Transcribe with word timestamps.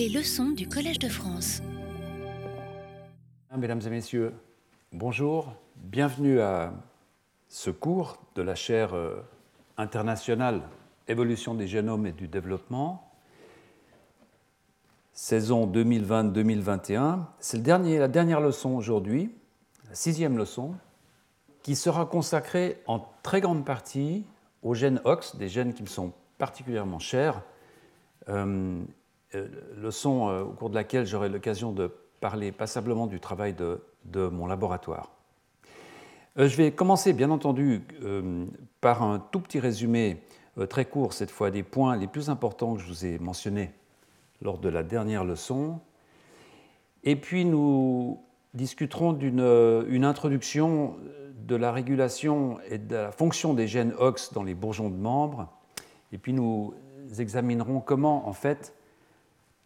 Les 0.00 0.08
leçons 0.08 0.52
du 0.52 0.66
Collège 0.66 0.98
de 0.98 1.10
France. 1.10 1.60
Mesdames 3.54 3.82
et 3.84 3.90
messieurs, 3.90 4.32
bonjour, 4.92 5.52
bienvenue 5.76 6.40
à 6.40 6.72
ce 7.50 7.68
cours 7.68 8.16
de 8.34 8.40
la 8.40 8.54
chaire 8.54 8.94
euh, 8.94 9.22
internationale 9.76 10.62
Évolution 11.06 11.54
des 11.54 11.66
génomes 11.66 12.06
et 12.06 12.12
du 12.12 12.28
développement, 12.28 13.12
saison 15.12 15.70
2020-2021. 15.70 17.18
C'est 17.38 17.58
la 17.66 18.08
dernière 18.08 18.40
leçon 18.40 18.70
aujourd'hui, 18.70 19.30
la 19.86 19.94
sixième 19.94 20.38
leçon, 20.38 20.76
qui 21.62 21.76
sera 21.76 22.06
consacrée 22.06 22.80
en 22.86 23.04
très 23.22 23.42
grande 23.42 23.66
partie 23.66 24.24
aux 24.62 24.72
gènes 24.72 25.02
OX, 25.04 25.36
des 25.36 25.48
gènes 25.48 25.74
qui 25.74 25.82
me 25.82 25.88
sont 25.88 26.14
particulièrement 26.38 27.00
chers, 27.00 27.42
euh, 28.30 28.82
leçon 29.76 30.28
euh, 30.28 30.42
au 30.42 30.52
cours 30.52 30.70
de 30.70 30.74
laquelle 30.74 31.06
j'aurai 31.06 31.28
l'occasion 31.28 31.72
de 31.72 31.90
parler 32.20 32.52
passablement 32.52 33.06
du 33.06 33.20
travail 33.20 33.54
de, 33.54 33.80
de 34.04 34.28
mon 34.28 34.46
laboratoire. 34.46 35.10
je 36.36 36.54
vais 36.56 36.70
commencer, 36.72 37.12
bien 37.12 37.30
entendu, 37.30 37.82
par 38.82 39.02
un 39.02 39.18
tout 39.18 39.40
petit 39.40 39.58
résumé 39.58 40.22
très 40.68 40.84
court, 40.84 41.14
cette 41.14 41.30
fois, 41.30 41.50
des 41.50 41.62
points 41.62 41.96
les 41.96 42.06
plus 42.06 42.28
importants 42.28 42.74
que 42.74 42.82
je 42.82 42.86
vous 42.86 43.06
ai 43.06 43.18
mentionnés 43.18 43.70
lors 44.42 44.58
de 44.58 44.68
la 44.68 44.82
dernière 44.82 45.24
leçon. 45.24 45.80
Et 47.04 47.16
puis 47.16 47.46
nous 47.46 48.20
discuterons 48.52 49.12
d'une 49.12 50.04
introduction 50.04 50.96
de 51.46 51.56
la 51.56 51.72
régulation 51.72 52.58
et 52.68 52.78
de 52.78 52.94
la 52.94 53.12
fonction 53.12 53.54
des 53.54 53.66
gènes 53.66 53.92
OX 53.98 54.32
dans 54.32 54.42
les 54.42 54.54
bourgeons 54.54 54.90
de 54.90 54.96
membres. 54.96 55.48
Et 56.12 56.18
puis 56.18 56.32
nous 56.32 56.74
examinerons 57.18 57.80
comment, 57.80 58.28
en 58.28 58.32
fait, 58.32 58.74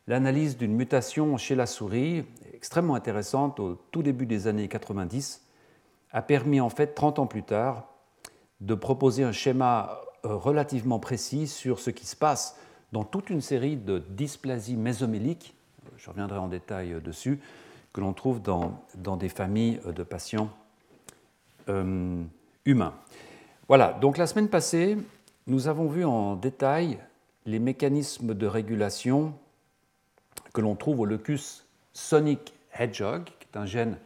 l'analyse 0.06 0.56
d'une 0.56 0.74
mutation 0.74 1.36
chez 1.36 1.54
la 1.54 1.66
souris, 1.66 2.24
extrêmement 2.52 2.94
intéressante 2.94 3.60
au 3.60 3.74
tout 3.90 4.02
début 4.02 4.26
des 4.26 4.46
années 4.46 4.68
90, 4.68 5.42
a 6.12 6.22
permis, 6.22 6.60
en 6.60 6.70
fait, 6.70 6.94
30 6.94 7.18
ans 7.18 7.26
plus 7.26 7.42
tard, 7.42 7.88
de 8.60 8.74
proposer 8.74 9.24
un 9.24 9.32
schéma 9.32 10.00
euh, 10.24 10.36
relativement 10.36 10.98
précis 10.98 11.46
sur 11.46 11.80
ce 11.80 11.90
qui 11.90 12.06
se 12.06 12.16
passe 12.16 12.58
dans 12.92 13.04
toute 13.04 13.28
une 13.28 13.40
série 13.40 13.76
de 13.76 13.98
dysplasies 14.10 14.76
mésoméliques, 14.76 15.54
je 15.96 16.08
reviendrai 16.08 16.38
en 16.38 16.48
détail 16.48 17.00
dessus, 17.02 17.40
que 17.92 18.00
l'on 18.00 18.12
trouve 18.12 18.40
dans, 18.40 18.80
dans, 18.96 19.16
des 19.16 19.28
familles 19.28 19.80
de 19.84 20.02
patients 20.02 20.48
euh, 21.68 22.22
humains. 22.64 22.94
Voilà, 23.68 23.92
donc 23.94 24.16
la 24.16 24.26
semaine 24.26 24.48
passée, 24.48 24.96
nous 25.46 25.68
avons 25.68 25.88
vu 25.88 26.04
en 26.04 26.36
détail 26.36 26.98
les 27.46 27.58
mécanismes 27.58 28.34
de 28.34 28.46
régulation 28.46 29.34
que 30.52 30.60
l'on 30.60 30.76
trouve 30.76 31.00
au 31.00 31.04
locus 31.04 31.66
sonic 31.92 32.54
hedgehog, 32.78 33.24
qui 33.24 33.48
est 33.52 33.58
un 33.58 33.66
gène 33.66 33.98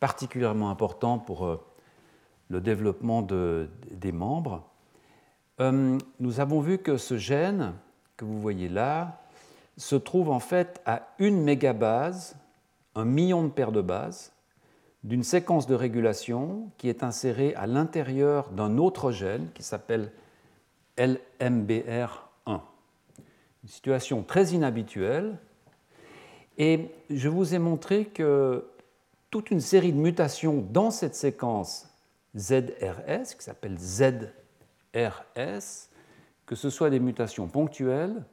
particulièrement 0.00 0.70
important 0.70 1.18
pour 1.18 1.46
euh, 1.46 1.60
le 2.48 2.60
développement 2.60 3.22
de, 3.22 3.68
des 3.90 4.12
membres. 4.12 4.64
Euh, 5.60 5.98
nous 6.20 6.40
avons 6.40 6.60
vu 6.60 6.78
que 6.78 6.96
ce 6.96 7.16
gène, 7.16 7.72
que 8.16 8.24
vous 8.24 8.40
voyez 8.40 8.68
là, 8.68 9.22
se 9.76 9.96
trouve 9.96 10.30
en 10.30 10.40
fait 10.40 10.80
à 10.86 11.08
une 11.18 11.42
mégabase, 11.42 12.36
un 12.94 13.04
million 13.04 13.42
de 13.42 13.48
paires 13.48 13.72
de 13.72 13.82
bases, 13.82 14.32
d'une 15.04 15.22
séquence 15.22 15.66
de 15.66 15.74
régulation 15.74 16.70
qui 16.78 16.88
est 16.88 17.02
insérée 17.02 17.54
à 17.54 17.66
l'intérieur 17.66 18.50
d'un 18.50 18.76
autre 18.78 19.12
gène 19.12 19.48
qui 19.54 19.62
s'appelle 19.62 20.10
LMBR1. 20.98 22.08
Une 22.46 23.68
situation 23.68 24.22
très 24.22 24.48
inhabituelle. 24.48 25.38
Et 26.58 26.88
je 27.10 27.28
vous 27.28 27.54
ai 27.54 27.58
montré 27.58 28.06
que 28.06 28.64
toute 29.30 29.50
une 29.50 29.60
série 29.60 29.92
de 29.92 29.98
mutations 29.98 30.64
dans 30.70 30.90
cette 30.90 31.14
séquence 31.14 31.88
ZRS, 32.36 33.36
qui 33.36 33.44
s'appelle 33.44 33.76
ZRS, 33.78 34.30
que 36.46 36.54
ce 36.54 36.70
soit 36.70 36.90
des 36.90 37.00
mutations 37.00 37.46
ponctuelles 37.46 38.24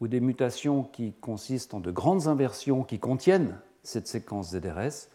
ou 0.00 0.06
des 0.06 0.20
mutations 0.20 0.84
qui 0.84 1.12
consistent 1.14 1.74
en 1.74 1.80
de 1.80 1.90
grandes 1.90 2.28
inversions 2.28 2.84
qui 2.84 2.98
contiennent 2.98 3.58
cette 3.82 4.06
séquence 4.06 4.50
ZRS, 4.50 5.08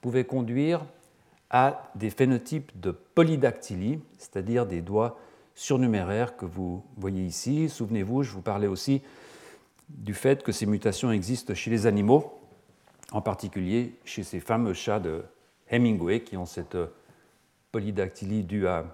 pouvaient 0.00 0.24
conduire 0.24 0.84
à 1.50 1.90
des 1.94 2.10
phénotypes 2.10 2.78
de 2.78 2.90
polydactylie, 2.90 4.00
c'est-à-dire 4.18 4.66
des 4.66 4.82
doigts 4.82 5.18
surnuméraires 5.54 6.36
que 6.36 6.46
vous 6.46 6.82
voyez 6.96 7.24
ici. 7.24 7.68
Souvenez-vous, 7.68 8.22
je 8.22 8.32
vous 8.32 8.42
parlais 8.42 8.66
aussi 8.66 9.02
du 9.96 10.14
fait 10.14 10.42
que 10.42 10.52
ces 10.52 10.66
mutations 10.66 11.10
existent 11.12 11.54
chez 11.54 11.70
les 11.70 11.86
animaux, 11.86 12.38
en 13.12 13.20
particulier 13.20 13.98
chez 14.04 14.22
ces 14.22 14.40
fameux 14.40 14.72
chats 14.72 15.00
de 15.00 15.24
Hemingway 15.68 16.20
qui 16.20 16.36
ont 16.36 16.46
cette 16.46 16.76
polydactylie 17.72 18.44
due 18.44 18.66
à, 18.66 18.84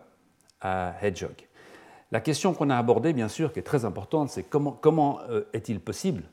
hedgehog. 1.01 1.47
La 2.11 2.21
question 2.21 2.55
qu'on 2.55 2.71
a 2.71 2.77
abordée, 2.77 3.12
bien 3.12 3.29
sûr, 3.29 3.53
qui 3.53 3.61
est 3.61 3.65
très 3.65 3.84
importante, 3.84 4.31
c'est 4.31 4.43
comment, 4.43 4.73
comment 4.73 5.21
euh, 5.29 5.45
est-il 5.53 5.81
possible 5.81 6.25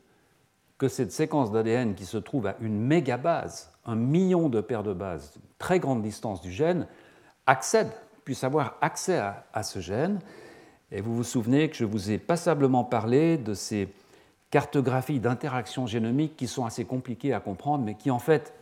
que 0.78 0.88
cette 0.88 1.12
séquence 1.12 1.52
d'ADN 1.52 1.94
qui 1.94 2.04
se 2.04 2.16
trouve 2.16 2.46
à 2.46 2.56
une 2.60 2.80
mégabase, 2.80 3.70
un 3.84 3.94
million 3.94 4.48
de 4.48 4.60
paires 4.60 4.82
de 4.82 4.92
bases, 4.92 5.34
très 5.58 5.78
grande 5.78 6.02
distance 6.02 6.40
du 6.40 6.50
gène, 6.50 6.86
accède 7.46 7.90
puisse 8.24 8.42
avoir 8.42 8.76
accès 8.80 9.18
à, 9.18 9.62
ce 9.62 9.78
gène? 9.78 10.18
Et 10.90 11.00
vous 11.00 11.14
vous 11.14 11.24
souvenez 11.24 11.68
que 11.68 11.76
je 11.76 11.84
vous 11.84 12.10
ai 12.10 12.18
passablement 12.18 12.84
parlé 12.84 13.36
de 13.36 13.54
ces 13.54 13.88
cartographies 14.54 15.18
d'interactions 15.18 15.88
génomiques 15.88 16.36
qui 16.36 16.46
sont 16.46 16.64
assez 16.64 16.84
compliquées 16.84 17.32
à 17.32 17.40
comprendre, 17.40 17.82
mais 17.82 17.96
qui 17.96 18.12
en 18.12 18.20
fait 18.20 18.54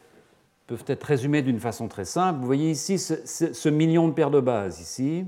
peuvent 0.66 0.86
être 0.86 1.04
résumées 1.04 1.42
d'une 1.42 1.60
façon 1.60 1.86
très 1.86 2.06
simple. 2.06 2.40
Vous 2.40 2.46
voyez 2.46 2.70
ici 2.70 2.98
ce, 2.98 3.68
million 3.68 4.08
de 4.08 4.14
paires 4.14 4.30
de 4.30 4.40
bases 4.40 4.80
ici, 4.80 5.26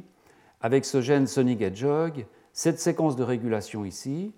avec 0.62 0.86
ce 0.86 1.02
gène 1.02 1.26
Sonic 1.26 1.60
Hedgehog, 1.60 2.24
cette 2.54 2.80
séquence 2.80 3.14
de 3.14 3.22
régulation 3.22 3.84
ici, 3.84 4.32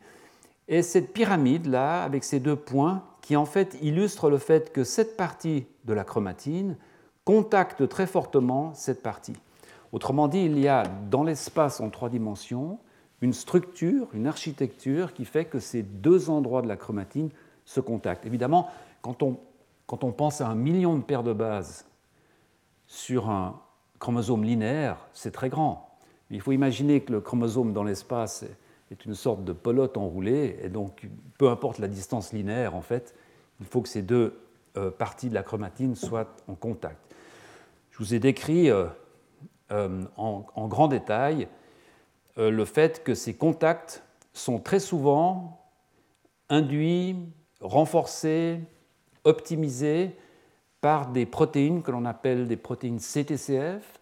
et 0.67 0.83
cette 0.83 1.13
pyramide-là, 1.13 2.03
avec 2.03 2.25
ces 2.25 2.41
deux 2.41 2.57
points, 2.57 3.05
qui 3.23 3.37
en 3.37 3.47
fait 3.47 3.79
illustrent 3.81 4.29
le 4.29 4.39
fait 4.39 4.73
que 4.73 4.83
cette 4.83 5.17
partie 5.17 5.67
de 5.85 5.95
la 5.95 6.03
chromatine 6.03 6.77
contacte 7.25 7.89
très 7.89 8.09
fortement 8.09 8.75
cette 8.75 9.01
partie. 9.01 9.37
Autrement 9.93 10.27
dit, 10.27 10.45
il 10.45 10.59
y 10.59 10.67
a 10.67 10.83
dans 11.09 11.23
l'espace 11.23 11.81
en 11.81 11.89
trois 11.89 12.09
dimensions 12.09 12.81
une 13.23 13.33
structure, 13.33 14.09
une 14.13 14.27
architecture 14.27 15.15
qui 15.15 15.25
fait 15.25 15.47
que 15.47 15.59
ces 15.59 15.83
deux 15.83 16.31
endroits 16.31 16.63
de 16.63 16.69
la 16.69 16.77
chromatine 16.77 17.31
se 17.65 17.81
contactent. 17.81 18.27
Évidemment, 18.27 18.71
quand 19.03 19.23
on, 19.23 19.39
quand 19.87 20.05
on 20.05 20.13
pense 20.13 20.41
à 20.41 20.49
un 20.49 20.55
million 20.55 20.97
de 20.97 21.03
paires 21.03 21.23
de 21.23 21.33
bases 21.33 21.87
sur 22.87 23.31
un 23.31 23.61
chromosome 23.99 24.45
linéaire, 24.45 24.99
c'est 25.13 25.33
très 25.33 25.49
grand. 25.49 25.89
il 26.31 26.41
faut 26.41 26.53
imaginer 26.53 27.01
que 27.01 27.13
le 27.13 27.21
chromosome 27.21 27.73
dans 27.73 27.85
l'espace 27.85 28.45
est 28.91 29.05
une 29.05 29.15
sorte 29.15 29.45
de 29.45 29.53
pelote 29.53 29.97
enroulée, 29.97 30.59
et 30.63 30.69
donc 30.69 31.09
peu 31.39 31.49
importe 31.49 31.79
la 31.79 31.89
distance 31.89 32.33
linéaire, 32.33 32.75
en 32.75 32.83
fait, 32.83 33.15
il 33.61 33.67
faut 33.67 33.81
que 33.81 33.89
ces 33.89 34.03
deux 34.03 34.39
euh, 34.77 34.91
parties 34.91 35.29
de 35.29 35.35
la 35.35 35.43
chromatine 35.43 35.95
soient 35.97 36.29
en 36.47 36.55
contact. 36.55 36.99
Je 37.91 37.99
vous 37.99 38.15
ai 38.15 38.19
décrit 38.19 38.71
euh, 38.71 38.87
euh, 39.73 40.05
en, 40.17 40.69
grand 40.69 40.89
détail 40.89 41.49
le 42.37 42.65
fait 42.65 43.03
que 43.03 43.15
ces 43.15 43.35
contacts 43.35 44.03
sont 44.33 44.59
très 44.59 44.81
souvent 44.81 45.61
induits, 46.49 47.17
renforcés, 47.61 48.61
optimisés 49.25 50.17
par 50.81 51.09
des 51.09 51.27
protéines 51.27 51.83
que 51.83 51.91
l'on 51.91 52.05
appelle 52.05 52.47
des 52.47 52.57
protéines 52.57 52.99
CTCF, 52.99 54.01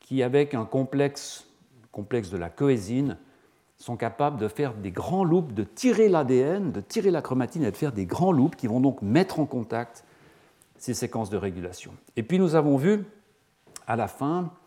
qui, 0.00 0.22
avec 0.22 0.54
un 0.54 0.64
complexe, 0.64 1.46
complexe 1.92 2.30
de 2.30 2.38
la 2.38 2.48
coésine, 2.48 3.18
sont 3.76 3.96
capables 3.96 4.38
de 4.38 4.48
faire 4.48 4.72
des 4.72 4.90
grands 4.90 5.24
loops, 5.24 5.52
de 5.52 5.64
tirer 5.64 6.08
l'ADN, 6.08 6.72
de 6.72 6.80
tirer 6.80 7.10
la 7.10 7.20
chromatine 7.20 7.64
et 7.64 7.70
de 7.70 7.76
faire 7.76 7.92
des 7.92 8.06
grands 8.06 8.32
loops 8.32 8.56
qui 8.56 8.66
vont 8.66 8.80
donc 8.80 9.02
mettre 9.02 9.40
en 9.40 9.44
contact 9.44 10.04
ces 10.78 10.94
séquences 10.94 11.28
de 11.28 11.36
régulation. 11.36 11.92
Et 12.16 12.22
puis 12.22 12.38
nous 12.38 12.54
avons 12.54 12.76
vu 12.76 13.04
à 13.86 13.96
la 13.96 14.08
fin 14.08 14.44
euh, 14.44 14.65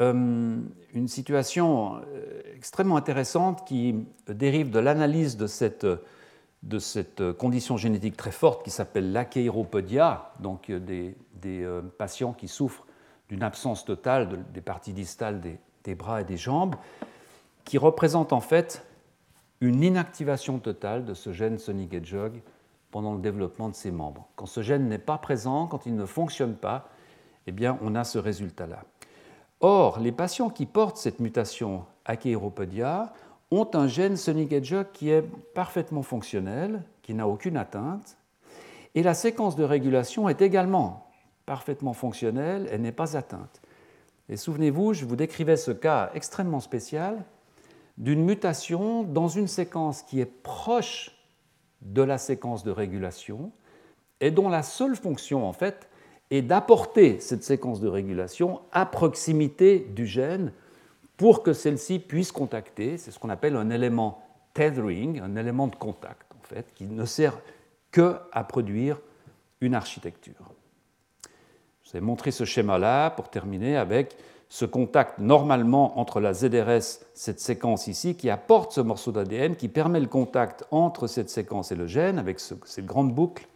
une 0.00 1.08
situation 1.08 1.96
euh, 1.96 2.40
extrêmement 2.56 2.96
intéressante 2.96 3.66
qui 3.66 3.94
dérive 4.28 4.70
de 4.70 4.78
l'analyse 4.78 5.36
de 5.36 5.46
cette, 5.46 5.86
condition 7.38 7.76
génétique 7.76 8.16
très 8.16 8.30
forte 8.30 8.64
qui 8.64 8.70
s'appelle 8.70 9.12
l'achéropodia, 9.12 10.32
donc 10.40 10.70
euh, 10.70 10.78
des, 10.78 11.14
patients 11.98 12.32
qui 12.32 12.48
souffrent 12.48 12.86
d'une 13.28 13.42
absence 13.42 13.84
totale 13.84 14.44
des 14.52 14.60
parties 14.60 14.92
distales 14.92 15.40
des, 15.40 15.58
des, 15.84 15.94
bras 15.94 16.20
et 16.20 16.24
des 16.24 16.36
jambes, 16.36 16.76
qui 17.64 17.78
représente 17.78 18.32
en 18.32 18.40
fait 18.40 18.84
une 19.60 19.82
inactivation 19.82 20.58
totale 20.58 21.04
de 21.04 21.14
ce 21.14 21.32
gène 21.32 21.58
Sonic 21.58 21.92
Hedgehog 21.92 22.40
pendant 22.90 23.14
le 23.14 23.20
développement 23.20 23.68
de 23.68 23.74
ses 23.74 23.90
membres. 23.90 24.26
Quand 24.36 24.46
ce 24.46 24.62
gène 24.62 24.88
n'est 24.88 24.98
pas 24.98 25.18
présent, 25.18 25.66
quand 25.66 25.86
il 25.86 25.94
ne 25.94 26.06
fonctionne 26.06 26.54
pas, 26.54 26.88
eh 27.46 27.52
bien, 27.52 27.78
on 27.82 27.94
a 27.94 28.04
ce 28.04 28.18
résultat-là. 28.18 28.84
Or, 29.60 30.00
les 30.00 30.12
patients 30.12 30.48
qui 30.48 30.64
portent 30.64 30.96
cette 30.96 31.20
mutation 31.20 31.84
Achéropodia 32.06 33.12
ont 33.50 33.68
un 33.74 33.86
gène 33.86 34.16
Sonic 34.16 34.52
Hedgehog 34.52 34.86
qui 34.92 35.10
est 35.10 35.22
parfaitement 35.54 36.02
fonctionnel, 36.02 36.82
qui 37.02 37.12
n'a 37.12 37.28
aucune 37.28 37.58
atteinte, 37.58 38.16
et 38.94 39.02
la 39.02 39.14
séquence 39.14 39.56
de 39.56 39.64
régulation 39.64 40.28
est 40.28 40.40
également 40.40 41.10
parfaitement 41.44 41.92
fonctionnelle, 41.92 42.68
elle 42.70 42.80
n'est 42.80 42.92
pas 42.92 43.16
atteinte. 43.16 43.60
Et 44.28 44.36
souvenez-vous, 44.36 44.94
je 44.94 45.04
vous 45.04 45.16
décrivais 45.16 45.56
ce 45.56 45.72
cas 45.72 46.10
extrêmement 46.14 46.60
spécial 46.60 47.24
d'une 47.98 48.24
mutation 48.24 49.02
dans 49.02 49.28
une 49.28 49.48
séquence 49.48 50.02
qui 50.02 50.20
est 50.20 50.42
proche 50.42 51.10
de 51.82 52.02
la 52.02 52.18
séquence 52.18 52.64
de 52.64 52.70
régulation 52.70 53.52
et 54.20 54.30
dont 54.30 54.48
la 54.48 54.62
seule 54.62 54.96
fonction, 54.96 55.46
en 55.46 55.52
fait, 55.52 55.89
est 56.30 56.42
d'apporter 56.42 57.18
cette 57.20 57.42
séquence 57.42 57.80
de 57.80 57.88
régulation 57.88 58.60
à 58.72 58.86
proximité 58.86 59.80
du 59.80 60.06
gène 60.06 60.52
pour 61.16 61.42
que 61.42 61.52
celle-ci 61.52 61.98
puisse 61.98 62.32
contacter. 62.32 62.96
C'est 62.96 63.10
ce 63.10 63.18
qu'on 63.18 63.30
appelle 63.30 63.56
un 63.56 63.70
élément 63.70 64.22
tethering, 64.54 65.20
un 65.20 65.36
élément 65.36 65.66
de 65.66 65.76
contact, 65.76 66.26
en 66.38 66.46
fait, 66.46 66.66
qui 66.74 66.84
ne 66.84 67.04
sert 67.04 67.38
que 67.90 68.16
à 68.32 68.44
produire 68.44 69.00
une 69.60 69.74
architecture. 69.74 70.54
Je 71.82 71.90
vous 71.90 71.98
ai 71.98 72.00
montré 72.00 72.30
ce 72.30 72.44
schéma-là 72.44 73.10
pour 73.10 73.28
terminer 73.28 73.76
avec 73.76 74.16
ce 74.48 74.64
contact 74.64 75.18
normalement 75.18 75.98
entre 75.98 76.20
la 76.20 76.32
ZRS, 76.34 77.04
cette 77.14 77.40
séquence 77.40 77.86
ici, 77.86 78.16
qui 78.16 78.30
apporte 78.30 78.72
ce 78.72 78.80
morceau 78.80 79.12
d'ADN, 79.12 79.54
qui 79.56 79.68
permet 79.68 80.00
le 80.00 80.06
contact 80.06 80.64
entre 80.70 81.06
cette 81.06 81.30
séquence 81.30 81.70
et 81.70 81.76
le 81.76 81.86
gène 81.86 82.18
avec 82.18 82.40
cette 82.40 82.86
grande 82.86 83.14
boucle. 83.14 83.46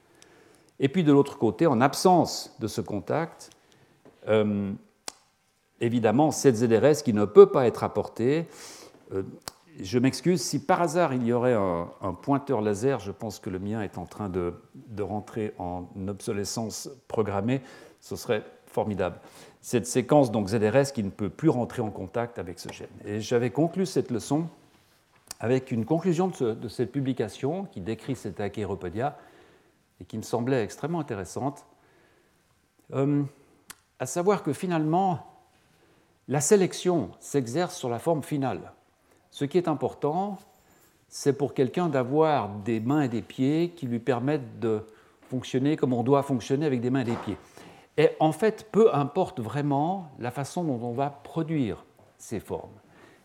Et 0.81 0.88
puis 0.88 1.05
de 1.05 1.12
l'autre 1.12 1.38
côté, 1.38 1.67
en 1.67 1.81
absence 1.81 2.55
de 2.59 2.67
ce 2.67 2.81
contact, 2.81 3.50
euh, 4.29 4.73
évidemment, 5.81 6.31
cette 6.31 6.56
ZRS 6.56 7.03
qui 7.05 7.12
ne 7.12 7.25
peut 7.25 7.50
pas 7.50 7.67
être 7.67 7.85
apportée. 7.85 8.47
Euh, 9.12 9.23
je 9.81 9.99
m'excuse, 9.99 10.41
si 10.41 10.65
par 10.65 10.82
hasard 10.82 11.15
il 11.15 11.25
y 11.25 11.32
aurait 11.32 11.55
un, 11.55 12.15
pointeur 12.23 12.61
laser, 12.61 13.00
je 13.00 13.11
pense 13.11 13.41
que 13.41 13.50
le 13.50 13.59
mien 13.59 13.82
est 13.82 13.99
en 13.99 14.06
train 14.06 14.29
de, 14.29 14.55
rentrer 15.00 15.53
en 15.59 15.88
obsolescence 16.06 16.88
programmée, 17.09 17.61
ce 18.00 18.15
serait 18.15 18.44
formidable. 18.67 19.19
Cette 19.61 19.87
séquence 19.87 20.31
donc 20.31 20.49
ZRS 20.49 20.93
qui 20.94 21.03
ne 21.03 21.11
peut 21.11 21.29
plus 21.29 21.49
rentrer 21.49 21.82
en 21.82 21.91
contact 21.91 22.38
avec 22.38 22.59
ce 22.61 22.73
gène. 22.73 22.87
Et 23.05 23.20
j'avais 23.20 23.50
conclu 23.50 23.87
cette 23.87 24.11
leçon 24.11 24.47
avec 25.41 25.73
une 25.73 25.85
conclusion 25.85 26.29
de, 26.29 26.69
cette 26.69 26.93
publication 26.93 27.65
qui 27.65 27.81
décrit 27.81 28.15
cette 28.15 28.41
achéropodia 28.41 29.17
et 30.00 30.05
qui 30.05 30.17
me 30.17 30.23
semblait 30.23 30.62
extrêmement 30.62 31.00
intéressante, 31.00 31.64
euh, 32.93 33.23
à 33.99 34.06
savoir 34.06 34.43
que 34.43 34.52
finalement, 34.52 35.26
la 36.29 36.41
sélection 36.41 37.11
s'exerce 37.20 37.76
sur 37.76 37.88
la 37.88 37.99
forme 37.99 38.23
finale. 38.23 38.73
Ce 39.31 39.44
qui 39.44 39.58
est 39.58 39.69
important, 39.69 40.38
c'est 41.08 41.37
pour 41.37 41.55
quelqu'un 41.55 41.88
d'avoir 41.88 42.49
des 42.49 42.81
mains 42.81 43.02
et 43.02 43.08
des 43.08 43.23
pieds 43.23 43.70
qui 43.70 43.87
lui 43.87 43.99
permettent 43.99 44.58
de 44.58 44.82
fonctionner 45.29 45.76
comme 45.76 45.93
on 45.93 46.02
doit 46.02 46.23
fonctionner 46.23 46.67
avec 46.67 46.81
des 46.81 46.91
mains 46.91 47.00
et 47.00 47.05
des 47.05 47.17
pieds. 47.17 47.37
Et 47.96 48.11
en 48.20 48.32
fait, 48.32 48.69
peu 48.73 48.94
importe 48.94 49.41
vraiment 49.41 50.11
la 50.19 50.31
façon 50.31 50.64
dont 50.64 50.81
on 50.82 50.93
va 50.93 51.11
produire 51.11 51.85
ces 52.19 52.41
formes. 52.41 52.73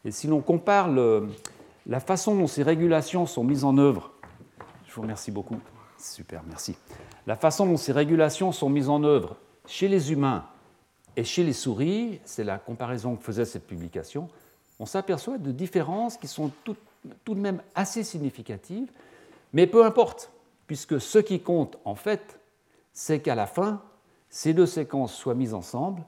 Et 0.05 0.11
si 0.11 0.27
l'on 0.27 0.41
compare 0.41 0.89
la 0.89 1.99
façon 1.99 2.35
dont 2.35 2.47
ces 2.47 2.63
régulations 2.63 3.25
sont 3.25 3.43
mises 3.43 3.63
en 3.63 3.77
œuvre, 3.77 4.11
je 4.85 4.93
vous 4.93 5.01
remercie 5.01 5.31
beaucoup, 5.31 5.59
super, 5.99 6.41
merci. 6.47 6.75
La 7.27 7.35
façon 7.35 7.65
dont 7.65 7.77
ces 7.77 7.91
régulations 7.91 8.51
sont 8.51 8.69
mises 8.69 8.89
en 8.89 9.03
œuvre 9.03 9.35
chez 9.65 9.87
les 9.87 10.11
humains 10.11 10.45
et 11.15 11.23
chez 11.23 11.43
les 11.43 11.53
souris, 11.53 12.19
c'est 12.25 12.43
la 12.43 12.57
comparaison 12.57 13.15
que 13.15 13.23
faisait 13.23 13.45
cette 13.45 13.67
publication, 13.67 14.29
on 14.79 14.85
s'aperçoit 14.85 15.37
de 15.37 15.51
différences 15.51 16.17
qui 16.17 16.27
sont 16.27 16.51
tout, 16.63 16.75
de 17.27 17.33
même 17.33 17.61
assez 17.75 18.03
significatives, 18.03 18.89
mais 19.53 19.67
peu 19.67 19.85
importe, 19.85 20.31
puisque 20.67 20.99
ce 21.01 21.19
qui 21.19 21.41
compte 21.41 21.77
en 21.85 21.95
fait, 21.95 22.39
c'est 22.93 23.19
qu'à 23.19 23.35
la 23.35 23.47
fin, 23.47 23.81
ces 24.29 24.53
deux 24.53 24.65
séquences 24.65 25.13
soient 25.13 25.35
mises 25.35 25.53
ensemble 25.53 26.03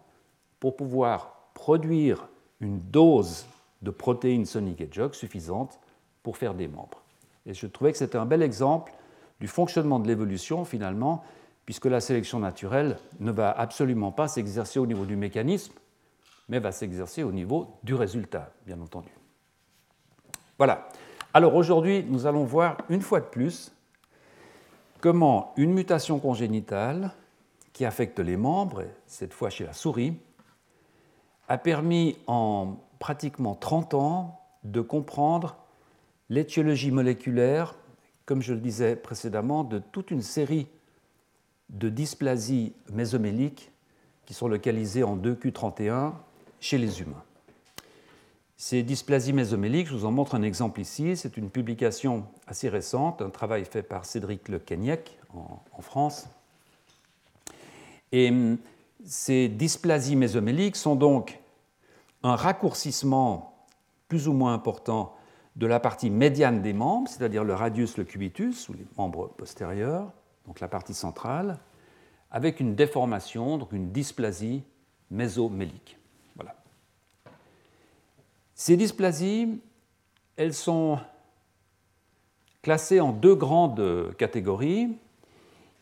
pour 0.60 0.76
pouvoir 0.76 1.50
produire 1.54 2.28
une 2.60 2.80
dose 2.80 3.46
de 3.82 3.92
protéines 3.92 4.46
Sonic 4.46 4.82
Hedgehog 4.82 5.14
suffisante 5.14 5.80
pour 6.24 6.38
faire 6.38 6.54
des 6.54 6.68
membres. 6.68 7.02
Et 7.46 7.54
je 7.54 7.66
trouvais 7.68 7.92
que 7.92 7.98
c'était 7.98 8.18
un 8.18 8.26
bel 8.26 8.44
exemple 8.44 8.94
du 9.42 9.48
fonctionnement 9.48 10.00
de 10.00 10.08
l'évolution 10.08 10.64
finalement 10.64 11.24
puisque 11.66 11.86
la 11.86 12.00
sélection 12.00 12.40
naturelle 12.40 12.98
ne 13.20 13.32
va 13.32 13.52
absolument 13.52 14.12
pas 14.12 14.28
s'exercer 14.28 14.80
au 14.80 14.86
niveau 14.86 15.06
du 15.06 15.16
mécanisme, 15.16 15.74
mais 16.50 16.60
va 16.60 16.72
s'exercer 16.72 17.24
au 17.24 17.32
niveau 17.32 17.68
du 17.84 17.94
résultat, 17.94 18.52
bien 18.66 18.80
entendu. 18.82 19.10
Voilà. 20.58 20.88
Alors 21.34 21.56
aujourd'hui, 21.56 22.06
nous 22.08 22.26
allons 22.26 22.44
voir 22.44 22.78
une 22.90 23.02
fois 23.02 23.20
de 23.20 23.26
plus 23.26 23.72
comment 25.00 25.54
une 25.56 25.74
mutation 25.74 26.20
congénitale 26.20 27.12
qui 27.74 27.86
affecte 27.86 28.20
les 28.20 28.38
membres, 28.38 28.84
cette 29.08 29.34
fois 29.34 29.50
chez 29.50 29.66
la 29.66 29.74
souris, 29.74 30.18
a 31.48 31.58
permis 31.58 32.18
en 32.28 32.76
pratiquement 33.00 33.56
30 33.56 33.94
ans 33.94 34.42
de 34.64 34.82
comprendre 34.82 35.56
l'étiologie 36.30 36.92
moléculaire, 36.92 37.76
comme 38.26 38.42
je 38.42 38.54
le 38.54 38.60
disais 38.60 38.96
précédemment, 38.96 39.64
de 39.64 39.80
toute 39.80 40.12
une 40.12 40.22
série 40.22 40.68
de 41.70 41.90
dysplasies 41.90 42.74
mésoméliques 42.92 43.72
qui 44.26 44.34
sont 44.34 44.48
localisées 44.48 45.04
en 45.04 45.18
2Q31 45.18 46.14
chez 46.60 46.78
les 46.78 47.02
humains. 47.02 47.24
Ces 48.58 48.84
dysplasies 48.84 49.34
mésoméliques, 49.34 49.88
je 49.88 49.96
vous 49.96 50.06
en 50.06 50.12
montre 50.12 50.36
un 50.36 50.44
exemple 50.44 50.82
ici, 50.82 51.18
c'est 51.18 51.36
une 51.36 51.50
publication 51.50 52.28
assez 52.46 52.70
récente, 52.70 53.22
un 53.22 53.32
travail 53.32 53.66
fait 53.66 53.82
par 53.82 54.06
Cédric 54.06 54.50
Le 54.50 54.60
Kenyek 54.60 55.18
en, 55.34 55.82
France. 55.82 56.28
Et 58.12 58.30
hum, 58.30 58.60
ces 59.04 59.48
dysplasies 59.48 60.16
mésoméliques 60.16 60.76
sont 60.76 60.96
donc 60.96 61.40
un 62.22 62.36
raccourcissement 62.36 63.66
plus 64.08 64.28
ou 64.28 64.34
moins 64.34 64.54
important 64.54 65.16
de 65.56 65.68
la 65.68 65.80
partie 65.80 66.10
médiane 66.10 66.62
des 66.62 66.74
membres, 66.74 67.10
c'est-à-dire 67.10 67.44
le 67.44 67.54
radius, 67.54 67.98
le 67.98 68.04
cubitus, 68.04 68.70
ou 68.70 68.74
les 68.74 68.86
membres 68.98 69.28
postérieurs, 69.28 70.12
donc 70.48 70.60
la 70.60 70.68
partie 70.68 70.94
centrale, 70.94 71.60
avec 72.32 72.60
une 72.60 72.76
déformation, 72.76 73.58
donc 73.58 73.74
une 73.74 73.92
dysplasie 73.92 74.64
mésomélique. 75.10 75.98
Voilà. 76.36 76.56
Ces 78.56 78.78
dysplasies, 78.78 79.60
elles 80.38 80.54
sont 80.54 80.98
classées 82.62 83.02
en 83.02 83.12
deux 83.12 83.36
grandes 83.36 84.16
catégories. 84.18 84.96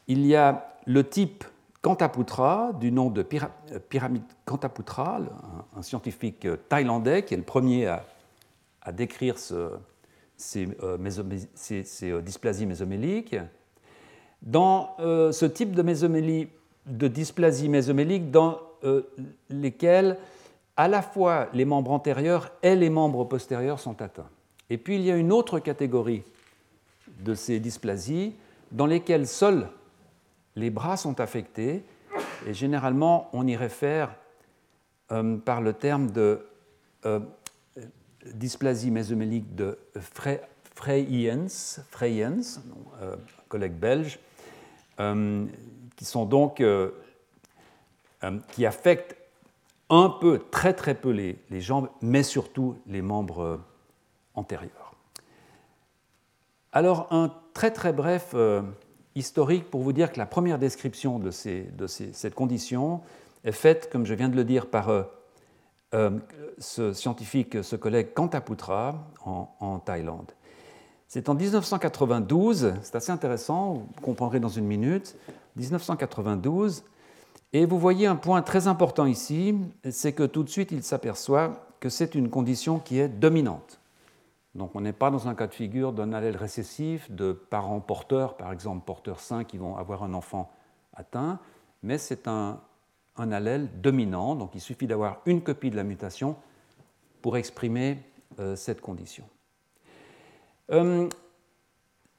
Il 0.07 0.25
y 0.25 0.35
a 0.35 0.75
le 0.85 1.07
type 1.07 1.43
Kantaputra, 1.81 2.73
du 2.73 2.91
nom 2.91 3.09
de 3.09 3.21
pyramide 3.21 4.23
Kantaputra, 4.45 5.19
un 5.77 5.81
scientifique 5.81 6.47
thaïlandais 6.67 7.23
qui 7.23 7.35
est 7.35 7.37
le 7.37 7.43
premier 7.43 7.85
à, 7.85 8.03
décrire 8.91 9.37
ces, 9.37 10.67
euh, 10.83 10.97
euh, 10.97 12.21
dysplasies 12.21 12.65
mésoméliques. 12.65 13.35
Dans 14.41 14.95
euh, 14.99 15.31
ce 15.31 15.45
type 15.45 15.75
de 15.75 15.81
mésomélie, 15.81 16.47
de 16.85 17.07
dysplasie 17.07 17.69
mésomélique, 17.69 18.31
dans 18.31 18.59
lesquelles 19.49 20.17
à 20.77 20.87
la 20.87 21.01
fois 21.01 21.49
les 21.53 21.65
membres 21.65 21.91
antérieurs 21.91 22.49
et 22.63 22.77
les 22.77 22.89
membres 22.89 23.25
postérieurs 23.25 23.81
sont 23.81 24.01
atteints. 24.01 24.29
Et 24.69 24.77
puis 24.77 24.95
il 24.95 25.01
y 25.01 25.11
a 25.11 25.17
une 25.17 25.33
autre 25.33 25.59
catégorie 25.59 26.23
de 27.19 27.33
ces 27.33 27.59
dysplasies 27.59 28.33
dans 28.71 28.85
lesquelles 28.85 29.27
seuls 29.27 29.67
les 30.55 30.69
bras 30.69 30.95
sont 30.95 31.19
affectés, 31.19 31.83
et 32.47 32.53
généralement 32.53 33.29
on 33.33 33.45
y 33.45 33.57
réfère 33.57 34.15
par 35.09 35.59
le 35.59 35.73
terme 35.73 36.11
de 36.11 36.39
dysplasie 38.25 38.91
mésomélique 38.91 39.55
de 39.55 39.77
Freyens, 40.75 41.81
Freyens 41.89 42.61
collègue 43.49 43.73
belge, 43.73 44.19
euh, 44.99 45.45
qui 45.97 46.05
sont 46.05 46.25
donc 46.25 46.61
euh, 46.61 46.91
euh, 48.23 48.37
qui 48.53 48.65
affectent 48.65 49.17
un 49.89 50.09
peu, 50.09 50.39
très 50.51 50.73
très 50.73 50.93
peu 50.93 51.09
les, 51.09 51.61
jambes, 51.61 51.89
mais 52.01 52.23
surtout 52.23 52.77
les 52.85 53.01
membres 53.01 53.59
antérieurs. 54.35 54.93
Alors 56.71 57.07
un 57.11 57.33
très 57.53 57.71
très 57.71 57.91
bref 57.91 58.35
historique 59.15 59.71
pour 59.71 59.81
vous 59.81 59.91
dire 59.91 60.11
que 60.11 60.19
la 60.19 60.27
première 60.27 60.59
description 60.59 61.17
de, 61.17 61.31
cette 61.31 62.35
condition 62.35 63.01
est 63.43 63.51
faite, 63.51 63.89
comme 63.91 64.05
je 64.05 64.13
viens 64.13 64.29
de 64.29 64.35
le 64.35 64.43
dire, 64.43 64.67
par 64.67 64.89
ce 65.91 66.93
scientifique, 66.93 67.63
ce 67.63 67.75
collègue 67.75 68.13
Kantaputra 68.13 69.07
en 69.25 69.79
Thaïlande. 69.79 70.31
C'est 71.11 71.27
en 71.27 71.33
1992, 71.33 72.75
c'est 72.83 72.95
assez 72.95 73.11
intéressant, 73.11 73.73
vous 73.73 74.01
comprendrez 74.03 74.39
dans 74.39 74.47
une 74.47 74.65
minute, 74.65 75.15
1992, 75.55 76.83
et 77.51 77.65
vous 77.65 77.79
voyez 77.79 78.05
un 78.05 78.15
point 78.15 78.43
très 78.43 78.67
important 78.67 79.07
ici, 79.07 79.55
c'est 79.89 80.13
que 80.13 80.21
tout 80.21 80.43
de 80.43 80.49
suite 80.49 80.71
il 80.71 80.83
s'aperçoit 80.83 81.65
que 81.79 81.89
c'est 81.89 82.13
une 82.13 82.29
condition 82.29 82.77
qui 82.77 82.99
est 82.99 83.07
dominante 83.07 83.79
Donc 84.53 84.75
on 84.75 84.81
n'est 84.81 84.93
pas 84.93 85.09
dans 85.09 85.27
un 85.27 85.33
cas 85.33 85.47
de 85.47 85.53
figure 85.55 85.93
d'un 85.93 86.13
allèle 86.13 86.37
récessif 86.37 87.09
de 87.09 87.31
parents 87.31 87.79
porteurs, 87.79 88.37
par 88.37 88.51
exemple 88.51 88.85
porteurs 88.85 89.19
sains 89.19 89.43
qui 89.43 89.57
vont 89.57 89.77
avoir 89.77 90.03
un 90.03 90.13
enfant 90.13 90.51
atteint, 90.93 91.39
mais 91.81 91.97
c'est 91.97 92.27
un, 92.27 92.59
allèle 93.17 93.69
dominant, 93.81 94.35
donc 94.35 94.51
il 94.55 94.61
suffit 94.61 94.87
d'avoir 94.87 95.21
une 95.25 95.41
copie 95.41 95.69
de 95.69 95.75
la 95.75 95.83
mutation 95.83 96.35
pour 97.21 97.37
exprimer 97.37 97.97
euh, 98.39 98.55
cette 98.55 98.81
condition. 98.81 99.25
Euh, 100.71 101.09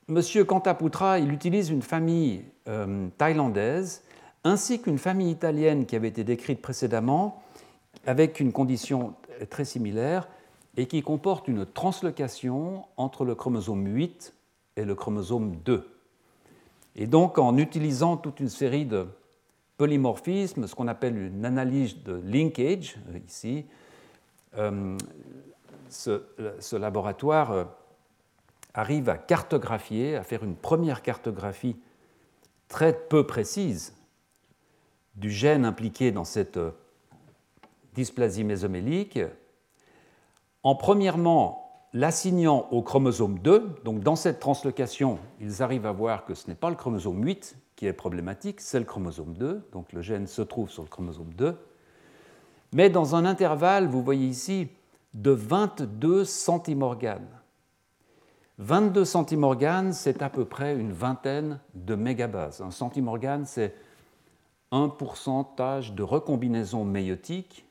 Monsieur 0.08 0.44
Kantaputra, 0.44 1.18
il 1.18 1.32
utilise 1.32 1.70
une 1.70 1.82
famille 1.82 2.44
euh, 2.68 3.08
thaïlandaise 3.16 4.02
ainsi 4.42 4.80
qu'une 4.80 4.98
famille 4.98 5.30
italienne 5.30 5.86
qui 5.86 5.96
avait 5.96 6.08
été 6.08 6.24
décrite 6.24 6.60
précédemment 6.60 7.42
avec 8.06 8.40
une 8.40 8.52
condition 8.52 9.14
très 9.50 9.64
similaire 9.64 10.28
et 10.76 10.86
qui 10.86 11.02
comporte 11.02 11.48
une 11.48 11.66
translocation 11.66 12.84
entre 12.96 13.24
le 13.24 13.34
chromosome 13.34 13.86
8 13.86 14.34
et 14.76 14.84
le 14.84 14.94
chromosome 14.94 15.56
2. 15.64 15.86
Et 16.96 17.06
donc, 17.06 17.38
en 17.38 17.56
utilisant 17.56 18.16
toute 18.16 18.40
une 18.40 18.48
série 18.48 18.86
de 18.86 19.06
polymorphismes, 19.80 20.66
ce 20.66 20.74
qu'on 20.74 20.88
appelle 20.88 21.16
une 21.16 21.46
analyse 21.46 22.02
de 22.02 22.20
linkage, 22.22 22.98
euh, 23.08 23.18
ici, 23.26 23.64
euh, 24.58 24.98
ce, 25.88 26.76
laboratoire 26.76 27.50
euh, 27.52 27.64
arrive 28.74 29.08
à 29.08 29.16
cartographier, 29.16 30.16
à 30.16 30.22
faire 30.22 30.44
une 30.44 30.54
première 30.54 31.00
cartographie 31.00 31.76
très 32.68 32.92
peu 32.92 33.26
précise 33.26 33.94
du 35.14 35.30
gène 35.30 35.64
impliqué 35.64 36.12
dans 36.12 36.26
cette 36.26 36.60
dysplasie 37.94 38.44
mésomélique, 38.44 39.18
en 40.62 40.74
premièrement 40.74 41.88
l'assignant 41.94 42.68
au 42.70 42.82
chromosome 42.82 43.38
2, 43.38 43.76
donc 43.82 44.00
dans 44.00 44.14
cette 44.14 44.40
translocation, 44.40 45.18
ils 45.40 45.62
arrivent 45.62 45.86
à 45.86 45.92
voir 45.92 46.26
que 46.26 46.34
ce 46.34 46.48
n'est 46.48 46.54
pas 46.54 46.68
le 46.68 46.76
chromosome 46.76 47.24
8 47.24 47.56
qui 47.80 47.86
est 47.86 47.94
problématique, 47.94 48.60
c'est 48.60 48.78
le 48.78 48.84
chromosome 48.84 49.32
2, 49.32 49.70
donc 49.72 49.94
le 49.94 50.02
gène 50.02 50.26
se 50.26 50.42
trouve 50.42 50.68
sur 50.68 50.82
le 50.82 50.88
chromosome 50.90 51.32
2, 51.32 51.56
mais 52.74 52.90
dans 52.90 53.14
un 53.14 53.24
intervalle, 53.24 53.86
vous 53.86 54.02
voyez 54.02 54.26
ici, 54.26 54.68
de 55.14 55.30
22 55.30 56.26
centimorganes. 56.26 57.40
22 58.58 59.06
centimorganes, 59.06 59.94
c'est 59.94 60.20
à 60.20 60.28
peu 60.28 60.44
près 60.44 60.76
une 60.76 60.92
vingtaine 60.92 61.58
de 61.74 61.94
mégabases. 61.94 62.60
Un 62.60 62.70
centimorgane, 62.70 63.46
c'est 63.46 63.74
un 64.72 64.90
pourcentage 64.90 65.94
de 65.94 66.02
recombinaison 66.02 66.84
méiotique 66.84 67.64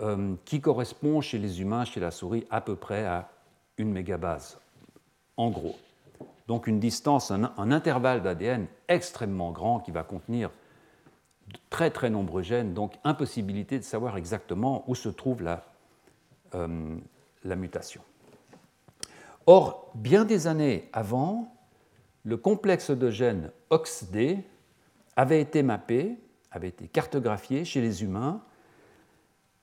euh, 0.00 0.34
qui 0.44 0.60
correspond 0.60 1.20
chez 1.20 1.38
les 1.38 1.60
humains, 1.60 1.84
chez 1.84 2.00
la 2.00 2.10
souris, 2.10 2.48
à 2.50 2.60
peu 2.60 2.74
près 2.74 3.06
à 3.06 3.30
une 3.76 3.92
mégabase, 3.92 4.58
en 5.36 5.50
gros. 5.50 5.76
Donc 6.48 6.66
une 6.66 6.80
distance, 6.80 7.30
un, 7.30 7.70
intervalle 7.70 8.22
d'ADN 8.22 8.66
extrêmement 8.88 9.52
grand 9.52 9.80
qui 9.80 9.90
va 9.90 10.02
contenir 10.02 10.50
de 11.48 11.58
très 11.68 11.90
très 11.90 12.08
nombreux 12.08 12.42
gènes, 12.42 12.72
donc 12.72 12.94
impossibilité 13.04 13.78
de 13.78 13.84
savoir 13.84 14.16
exactement 14.16 14.82
où 14.86 14.94
se 14.94 15.10
trouve 15.10 15.42
la, 15.42 15.66
euh, 16.54 16.96
la 17.44 17.54
mutation. 17.54 18.00
Or, 19.46 19.90
bien 19.94 20.24
des 20.24 20.46
années 20.46 20.88
avant, 20.94 21.54
le 22.24 22.38
complexe 22.38 22.90
de 22.90 23.10
gènes 23.10 23.50
OXD 23.68 24.38
avait 25.16 25.42
été 25.42 25.62
mappé, 25.62 26.16
avait 26.50 26.68
été 26.68 26.88
cartographié 26.88 27.66
chez 27.66 27.82
les 27.82 28.02
humains 28.02 28.40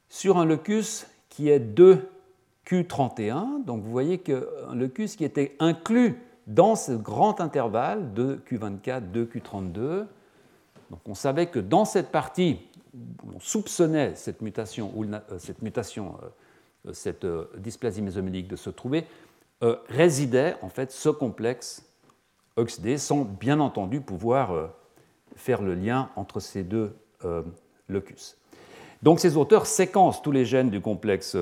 sur 0.08 0.38
un 0.38 0.46
locus 0.46 1.08
qui 1.30 1.50
est 1.50 1.60
2Q31. 1.60 3.64
Donc 3.66 3.82
vous 3.82 3.92
voyez 3.92 4.20
qu'un 4.20 4.76
locus 4.76 5.16
qui 5.16 5.24
était 5.24 5.56
inclus 5.60 6.22
dans 6.48 6.76
ce 6.76 6.92
grand 6.92 7.42
intervalle 7.42 8.14
de 8.14 8.40
Q24, 8.50 9.12
2Q32. 9.12 10.06
Donc 10.92 11.00
on 11.06 11.16
savait 11.16 11.48
que 11.48 11.60
dans 11.60 11.86
cette 11.86 12.12
partie, 12.12 12.60
on 13.36 13.40
soupçonnait 13.40 14.16
cette 14.16 14.42
mutation, 14.42 14.92
euh, 14.98 15.40
cette, 15.40 15.62
mutation, 15.62 16.18
euh, 16.88 16.94
cette 16.94 17.26
euh, 17.26 17.50
dysplasie 17.58 18.02
mésomélique 18.02 18.48
de 18.48 18.56
se 18.56 18.70
trouver, 18.70 19.06
résidait 19.90 20.56
en 20.62 20.70
fait 20.70 20.92
ce 20.92 21.10
complexe 21.10 21.84
OXD 22.56 22.98
sans 22.98 23.24
bien 23.24 23.60
entendu 23.60 24.00
pouvoir 24.00 24.70
faire 25.36 25.64
le 25.64 25.74
lien 25.74 26.10
entre 26.16 26.40
ces 26.40 26.64
deux 26.64 26.96
locus. 27.88 28.38
Donc 29.02 29.20
ces 29.20 29.38
auteurs 29.38 29.66
séquencent 29.66 30.22
tous 30.22 30.32
les 30.32 30.46
gènes 30.46 30.70
du 30.70 30.82
complexe 30.82 31.36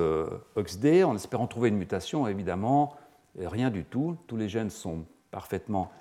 OXD 0.55 1.03
en 1.03 1.15
espérant 1.15 1.47
trouver 1.47 1.67
une 1.67 1.75
mutation, 1.75 2.25
évidemment, 2.27 2.95
rien 3.39 3.69
du 3.69 3.83
tout. 3.83 4.17
Tous 4.27 4.37
les 4.37 4.49
gènes 4.49 4.69
sont 4.69 5.05
parfaitement 5.31 5.91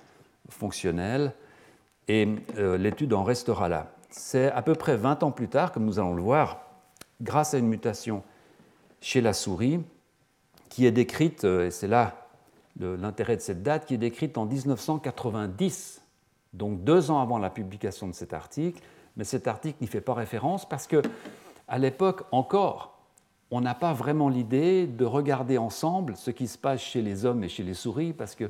fonctionnels 0.49 1.33
et 2.07 2.27
euh, 2.57 2.77
l'étude 2.77 3.13
en 3.13 3.23
restera 3.23 3.69
là. 3.69 3.91
C'est 4.09 4.51
à 4.51 4.61
peu 4.61 4.75
près 4.75 4.95
20 4.95 5.23
ans 5.23 5.31
plus 5.31 5.47
tard, 5.47 5.71
comme 5.71 5.85
nous 5.85 5.99
allons 5.99 6.13
le 6.13 6.21
voir, 6.21 6.61
grâce 7.21 7.53
à 7.53 7.57
une 7.57 7.67
mutation 7.67 8.23
chez 9.01 9.21
la 9.21 9.33
souris 9.33 9.81
qui 10.69 10.85
est 10.85 10.91
décrite, 10.91 11.45
euh, 11.45 11.67
et 11.67 11.71
c'est 11.71 11.87
là 11.87 12.19
l'intérêt 12.79 13.35
de 13.35 13.41
cette 13.41 13.61
date, 13.61 13.85
qui 13.85 13.93
est 13.93 13.99
décrite 13.99 14.35
en 14.37 14.45
1990, 14.45 16.01
donc 16.53 16.83
deux 16.83 17.11
ans 17.11 17.21
avant 17.21 17.37
la 17.37 17.51
publication 17.51 18.07
de 18.07 18.13
cet 18.13 18.33
article, 18.33 18.81
mais 19.15 19.23
cet 19.23 19.47
article 19.47 19.77
n'y 19.79 19.87
fait 19.87 20.01
pas 20.01 20.15
référence 20.15 20.67
parce 20.67 20.87
que 20.87 21.03
à 21.67 21.77
l'époque 21.77 22.23
encore, 22.31 22.92
on 23.53 23.61
n'a 23.61 23.75
pas 23.75 23.93
vraiment 23.93 24.29
l'idée 24.29 24.87
de 24.87 25.05
regarder 25.05 25.59
ensemble 25.59 26.15
ce 26.17 26.31
qui 26.31 26.47
se 26.47 26.57
passe 26.57 26.81
chez 26.81 27.03
les 27.03 27.23
hommes 27.23 27.43
et 27.43 27.49
chez 27.49 27.61
les 27.61 27.75
souris, 27.75 28.11
parce 28.11 28.33
que 28.33 28.49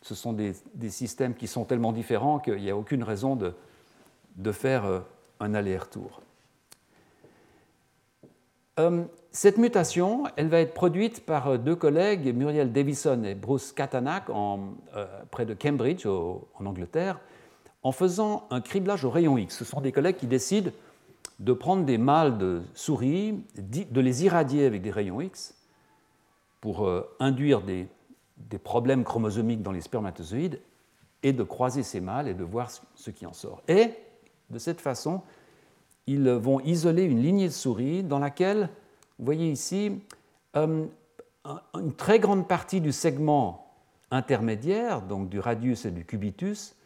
ce 0.00 0.14
sont 0.14 0.32
des, 0.32 0.54
systèmes 0.90 1.34
qui 1.34 1.48
sont 1.48 1.64
tellement 1.64 1.90
différents 1.90 2.38
qu'il 2.38 2.62
n'y 2.62 2.70
a 2.70 2.76
aucune 2.76 3.02
raison 3.02 3.36
de, 3.36 4.52
faire 4.52 4.84
euh, 4.84 5.00
un 5.40 5.54
aller-retour. 5.54 6.22
Euh, 8.78 9.02
cette 9.32 9.58
mutation, 9.58 10.22
elle 10.36 10.48
va 10.48 10.60
être 10.60 10.74
produite 10.74 11.26
par 11.26 11.48
euh, 11.48 11.58
deux 11.58 11.74
collègues, 11.74 12.32
Muriel 12.32 12.70
Davison 12.70 13.24
et 13.24 13.34
Bruce 13.34 13.72
Katanak, 13.72 14.26
près 15.32 15.46
de 15.46 15.54
Cambridge, 15.54 16.06
en 16.06 16.64
Angleterre, 16.64 17.18
en 17.82 17.90
faisant 17.90 18.46
un 18.50 18.60
criblage 18.60 19.04
au 19.04 19.10
rayon 19.10 19.36
X. 19.36 19.58
Ce 19.58 19.64
sont 19.64 19.80
des 19.80 19.90
collègues 19.90 20.16
qui 20.16 20.28
décident 20.28 20.70
de 21.40 21.52
prendre 21.52 21.84
des 21.84 21.98
mâles 21.98 22.38
de 22.38 22.62
souris, 22.74 23.44
de 23.56 24.00
les 24.00 24.24
irradier 24.24 24.66
avec 24.66 24.82
des 24.82 24.90
rayons 24.90 25.20
X 25.20 25.54
pour 26.60 26.86
euh, 26.86 27.02
induire 27.20 27.62
des, 27.62 27.88
problèmes 28.62 29.04
chromosomiques 29.04 29.62
dans 29.62 29.72
les 29.72 29.80
spermatozoïdes 29.80 30.60
et 31.22 31.32
de 31.32 31.42
croiser 31.42 31.82
ces 31.82 32.00
mâles 32.00 32.28
et 32.28 32.34
de 32.34 32.44
voir 32.44 32.70
ce 32.70 33.10
qui 33.10 33.26
en 33.26 33.32
sort. 33.32 33.62
Et 33.66 33.90
de 34.50 34.58
cette 34.58 34.80
façon, 34.80 35.22
ils 36.06 36.30
vont 36.30 36.60
isoler 36.60 37.02
une 37.02 37.20
lignée 37.20 37.48
de 37.48 37.52
souris 37.52 38.02
dans 38.02 38.18
laquelle, 38.18 38.68
vous 39.18 39.24
voyez 39.24 39.50
ici, 39.50 40.00
euh, 40.56 40.86
une 41.74 41.92
très 41.94 42.20
grande 42.20 42.46
partie 42.46 42.80
du 42.80 42.92
segment 42.92 43.74
intermédiaire, 44.10 45.02
donc 45.02 45.28
du 45.28 45.40
radius 45.40 45.84
et 45.84 45.90
du 45.90 46.04
cubitus, 46.04 46.76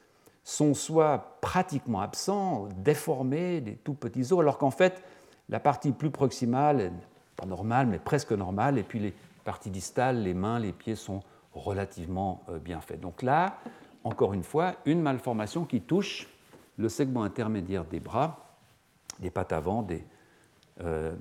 sont 0.49 0.73
soit 0.73 1.37
pratiquement 1.43 2.01
absents, 2.01 2.71
déformés, 2.79 3.61
des 3.61 3.75
tout 3.75 3.93
petits 3.93 4.33
os, 4.33 4.41
alors 4.41 4.57
qu'en 4.57 4.71
fait, 4.71 5.03
la 5.51 5.61
partie 5.61 5.93
plus 5.93 6.11
proximale, 6.11 6.91
pas 7.37 7.45
normale, 7.45 7.87
mais 7.87 7.99
presque 7.99 8.33
normale, 8.33 8.79
et 8.79 8.83
puis 8.83 8.99
les 8.99 9.15
parties 9.45 9.69
distales, 9.69 10.23
les 10.23 10.33
mains, 10.33 10.59
les 10.59 10.73
pieds 10.73 10.97
sont 10.97 11.21
relativement 11.53 12.43
euh, 12.49 12.59
bien 12.59 12.81
faits. 12.81 12.99
Donc 12.99 13.21
là, 13.23 13.59
encore 14.05 14.33
une 14.33 14.43
fois, 14.43 14.77
une 14.87 15.03
malformation 15.03 15.67
qui 15.67 15.83
touche 15.83 16.27
le 16.79 16.89
segment 16.89 17.25
intermédiaire 17.25 17.85
des 17.85 18.01
bras, 18.01 18.57
des 19.19 19.29
pattes 19.29 19.53
avant, 19.53 19.83
des, 19.83 20.03
euh, 20.81 21.15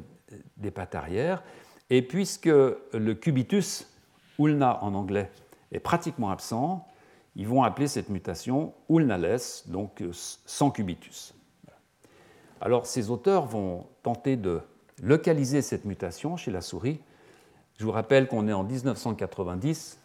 des 0.55 0.71
pattes 0.71 0.95
arrière. 0.95 1.43
Et 1.89 2.01
puisque 2.01 2.45
le 2.45 3.13
cubitus, 3.13 3.93
ulna 4.39 4.81
en 4.81 4.93
anglais, 4.93 5.29
est 5.73 5.81
pratiquement 5.81 6.29
absent, 6.29 6.87
ils 7.37 7.47
vont 7.47 7.63
appeler 7.63 7.87
cette 7.87 8.09
mutation 8.09 8.73
ulnales, 8.89 9.37
donc 9.67 10.01
euh, 10.01 10.09
sans 10.11 10.71
cubitus. 10.71 11.35
Alors 12.59 12.87
ces 12.87 13.11
auteurs 13.11 13.45
vont 13.45 13.85
tenter 14.01 14.35
de 14.35 14.59
localiser 15.03 15.61
cette 15.61 15.85
mutation 15.85 16.35
chez 16.35 16.49
la 16.49 16.61
souris. 16.61 16.99
Je 17.77 17.85
vous 17.85 17.91
rappelle 17.91 18.27
qu'on 18.27 18.47
est 18.47 18.53
en 18.53 18.63
1990, 18.63 19.99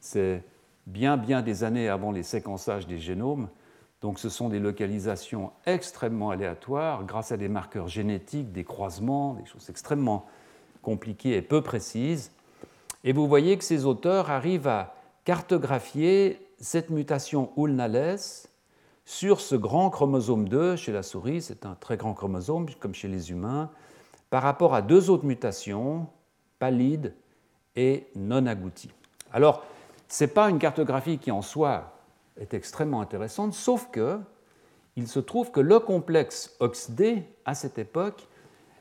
c'est 0.00 0.42
bien 0.88 1.16
bien 1.16 1.42
des 1.42 1.62
années 1.62 1.88
avant 1.88 2.10
les 2.10 2.24
séquençages 2.24 2.88
des 2.88 2.98
génomes, 2.98 3.48
donc 4.00 4.18
ce 4.18 4.28
sont 4.28 4.48
des 4.48 4.58
localisations 4.58 5.52
extrêmement 5.66 6.30
aléatoires 6.30 7.04
grâce 7.04 7.30
à 7.30 7.36
des 7.36 7.48
marqueurs 7.48 7.86
génétiques, 7.86 8.50
des 8.50 8.64
croisements, 8.64 9.34
des 9.34 9.46
choses 9.46 9.70
extrêmement 9.70 10.26
compliquées 10.82 11.36
et 11.36 11.42
peu 11.42 11.62
précises. 11.62 12.32
Et 13.04 13.12
vous 13.12 13.28
voyez 13.28 13.56
que 13.56 13.64
ces 13.64 13.84
auteurs 13.84 14.30
arrivent 14.30 14.66
à 14.66 14.96
cartographier 15.24 16.40
cette 16.64 16.88
mutation 16.88 17.50
ulnales 17.58 18.16
sur 19.04 19.42
ce 19.42 19.54
grand 19.54 19.90
chromosome 19.90 20.48
2 20.48 20.76
chez 20.76 20.92
la 20.92 21.02
souris, 21.02 21.42
c'est 21.42 21.66
un 21.66 21.74
très 21.74 21.98
grand 21.98 22.14
chromosome 22.14 22.66
comme 22.80 22.94
chez 22.94 23.06
les 23.06 23.30
humains, 23.30 23.70
par 24.30 24.42
rapport 24.42 24.74
à 24.74 24.80
deux 24.80 25.10
autres 25.10 25.26
mutations, 25.26 26.06
pallide 26.58 27.12
et 27.76 28.06
non 28.16 28.46
agoutis. 28.46 28.90
Alors, 29.30 29.62
ce 30.08 30.24
n'est 30.24 30.28
pas 30.28 30.48
une 30.48 30.58
cartographie 30.58 31.18
qui 31.18 31.30
en 31.30 31.42
soi 31.42 31.98
est 32.40 32.54
extrêmement 32.54 33.02
intéressante, 33.02 33.52
sauf 33.52 33.90
que 33.90 34.18
il 34.96 35.06
se 35.06 35.20
trouve 35.20 35.50
que 35.50 35.60
le 35.60 35.80
complexe 35.80 36.56
OXD, 36.60 37.24
à 37.44 37.54
cette 37.54 37.78
époque, 37.78 38.26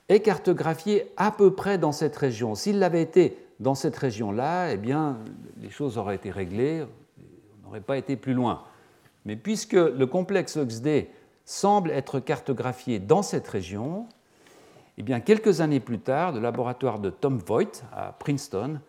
est 0.08 0.22
cartographié 0.22 1.12
à 1.18 1.32
peu 1.32 1.54
près 1.54 1.78
dans 1.78 1.92
cette 1.92 2.16
région. 2.16 2.56
S'il 2.56 2.80
l'avait 2.80 3.02
été 3.02 3.38
dans 3.60 3.76
cette 3.76 3.98
région-là, 3.98 4.72
eh 4.72 4.78
bien, 4.78 5.18
les 5.58 5.70
choses 5.70 5.98
auraient 5.98 6.16
été 6.16 6.32
réglées, 6.32 6.86
n'aurait 7.74 7.86
pas 7.86 7.98
été 7.98 8.16
plus 8.16 8.34
loin. 8.34 8.64
Mais 9.26 9.36
puisque 9.36 9.74
le 9.74 10.06
complexe 10.06 10.58
OXD 10.58 11.08
semble 11.46 11.92
être 11.92 12.20
cartographié 12.20 13.00
dans 13.00 13.24
cette 13.24 13.48
région, 13.48 14.08
eh 14.98 15.04
bien, 15.04 15.20
quelques 15.20 15.62
années 15.62 15.80
plus 15.80 16.00
tard, 16.00 16.34
le 16.34 16.40
laboratoire 16.40 17.00
de 17.00 17.10
Tom 17.10 17.40
Voigt 17.40 17.84
à 17.92 18.14
Princeton 18.14 18.80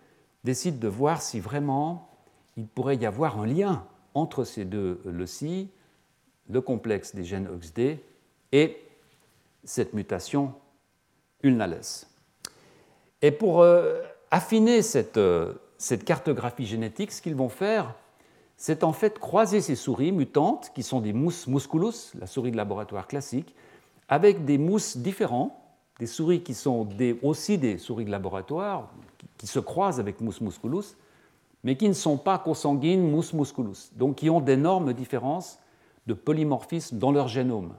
décide 0.45 0.79
de 0.79 0.89
voir 0.89 1.23
si 1.23 1.41
vraiment 1.41 2.11
il 2.57 2.67
pourrait 2.67 2.97
y 2.97 3.07
avoir 3.07 3.41
un 3.41 3.47
lien 3.47 3.87
entre 4.13 4.45
ces 4.45 4.65
deux 4.65 5.01
loci, 5.07 5.71
le 6.51 6.61
complexe 6.61 7.15
des 7.15 7.25
gènes 7.25 7.49
OXD 7.49 7.99
et 8.53 8.79
cette 9.65 9.95
mutation 9.95 10.53
ulnales. 11.43 11.81
Et 13.23 13.31
pour 13.31 13.63
euh, 13.63 14.03
affiner 14.31 14.83
cette, 14.83 15.17
euh, 15.17 15.55
cette 15.79 16.05
cartographie 16.05 16.67
génétique, 16.67 17.11
ce 17.13 17.23
qu'ils 17.23 17.35
vont 17.35 17.49
faire, 17.49 17.95
c'est 18.67 18.83
en 18.83 18.95
fait 18.95 19.19
croiser 19.19 19.61
ces 19.61 19.75
souris 19.77 20.11
mutantes, 20.11 20.73
qui 20.75 20.83
sont 20.83 21.03
des 21.03 21.13
mousses 21.13 21.47
musculus, 21.49 22.15
la 22.19 22.27
souris 22.27 22.51
de 22.51 22.57
laboratoire 22.57 23.07
classique, 23.07 23.55
avec 24.09 24.47
des 24.47 24.57
mousses 24.57 24.97
différents, 24.97 25.63
des 25.99 26.07
souris 26.07 26.43
qui 26.43 26.55
sont 26.55 26.89
aussi 27.23 27.59
des 27.59 27.77
souris 27.77 28.07
de 28.07 28.11
laboratoire, 28.11 28.89
qui, 29.37 29.47
se 29.47 29.59
croisent 29.59 30.01
avec 30.01 30.23
mus 30.23 30.41
musculus, 30.41 30.97
mais 31.63 31.77
qui 31.77 31.87
ne 31.89 31.93
sont 31.93 32.17
pas 32.17 32.39
consanguines 32.39 33.07
mus 33.07 33.35
musculus, 33.35 33.91
donc 33.97 34.17
qui 34.17 34.31
ont 34.31 34.41
d'énormes 34.41 34.95
différences 34.95 35.59
de 36.07 36.15
polymorphisme 36.15 36.97
dans 36.97 37.13
leur 37.13 37.29
génome. 37.29 37.75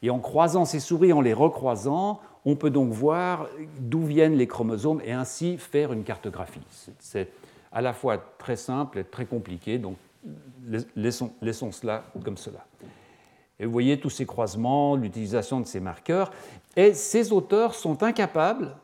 Et 0.00 0.08
en 0.08 0.18
croisant 0.18 0.64
ces 0.64 0.80
souris, 0.80 1.12
en 1.12 1.20
les 1.20 1.34
recroisant, 1.34 2.20
on 2.46 2.56
peut 2.56 2.70
donc 2.70 2.90
voir 2.90 3.48
d'où 3.80 4.00
viennent 4.00 4.38
les 4.38 4.46
chromosomes 4.46 5.02
et 5.04 5.12
ainsi 5.12 5.58
faire 5.58 5.92
une 5.92 6.04
cartographie. 6.04 6.62
À 7.74 7.82
la 7.82 7.92
fois 7.92 8.18
très 8.38 8.56
simple 8.56 9.00
et 9.00 9.04
très 9.04 9.26
compliqué, 9.26 9.78
donc 9.78 9.96
laissons, 10.96 11.32
cela 11.72 12.04
comme 12.24 12.38
cela. 12.38 12.64
Et 13.58 13.66
vous 13.66 13.72
voyez 13.72 14.00
tous 14.00 14.10
ces 14.10 14.26
croisements, 14.26 14.96
l'utilisation 14.96 15.60
de 15.60 15.66
ces 15.66 15.80
marqueurs, 15.80 16.30
et 16.76 16.94
ces 16.94 17.32
auteurs 17.32 17.74
sont 17.74 18.02
incapables 18.02 18.76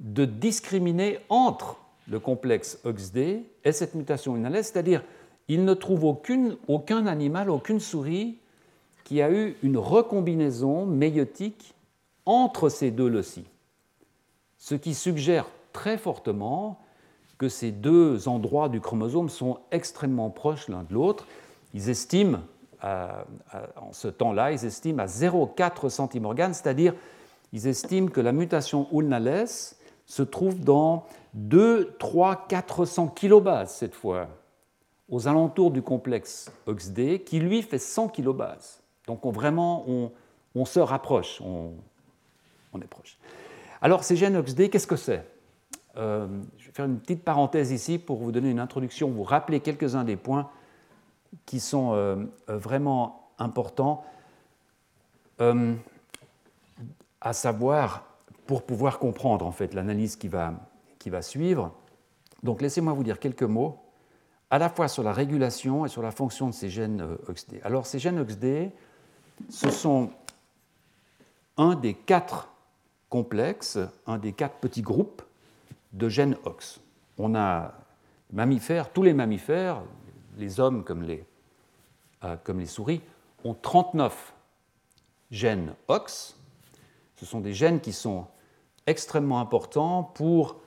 de 0.00 0.24
discriminer 0.24 1.20
entre 1.28 1.76
le 2.08 2.18
complexe 2.18 2.80
OXD 2.84 3.18
et 3.64 3.72
cette 3.72 3.94
mutation 3.94 4.36
inhalée, 4.36 4.62
c'est-à-dire 4.62 5.04
ils 5.48 5.64
ne 5.64 5.74
trouvent 5.74 6.16
aucun 6.66 7.06
animal, 7.06 7.50
aucune 7.50 7.80
souris 7.80 8.38
qui 9.04 9.20
a 9.20 9.30
eu 9.30 9.56
une 9.62 9.76
recombinaison 9.76 10.86
méiotique 10.86 11.74
entre 12.24 12.70
ces 12.70 12.90
deux 12.90 13.08
loci, 13.08 13.44
ce 14.56 14.74
qui 14.74 14.94
suggère 14.94 15.46
très 15.74 15.98
fortement 15.98 16.80
que 17.38 17.48
ces 17.48 17.72
deux 17.72 18.28
endroits 18.28 18.68
du 18.68 18.80
chromosome 18.80 19.28
sont 19.28 19.58
extrêmement 19.70 20.30
proches 20.30 20.68
l'un 20.68 20.82
de 20.84 20.94
l'autre. 20.94 21.26
Ils 21.72 21.90
estiment, 21.90 22.38
en 22.82 23.92
ce 23.92 24.08
temps-là, 24.08 24.52
ils 24.52 24.64
estiment 24.64 25.02
à 25.02 25.06
0,4 25.06 25.88
centimorgane, 25.88 26.54
c'est-à-dire 26.54 26.94
ils 27.52 27.66
estiment 27.66 28.08
que 28.08 28.20
la 28.20 28.32
mutation 28.32 28.88
ulnales 28.92 29.46
se 30.06 30.22
trouve 30.22 30.60
dans 30.60 31.06
2, 31.34 31.96
3, 31.98 32.46
400 32.48 33.08
kilobases 33.08 33.72
cette 33.72 33.94
fois, 33.94 34.28
aux 35.08 35.28
alentours 35.28 35.70
du 35.70 35.82
complexe 35.82 36.50
OXD, 36.66 37.24
qui 37.24 37.38
lui 37.40 37.62
fait 37.62 37.78
100 37.78 38.08
kilobases. 38.08 38.80
Donc 39.06 39.24
on, 39.26 39.30
vraiment, 39.30 39.84
on, 40.54 40.64
se 40.64 40.80
rapproche, 40.80 41.40
on, 41.40 41.74
est 42.80 42.86
proche. 42.86 43.18
Alors 43.80 44.04
ces 44.04 44.16
gènes 44.16 44.36
OXD, 44.36 44.70
qu'est-ce 44.70 44.86
que 44.86 44.96
c'est? 44.96 45.24
Euh, 45.96 46.26
Je 46.58 46.66
vais 46.66 46.72
faire 46.72 46.86
une 46.86 46.98
petite 46.98 47.22
parenthèse 47.22 47.70
ici 47.70 47.98
pour 47.98 48.18
vous 48.18 48.32
donner 48.32 48.50
une 48.50 48.60
introduction, 48.60 49.10
vous 49.10 49.22
rappeler 49.22 49.60
quelques-uns 49.60 50.04
des 50.04 50.16
points 50.16 50.50
qui 51.46 51.60
sont 51.60 51.92
euh, 51.92 52.16
euh, 52.48 52.58
vraiment 52.58 53.30
importants, 53.38 54.04
à 57.20 57.32
savoir 57.32 58.04
pour 58.46 58.62
pouvoir 58.62 59.00
comprendre 59.00 59.44
en 59.44 59.50
fait 59.50 59.74
l'analyse 59.74 60.14
qui 60.14 60.28
va, 60.28 60.54
qui 61.00 61.10
va 61.10 61.22
suivre. 61.22 61.72
Donc 62.44 62.62
laissez-moi 62.62 62.92
vous 62.92 63.02
dire 63.02 63.18
quelques 63.18 63.42
mots 63.42 63.80
à 64.50 64.58
la 64.58 64.68
fois 64.68 64.86
sur 64.86 65.02
la 65.02 65.12
régulation 65.12 65.84
et 65.86 65.88
sur 65.88 66.02
la 66.02 66.12
fonction 66.12 66.46
de 66.46 66.54
ces 66.54 66.70
gènes 66.70 67.04
OXD. 67.26 67.60
Alors 67.64 67.86
ces 67.86 67.98
gènes 67.98 68.20
OXD, 68.20 68.70
ce 69.48 69.70
sont 69.70 70.10
un 71.56 71.74
des 71.74 71.94
quatre 71.94 72.50
complexes, 73.08 73.78
un 74.06 74.18
des 74.18 74.32
quatre 74.32 74.56
petits 74.56 74.82
groupes 74.82 75.22
de 75.94 76.08
gènes 76.08 76.36
OX. 76.44 76.80
On 77.18 77.34
a 77.34 77.72
mammifères, 78.32 78.92
tous 78.92 79.02
les 79.02 79.14
mammifères, 79.14 79.82
les 80.36 80.60
hommes 80.60 80.84
comme 80.84 81.02
les, 81.02 81.24
euh, 82.24 82.36
comme 82.42 82.60
les 82.60 82.66
souris, 82.66 83.00
ont 83.44 83.54
39 83.54 84.34
gènes 85.30 85.74
OX. 85.88 86.36
Ce 87.16 87.24
sont 87.24 87.40
des 87.40 87.54
gènes 87.54 87.80
qui 87.80 87.92
sont 87.92 88.26
extrêmement 88.86 89.40
importants 89.40 90.02
pour 90.02 90.60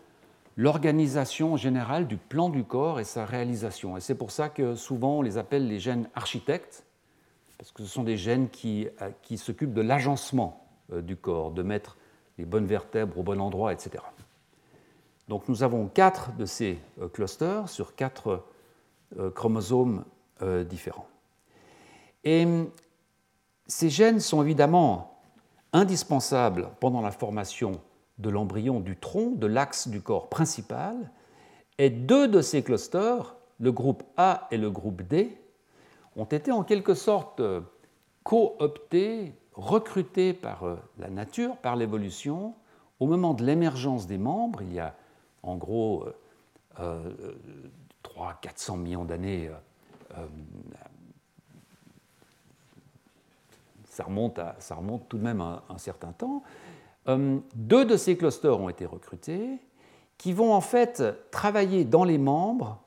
l'organisation 0.56 1.56
générale 1.56 2.08
du 2.08 2.18
plan 2.18 2.50
du 2.50 2.64
corps 2.64 3.00
et 3.00 3.04
sa 3.04 3.26
réalisation. 3.26 3.96
Et 3.98 4.00
c'est 4.00 4.16
pour 4.16 4.32
ça 4.32 4.50
que 4.50 4.76
souvent 4.76 5.20
on 5.20 5.22
les 5.22 5.38
appelle 5.38 5.68
les 5.68 5.80
gènes 5.80 6.10
architectes, 6.16 6.84
parce 7.58 7.72
que 7.72 7.84
ce 7.84 7.90
sont 7.90 8.04
des 8.04 8.18
gènes 8.18 8.50
qui, 8.50 8.88
euh, 9.02 9.12
qui 9.22 9.38
s'occupent 9.38 9.74
de 9.74 9.82
l'agencement 9.82 10.68
euh, 10.94 11.02
du 11.02 11.16
corps, 11.16 11.52
de 11.52 11.64
mettre 11.64 11.98
les 12.38 12.46
bonnes 12.46 12.66
vertèbres 12.66 13.18
au 13.20 13.24
bon 13.24 13.40
endroit, 13.42 13.74
etc. 13.74 14.04
Donc 15.28 15.48
nous 15.50 15.64
avons 15.64 15.88
quatre 15.88 16.36
de 16.38 16.46
ces 16.46 16.80
euh, 17.02 17.08
clusters 17.08 17.70
sur 17.70 17.96
quatre 17.96 18.44
chromosomes 19.36 20.04
différents. 20.70 21.08
Et 22.26 22.46
ces 23.68 23.90
gènes 23.90 24.20
sont 24.20 24.44
évidemment 24.44 25.22
indispensables 25.72 26.70
pendant 26.82 27.00
la 27.02 27.12
formation 27.12 27.80
de 28.18 28.30
l'embryon 28.30 28.80
du 28.80 28.98
tronc, 28.98 29.32
de 29.36 29.48
l'axe 29.48 29.88
du 29.88 30.02
corps 30.02 30.30
principal, 30.30 31.12
et 31.78 31.90
deux 31.90 32.28
de 32.28 32.42
ces 32.42 32.64
clusters, 32.64 33.36
le 33.60 33.72
groupe 33.72 34.04
A 34.18 34.48
et 34.52 34.58
le 34.58 34.72
groupe 34.72 35.04
D, 35.04 35.38
ont 36.16 36.26
été 36.26 36.52
en 36.52 36.64
quelque 36.64 36.96
sorte 36.96 37.40
euh, 37.40 37.62
cooptés, 38.24 39.34
recrutés 39.54 40.34
par 40.34 40.64
euh, 40.64 40.76
la 40.98 41.10
nature, 41.10 41.58
par 41.58 41.76
l'évolution. 41.76 42.56
Au 43.00 43.06
moment 43.06 43.36
de 43.36 43.46
l'émergence 43.46 44.08
des 44.08 44.18
membres, 44.18 44.64
en 45.44 45.56
gros 45.56 46.06
300-400 46.78 46.80
euh, 46.80 48.76
millions 48.78 49.06
d'années, 49.06 49.50
ça 53.86 54.04
remonte, 54.04 54.40
ça 54.60 54.76
remonte 54.76 55.10
tout 55.10 55.18
de 55.18 55.24
même 55.24 55.42
à 55.42 55.64
un 55.70 55.78
certain 55.78 56.12
temps, 56.12 56.44
deux 57.56 57.86
de 57.86 57.98
ces 57.98 58.18
clusters 58.18 58.60
ont 58.60 58.70
été 58.70 58.86
recrutés 58.86 59.60
qui 60.18 60.34
vont 60.34 60.54
en 60.54 60.62
fait 60.62 61.04
travailler 61.32 61.86
dans 61.86 62.04
les 62.04 62.18
membres 62.18 62.82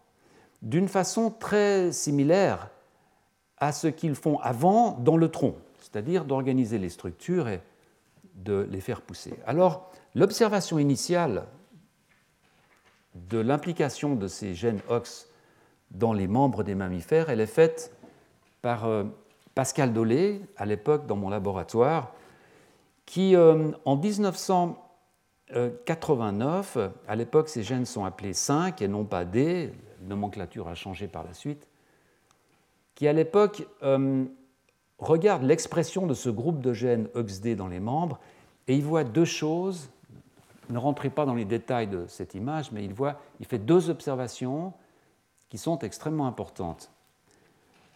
d'une 0.62 0.88
façon 0.88 1.30
très 1.30 1.92
similaire 1.92 2.70
à 3.58 3.72
ce 3.72 3.86
qu'ils 3.86 4.14
font 4.14 4.38
avant 4.40 4.92
dans 4.92 5.16
le 5.16 5.30
tronc, 5.30 5.54
c'est-à-dire 5.78 6.24
d'organiser 6.24 6.78
les 6.78 6.88
structures 6.88 7.48
et 7.48 7.60
de 8.34 8.66
les 8.70 8.80
faire 8.80 9.02
pousser. 9.02 9.34
Alors, 9.46 9.90
l'observation 10.14 10.78
initiale 10.78 11.46
de 13.14 13.38
l'implication 13.38 14.16
de 14.16 14.28
ces 14.28 14.54
gènes 14.54 14.80
OX 14.88 15.28
dans 15.90 16.12
les 16.12 16.28
membres 16.28 16.62
des 16.62 16.74
mammifères, 16.74 17.30
elle 17.30 17.40
est 17.40 17.46
faite 17.46 17.96
par 18.62 18.86
euh, 18.86 19.04
Pascal 19.54 19.92
Dolé, 19.92 20.40
à 20.56 20.64
l'époque 20.66 21.06
dans 21.06 21.16
mon 21.16 21.28
laboratoire, 21.28 22.14
qui, 23.06 23.34
euh, 23.34 23.72
en 23.84 23.96
1989, 23.96 26.78
à 27.08 27.16
l'époque 27.16 27.48
ces 27.48 27.64
gènes 27.64 27.86
sont 27.86 28.04
appelés 28.04 28.34
5 28.34 28.80
et 28.82 28.88
non 28.88 29.04
pas 29.04 29.24
D, 29.24 29.72
la 30.00 30.08
nomenclature 30.08 30.68
a 30.68 30.74
changé 30.74 31.08
par 31.08 31.24
la 31.24 31.34
suite, 31.34 31.66
qui 32.94 33.08
à 33.08 33.12
l'époque 33.12 33.66
euh, 33.82 34.24
regarde 34.98 35.42
l'expression 35.42 36.06
de 36.06 36.14
ce 36.14 36.28
groupe 36.28 36.60
de 36.60 36.72
gènes 36.72 37.08
OXD 37.14 37.56
dans 37.56 37.66
les 37.66 37.80
membres 37.80 38.20
et 38.68 38.76
il 38.76 38.84
voit 38.84 39.02
deux 39.04 39.24
choses. 39.24 39.90
Ne 40.70 40.78
rentrez 40.78 41.10
pas 41.10 41.26
dans 41.26 41.34
les 41.34 41.44
détails 41.44 41.88
de 41.88 42.04
cette 42.08 42.34
image, 42.34 42.72
mais 42.72 42.84
il, 42.84 42.94
voit, 42.94 43.16
il 43.40 43.46
fait 43.46 43.58
deux 43.58 43.90
observations 43.90 44.72
qui 45.48 45.58
sont 45.58 45.78
extrêmement 45.80 46.26
importantes. 46.26 46.90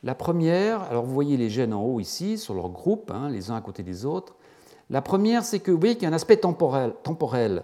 La 0.02 0.14
première, 0.14 0.82
alors 0.82 1.04
vous 1.04 1.14
voyez 1.14 1.36
les 1.36 1.48
gènes 1.48 1.72
en 1.72 1.82
haut 1.82 2.00
ici, 2.00 2.36
sur 2.36 2.54
leur 2.54 2.68
groupe, 2.68 3.10
hein, 3.10 3.30
les 3.30 3.50
uns 3.50 3.56
à 3.56 3.60
côté 3.60 3.82
des 3.82 4.04
autres. 4.04 4.34
La 4.90 5.00
première, 5.00 5.44
c'est 5.44 5.60
que 5.60 5.70
vous 5.70 5.78
voyez 5.78 5.94
qu'il 5.94 6.02
y 6.02 6.06
a 6.06 6.10
un 6.10 6.14
aspect 6.14 6.36
temporel. 6.36 6.92
temporel. 7.02 7.62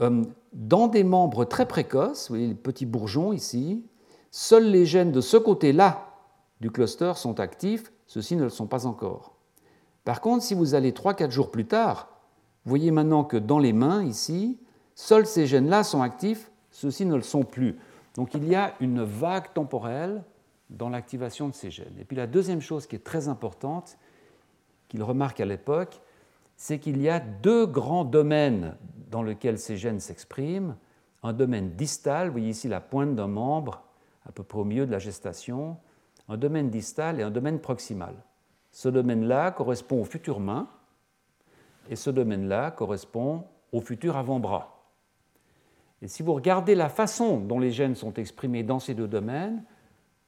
euh, 0.00 0.24
dans 0.52 0.88
des 0.88 1.04
membres 1.04 1.44
très 1.44 1.66
précoces, 1.66 2.28
vous 2.28 2.34
voyez 2.34 2.48
les 2.48 2.54
petits 2.54 2.86
bourgeons 2.86 3.32
ici, 3.32 3.84
seuls 4.30 4.70
les 4.70 4.86
gènes 4.86 5.12
de 5.12 5.20
ce 5.20 5.36
côté-là 5.36 6.08
du 6.60 6.70
cluster 6.70 7.12
sont 7.16 7.38
actifs, 7.40 7.92
ceux-ci 8.06 8.36
ne 8.36 8.44
le 8.44 8.50
sont 8.50 8.66
pas 8.66 8.86
encore. 8.86 9.34
Par 10.04 10.20
contre, 10.20 10.42
si 10.42 10.54
vous 10.54 10.74
allez 10.74 10.92
3-4 10.92 11.30
jours 11.30 11.50
plus 11.50 11.66
tard, 11.66 12.08
vous 12.64 12.70
voyez 12.70 12.90
maintenant 12.90 13.24
que 13.24 13.36
dans 13.36 13.58
les 13.58 13.72
mains, 13.72 14.04
ici, 14.04 14.58
seuls 14.94 15.26
ces 15.26 15.46
gènes-là 15.46 15.84
sont 15.84 16.02
actifs, 16.02 16.50
ceux-ci 16.70 17.06
ne 17.06 17.14
le 17.14 17.22
sont 17.22 17.44
plus. 17.44 17.76
Donc 18.14 18.34
il 18.34 18.46
y 18.46 18.54
a 18.54 18.74
une 18.80 19.02
vague 19.02 19.52
temporelle 19.54 20.22
dans 20.70 20.88
l'activation 20.88 21.48
de 21.48 21.54
ces 21.54 21.70
gènes. 21.70 21.96
Et 21.98 22.04
puis 22.04 22.16
la 22.16 22.26
deuxième 22.26 22.60
chose 22.60 22.86
qui 22.86 22.96
est 22.96 23.04
très 23.04 23.28
importante, 23.28 23.96
qu'il 24.88 25.02
remarque 25.02 25.40
à 25.40 25.44
l'époque, 25.44 26.00
c'est 26.56 26.78
qu'il 26.78 27.00
y 27.00 27.08
a 27.08 27.20
deux 27.20 27.66
grands 27.66 28.04
domaines 28.04 28.76
dans 29.10 29.22
lesquels 29.22 29.58
ces 29.58 29.76
gènes 29.76 30.00
s'expriment. 30.00 30.76
Un 31.22 31.32
domaine 31.32 31.70
distal, 31.70 32.26
vous 32.26 32.32
voyez 32.32 32.50
ici 32.50 32.68
la 32.68 32.80
pointe 32.80 33.14
d'un 33.14 33.28
membre, 33.28 33.84
à 34.26 34.32
peu 34.32 34.42
près 34.42 34.58
au 34.58 34.64
milieu 34.64 34.86
de 34.86 34.90
la 34.90 34.98
gestation, 34.98 35.76
un 36.28 36.36
domaine 36.36 36.70
distal 36.70 37.20
et 37.20 37.22
un 37.22 37.30
domaine 37.30 37.60
proximal. 37.60 38.14
Ce 38.72 38.88
domaine-là 38.88 39.50
correspond 39.52 40.00
au 40.00 40.04
futur 40.04 40.40
main, 40.40 40.68
et 41.88 41.96
ce 41.96 42.10
domaine-là 42.10 42.70
correspond 42.70 43.44
au 43.72 43.80
futur 43.80 44.16
avant-bras. 44.16 44.78
Et 46.00 46.08
si 46.08 46.22
vous 46.22 46.34
regardez 46.34 46.74
la 46.74 46.88
façon 46.88 47.38
dont 47.38 47.58
les 47.58 47.72
gènes 47.72 47.96
sont 47.96 48.14
exprimés 48.14 48.62
dans 48.62 48.78
ces 48.78 48.94
deux 48.94 49.08
domaines, 49.08 49.62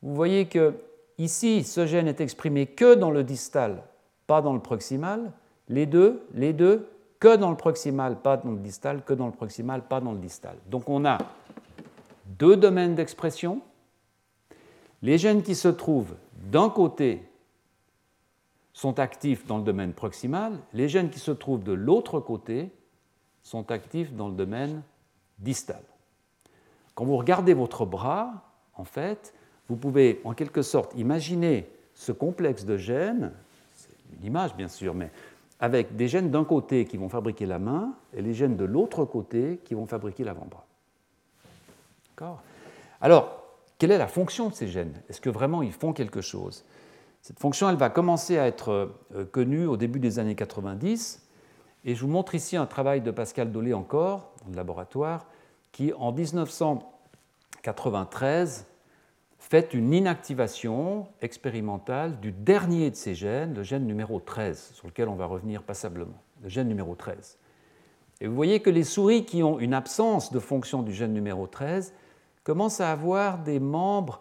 vous 0.02 0.14
voyez 0.14 0.46
que 0.46 0.74
ici, 1.18 1.62
ce 1.62 1.86
gène 1.86 2.08
est 2.08 2.20
exprimé 2.20 2.66
que 2.66 2.94
dans 2.94 3.10
le 3.10 3.22
distal, 3.22 3.82
pas 4.26 4.42
dans 4.42 4.54
le 4.54 4.60
proximal. 4.60 5.32
Les 5.68 5.86
deux, 5.86 6.26
les 6.34 6.52
deux, 6.52 6.88
que 7.20 7.36
dans 7.36 7.50
le 7.50 7.56
proximal, 7.56 8.16
pas 8.20 8.38
dans 8.38 8.50
le 8.50 8.58
distal, 8.58 9.04
que 9.04 9.12
dans 9.12 9.26
le 9.26 9.32
proximal, 9.32 9.82
pas 9.82 10.00
dans 10.00 10.12
le 10.12 10.18
distal. 10.18 10.56
Donc 10.68 10.88
on 10.88 11.04
a 11.04 11.18
deux 12.38 12.56
domaines 12.56 12.94
d'expression. 12.94 13.60
Les 15.02 15.18
gènes 15.18 15.42
qui 15.42 15.54
se 15.54 15.68
trouvent 15.68 16.14
d'un 16.50 16.70
côté 16.70 17.22
sont 18.80 18.98
actifs 18.98 19.44
dans 19.44 19.58
le 19.58 19.62
domaine 19.62 19.92
proximal, 19.92 20.54
les 20.72 20.88
gènes 20.88 21.10
qui 21.10 21.18
se 21.18 21.32
trouvent 21.32 21.62
de 21.62 21.74
l'autre 21.74 22.18
côté 22.18 22.70
sont 23.42 23.70
actifs 23.70 24.14
dans 24.14 24.28
le 24.28 24.34
domaine 24.34 24.80
distal. 25.38 25.82
Quand 26.94 27.04
vous 27.04 27.18
regardez 27.18 27.52
votre 27.52 27.84
bras, 27.84 28.32
en 28.76 28.84
fait, 28.84 29.34
vous 29.68 29.76
pouvez 29.76 30.22
en 30.24 30.32
quelque 30.32 30.62
sorte 30.62 30.94
imaginer 30.96 31.68
ce 31.92 32.10
complexe 32.10 32.64
de 32.64 32.78
gènes, 32.78 33.32
c'est 33.74 34.16
une 34.18 34.24
image 34.24 34.56
bien 34.56 34.68
sûr, 34.68 34.94
mais 34.94 35.10
avec 35.58 35.94
des 35.94 36.08
gènes 36.08 36.30
d'un 36.30 36.44
côté 36.44 36.86
qui 36.86 36.96
vont 36.96 37.10
fabriquer 37.10 37.44
la 37.44 37.58
main 37.58 37.92
et 38.14 38.22
les 38.22 38.32
gènes 38.32 38.56
de 38.56 38.64
l'autre 38.64 39.04
côté 39.04 39.60
qui 39.62 39.74
vont 39.74 39.86
fabriquer 39.86 40.24
l'avant-bras. 40.24 40.64
D'accord? 42.08 42.40
Alors, 43.02 43.44
quelle 43.76 43.90
est 43.90 43.98
la 43.98 44.08
fonction 44.08 44.48
de 44.48 44.54
ces 44.54 44.68
gènes? 44.68 45.02
Est-ce 45.10 45.20
que 45.20 45.28
vraiment 45.28 45.60
ils 45.60 45.72
font 45.72 45.92
quelque 45.92 46.22
chose? 46.22 46.64
Cette 47.22 47.38
fonction, 47.38 47.68
elle 47.68 47.76
va 47.76 47.90
commencer 47.90 48.38
à 48.38 48.46
être 48.46 48.94
euh, 49.14 49.24
connue 49.24 49.66
au 49.66 49.76
début 49.76 50.00
des 50.00 50.18
années 50.18 50.34
90, 50.34 51.26
et 51.84 51.94
je 51.94 52.00
vous 52.00 52.10
montre 52.10 52.34
ici 52.34 52.56
un 52.56 52.66
travail 52.66 53.00
de 53.00 53.10
Pascal 53.10 53.52
Dolé 53.52 53.74
encore, 53.74 54.32
dans 54.42 54.50
le 54.50 54.56
laboratoire, 54.56 55.26
qui 55.72 55.92
en 55.94 56.12
1993 56.12 58.66
fait 59.38 59.72
une 59.72 59.94
inactivation 59.94 61.06
expérimentale 61.22 62.20
du 62.20 62.32
dernier 62.32 62.90
de 62.90 62.96
ces 62.96 63.14
gènes, 63.14 63.54
le 63.54 63.62
gène 63.62 63.86
numéro 63.86 64.20
13, 64.20 64.72
sur 64.74 64.86
lequel 64.86 65.08
on 65.08 65.16
va 65.16 65.24
revenir 65.26 65.62
passablement, 65.62 66.22
le 66.42 66.48
gène 66.48 66.68
numéro 66.68 66.94
13. 66.94 67.38
Et 68.20 68.26
vous 68.26 68.34
voyez 68.34 68.60
que 68.60 68.68
les 68.68 68.84
souris 68.84 69.24
qui 69.24 69.42
ont 69.42 69.58
une 69.58 69.72
absence 69.72 70.30
de 70.30 70.38
fonction 70.38 70.82
du 70.82 70.92
gène 70.92 71.14
numéro 71.14 71.46
13 71.46 71.94
commencent 72.44 72.82
à 72.82 72.92
avoir 72.92 73.38
des 73.38 73.60
membres, 73.60 74.20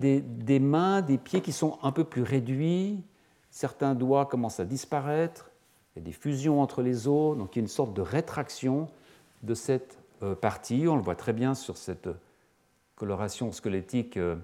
des, 0.00 0.60
mains, 0.60 1.02
des 1.02 1.18
pieds 1.18 1.42
qui 1.42 1.52
sont 1.52 1.78
un 1.82 1.92
peu 1.92 2.04
plus 2.04 2.22
réduits, 2.22 3.02
certains 3.50 3.94
doigts 3.94 4.26
commencent 4.26 4.60
à 4.60 4.64
disparaître, 4.64 5.50
il 5.94 6.00
y 6.00 6.02
a 6.02 6.04
des 6.04 6.12
fusions 6.12 6.60
entre 6.60 6.82
les 6.82 7.08
os, 7.08 7.36
donc 7.36 7.54
il 7.54 7.58
y 7.58 7.60
a 7.60 7.62
une 7.62 7.68
sorte 7.68 7.92
de 7.94 8.00
rétraction 8.00 8.88
de 9.42 9.54
cette 9.54 9.98
euh, 10.22 10.34
partie. 10.34 10.86
On 10.88 10.96
le 10.96 11.02
voit 11.02 11.16
très 11.16 11.32
bien 11.32 11.54
sur 11.54 11.76
cette 11.76 12.08
coloration 12.94 13.52
squelettique 13.52 14.16
euh, 14.16 14.36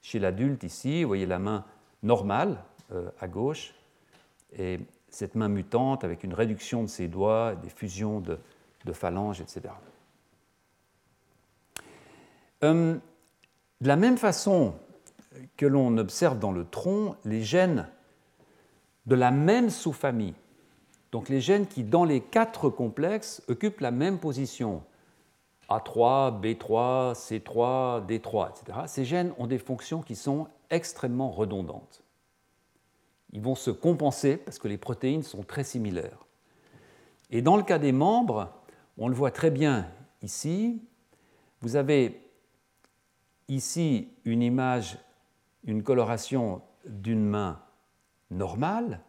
chez 0.00 0.18
l'adulte 0.18 0.62
ici. 0.62 1.02
Vous 1.02 1.08
voyez 1.08 1.26
la 1.26 1.38
main 1.38 1.64
normale 2.02 2.62
euh, 2.92 3.10
à 3.20 3.28
gauche 3.28 3.74
et 4.56 4.78
cette 5.08 5.34
main 5.34 5.48
mutante 5.48 6.04
avec 6.04 6.24
une 6.24 6.34
réduction 6.34 6.82
de 6.82 6.88
ses 6.88 7.08
doigts, 7.08 7.54
des 7.56 7.68
fusions 7.68 8.20
de, 8.20 8.38
phalanges, 8.92 9.40
etc. 9.40 9.74
de 12.60 13.00
la 13.80 13.96
même 13.96 14.16
façon 14.18 14.74
que 15.56 15.66
l'on 15.66 15.96
observe 15.98 16.38
dans 16.38 16.52
le 16.52 16.64
tronc, 16.64 17.16
les 17.24 17.42
gènes 17.42 17.88
de 19.06 19.14
la 19.14 19.30
même 19.30 19.70
sous-famille 19.70 20.34
donc 21.12 21.28
les 21.28 21.42
gènes 21.42 21.66
qui, 21.66 21.84
dans 21.84 22.04
les 22.04 22.22
quatre 22.22 22.70
complexes, 22.70 23.42
occupent 23.46 23.80
la 23.80 23.90
même 23.90 24.18
position, 24.18 24.82
A3, 25.68 26.40
B3, 26.40 27.14
C3, 27.14 28.06
D3, 28.06 28.50
etc., 28.50 28.78
ces 28.86 29.04
gènes 29.04 29.32
ont 29.38 29.46
des 29.46 29.58
fonctions 29.58 30.00
qui 30.00 30.16
sont 30.16 30.48
extrêmement 30.70 31.30
redondantes. 31.30 32.02
Ils 33.34 33.42
vont 33.42 33.54
se 33.54 33.70
compenser 33.70 34.38
parce 34.38 34.58
que 34.58 34.68
les 34.68 34.78
protéines 34.78 35.22
sont 35.22 35.42
très 35.42 35.64
similaires. 35.64 36.26
Et 37.30 37.42
dans 37.42 37.56
le 37.56 37.62
cas 37.62 37.78
des 37.78 37.92
membres, 37.92 38.50
on 38.96 39.08
le 39.08 39.14
voit 39.14 39.30
très 39.30 39.50
bien 39.50 39.86
ici, 40.22 40.82
vous 41.60 41.76
avez 41.76 42.22
ici 43.48 44.08
une 44.24 44.42
image, 44.42 44.98
une 45.64 45.82
coloration 45.82 46.62
d'une 46.86 47.24
main 47.24 47.60
normale, 48.30 49.00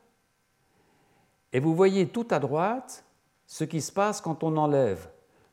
et 1.54 1.60
vous 1.60 1.76
voyez 1.76 2.08
tout 2.08 2.28
à 2.32 2.40
droite 2.40 3.06
ce 3.46 3.64
qui 3.64 3.82
se 3.82 3.92
passe 3.92 4.22
quand 4.22 4.44
on 4.44 4.58
enlève 4.58 5.10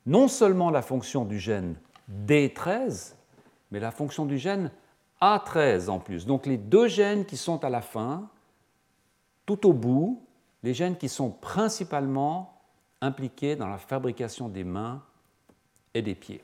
non 0.06 0.28
seulement 0.28 0.70
la 0.70 0.82
fonction 0.82 1.24
du 1.26 1.38
gène 1.38 1.76
D13, 2.26 3.14
mais 3.70 3.80
la 3.80 3.90
fonction 3.90 4.24
du 4.24 4.38
gène 4.38 4.72
A13 5.20 5.90
en 5.90 5.98
plus. 5.98 6.26
Donc 6.26 6.46
les 6.46 6.56
deux 6.56 6.88
gènes 6.88 7.26
qui 7.26 7.36
sont 7.36 7.62
à 7.64 7.68
la 7.70 7.82
fin, 7.82 8.28
tout 9.44 9.68
au 9.68 9.72
bout, 9.74 10.24
les 10.62 10.74
gènes 10.74 10.96
qui 10.96 11.08
sont 11.08 11.30
principalement 11.30 12.60
impliqués 13.02 13.56
dans 13.56 13.68
la 13.68 13.78
fabrication 13.78 14.48
des 14.48 14.64
mains 14.64 15.02
et 15.94 16.02
des 16.02 16.14
pieds. 16.14 16.42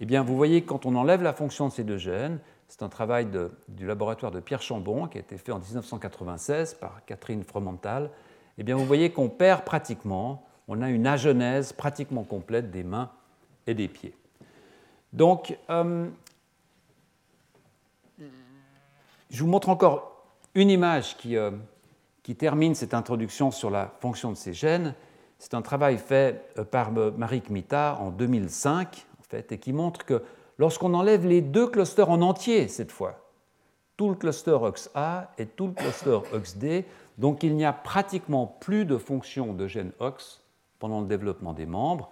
Eh 0.00 0.06
bien, 0.06 0.22
vous 0.22 0.36
voyez 0.36 0.62
que 0.62 0.68
quand 0.68 0.86
on 0.86 0.96
enlève 0.96 1.22
la 1.22 1.34
fonction 1.34 1.68
de 1.68 1.72
ces 1.72 1.84
deux 1.84 1.98
gènes, 1.98 2.40
c'est 2.70 2.84
un 2.84 2.88
travail 2.88 3.26
du 3.66 3.84
laboratoire 3.84 4.30
de 4.30 4.38
Pierre 4.38 4.62
Chambon 4.62 5.08
qui 5.08 5.18
a 5.18 5.20
été 5.20 5.36
fait 5.36 5.50
en 5.50 5.58
1996 5.58 6.74
par 6.74 7.04
Catherine 7.04 7.42
Fromental, 7.42 8.10
eh 8.58 8.62
bien 8.62 8.76
vous 8.76 8.86
voyez 8.86 9.10
qu'on 9.10 9.28
perd 9.28 9.64
pratiquement, 9.64 10.46
on 10.68 10.80
a 10.80 10.88
une 10.88 11.08
agenèse 11.08 11.72
pratiquement 11.72 12.22
complète 12.22 12.70
des 12.70 12.84
mains 12.84 13.10
et 13.66 13.74
des 13.74 13.88
pieds. 13.88 14.14
Donc, 15.12 15.58
euh, 15.68 16.08
je 19.30 19.42
vous 19.42 19.50
montre 19.50 19.68
encore 19.68 20.24
une 20.54 20.70
image 20.70 21.16
qui, 21.16 21.36
euh, 21.36 21.50
qui, 22.22 22.36
termine 22.36 22.76
cette 22.76 22.94
introduction 22.94 23.50
sur 23.50 23.70
la 23.70 23.92
fonction 24.00 24.30
de 24.30 24.36
ces 24.36 24.54
gènes. 24.54 24.94
C'est 25.40 25.54
un 25.54 25.62
travail 25.62 25.98
fait 25.98 26.44
euh, 26.56 26.62
par 26.62 26.92
Marie 26.92 27.40
Kmita 27.40 27.98
en 28.00 28.10
2005, 28.10 29.06
en 29.18 29.22
fait, 29.24 29.50
et 29.50 29.58
qui 29.58 29.72
montre 29.72 30.04
que 30.04 30.22
lorsqu'on 30.60 30.92
enlève 30.92 31.26
les 31.26 31.40
deux 31.40 31.66
clusters 31.66 32.10
en 32.10 32.20
entier, 32.20 32.68
cette 32.68 32.92
fois, 32.92 33.32
tout 33.96 34.10
le 34.10 34.14
cluster 34.14 34.50
OXA 34.50 35.32
et 35.38 35.46
tout 35.46 35.68
le 35.68 35.72
cluster 35.72 36.20
OXD, 36.34 36.84
donc 37.16 37.42
il 37.42 37.56
n'y 37.56 37.64
a 37.64 37.72
pratiquement 37.72 38.46
plus 38.60 38.84
de 38.84 38.98
fonction 38.98 39.54
de 39.54 39.66
gène 39.66 39.92
OX 40.00 40.44
pendant 40.78 41.00
le 41.00 41.06
développement 41.06 41.54
des 41.54 41.64
membres. 41.64 42.10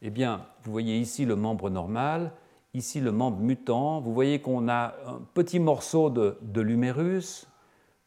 Eh 0.00 0.10
bien, 0.10 0.46
vous 0.62 0.70
voyez 0.70 0.96
ici 0.96 1.24
le 1.24 1.34
membre 1.34 1.70
normal, 1.70 2.30
ici 2.72 3.00
le 3.00 3.10
membre 3.10 3.38
mutant. 3.38 4.00
Vous 4.00 4.14
voyez 4.14 4.40
qu'on 4.40 4.68
a 4.68 4.94
un 5.04 5.20
petit 5.34 5.58
morceau 5.58 6.08
de, 6.08 6.60
l'humérus, 6.60 7.48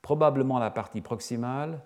probablement 0.02 0.58
la 0.58 0.72
partie 0.72 1.02
proximale, 1.02 1.82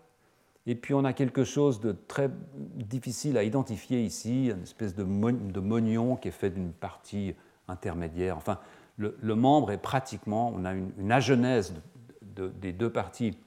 et 0.68 0.76
puis 0.76 0.94
on 0.94 1.06
a 1.06 1.14
quelque 1.14 1.44
chose 1.44 1.80
de 1.80 1.96
très 2.08 2.30
difficile 2.76 3.36
à 3.40 3.44
identifier 3.44 4.04
ici, 4.04 4.52
une 4.52 4.62
espèce 4.62 4.94
de, 4.94 5.04
mognon 5.04 6.18
qui 6.18 6.28
est 6.28 6.32
fait 6.32 6.52
d'une 6.52 6.72
partie 6.72 7.34
intermédiaire. 7.68 8.38
Enfin, 8.38 8.60
le, 8.98 9.36
membre 9.36 9.72
est 9.72 9.78
pratiquement, 9.78 10.54
on 10.56 10.66
a 10.66 10.74
une, 10.74 11.12
agenèse 11.12 11.74
des 12.22 12.72
deux 12.72 12.90
parties 12.90 13.38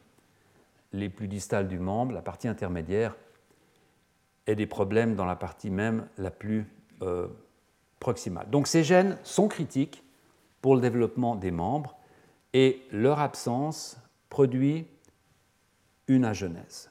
les 0.93 1.09
plus 1.09 1.29
distales 1.29 1.69
du 1.69 1.79
membre, 1.79 2.13
la 2.13 2.23
partie 2.23 2.49
intermédiaire, 2.49 3.17
et 4.47 4.55
des 4.55 4.67
problèmes 4.67 5.15
dans 5.15 5.27
la 5.27 5.37
partie 5.37 5.71
même 5.71 6.07
la 6.17 6.31
plus 6.31 6.67
euh, 7.03 7.29
proximale. 8.01 8.49
Donc 8.51 8.67
ces 8.67 8.85
gènes 8.85 9.19
sont 9.23 9.49
critiques 9.49 10.03
pour 10.63 10.75
le 10.75 10.81
développement 10.81 11.35
des 11.37 11.51
membres 11.51 11.97
et 12.55 12.83
leur 12.91 13.21
absence 13.21 13.99
produit 14.31 14.87
une 16.07 16.25
agenèse. 16.25 16.91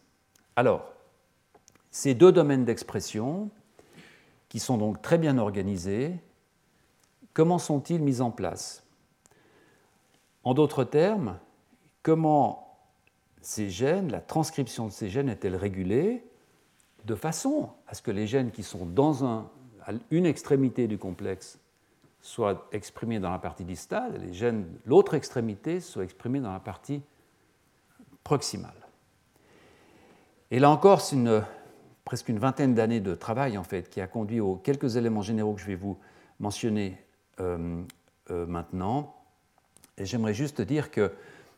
Alors, 0.56 0.94
ces 1.90 2.14
deux 2.14 2.32
domaines 2.32 2.66
d'expression, 2.66 3.50
qui 4.50 4.60
sont 4.60 4.78
donc 4.78 5.02
très 5.02 5.18
bien 5.18 5.38
organisés. 5.38 6.14
Comment 7.38 7.60
sont-ils 7.60 8.02
mis 8.02 8.20
en 8.22 8.32
place? 8.32 8.84
En 10.44 10.56
d'autres 10.56 10.84
termes, 10.84 11.38
comment 12.02 12.80
ces 13.42 13.70
gènes, 13.70 14.12
la 14.12 14.22
transcription 14.22 14.88
de 14.88 14.92
ces 14.92 15.08
gènes 15.08 15.30
est-elle 15.30 15.56
régulée? 15.56 16.26
De 17.06 17.14
façon 17.14 17.70
à 17.86 17.94
ce 17.94 18.02
que 18.02 18.10
les 18.10 18.26
gènes 18.26 18.50
qui 18.50 18.64
sont 18.64 18.88
dans 18.88 19.24
un, 19.24 19.52
à 19.86 19.92
une 20.10 20.26
extrémité 20.26 20.88
du 20.88 20.98
complexe 20.98 21.60
soient 22.22 22.68
exprimés 22.72 23.20
dans 23.20 23.30
la 23.30 23.38
partie 23.38 23.66
distale 23.66 24.16
et 24.16 24.30
les 24.30 24.34
gènes 24.34 24.64
de 24.64 24.80
l'autre 24.88 25.14
extrémité 25.14 25.80
soient 25.80 26.06
exprimés 26.06 26.40
dans 26.40 26.52
la 26.52 26.60
partie 26.60 27.04
proximale. 28.24 28.88
Et 30.50 30.58
là 30.58 30.72
encore, 30.72 31.02
c'est 31.02 31.24
presque 32.04 32.30
une 32.30 32.40
vingtaine 32.40 32.74
d'années 32.74 33.00
de 33.00 33.14
travail 33.14 33.60
en 33.60 33.64
fait 33.64 33.92
qui 33.92 34.02
a 34.02 34.08
conduit 34.08 34.40
aux 34.40 34.56
quelques 34.56 34.96
éléments 34.96 35.22
généraux 35.22 35.54
que 35.54 35.62
je 35.62 35.68
vais 35.68 35.76
vous 35.76 36.00
mentionner 36.40 36.98
maintenant. 38.30 39.16
Et 39.98 40.06
j'aimerais 40.06 40.34
juste 40.34 40.62
dire 40.62 40.92
que, 40.92 41.12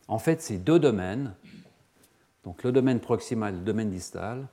en 0.07 0.19
fait, 0.19 0.41
ces 0.41 0.57
deux 0.57 0.79
domaines, 0.79 1.35
donc 2.43 2.63
le 2.63 2.71
domaine 2.71 2.99
proximal 2.99 3.53
et 3.53 3.57
le 3.57 3.63
domaine 3.63 3.89
distal, 3.89 4.47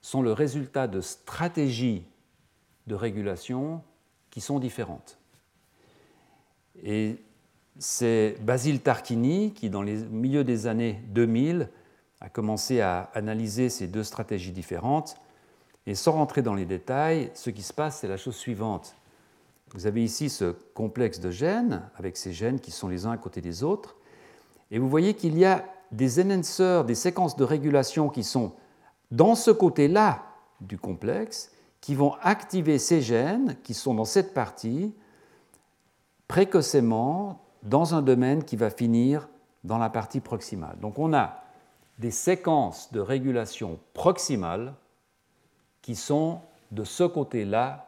sont 0.00 0.22
le 0.22 0.32
résultat 0.32 0.86
de 0.86 1.00
stratégies 1.00 2.04
de 2.86 2.94
régulation 2.94 3.82
qui 4.30 4.40
sont 4.40 4.58
différentes. 4.58 5.18
Et 6.82 7.16
c'est 7.78 8.36
Basile 8.40 8.80
Tarquini 8.80 9.52
qui, 9.52 9.70
dans 9.70 9.82
les 9.82 9.96
milieux 9.96 10.44
des 10.44 10.66
années 10.66 11.02
2000, 11.08 11.68
a 12.20 12.28
commencé 12.28 12.80
à 12.80 13.10
analyser 13.14 13.68
ces 13.68 13.88
deux 13.88 14.04
stratégies 14.04 14.52
différentes. 14.52 15.16
Et 15.86 15.94
sans 15.94 16.12
rentrer 16.12 16.42
dans 16.42 16.54
les 16.54 16.64
détails, 16.64 17.30
ce 17.34 17.50
qui 17.50 17.62
se 17.62 17.72
passe, 17.72 18.00
c'est 18.00 18.08
la 18.08 18.16
chose 18.16 18.36
suivante. 18.36 18.96
Vous 19.76 19.86
avez 19.86 20.02
ici 20.02 20.30
ce 20.30 20.52
complexe 20.72 21.20
de 21.20 21.30
gènes, 21.30 21.82
avec 21.96 22.16
ces 22.16 22.32
gènes 22.32 22.60
qui 22.60 22.70
sont 22.70 22.88
les 22.88 23.04
uns 23.04 23.10
à 23.10 23.18
côté 23.18 23.42
des 23.42 23.62
autres, 23.62 23.96
et 24.70 24.78
vous 24.78 24.88
voyez 24.88 25.12
qu'il 25.12 25.36
y 25.36 25.44
a 25.44 25.66
des 25.92 26.18
enhancers, 26.18 26.86
des 26.86 26.94
séquences 26.94 27.36
de 27.36 27.44
régulation 27.44 28.08
qui 28.08 28.24
sont 28.24 28.52
dans 29.10 29.34
ce 29.34 29.50
côté-là 29.50 30.22
du 30.62 30.78
complexe, 30.78 31.52
qui 31.82 31.94
vont 31.94 32.14
activer 32.22 32.78
ces 32.78 33.02
gènes 33.02 33.54
qui 33.62 33.74
sont 33.74 33.92
dans 33.92 34.06
cette 34.06 34.32
partie 34.32 34.94
précocement 36.26 37.44
dans 37.62 37.94
un 37.94 38.00
domaine 38.00 38.44
qui 38.44 38.56
va 38.56 38.70
finir 38.70 39.28
dans 39.62 39.76
la 39.76 39.90
partie 39.90 40.20
proximale. 40.20 40.78
Donc 40.80 40.98
on 40.98 41.12
a 41.12 41.42
des 41.98 42.10
séquences 42.10 42.90
de 42.92 43.00
régulation 43.00 43.78
proximale 43.92 44.72
qui 45.82 45.94
sont 45.96 46.40
de 46.70 46.82
ce 46.82 47.04
côté-là 47.04 47.85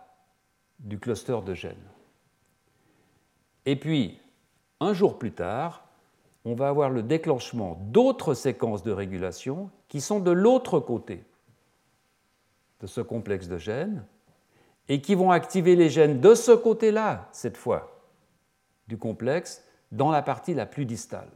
du 0.78 0.98
cluster 0.98 1.38
de 1.44 1.54
gènes. 1.54 1.76
Et 3.66 3.76
puis, 3.76 4.20
un 4.80 4.92
jour 4.92 5.18
plus 5.18 5.32
tard, 5.32 5.88
on 6.44 6.54
va 6.54 6.68
avoir 6.68 6.90
le 6.90 7.02
déclenchement 7.02 7.78
d'autres 7.82 8.34
séquences 8.34 8.82
de 8.82 8.92
régulation 8.92 9.70
qui 9.88 10.00
sont 10.00 10.20
de 10.20 10.30
l'autre 10.30 10.80
côté 10.80 11.24
de 12.80 12.86
ce 12.86 13.00
complexe 13.00 13.48
de 13.48 13.58
gènes 13.58 14.04
et 14.88 15.00
qui 15.00 15.14
vont 15.14 15.30
activer 15.30 15.76
les 15.76 15.90
gènes 15.90 16.20
de 16.20 16.34
ce 16.34 16.52
côté-là, 16.52 17.28
cette 17.32 17.56
fois, 17.56 18.00
du 18.86 18.96
complexe, 18.96 19.64
dans 19.92 20.10
la 20.10 20.22
partie 20.22 20.54
la 20.54 20.66
plus 20.66 20.86
distale. 20.86 21.28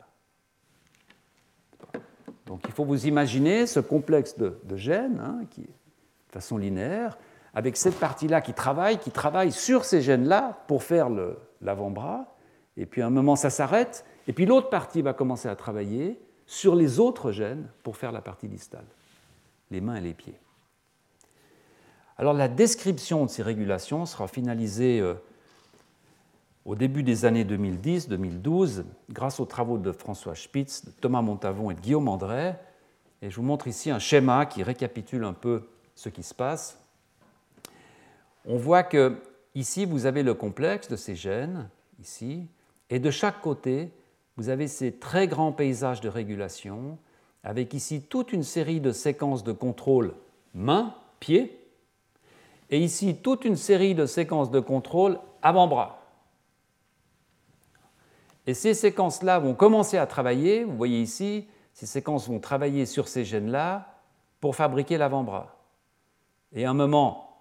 Donc 2.46 2.62
il 2.66 2.72
faut 2.72 2.84
vous 2.84 3.06
imaginer 3.06 3.66
ce 3.66 3.80
complexe 3.80 4.38
de, 4.38 4.76
gènes, 4.76 5.20
hein, 5.20 5.44
qui 5.50 5.62
de 5.62 6.32
façon 6.32 6.56
linéaire, 6.56 7.18
avec 7.54 7.76
cette 7.76 7.98
partie-là 7.98 8.40
qui 8.40 8.54
travaille, 8.54 8.98
qui 8.98 9.10
travaille 9.10 9.52
sur 9.52 9.84
ces 9.84 10.00
gènes-là 10.00 10.64
pour 10.66 10.82
faire 10.82 11.08
l'avant-bras, 11.60 12.34
et 12.76 12.86
puis 12.86 13.02
à 13.02 13.06
un 13.06 13.10
moment 13.10 13.36
ça 13.36 13.50
s'arrête, 13.50 14.04
et 14.26 14.32
puis 14.32 14.46
l'autre 14.46 14.70
partie 14.70 15.02
va 15.02 15.12
commencer 15.12 15.48
à 15.48 15.56
travailler 15.56 16.20
sur 16.46 16.74
les 16.74 16.98
autres 16.98 17.32
gènes 17.32 17.68
pour 17.82 17.96
faire 17.96 18.12
la 18.12 18.20
partie 18.20 18.48
distale, 18.48 18.84
les 19.70 19.80
mains 19.80 19.96
et 19.96 20.00
les 20.00 20.14
pieds. 20.14 20.38
Alors 22.18 22.34
la 22.34 22.48
description 22.48 23.24
de 23.24 23.30
ces 23.30 23.42
régulations 23.42 24.06
sera 24.06 24.28
finalisée 24.28 25.00
euh, 25.00 25.14
au 26.64 26.74
début 26.74 27.02
des 27.02 27.24
années 27.24 27.44
2010-2012 27.44 28.84
grâce 29.10 29.40
aux 29.40 29.44
travaux 29.44 29.78
de 29.78 29.92
François 29.92 30.34
Spitz, 30.34 30.84
de 30.84 30.90
Thomas 30.90 31.22
Montavon 31.22 31.70
et 31.70 31.74
de 31.74 31.80
Guillaume 31.80 32.08
André. 32.08 32.54
Et 33.20 33.30
je 33.30 33.36
vous 33.36 33.42
montre 33.42 33.66
ici 33.66 33.90
un 33.90 33.98
schéma 33.98 34.46
qui 34.46 34.62
récapitule 34.62 35.24
un 35.24 35.32
peu 35.32 35.68
ce 35.94 36.08
qui 36.08 36.22
se 36.22 36.34
passe. 36.34 36.81
On 38.46 38.56
voit 38.56 38.82
que 38.82 39.16
ici 39.54 39.84
vous 39.84 40.06
avez 40.06 40.22
le 40.22 40.34
complexe 40.34 40.88
de 40.88 40.96
ces 40.96 41.14
gènes, 41.14 41.68
ici, 42.00 42.46
et 42.90 42.98
de 42.98 43.10
chaque 43.10 43.40
côté, 43.40 43.90
vous 44.36 44.48
avez 44.48 44.68
ces 44.68 44.92
très 44.92 45.28
grands 45.28 45.52
paysages 45.52 46.00
de 46.00 46.08
régulation, 46.08 46.98
avec 47.44 47.74
ici 47.74 48.02
toute 48.02 48.32
une 48.32 48.42
série 48.42 48.80
de 48.80 48.92
séquences 48.92 49.44
de 49.44 49.52
contrôle 49.52 50.14
main, 50.54 50.94
pied, 51.20 51.58
et 52.70 52.78
ici 52.78 53.16
toute 53.16 53.44
une 53.44 53.56
série 53.56 53.94
de 53.94 54.06
séquences 54.06 54.50
de 54.50 54.60
contrôle 54.60 55.18
avant-bras. 55.42 55.98
Et 58.46 58.54
ces 58.54 58.74
séquences-là 58.74 59.38
vont 59.38 59.54
commencer 59.54 59.98
à 59.98 60.06
travailler, 60.06 60.64
vous 60.64 60.76
voyez 60.76 61.00
ici, 61.00 61.46
ces 61.74 61.86
séquences 61.86 62.28
vont 62.28 62.40
travailler 62.40 62.86
sur 62.86 63.08
ces 63.08 63.24
gènes-là 63.24 64.00
pour 64.40 64.56
fabriquer 64.56 64.98
l'avant-bras. 64.98 65.56
Et 66.52 66.64
à 66.64 66.70
un 66.70 66.74
moment, 66.74 67.31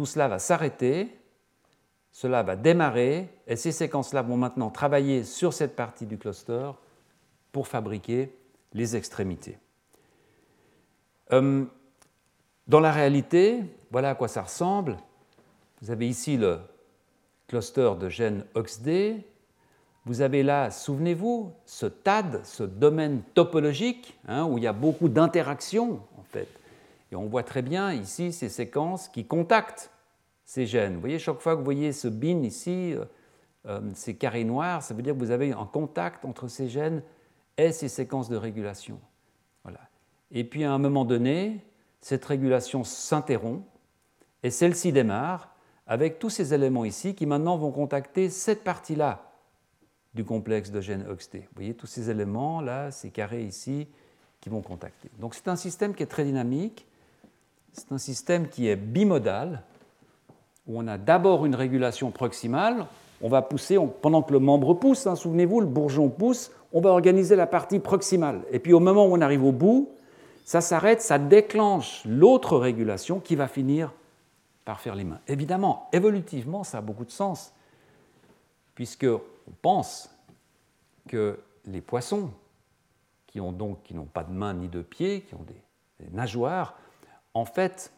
tout 0.00 0.06
cela 0.06 0.28
va 0.28 0.38
s'arrêter, 0.38 1.14
cela 2.10 2.42
va 2.42 2.56
démarrer, 2.56 3.28
et 3.46 3.54
ces 3.54 3.70
séquences-là 3.70 4.22
vont 4.22 4.38
maintenant 4.38 4.70
travailler 4.70 5.24
sur 5.24 5.52
cette 5.52 5.76
partie 5.76 6.06
du 6.06 6.16
cluster 6.16 6.70
pour 7.52 7.68
fabriquer 7.68 8.34
les 8.72 8.96
extrémités. 8.96 9.58
Hum, 11.30 11.68
dans 12.66 12.80
la 12.80 12.92
réalité, 12.92 13.62
voilà 13.90 14.08
à 14.08 14.14
quoi 14.14 14.28
ça 14.28 14.40
ressemble. 14.40 14.96
Vous 15.82 15.90
avez 15.90 16.08
ici 16.08 16.38
le 16.38 16.60
cluster 17.46 17.92
de 18.00 18.08
gènes 18.08 18.46
OXD, 18.54 19.22
vous 20.06 20.22
avez 20.22 20.42
là, 20.42 20.70
souvenez-vous, 20.70 21.52
ce 21.66 21.84
TAD, 21.84 22.40
ce 22.46 22.62
domaine 22.62 23.20
topologique, 23.34 24.18
hein, 24.26 24.46
où 24.46 24.56
il 24.56 24.64
y 24.64 24.66
a 24.66 24.72
beaucoup 24.72 25.10
d'interactions, 25.10 26.00
en 26.16 26.22
fait. 26.22 26.48
Et 27.12 27.16
on 27.16 27.26
voit 27.26 27.42
très 27.42 27.62
bien 27.62 27.92
ici 27.92 28.32
ces 28.32 28.48
séquences 28.48 29.08
qui 29.08 29.26
contactent 29.26 29.90
ces 30.44 30.66
gènes. 30.66 30.94
Vous 30.94 31.00
voyez, 31.00 31.18
chaque 31.18 31.40
fois 31.40 31.54
que 31.54 31.58
vous 31.58 31.64
voyez 31.64 31.92
ce 31.92 32.08
bin 32.08 32.42
ici, 32.42 32.94
euh, 32.94 33.04
euh, 33.66 33.80
ces 33.94 34.16
carrés 34.16 34.44
noirs, 34.44 34.82
ça 34.82 34.94
veut 34.94 35.02
dire 35.02 35.14
que 35.14 35.18
vous 35.18 35.30
avez 35.30 35.52
un 35.52 35.66
contact 35.66 36.24
entre 36.24 36.48
ces 36.48 36.68
gènes 36.68 37.02
et 37.56 37.72
ces 37.72 37.88
séquences 37.88 38.28
de 38.28 38.36
régulation. 38.36 38.98
Voilà. 39.62 39.80
Et 40.30 40.44
puis 40.44 40.64
à 40.64 40.72
un 40.72 40.78
moment 40.78 41.04
donné, 41.04 41.64
cette 42.00 42.24
régulation 42.24 42.84
s'interrompt 42.84 43.64
et 44.42 44.50
celle-ci 44.50 44.92
démarre 44.92 45.54
avec 45.86 46.18
tous 46.18 46.30
ces 46.30 46.54
éléments 46.54 46.84
ici 46.84 47.14
qui 47.14 47.26
maintenant 47.26 47.56
vont 47.56 47.72
contacter 47.72 48.30
cette 48.30 48.64
partie-là 48.64 49.32
du 50.14 50.24
complexe 50.24 50.70
de 50.70 50.80
gènes 50.80 51.06
OXT. 51.08 51.36
Vous 51.36 51.54
voyez 51.54 51.74
tous 51.74 51.86
ces 51.86 52.10
éléments 52.10 52.60
là, 52.60 52.90
ces 52.90 53.10
carrés 53.10 53.44
ici, 53.44 53.88
qui 54.40 54.48
vont 54.48 54.62
contacter. 54.62 55.10
Donc 55.18 55.34
c'est 55.34 55.48
un 55.48 55.56
système 55.56 55.94
qui 55.94 56.02
est 56.02 56.06
très 56.06 56.24
dynamique, 56.24 56.86
c'est 57.72 57.92
un 57.92 57.98
système 57.98 58.48
qui 58.48 58.68
est 58.68 58.76
bimodal, 58.76 59.62
où 60.66 60.78
on 60.78 60.86
a 60.86 60.98
d'abord 60.98 61.46
une 61.46 61.54
régulation 61.54 62.10
proximale, 62.10 62.86
on 63.22 63.28
va 63.28 63.42
pousser, 63.42 63.78
pendant 64.00 64.22
que 64.22 64.32
le 64.32 64.38
membre 64.38 64.74
pousse, 64.74 65.06
hein, 65.06 65.16
souvenez-vous, 65.16 65.60
le 65.60 65.66
bourgeon 65.66 66.08
pousse, 66.08 66.50
on 66.72 66.80
va 66.80 66.90
organiser 66.90 67.36
la 67.36 67.46
partie 67.46 67.78
proximale. 67.78 68.42
Et 68.50 68.58
puis 68.58 68.72
au 68.72 68.80
moment 68.80 69.06
où 69.06 69.16
on 69.16 69.20
arrive 69.20 69.44
au 69.44 69.52
bout, 69.52 69.90
ça 70.44 70.60
s'arrête, 70.60 71.02
ça 71.02 71.18
déclenche 71.18 72.02
l'autre 72.06 72.56
régulation 72.56 73.20
qui 73.20 73.36
va 73.36 73.46
finir 73.46 73.92
par 74.64 74.80
faire 74.80 74.94
les 74.94 75.04
mains. 75.04 75.20
Évidemment, 75.28 75.88
évolutivement, 75.92 76.64
ça 76.64 76.78
a 76.78 76.80
beaucoup 76.80 77.04
de 77.04 77.10
sens, 77.10 77.52
puisque 78.74 79.06
on 79.06 79.52
pense 79.62 80.10
que 81.08 81.38
les 81.66 81.80
poissons, 81.80 82.30
qui 83.26 83.40
ont 83.40 83.52
donc 83.52 83.82
qui 83.84 83.94
n'ont 83.94 84.06
pas 84.06 84.24
de 84.24 84.32
mains 84.32 84.54
ni 84.54 84.68
de 84.68 84.82
pieds, 84.82 85.22
qui 85.22 85.34
ont 85.34 85.44
des, 85.46 86.10
nageoires, 86.12 86.76
en 87.34 87.44
fait, 87.44 87.92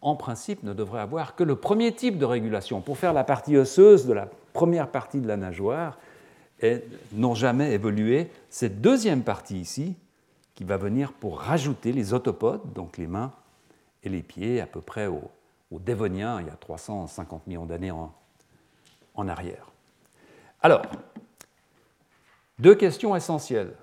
en 0.00 0.16
principe, 0.16 0.62
ne 0.62 0.72
devraient 0.72 1.00
avoir 1.00 1.34
que 1.34 1.44
le 1.44 1.56
premier 1.56 1.92
type 1.92 2.18
de 2.18 2.24
régulation 2.24 2.80
pour 2.80 2.98
faire 2.98 3.12
la 3.12 3.24
partie 3.24 3.56
osseuse 3.56 4.06
de 4.06 4.12
la 4.12 4.28
première 4.52 4.88
partie 4.88 5.20
de 5.20 5.26
la 5.26 5.36
nageoire 5.36 5.98
et 6.60 6.84
n'ont 7.12 7.34
jamais 7.34 7.72
évolué 7.72 8.30
cette 8.48 8.80
deuxième 8.80 9.22
partie 9.22 9.58
ici 9.58 9.94
qui 10.54 10.64
va 10.64 10.76
venir 10.76 11.12
pour 11.12 11.40
rajouter 11.40 11.92
les 11.92 12.14
autopodes, 12.14 12.72
donc 12.72 12.96
les 12.96 13.06
mains 13.06 13.32
et 14.02 14.08
les 14.08 14.22
pieds, 14.22 14.60
à 14.60 14.66
peu 14.66 14.80
près 14.80 15.06
au 15.06 15.30
Dévonien, 15.70 16.40
il 16.40 16.46
y 16.46 16.50
a 16.50 16.56
350 16.56 17.46
millions 17.46 17.66
d'années 17.66 17.90
en 17.90 19.28
arrière. 19.28 19.70
Alors, 20.62 20.82
deux 22.58 22.74
questions 22.74 23.14
essentielles. 23.14 23.74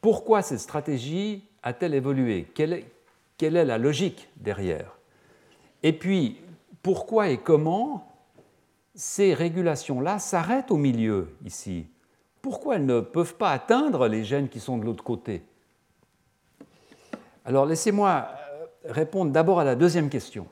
Pourquoi 0.00 0.42
cette 0.42 0.58
stratégie 0.58 1.44
a-t-elle 1.62 1.94
évolué? 1.94 2.48
Quelle 3.38 3.56
est, 3.56 3.64
la 3.64 3.78
logique 3.78 4.28
derrière? 4.36 4.98
Et 5.82 5.92
puis, 5.92 6.40
pourquoi 6.82 7.30
et 7.30 7.38
comment 7.38 8.12
ces 8.94 9.32
régulations-là 9.32 10.18
s'arrêtent 10.18 10.70
au 10.70 10.76
milieu 10.76 11.28
ici? 11.44 11.86
Pourquoi 12.42 12.76
elles 12.76 12.86
ne 12.86 13.00
peuvent 13.00 13.36
pas 13.36 13.50
atteindre 13.50 14.08
les 14.08 14.24
gènes 14.24 14.48
qui 14.48 14.60
sont 14.60 14.76
de 14.76 14.84
l'autre 14.84 15.04
côté? 15.04 15.42
Alors 17.44 17.64
laissez-moi 17.64 18.28
euh, 18.28 18.66
répondre 18.84 19.32
d'abord 19.32 19.60
à 19.60 19.64
la 19.64 19.74
deuxième 19.74 20.10
question. 20.10 20.46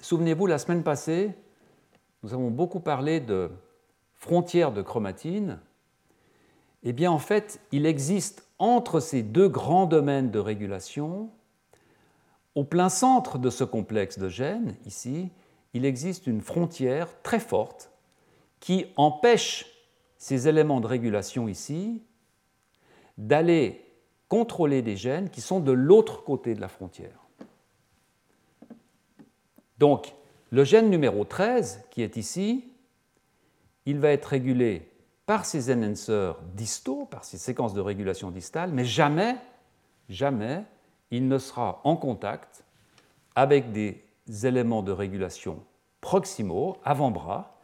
Souvenez-vous, 0.00 0.46
la 0.46 0.58
semaine 0.58 0.82
passée, 0.82 1.32
nous 2.22 2.34
avons 2.34 2.50
beaucoup 2.50 2.80
parlé 2.80 3.20
de 3.20 3.50
frontières 4.14 4.72
de 4.72 4.82
chromatine. 4.82 5.60
Eh 6.82 6.92
bien, 6.92 7.10
en 7.10 7.18
fait, 7.18 7.60
il 7.70 7.86
existe 7.86 8.46
entre 8.58 9.00
ces 9.00 9.22
deux 9.22 9.48
grands 9.48 9.86
domaines 9.86 10.30
de 10.30 10.38
régulation, 10.38 11.30
au 12.54 12.64
plein 12.64 12.88
centre 12.88 13.38
de 13.38 13.50
ce 13.50 13.64
complexe 13.64 14.18
de 14.18 14.28
gènes, 14.28 14.76
ici, 14.84 15.30
il 15.74 15.84
existe 15.84 16.26
une 16.26 16.42
frontière 16.42 17.08
très 17.22 17.40
forte 17.40 17.90
qui 18.60 18.86
empêche 18.96 19.66
ces 20.18 20.48
éléments 20.48 20.80
de 20.80 20.86
régulation 20.86 21.48
ici 21.48 22.02
d'aller 23.18 23.84
contrôler 24.28 24.82
des 24.82 24.96
gènes 24.96 25.30
qui 25.30 25.40
sont 25.40 25.60
de 25.60 25.72
l'autre 25.72 26.24
côté 26.24 26.54
de 26.54 26.60
la 26.60 26.68
frontière. 26.68 27.26
Donc, 29.78 30.14
le 30.50 30.64
gène 30.64 30.90
numéro 30.90 31.24
13, 31.24 31.84
qui 31.90 32.02
est 32.02 32.16
ici, 32.16 32.72
il 33.84 33.98
va 33.98 34.10
être 34.10 34.26
régulé 34.26 34.88
par 35.26 35.44
ces 35.44 35.72
enhancers 35.72 36.40
distaux, 36.54 37.06
par 37.06 37.24
ces 37.24 37.38
séquences 37.38 37.74
de 37.74 37.80
régulation 37.80 38.30
distale, 38.30 38.70
mais 38.72 38.84
jamais, 38.84 39.36
jamais, 40.08 40.64
il 41.12 41.28
ne 41.28 41.38
sera 41.38 41.80
en 41.84 41.94
contact 41.94 42.64
avec 43.36 43.70
des 43.70 44.02
éléments 44.42 44.82
de 44.82 44.90
régulation 44.90 45.60
proximaux, 46.00 46.78
avant-bras, 46.84 47.56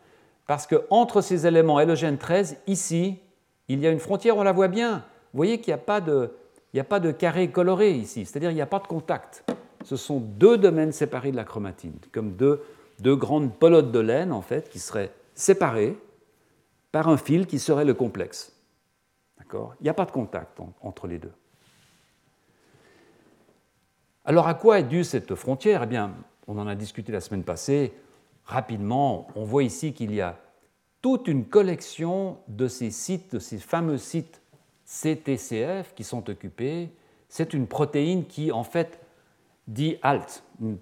parce 0.46 0.68
qu'entre 0.68 1.20
ces 1.20 1.48
éléments 1.48 1.80
et 1.80 1.86
le 1.86 1.96
gène 1.96 2.18
13, 2.18 2.58
ici, 2.68 3.18
il 3.66 3.80
y 3.80 3.86
a 3.88 3.90
une 3.90 3.98
frontière, 3.98 4.36
on 4.36 4.44
la 4.44 4.52
voit 4.52 4.68
bien. 4.68 5.04
Vous 5.32 5.38
voyez 5.38 5.60
qu'il 5.60 5.72
n'y 5.74 5.80
a, 5.80 5.82
pas 5.82 6.00
de, 6.00 6.32
a 6.76 6.84
pas 6.84 7.00
de 7.00 7.10
carré 7.10 7.50
coloré 7.50 7.90
ici, 7.90 8.24
c'est-à-dire 8.24 8.50
qu'il 8.50 8.56
n'y 8.56 8.62
a 8.62 8.66
pas 8.66 8.78
de 8.78 8.86
contact 8.86 9.44
ce 9.84 9.96
sont 9.96 10.20
deux 10.20 10.58
domaines 10.58 10.92
séparés 10.92 11.30
de 11.30 11.36
la 11.36 11.44
chromatine, 11.44 11.98
comme 12.12 12.32
deux, 12.32 12.60
grandes 13.16 13.54
pelotes 13.58 13.90
de 13.90 13.98
laine, 13.98 14.32
en 14.32 14.42
fait, 14.42 14.68
qui 14.68 14.78
seraient 14.78 15.12
séparées 15.34 15.96
par 16.92 17.08
un 17.08 17.16
fil 17.16 17.46
qui 17.46 17.58
serait 17.58 17.84
le 17.84 17.94
complexe. 17.94 18.52
D'accord? 19.38 19.74
Il 19.80 19.84
n'y 19.84 19.88
a 19.88 19.94
pas 19.94 20.04
de 20.04 20.10
contact 20.10 20.58
entre 20.82 21.06
les 21.06 21.18
deux. 21.18 21.32
Alors 24.28 24.46
à 24.46 24.52
quoi 24.52 24.78
est 24.78 24.82
due 24.82 25.04
cette 25.04 25.34
frontière? 25.34 25.84
Eh 25.84 25.86
bien, 25.86 26.14
on 26.48 26.58
en 26.58 26.66
a 26.66 26.74
discuté 26.74 27.12
la 27.12 27.22
semaine 27.22 27.44
passée. 27.44 27.94
Rapidement, 28.44 29.26
on 29.34 29.44
voit 29.44 29.62
ici 29.62 29.94
qu'il 29.94 30.14
y 30.14 30.20
a 30.20 30.36
toute 31.00 31.28
une 31.28 31.46
collection 31.46 32.36
de 32.46 32.68
ces 32.68 32.90
sites, 32.90 33.32
de 33.32 33.38
ces 33.38 33.56
fameux 33.56 33.96
sites 33.96 34.42
CTCF 34.84 35.94
qui 35.94 36.04
sont 36.04 36.28
occupés. 36.28 36.90
C'est 37.30 37.54
une 37.54 37.66
protéine 37.66 38.26
qui, 38.26 38.52
en 38.52 38.64
fait, 38.64 39.00
dit 39.66 39.96
HALT, 40.02 40.42
une, 40.60 40.76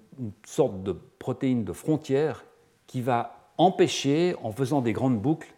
sorte 0.45 0.83
de 0.83 0.91
protéine 0.91 1.63
de 1.63 1.71
frontière 1.71 2.43
qui 2.85 3.01
va 3.01 3.53
empêcher, 3.57 4.35
en 4.43 4.51
faisant 4.51 4.81
des 4.81 4.91
grandes 4.91 5.21
boucles, 5.21 5.53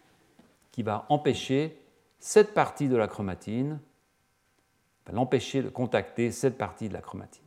qui 0.70 0.84
va 0.84 1.06
empêcher 1.08 1.76
cette 2.20 2.54
partie 2.54 2.86
de 2.86 2.94
la 2.94 3.08
chromatine, 3.08 3.80
va 5.06 5.12
l'empêcher 5.12 5.60
de 5.60 5.70
contacter 5.70 6.30
cette 6.30 6.56
partie 6.56 6.88
de 6.88 6.94
la 6.94 7.00
chromatine. 7.00 7.39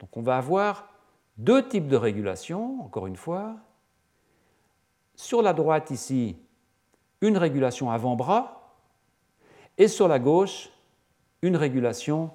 Donc 0.00 0.16
on 0.16 0.22
va 0.22 0.36
avoir 0.36 0.88
deux 1.36 1.66
types 1.68 1.86
de 1.86 1.96
régulation, 1.96 2.82
encore 2.82 3.06
une 3.06 3.16
fois. 3.16 3.56
Sur 5.14 5.42
la 5.42 5.52
droite 5.52 5.90
ici, 5.90 6.36
une 7.20 7.36
régulation 7.36 7.90
avant-bras, 7.90 8.74
et 9.78 9.88
sur 9.88 10.08
la 10.08 10.18
gauche, 10.18 10.70
une 11.42 11.56
régulation 11.56 12.30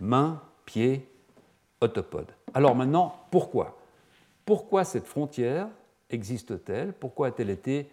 main, 0.00 0.42
pied, 0.64 1.08
autopode. 1.80 2.32
Alors 2.54 2.74
maintenant, 2.74 3.14
pourquoi? 3.30 3.78
Pourquoi 4.44 4.84
cette 4.84 5.06
frontière 5.06 5.68
existe-t-elle? 6.10 6.92
Pourquoi 6.92 7.28
a-t-elle 7.28 7.50
été 7.50 7.90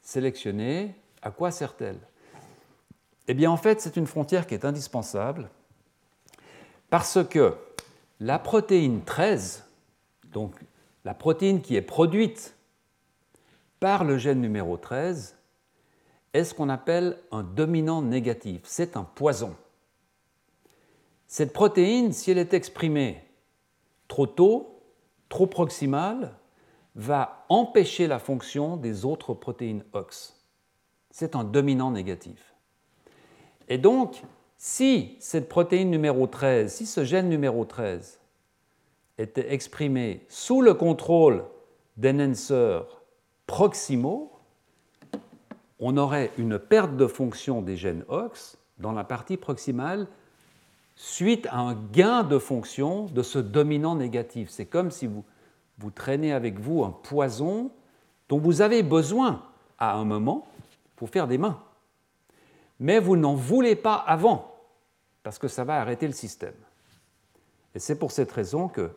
sélectionnée? 0.00 0.94
À 1.22 1.30
quoi 1.30 1.50
sert-elle? 1.50 1.98
Eh 3.28 3.34
bien, 3.34 3.50
en 3.50 3.56
fait, 3.56 3.80
c'est 3.80 3.96
une 3.96 4.06
frontière 4.06 4.46
qui 4.46 4.54
est 4.54 4.64
indispensable 4.64 5.50
parce 6.88 7.22
que 7.28 7.56
la 8.20 8.38
protéine 8.38 9.02
13, 9.02 9.64
donc 10.32 10.54
la 11.04 11.14
protéine 11.14 11.62
qui 11.62 11.74
est 11.74 11.82
produite 11.82 12.54
par 13.80 14.04
le 14.04 14.18
gène 14.18 14.40
numéro 14.40 14.76
13, 14.76 15.36
est 16.32 16.44
ce 16.44 16.54
qu'on 16.54 16.68
appelle 16.68 17.18
un 17.32 17.42
dominant 17.42 18.02
négatif. 18.02 18.60
C'est 18.64 18.96
un 18.96 19.04
poison. 19.04 19.56
Cette 21.26 21.52
protéine, 21.52 22.12
si 22.12 22.30
elle 22.30 22.38
est 22.38 22.54
exprimée 22.54 23.24
trop 24.06 24.26
tôt, 24.26 24.82
trop 25.28 25.46
proximale, 25.46 26.34
va 26.94 27.46
empêcher 27.48 28.06
la 28.06 28.18
fonction 28.18 28.76
des 28.76 29.04
autres 29.04 29.32
protéines 29.32 29.84
OX. 29.92 30.36
C'est 31.10 31.34
un 31.36 31.44
dominant 31.44 31.90
négatif. 31.90 32.54
Et 33.68 33.78
donc, 33.78 34.22
si 34.62 35.16
cette 35.20 35.48
protéine 35.48 35.88
numéro 35.88 36.26
13, 36.26 36.70
si 36.70 36.84
ce 36.84 37.02
gène 37.02 37.30
numéro 37.30 37.64
13 37.64 38.20
était 39.16 39.54
exprimé 39.54 40.26
sous 40.28 40.60
le 40.60 40.74
contrôle 40.74 41.44
d'enhancers 41.96 43.00
proximaux, 43.46 44.30
on 45.78 45.96
aurait 45.96 46.30
une 46.36 46.58
perte 46.58 46.94
de 46.94 47.06
fonction 47.06 47.62
des 47.62 47.78
gènes 47.78 48.04
OX 48.08 48.58
dans 48.76 48.92
la 48.92 49.02
partie 49.02 49.38
proximale 49.38 50.06
suite 50.94 51.46
à 51.50 51.60
un 51.60 51.74
gain 51.74 52.22
de 52.22 52.38
fonction 52.38 53.06
de 53.06 53.22
ce 53.22 53.38
dominant 53.38 53.94
négatif. 53.94 54.50
C'est 54.50 54.66
comme 54.66 54.90
si 54.90 55.06
vous, 55.06 55.24
vous 55.78 55.90
traînez 55.90 56.34
avec 56.34 56.58
vous 56.58 56.84
un 56.84 56.90
poison 56.90 57.70
dont 58.28 58.38
vous 58.38 58.60
avez 58.60 58.82
besoin 58.82 59.42
à 59.78 59.94
un 59.94 60.04
moment 60.04 60.46
pour 60.96 61.08
faire 61.08 61.28
des 61.28 61.38
mains. 61.38 61.58
Mais 62.78 62.98
vous 62.98 63.16
n'en 63.16 63.34
voulez 63.34 63.74
pas 63.74 63.94
avant, 63.94 64.49
parce 65.22 65.38
que 65.38 65.48
ça 65.48 65.64
va 65.64 65.80
arrêter 65.80 66.06
le 66.06 66.12
système. 66.12 66.54
Et 67.74 67.78
c'est 67.78 67.98
pour 67.98 68.12
cette 68.12 68.32
raison 68.32 68.68
que 68.68 68.90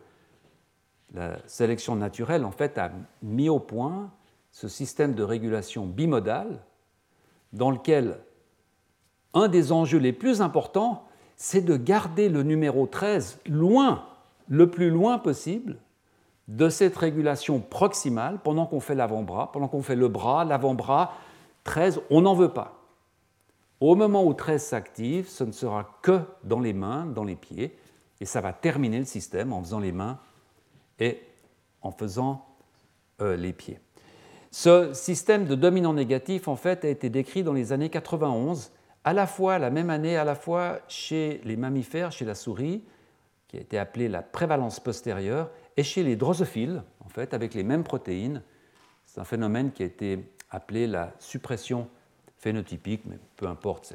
la 1.13 1.37
sélection 1.47 1.95
naturelle, 1.95 2.43
en 2.43 2.51
fait, 2.51 2.77
a 2.77 2.91
mis 3.21 3.49
au 3.49 3.59
point 3.59 4.11
ce 4.51 4.67
système 4.67 5.13
de 5.13 5.23
régulation 5.23 5.85
bimodale 5.85 6.59
dans 7.53 7.71
lequel 7.71 8.19
un 9.33 9.47
des 9.47 9.71
enjeux 9.71 9.99
les 9.99 10.13
plus 10.13 10.41
importants, 10.41 11.05
c'est 11.35 11.61
de 11.61 11.75
garder 11.75 12.29
le 12.29 12.43
numéro 12.43 12.85
13 12.85 13.39
loin, 13.47 14.05
le 14.47 14.69
plus 14.69 14.89
loin 14.89 15.17
possible, 15.17 15.77
de 16.47 16.69
cette 16.69 16.95
régulation 16.97 17.59
proximale 17.59 18.39
pendant 18.43 18.65
qu'on 18.65 18.79
fait 18.79 18.95
l'avant-bras, 18.95 19.51
pendant 19.51 19.67
qu'on 19.67 19.81
fait 19.81 19.95
le 19.95 20.07
bras, 20.07 20.45
l'avant-bras. 20.45 21.13
13, 21.63 22.01
on 22.09 22.21
n'en 22.21 22.35
veut 22.35 22.49
pas. 22.49 22.82
Au 23.83 23.95
moment 23.95 24.23
où 24.23 24.33
13 24.33 24.63
s'active, 24.63 25.27
ce 25.27 25.43
ne 25.43 25.51
sera 25.51 25.99
que 26.01 26.21
dans 26.45 26.61
les 26.61 26.71
mains, 26.71 27.05
dans 27.05 27.25
les 27.25 27.35
pieds, 27.35 27.77
et 28.21 28.25
ça 28.25 28.39
va 28.39 28.53
terminer 28.53 28.97
le 28.97 29.03
système 29.03 29.51
en 29.51 29.61
faisant 29.61 29.81
les 29.81 29.91
mains 29.91 30.21
et 30.99 31.19
en 31.81 31.91
faisant 31.91 32.45
euh, 33.21 33.35
les 33.35 33.51
pieds. 33.51 33.81
Ce 34.51 34.93
système 34.93 35.43
de 35.43 35.55
dominant 35.55 35.91
négatif, 35.91 36.47
en 36.47 36.55
fait, 36.55 36.85
a 36.85 36.87
été 36.87 37.09
décrit 37.09 37.43
dans 37.43 37.51
les 37.51 37.73
années 37.73 37.89
91 37.89 38.71
à 39.03 39.11
la 39.11 39.27
fois 39.27 39.59
la 39.59 39.69
même 39.69 39.89
année, 39.89 40.15
à 40.15 40.23
la 40.23 40.35
fois 40.35 40.79
chez 40.87 41.41
les 41.43 41.57
mammifères, 41.57 42.13
chez 42.13 42.23
la 42.23 42.35
souris, 42.35 42.85
qui 43.49 43.57
a 43.57 43.59
été 43.59 43.77
appelée 43.77 44.07
la 44.07 44.21
prévalence 44.21 44.79
postérieure, 44.79 45.49
et 45.75 45.83
chez 45.83 46.03
les 46.03 46.15
drosophiles, 46.15 46.83
en 47.01 47.09
fait, 47.09 47.33
avec 47.33 47.53
les 47.53 47.63
mêmes 47.63 47.83
protéines. 47.83 48.43
C'est 49.05 49.19
un 49.19 49.25
phénomène 49.25 49.73
qui 49.73 49.83
a 49.83 49.87
été 49.87 50.19
appelé 50.51 50.87
la 50.87 51.11
suppression 51.19 51.89
phénotypique, 52.43 53.03
mais 53.05 53.17
peu 53.37 53.47
importe. 53.47 53.93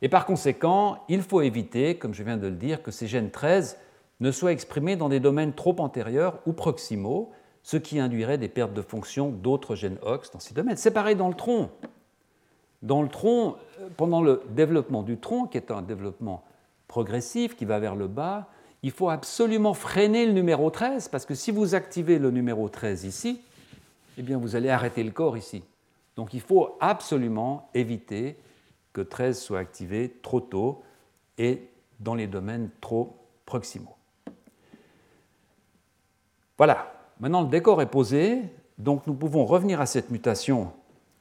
Et 0.00 0.08
par 0.08 0.24
conséquent, 0.24 0.98
il 1.08 1.22
faut 1.22 1.40
éviter, 1.40 1.96
comme 1.96 2.14
je 2.14 2.22
viens 2.22 2.36
de 2.36 2.46
le 2.46 2.54
dire, 2.54 2.82
que 2.82 2.90
ces 2.90 3.06
gènes 3.06 3.30
13 3.30 3.78
ne 4.20 4.30
soient 4.30 4.52
exprimés 4.52 4.96
dans 4.96 5.08
des 5.08 5.20
domaines 5.20 5.52
trop 5.52 5.74
antérieurs 5.80 6.38
ou 6.46 6.52
proximaux, 6.52 7.32
ce 7.62 7.76
qui 7.76 7.98
induirait 7.98 8.38
des 8.38 8.48
pertes 8.48 8.72
de 8.72 8.82
fonction 8.82 9.30
d'autres 9.30 9.74
gènes 9.74 9.98
OX 10.02 10.30
dans 10.30 10.38
ces 10.38 10.54
domaines. 10.54 10.76
C'est 10.76 10.92
pareil 10.92 11.16
dans 11.16 11.28
le 11.28 11.34
tronc. 11.34 11.70
Dans 12.82 13.02
le 13.02 13.08
tronc, 13.08 13.56
pendant 13.96 14.22
le 14.22 14.42
développement 14.50 15.02
du 15.02 15.18
tronc, 15.18 15.46
qui 15.46 15.56
est 15.56 15.72
un 15.72 15.82
développement 15.82 16.44
progressif 16.86 17.56
qui 17.56 17.64
va 17.64 17.80
vers 17.80 17.96
le 17.96 18.06
bas, 18.06 18.46
il 18.84 18.92
faut 18.92 19.08
absolument 19.08 19.74
freiner 19.74 20.26
le 20.26 20.32
numéro 20.32 20.70
13, 20.70 21.08
parce 21.08 21.26
que 21.26 21.34
si 21.34 21.50
vous 21.50 21.74
activez 21.74 22.20
le 22.20 22.30
numéro 22.30 22.68
13 22.68 23.04
ici, 23.04 23.40
eh 24.18 24.22
bien 24.22 24.38
vous 24.38 24.54
allez 24.54 24.70
arrêter 24.70 25.02
le 25.02 25.10
corps 25.10 25.36
ici. 25.36 25.64
Donc 26.16 26.32
il 26.32 26.40
faut 26.40 26.76
absolument 26.80 27.70
éviter 27.74 28.36
que 28.92 29.02
13 29.02 29.38
soit 29.38 29.58
activé 29.58 30.16
trop 30.22 30.40
tôt 30.40 30.82
et 31.36 31.68
dans 32.00 32.14
les 32.14 32.26
domaines 32.26 32.70
trop 32.80 33.16
proximaux. 33.44 33.94
Voilà, 36.56 36.92
maintenant 37.20 37.42
le 37.42 37.48
décor 37.48 37.82
est 37.82 37.90
posé, 37.90 38.42
donc 38.78 39.06
nous 39.06 39.14
pouvons 39.14 39.44
revenir 39.44 39.80
à 39.82 39.86
cette 39.86 40.10
mutation 40.10 40.72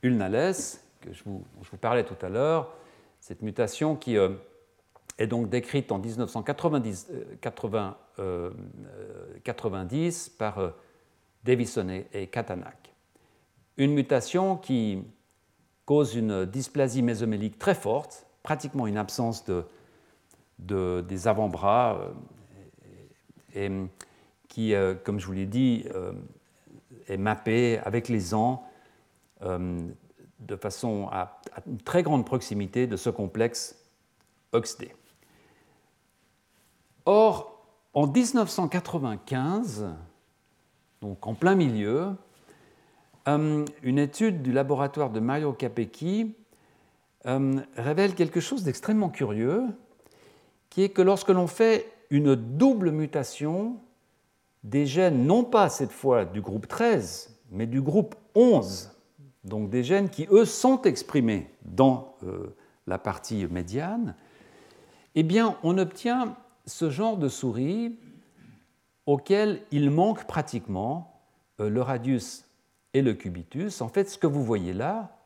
ulnales 0.02 0.54
que 1.02 1.12
je 1.12 1.24
vous, 1.26 1.44
je 1.62 1.70
vous 1.70 1.78
parlais 1.78 2.06
tout 2.06 2.26
à 2.26 2.30
l'heure, 2.30 2.74
cette 3.20 3.42
mutation 3.42 3.98
qui 3.98 4.18
euh, 4.18 4.30
est 5.18 5.28
donc 5.28 5.50
décrite 5.50 5.92
en 5.92 6.00
1990 6.00 7.12
80, 7.42 7.98
euh, 8.20 8.52
90 9.44 10.30
par 10.30 10.74
Davison 11.44 11.90
et 12.14 12.28
Katanak. 12.28 12.95
Une 13.78 13.94
mutation 13.94 14.58
qui 14.58 15.04
cause 15.86 16.16
une 16.16 16.46
dysplasie 16.46 17.02
mésomélique 17.02 17.60
très 17.60 17.76
forte, 17.76 18.26
pratiquement 18.42 18.88
une 18.88 18.98
absence 18.98 19.46
de, 19.46 19.66
de, 20.60 21.04
des 21.08 21.28
avant-bras, 21.28 22.00
et, 23.54 23.72
qui, 24.48 24.74
euh, 24.74 24.96
comme 24.96 25.20
je 25.20 25.26
vous 25.26 25.34
l'ai 25.34 25.46
dit, 25.46 25.86
euh, 25.94 26.14
est 27.08 27.18
mappée 27.18 27.80
avec 27.80 28.08
les 28.08 28.34
ans 28.34 28.64
euh, 29.42 29.82
de 30.40 30.56
façon 30.56 31.08
à, 31.12 31.42
à, 31.54 31.62
une 31.68 31.82
très 31.82 32.04
grande 32.04 32.26
proximité 32.26 32.88
de 32.88 32.96
ce 32.96 33.10
complexe 33.10 33.78
OXD. 34.54 34.88
Or, 37.06 37.66
en 37.94 38.08
1995, 38.08 39.88
donc 41.02 41.28
en 41.28 41.34
plein 41.34 41.56
milieu, 41.56 42.16
une 43.28 43.98
étude 43.98 44.42
du 44.42 44.52
laboratoire 44.52 45.10
de 45.10 45.20
Mario 45.20 45.54
Capecchi 45.54 46.36
révèle 47.24 48.14
quelque 48.14 48.40
chose 48.40 48.64
d'extrêmement 48.64 49.10
curieux, 49.10 49.64
qui 50.70 50.84
est 50.84 50.90
que 50.90 51.02
lorsque 51.02 51.30
l'on 51.30 51.48
fait 51.48 51.92
une 52.10 52.36
double 52.36 52.92
mutation 52.92 53.78
des 54.64 54.86
gènes, 54.86 55.26
non 55.26 55.44
pas 55.44 55.70
cette 55.70 55.92
fois 55.92 56.26
du 56.26 56.42
groupe 56.42 56.68
13, 56.68 57.40
mais 57.52 57.68
du 57.68 57.82
groupe 57.82 58.16
11, 58.36 58.92
donc 59.44 59.70
des 59.70 59.84
gènes 59.84 60.10
qui, 60.10 60.28
eux, 60.32 60.46
sont 60.46 60.82
exprimés 60.84 61.50
dans 61.64 62.16
euh, 62.24 62.56
la 62.88 62.98
partie 62.98 63.46
médiane, 63.48 64.16
eh 65.14 65.24
bien, 65.24 65.58
on 65.64 65.78
obtient 65.78 66.36
ce 66.66 66.90
genre 66.90 67.18
de 67.18 67.30
souris 67.30 67.98
auquel 69.06 69.62
il 69.72 69.92
manque 69.92 70.26
pratiquement 70.26 71.22
euh, 71.60 71.70
le 71.70 71.82
radius 71.82 72.45
et 72.96 73.02
le 73.02 73.14
cubitus. 73.14 73.82
En 73.82 73.90
fait, 73.90 74.10
ce 74.10 74.18
que 74.18 74.26
vous 74.26 74.44
voyez 74.44 74.72
là, 74.72 75.18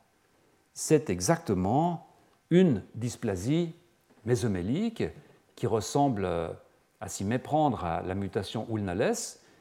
c'est 0.74 1.08
exactement 1.08 2.08
une 2.50 2.82
dysplasie 2.96 3.74
mésomélique 4.24 5.04
qui 5.54 5.68
ressemble 5.68 6.26
à 7.00 7.08
s'y 7.08 7.24
méprendre 7.24 7.84
à 7.84 8.02
la 8.02 8.16
mutation 8.16 8.66
Ulnales, 8.74 9.14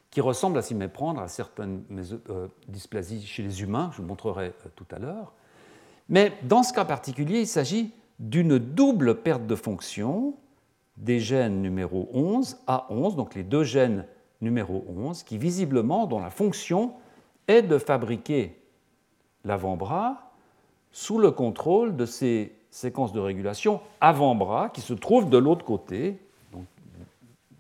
qui 0.10 0.22
ressemble 0.22 0.58
à 0.58 0.64
s'y 0.64 0.74
méprendre 0.74 1.22
à 1.22 1.28
certaines 1.28 1.84
euh, 2.32 2.48
dysplasies 2.68 3.28
chez 3.28 3.44
les 3.44 3.62
humains, 3.62 3.92
je 3.94 4.02
vous 4.02 4.08
montrerai 4.08 4.48
euh, 4.48 4.70
tout 4.76 4.88
à 4.92 4.98
l'heure. 4.98 5.34
Mais 6.10 6.34
dans 6.42 6.64
ce 6.64 6.74
cas 6.74 6.86
particulier, 6.86 7.42
il 7.42 7.48
s'agit 7.48 7.94
d'une 8.18 8.58
double 8.58 9.22
perte 9.22 9.46
de 9.46 9.54
fonction 9.54 10.34
des 10.98 11.20
gènes 11.20 11.62
numéro 11.62 12.10
11 12.12 12.58
à 12.66 12.88
11, 12.90 13.16
donc 13.16 13.36
les 13.36 13.44
deux 13.44 13.64
gènes 13.64 14.06
numéro 14.42 14.84
11, 14.90 15.22
qui 15.22 15.38
visiblement, 15.38 16.08
dont 16.08 16.20
la 16.20 16.32
fonction 16.32 16.94
est 17.50 17.64
de 17.64 17.80
fabriquer 17.80 18.56
l'avant-bras 19.44 20.32
sous 20.92 21.18
le 21.18 21.32
contrôle 21.32 21.98
de 21.98 22.06
ces 22.06 22.56
séquences 22.70 23.12
de 23.12 23.20
régulation 23.20 23.82
avant-bras 24.00 24.70
qui 24.70 24.82
se 24.82 24.94
trouvent 24.94 25.30
de 25.30 25.38
l'autre 25.38 25.66
côté, 25.66 26.20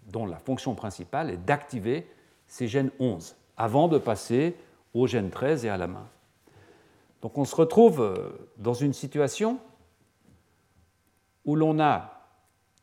dont 0.07 0.25
la 0.25 0.37
fonction 0.37 0.75
principale 0.75 1.31
est 1.31 1.37
d'activer 1.37 2.07
ces 2.47 2.67
gènes 2.67 2.91
11 2.99 3.35
avant 3.57 3.87
de 3.87 3.97
passer 3.97 4.55
au 4.93 5.07
gène 5.07 5.31
13 5.31 5.65
et 5.65 5.69
à 5.69 5.77
la 5.77 5.87
main. 5.87 6.07
Donc 7.21 7.37
on 7.37 7.45
se 7.45 7.55
retrouve 7.55 8.01
euh, 8.01 8.49
dans 8.57 8.73
une 8.73 8.93
situation 8.93 9.59
où 11.45 11.55
l'on 11.55 11.79
a 11.79 12.27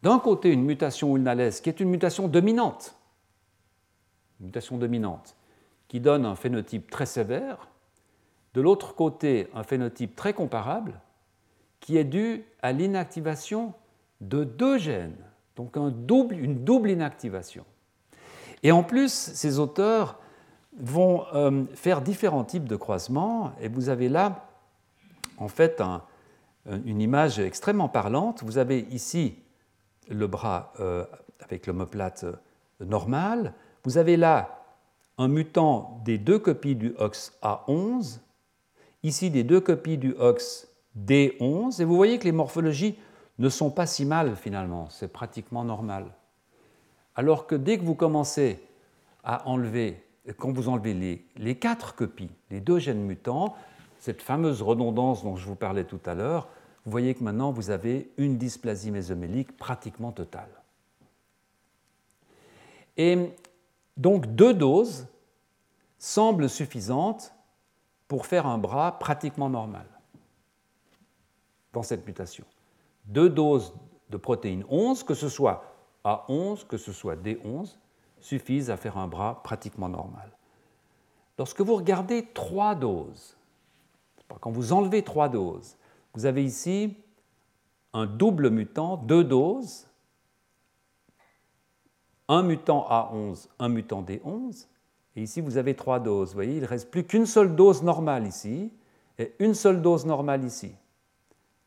d'un 0.02 0.18
côté 0.18 0.52
une 0.52 0.62
mutation 0.64 1.16
ulnales 1.16 1.52
qui 1.52 1.68
est 1.68 1.80
une 1.80 1.88
mutation 1.88 2.28
dominante, 2.28 2.96
une 4.40 4.46
mutation 4.46 4.76
dominante 4.76 5.36
qui 5.88 6.00
donne 6.00 6.26
un 6.26 6.34
phénotype 6.34 6.90
très 6.90 7.06
sévère, 7.06 7.68
de 8.54 8.60
l'autre 8.60 8.94
côté 8.94 9.48
un 9.54 9.62
phénotype 9.62 10.16
très 10.16 10.32
comparable 10.32 11.00
qui 11.80 11.96
est 11.96 12.04
dû 12.04 12.44
à 12.62 12.72
l'inactivation 12.72 13.74
de 14.20 14.44
deux 14.44 14.78
gènes, 14.78 15.16
donc 15.56 15.76
une 15.76 16.64
double 16.64 16.90
inactivation. 16.90 17.64
Et 18.62 18.72
en 18.72 18.82
plus, 18.82 19.12
ces 19.12 19.58
auteurs 19.58 20.18
vont 20.78 21.24
euh, 21.34 21.64
faire 21.74 22.00
différents 22.00 22.44
types 22.44 22.66
de 22.66 22.76
croisements, 22.76 23.52
et 23.60 23.68
vous 23.68 23.88
avez 23.88 24.08
là, 24.08 24.48
en 25.38 25.48
fait, 25.48 25.80
un, 25.80 26.02
une 26.84 27.00
image 27.00 27.38
extrêmement 27.38 27.88
parlante. 27.88 28.42
Vous 28.42 28.58
avez 28.58 28.80
ici 28.90 29.36
le 30.08 30.26
bras 30.26 30.72
euh, 30.80 31.04
avec 31.40 31.66
l'omoplate 31.66 32.24
euh, 32.24 32.34
normal, 32.84 33.54
vous 33.84 33.98
avez 33.98 34.16
là 34.16 34.65
un 35.18 35.28
mutant 35.28 36.00
des 36.04 36.18
deux 36.18 36.38
copies 36.38 36.74
du 36.74 36.94
OX 36.98 37.32
A11, 37.42 38.20
ici 39.02 39.30
des 39.30 39.44
deux 39.44 39.60
copies 39.60 39.98
du 39.98 40.14
OX 40.18 40.68
D11, 40.98 41.80
et 41.80 41.84
vous 41.84 41.96
voyez 41.96 42.18
que 42.18 42.24
les 42.24 42.32
morphologies 42.32 42.96
ne 43.38 43.48
sont 43.48 43.70
pas 43.70 43.86
si 43.86 44.04
mal 44.04 44.36
finalement, 44.36 44.88
c'est 44.90 45.12
pratiquement 45.12 45.64
normal. 45.64 46.06
Alors 47.14 47.46
que 47.46 47.54
dès 47.54 47.78
que 47.78 47.84
vous 47.84 47.94
commencez 47.94 48.60
à 49.24 49.48
enlever, 49.48 50.02
quand 50.36 50.52
vous 50.52 50.68
enlevez 50.68 51.24
les, 51.36 51.54
quatre 51.54 51.94
copies, 51.94 52.30
les 52.50 52.60
deux 52.60 52.78
gènes 52.78 53.02
mutants, 53.02 53.56
cette 53.98 54.22
fameuse 54.22 54.62
redondance 54.62 55.22
dont 55.24 55.36
je 55.36 55.46
vous 55.46 55.54
parlais 55.54 55.84
tout 55.84 56.00
à 56.04 56.14
l'heure, 56.14 56.48
vous 56.84 56.90
voyez 56.90 57.14
que 57.14 57.24
maintenant 57.24 57.50
vous 57.50 57.70
avez 57.70 58.10
une 58.18 58.36
dysplasie 58.36 58.90
mésomélique 58.90 59.56
pratiquement 59.56 60.12
totale. 60.12 60.50
Et 62.96 63.30
donc 63.96 64.26
deux 64.26 64.54
doses 64.54 65.06
semblent 65.98 66.48
suffisantes 66.48 67.34
pour 68.08 68.26
faire 68.26 68.46
un 68.46 68.58
bras 68.58 68.98
pratiquement 68.98 69.48
normal 69.48 69.86
dans 71.72 71.82
cette 71.82 72.06
mutation. 72.06 72.44
Deux 73.06 73.28
doses 73.28 73.74
de 74.10 74.16
protéine 74.16 74.64
11, 74.68 75.02
que 75.02 75.14
ce 75.14 75.28
soit 75.28 75.64
A11, 76.04 76.66
que 76.66 76.76
ce 76.76 76.92
soit 76.92 77.16
D11, 77.16 77.76
suffisent 78.20 78.70
à 78.70 78.76
faire 78.76 78.96
un 78.98 79.08
bras 79.08 79.42
pratiquement 79.42 79.88
normal. 79.88 80.30
Lorsque 81.38 81.60
vous 81.60 81.76
regardez 81.76 82.26
trois 82.32 82.74
doses, 82.74 83.36
quand 84.40 84.50
vous 84.50 84.72
enlevez 84.72 85.02
trois 85.02 85.28
doses, 85.28 85.76
vous 86.14 86.26
avez 86.26 86.44
ici 86.44 86.96
un 87.92 88.06
double 88.06 88.50
mutant, 88.50 88.96
deux 88.96 89.24
doses, 89.24 89.85
un 92.28 92.42
mutant 92.42 92.86
A11, 92.90 93.48
un 93.58 93.68
mutant 93.68 94.02
D11, 94.02 94.66
et 95.16 95.22
ici 95.22 95.40
vous 95.40 95.56
avez 95.56 95.74
trois 95.74 96.00
doses. 96.00 96.28
Vous 96.28 96.34
voyez, 96.34 96.56
il 96.56 96.62
ne 96.62 96.66
reste 96.66 96.90
plus 96.90 97.04
qu'une 97.04 97.26
seule 97.26 97.54
dose 97.54 97.82
normale 97.82 98.26
ici 98.26 98.70
et 99.18 99.32
une 99.38 99.54
seule 99.54 99.80
dose 99.80 100.04
normale 100.04 100.44
ici. 100.44 100.72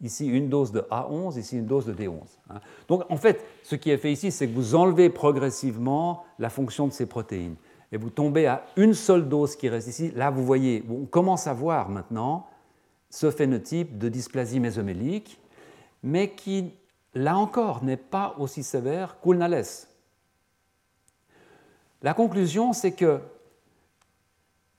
Ici, 0.02 0.28
une 0.28 0.48
dose 0.48 0.72
de 0.72 0.80
A11, 0.92 1.38
ici, 1.38 1.58
une 1.58 1.66
dose 1.66 1.86
de 1.86 1.94
D11. 1.94 2.22
Hein. 2.50 2.62
Donc, 2.88 3.04
en 3.10 3.18
fait, 3.18 3.44
ce 3.64 3.76
qui 3.76 3.90
est 3.90 3.98
fait 3.98 4.14
ici, 4.14 4.32
c'est 4.32 4.48
que 4.48 4.56
vous 4.56 4.74
enlevez 4.74 5.10
progressivement 5.10 6.24
la 6.38 6.50
fonction 6.50 6.88
de 6.88 6.94
ces 6.94 7.06
protéines. 7.06 7.56
Et 7.92 7.98
vous 7.98 8.10
tombez 8.10 8.46
à 8.46 8.64
une 8.78 8.94
seule 8.94 9.28
dose 9.28 9.58
qui 9.58 9.68
reste 9.68 9.90
ici. 9.90 10.12
Là, 10.16 10.30
vous 10.30 10.46
voyez, 10.46 10.86
on 10.90 11.06
commence 11.06 11.48
à 11.48 11.54
voir 11.54 11.90
maintenant 11.90 12.48
ce 13.10 13.30
phénotype 13.30 13.98
de 13.98 14.08
dysplasie 14.08 14.62
mésomélique, 14.62 15.38
mais 16.02 16.30
qui, 16.30 16.72
là 17.14 17.38
encore, 17.38 17.84
n'est 17.84 17.98
pas 17.98 18.36
aussi 18.38 18.64
sévère 18.64 19.20
qu'Ulnales. 19.20 19.66
La 22.02 22.14
conclusion, 22.14 22.74
c'est 22.74 22.94
que 22.94 23.20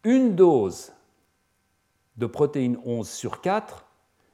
une 0.05 0.35
dose 0.35 0.93
de 2.17 2.27
protéine 2.27 2.79
11 2.85 3.09
sur 3.09 3.41
4 3.41 3.85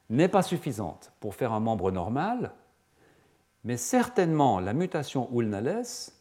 n'est 0.09 0.29
pas 0.29 0.41
suffisante 0.41 1.11
pour 1.19 1.35
faire 1.35 1.51
un 1.51 1.59
membre 1.59 1.91
normal, 1.91 2.53
mais 3.65 3.75
certainement 3.75 4.59
la 4.59 4.73
mutation 4.73 5.29
Ulnales 5.33 6.11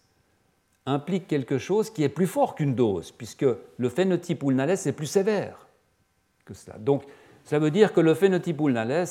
implique 0.86 1.28
quelque 1.28 1.58
chose 1.58 1.90
qui 1.90 2.02
est 2.02 2.08
plus 2.08 2.26
fort 2.26 2.56
qu'une 2.56 2.74
dose, 2.74 3.12
puisque 3.12 3.46
le 3.76 3.88
phénotype 3.88 4.42
Ulnales 4.42 4.70
est 4.70 4.92
plus 4.92 5.06
sévère 5.06 5.68
que 6.44 6.54
cela. 6.54 6.78
Donc, 6.78 7.04
ça 7.44 7.58
veut 7.60 7.70
dire 7.70 7.92
que 7.92 8.00
le 8.00 8.14
phénotype 8.14 8.60
Ulnales 8.60 9.06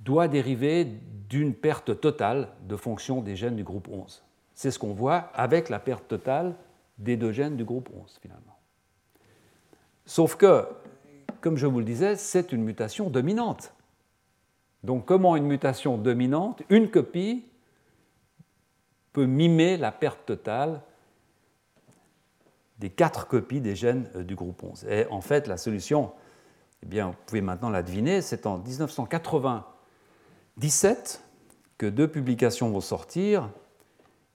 doit 0.00 0.26
dériver 0.26 0.84
d'une 1.28 1.54
perte 1.54 2.00
totale 2.00 2.48
de 2.62 2.76
fonction 2.76 3.20
des 3.20 3.36
gènes 3.36 3.56
du 3.56 3.64
groupe 3.64 3.88
11. 3.88 4.24
C'est 4.54 4.72
ce 4.72 4.78
qu'on 4.78 4.92
voit 4.92 5.30
avec 5.34 5.68
la 5.68 5.78
perte 5.78 6.08
totale 6.08 6.54
des 6.98 7.16
deux 7.16 7.32
gènes 7.32 7.56
du 7.56 7.64
groupe 7.64 7.90
11, 7.94 8.18
finalement. 8.20 8.58
Sauf 10.04 10.36
que, 10.36 10.66
comme 11.40 11.56
je 11.56 11.66
vous 11.66 11.78
le 11.78 11.84
disais, 11.84 12.16
c'est 12.16 12.52
une 12.52 12.62
mutation 12.62 13.10
dominante. 13.10 13.74
Donc 14.82 15.06
comment 15.06 15.36
une 15.36 15.46
mutation 15.46 15.96
dominante, 15.96 16.62
une 16.68 16.90
copie, 16.90 17.44
peut 19.12 19.26
mimer 19.26 19.76
la 19.76 19.92
perte 19.92 20.26
totale 20.26 20.82
des 22.78 22.90
quatre 22.90 23.28
copies 23.28 23.60
des 23.60 23.76
gènes 23.76 24.10
euh, 24.16 24.24
du 24.24 24.34
groupe 24.34 24.60
11. 24.62 24.86
Et 24.86 25.06
en 25.10 25.20
fait, 25.20 25.46
la 25.46 25.56
solution, 25.56 26.10
eh 26.82 26.86
bien, 26.86 27.06
vous 27.08 27.14
pouvez 27.26 27.42
maintenant 27.42 27.70
la 27.70 27.84
deviner, 27.84 28.22
c'est 28.22 28.46
en 28.46 28.58
1997 28.58 31.22
que 31.78 31.86
deux 31.86 32.08
publications 32.08 32.70
vont 32.70 32.80
sortir, 32.80 33.48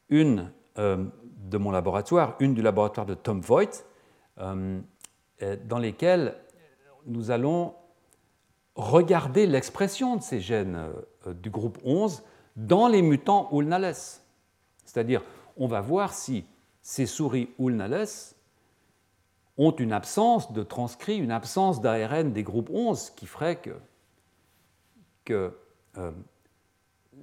une 0.10 0.49
euh, 0.78 1.03
de 1.48 1.58
mon 1.58 1.72
laboratoire, 1.72 2.36
une 2.39 2.54
du 2.54 2.62
laboratoire 2.62 3.06
de 3.06 3.14
Tom 3.14 3.41
Voigt, 3.41 3.86
euh, 4.39 4.80
dans 5.66 5.80
lesquelles 5.80 6.36
nous 7.06 7.32
allons 7.32 7.74
regarder 8.76 9.48
l'expression 9.48 10.16
de 10.16 10.22
ces 10.22 10.39
gènes 10.39 10.89
du 11.26 11.50
groupe 11.50 11.78
11 11.84 12.24
dans 12.56 12.88
les 12.88 13.02
mutants 13.02 13.50
Ulnales. 13.52 13.95
C'est-à-dire, 14.84 15.24
on 15.58 15.68
va 15.68 15.82
voir 15.82 16.14
si 16.14 16.45
ces 16.82 17.06
souris 17.06 17.50
Ulnales 17.60 18.08
ont 19.58 19.72
une 19.72 19.91
absence 19.91 20.54
de 20.54 20.64
transcrit, 20.64 21.18
une 21.18 21.32
absence 21.32 21.82
d'ARN 21.82 22.32
des 22.32 22.43
groupes 22.43 22.70
11 22.72 23.12
qui 23.12 23.26
ferait 23.26 23.60
que, 25.26 25.54
euh, 25.98 26.12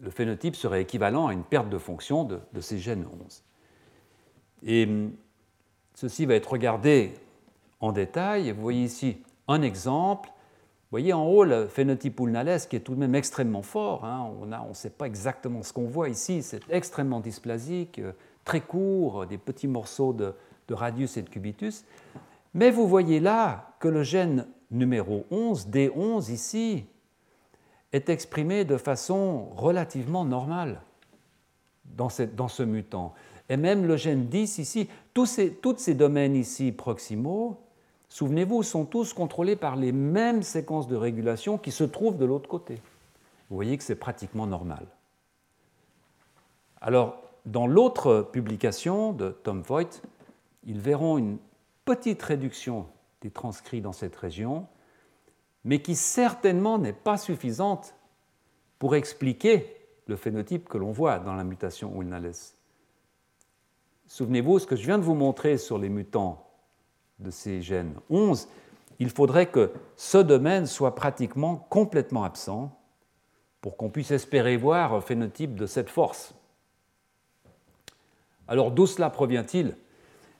le 0.00 0.10
phénotype 0.10 0.56
serait 0.56 0.82
équivalent 0.82 1.28
à 1.28 1.32
une 1.32 1.44
perte 1.44 1.68
de 1.68 1.78
fonction 1.78 2.24
de, 2.24 2.60
ces 2.60 2.78
gènes 2.78 3.06
11. 3.24 3.42
Et 4.64 4.84
hum, 4.84 5.12
ceci 5.94 6.26
va 6.26 6.34
être 6.34 6.52
regardé 6.52 7.14
en 7.80 7.92
détail. 7.92 8.50
Vous 8.52 8.62
voyez 8.62 8.84
ici 8.84 9.18
un 9.48 9.62
exemple. 9.62 10.28
Vous 10.28 10.98
voyez 10.98 11.12
en 11.12 11.26
haut 11.26 11.44
le 11.44 11.66
phénotype 11.66 12.20
ulnales 12.20 12.60
qui 12.68 12.76
est 12.76 12.80
tout 12.80 12.94
de 12.94 13.00
même 13.00 13.14
extrêmement 13.14 13.62
fort. 13.62 14.04
Hein. 14.04 14.30
On 14.40 14.68
ne 14.68 14.74
sait 14.74 14.90
pas 14.90 15.06
exactement 15.06 15.62
ce 15.62 15.72
qu'on 15.72 15.86
voit 15.86 16.08
ici. 16.08 16.42
C'est 16.42 16.60
extrêmement 16.70 17.20
dysplasique, 17.20 17.98
euh, 17.98 18.12
très 18.44 18.60
court, 18.60 19.26
des 19.26 19.38
petits 19.38 19.68
morceaux 19.68 20.12
de, 20.12 20.34
de 20.68 20.74
radius 20.74 21.16
et 21.16 21.22
de 21.22 21.28
cubitus. 21.28 21.84
Mais 22.54 22.70
vous 22.70 22.86
voyez 22.86 23.18
là 23.20 23.74
que 23.80 23.88
le 23.88 24.02
gène 24.02 24.46
numéro 24.70 25.26
11, 25.30 25.68
D11 25.68 26.30
ici, 26.30 26.84
est 27.92 28.08
exprimé 28.08 28.64
de 28.64 28.76
façon 28.76 29.46
relativement 29.56 30.24
normale 30.24 30.80
dans, 31.84 32.08
ce 32.08 32.62
mutant. 32.62 33.14
Et 33.48 33.56
même 33.56 33.86
le 33.86 33.96
gène 33.96 34.26
10 34.26 34.58
ici, 34.58 34.88
tous 35.12 35.26
ces, 35.26 35.94
domaines 35.94 36.34
ici 36.34 36.72
proximaux, 36.72 37.60
souvenez-vous, 38.08 38.62
sont 38.62 38.84
tous 38.84 39.12
contrôlés 39.12 39.56
par 39.56 39.76
les 39.76 39.92
mêmes 39.92 40.42
séquences 40.42 40.88
de 40.88 40.96
régulation 40.96 41.58
qui 41.58 41.70
se 41.70 41.84
trouvent 41.84 42.16
de 42.16 42.24
l'autre 42.24 42.48
côté. 42.48 42.76
Vous 43.50 43.56
voyez 43.56 43.76
que 43.76 43.84
c'est 43.84 43.96
pratiquement 43.96 44.46
normal. 44.46 44.86
Alors, 46.80 47.22
dans 47.44 47.66
l'autre 47.66 48.28
publication 48.32 49.12
de 49.12 49.30
Tom 49.30 49.60
Voigt, 49.60 50.00
ils 50.64 50.80
verront 50.80 51.18
une 51.18 51.38
petite 51.84 52.22
réduction 52.22 52.86
des 53.20 53.30
transcrits 53.30 53.82
dans 53.82 53.92
cette 53.92 54.16
région, 54.16 54.66
mais 55.64 55.80
qui 55.82 55.94
certainement 55.94 56.78
n'est 56.78 56.94
pas 56.94 57.18
suffisante 57.18 57.94
pour 58.78 58.94
expliquer 58.94 59.76
le 60.06 60.16
phénotype 60.16 60.68
que 60.68 60.78
l'on 60.78 60.92
voit 60.92 61.18
dans 61.18 61.34
la 61.34 61.44
mutation 61.44 62.00
Ulnales. 62.00 62.32
Souvenez-vous, 64.06 64.58
ce 64.58 64.66
que 64.66 64.76
je 64.76 64.84
viens 64.84 64.98
de 64.98 65.04
vous 65.04 65.14
montrer 65.14 65.58
sur 65.58 65.78
les 65.78 65.88
mutants 65.88 66.46
de 67.18 67.30
ces 67.30 67.62
gènes 67.62 67.94
11, 68.10 68.48
il 68.98 69.10
faudrait 69.10 69.46
que 69.46 69.72
ce 69.96 70.18
domaine 70.18 70.66
soit 70.66 70.94
pratiquement 70.94 71.66
complètement 71.70 72.24
absent 72.24 72.78
pour 73.60 73.76
qu'on 73.76 73.90
puisse 73.90 74.10
espérer 74.10 74.56
voir 74.56 74.92
un 74.92 75.00
phénotype 75.00 75.54
de 75.54 75.66
cette 75.66 75.88
force. 75.88 76.34
Alors 78.46 78.70
d'où 78.70 78.86
cela 78.86 79.10
provient-il? 79.10 79.76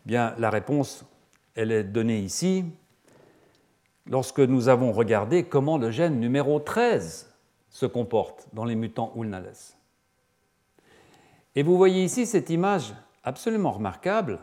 Bien, 0.05 0.35
la 0.39 0.51
réponse, 0.51 1.05
elle 1.55 1.73
est 1.73 1.85
donnée 1.85 2.19
ici 2.19 2.65
lorsque 4.07 4.41
nous 4.41 4.69
avons 4.69 4.93
regardé 4.93 5.45
comment 5.45 5.79
le 5.79 5.91
gène 5.91 6.21
numéro 6.21 6.61
13 6.61 7.33
se 7.71 7.87
comporte 7.87 8.47
dans 8.53 8.65
les 8.65 8.75
mutants 8.75 9.13
ulnales. 9.17 9.55
Et 11.57 11.63
vous 11.63 11.77
voyez 11.77 12.05
ici 12.05 12.27
cette 12.27 12.51
image 12.51 12.93
absolument 13.25 13.73
remarquable. 13.73 14.39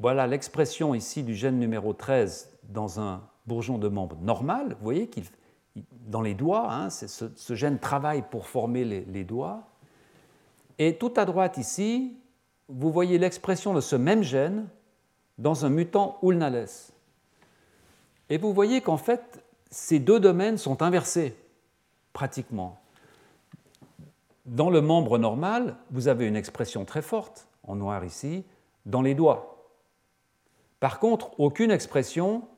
Voilà 0.00 0.26
l'expression 0.26 0.94
ici 0.94 1.22
du 1.22 1.34
gène 1.34 1.58
numéro 1.58 1.92
13 1.92 2.50
dans 2.64 3.00
un 3.00 3.22
bourgeon 3.46 3.78
de 3.78 3.88
membre 3.88 4.16
normal. 4.20 4.76
Vous 4.78 4.84
voyez 4.84 5.08
qu'il 5.08 5.24
dans 6.08 6.22
les 6.22 6.34
doigts, 6.34 6.72
hein, 6.72 6.90
ce, 6.90 7.54
gène 7.54 7.78
travaille 7.78 8.22
pour 8.30 8.46
former 8.46 8.84
les, 8.84 9.04
les 9.04 9.24
doigts. 9.24 9.68
Et 10.78 10.96
tout 10.96 11.12
à 11.16 11.24
droite 11.24 11.56
ici, 11.56 12.16
vous 12.68 12.90
voyez 12.90 13.18
l'expression 13.18 13.74
de 13.74 13.80
ce 13.80 13.94
même 13.94 14.22
gène 14.22 14.66
dans 15.36 15.64
un 15.64 15.68
mutant 15.68 16.18
ulnales. 16.22 16.66
Et 18.30 18.38
vous 18.38 18.52
voyez 18.52 18.80
qu'en 18.80 18.96
fait, 18.96 19.44
ces 19.70 19.98
deux 19.98 20.20
domaines 20.20 20.58
sont 20.58 20.82
inversés, 20.82 21.36
pratiquement. 22.12 22.80
Dans 24.46 24.70
le 24.70 24.80
membre 24.80 25.18
normal, 25.18 25.76
vous 25.90 26.08
avez 26.08 26.26
une 26.26 26.36
expression 26.36 26.84
très 26.84 27.02
forte, 27.02 27.48
en 27.62 27.76
noir 27.76 28.04
ici, 28.04 28.44
dans 28.86 29.02
les 29.02 29.14
doigts. 29.14 29.72
Par 30.80 30.98
contre, 31.00 31.38
aucune 31.38 31.70
expression 31.70 32.48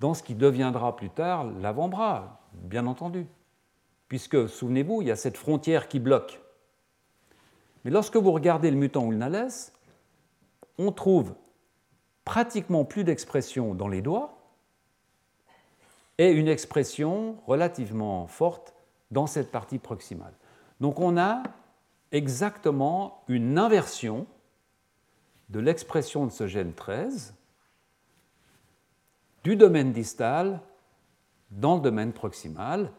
dans 0.00 0.14
ce 0.14 0.22
qui 0.22 0.34
deviendra 0.34 0.96
plus 0.96 1.10
tard 1.10 1.44
l'avant-bras, 1.44 2.40
bien 2.52 2.86
entendu. 2.86 3.26
Puisque, 4.08 4.48
souvenez-vous, 4.48 5.02
il 5.02 5.08
y 5.08 5.10
a 5.10 5.16
cette 5.16 5.36
frontière 5.36 5.88
qui 5.88 6.00
bloque. 6.00 6.40
Mais 7.84 7.90
lorsque 7.90 8.16
vous 8.16 8.32
regardez 8.32 8.70
le 8.70 8.76
mutant 8.76 9.06
ulnales, 9.06 9.48
on 10.78 10.92
trouve 10.92 11.34
pratiquement 12.24 12.84
plus 12.84 13.04
d'expression 13.04 13.74
dans 13.74 13.88
les 13.88 14.02
doigts 14.02 14.38
et 16.18 16.30
une 16.30 16.48
expression 16.48 17.36
relativement 17.46 18.26
forte 18.26 18.74
dans 19.10 19.26
cette 19.26 19.50
partie 19.50 19.78
proximale. 19.78 20.34
Donc 20.80 21.00
on 21.00 21.16
a 21.16 21.42
exactement 22.12 23.22
une 23.28 23.58
inversion 23.58 24.26
de 25.50 25.60
l'expression 25.60 26.26
de 26.26 26.32
ce 26.32 26.46
gène 26.46 26.72
13 26.72 27.34
du 29.44 29.56
domaine 29.56 29.92
distal 29.92 30.60
dans 31.50 31.76
le 31.76 31.80
domaine 31.80 32.12
proximal. 32.12 32.90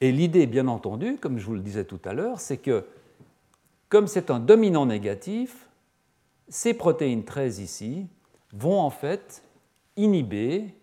Et 0.00 0.12
l'idée, 0.12 0.46
bien 0.46 0.68
entendu, 0.68 1.16
comme 1.16 1.38
je 1.38 1.46
vous 1.46 1.54
le 1.54 1.60
disais 1.60 1.84
tout 1.84 2.00
à 2.04 2.12
l'heure, 2.12 2.40
c'est 2.40 2.58
que 2.58 2.86
comme 3.88 4.06
c'est 4.06 4.30
un 4.30 4.38
dominant 4.38 4.86
négatif, 4.86 5.68
ces 6.48 6.74
protéines 6.74 7.24
13 7.24 7.58
ici 7.58 8.06
vont 8.52 8.78
en 8.78 8.90
fait 8.90 9.42
inhiber, 9.96 10.74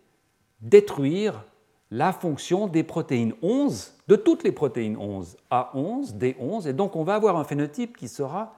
détruire 0.61 1.45
la 1.89 2.11
fonction 2.11 2.67
des 2.67 2.83
protéines 2.83 3.33
11, 3.41 3.93
de 4.07 4.15
toutes 4.17 4.43
les 4.43 4.51
protéines 4.51 4.97
11, 4.97 5.37
A11, 5.49 6.17
D11, 6.17 6.67
et 6.67 6.73
donc 6.73 6.95
on 6.95 7.03
va 7.03 7.15
avoir 7.15 7.37
un 7.37 7.45
phénotype 7.45 7.95
qui 7.95 8.09
sera 8.09 8.55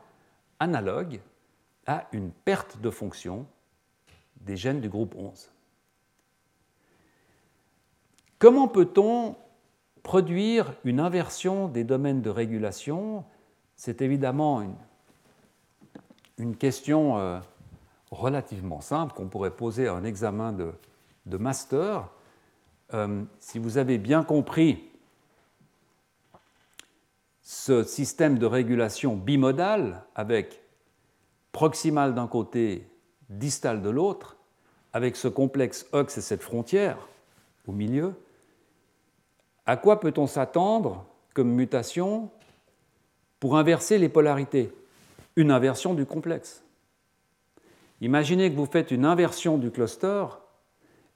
analogue 0.60 1.20
à 1.90 2.06
une 2.12 2.30
perte 2.30 2.80
de 2.82 2.92
fonction 2.92 3.48
des 4.42 4.56
gènes 4.56 4.80
du 4.80 4.90
groupe 4.90 5.16
11. 5.16 5.50
Comment 8.38 8.68
peut-on 8.68 9.36
produire 10.04 10.72
une 10.84 11.00
inversion 11.00 11.68
des 11.68 11.84
domaines 11.84 12.22
de 12.22 12.30
régulation? 12.30 13.26
C'est 13.76 14.04
évidemment 14.04 14.62
une, 16.38 16.56
question 16.58 17.18
euh, 17.18 17.40
relativement 18.12 18.82
simple 18.82 19.16
qu'on 19.16 19.28
pourrait 19.28 19.56
poser 19.56 19.88
à 19.88 19.96
un 19.96 20.04
examen 20.04 20.54
de, 20.54 21.38
master. 21.38 22.08
Euh, 22.94 23.24
si 23.40 23.58
vous 23.58 23.80
avez 23.80 23.98
bien 23.98 24.24
compris 24.24 24.84
ce 27.42 27.82
système 27.82 28.38
de 28.38 28.46
régulation 28.46 29.16
bimodal 29.16 30.06
avec 30.14 30.69
proximal 31.52 32.14
d'un 32.14 32.28
côté, 32.28 32.88
distal 33.30 33.82
de 33.82 33.89
l'autre, 33.89 34.38
avec 34.93 35.16
ce 35.16 35.28
complexe 35.28 35.86
OX 35.93 36.18
et 36.18 36.22
cette 36.22 36.41
frontière 36.41 37.08
au 37.68 37.72
milieu, 37.72 38.16
à 39.66 39.78
quoi 39.78 40.00
peut-on 40.00 40.26
s'attendre 40.26 41.06
comme 41.34 41.52
mutation 41.52 42.32
pour 43.39 43.58
inverser 43.58 43.97
les 43.97 44.10
polarités, 44.10 44.74
une 45.36 45.52
inversion 45.52 45.93
du 45.93 46.06
complexe. 46.06 46.64
Imaginez 48.02 48.52
que 48.52 48.56
vous 48.56 48.66
faites 48.66 48.91
une 48.91 49.06
inversion 49.06 49.58
du 49.58 49.72
cluster, 49.72 50.26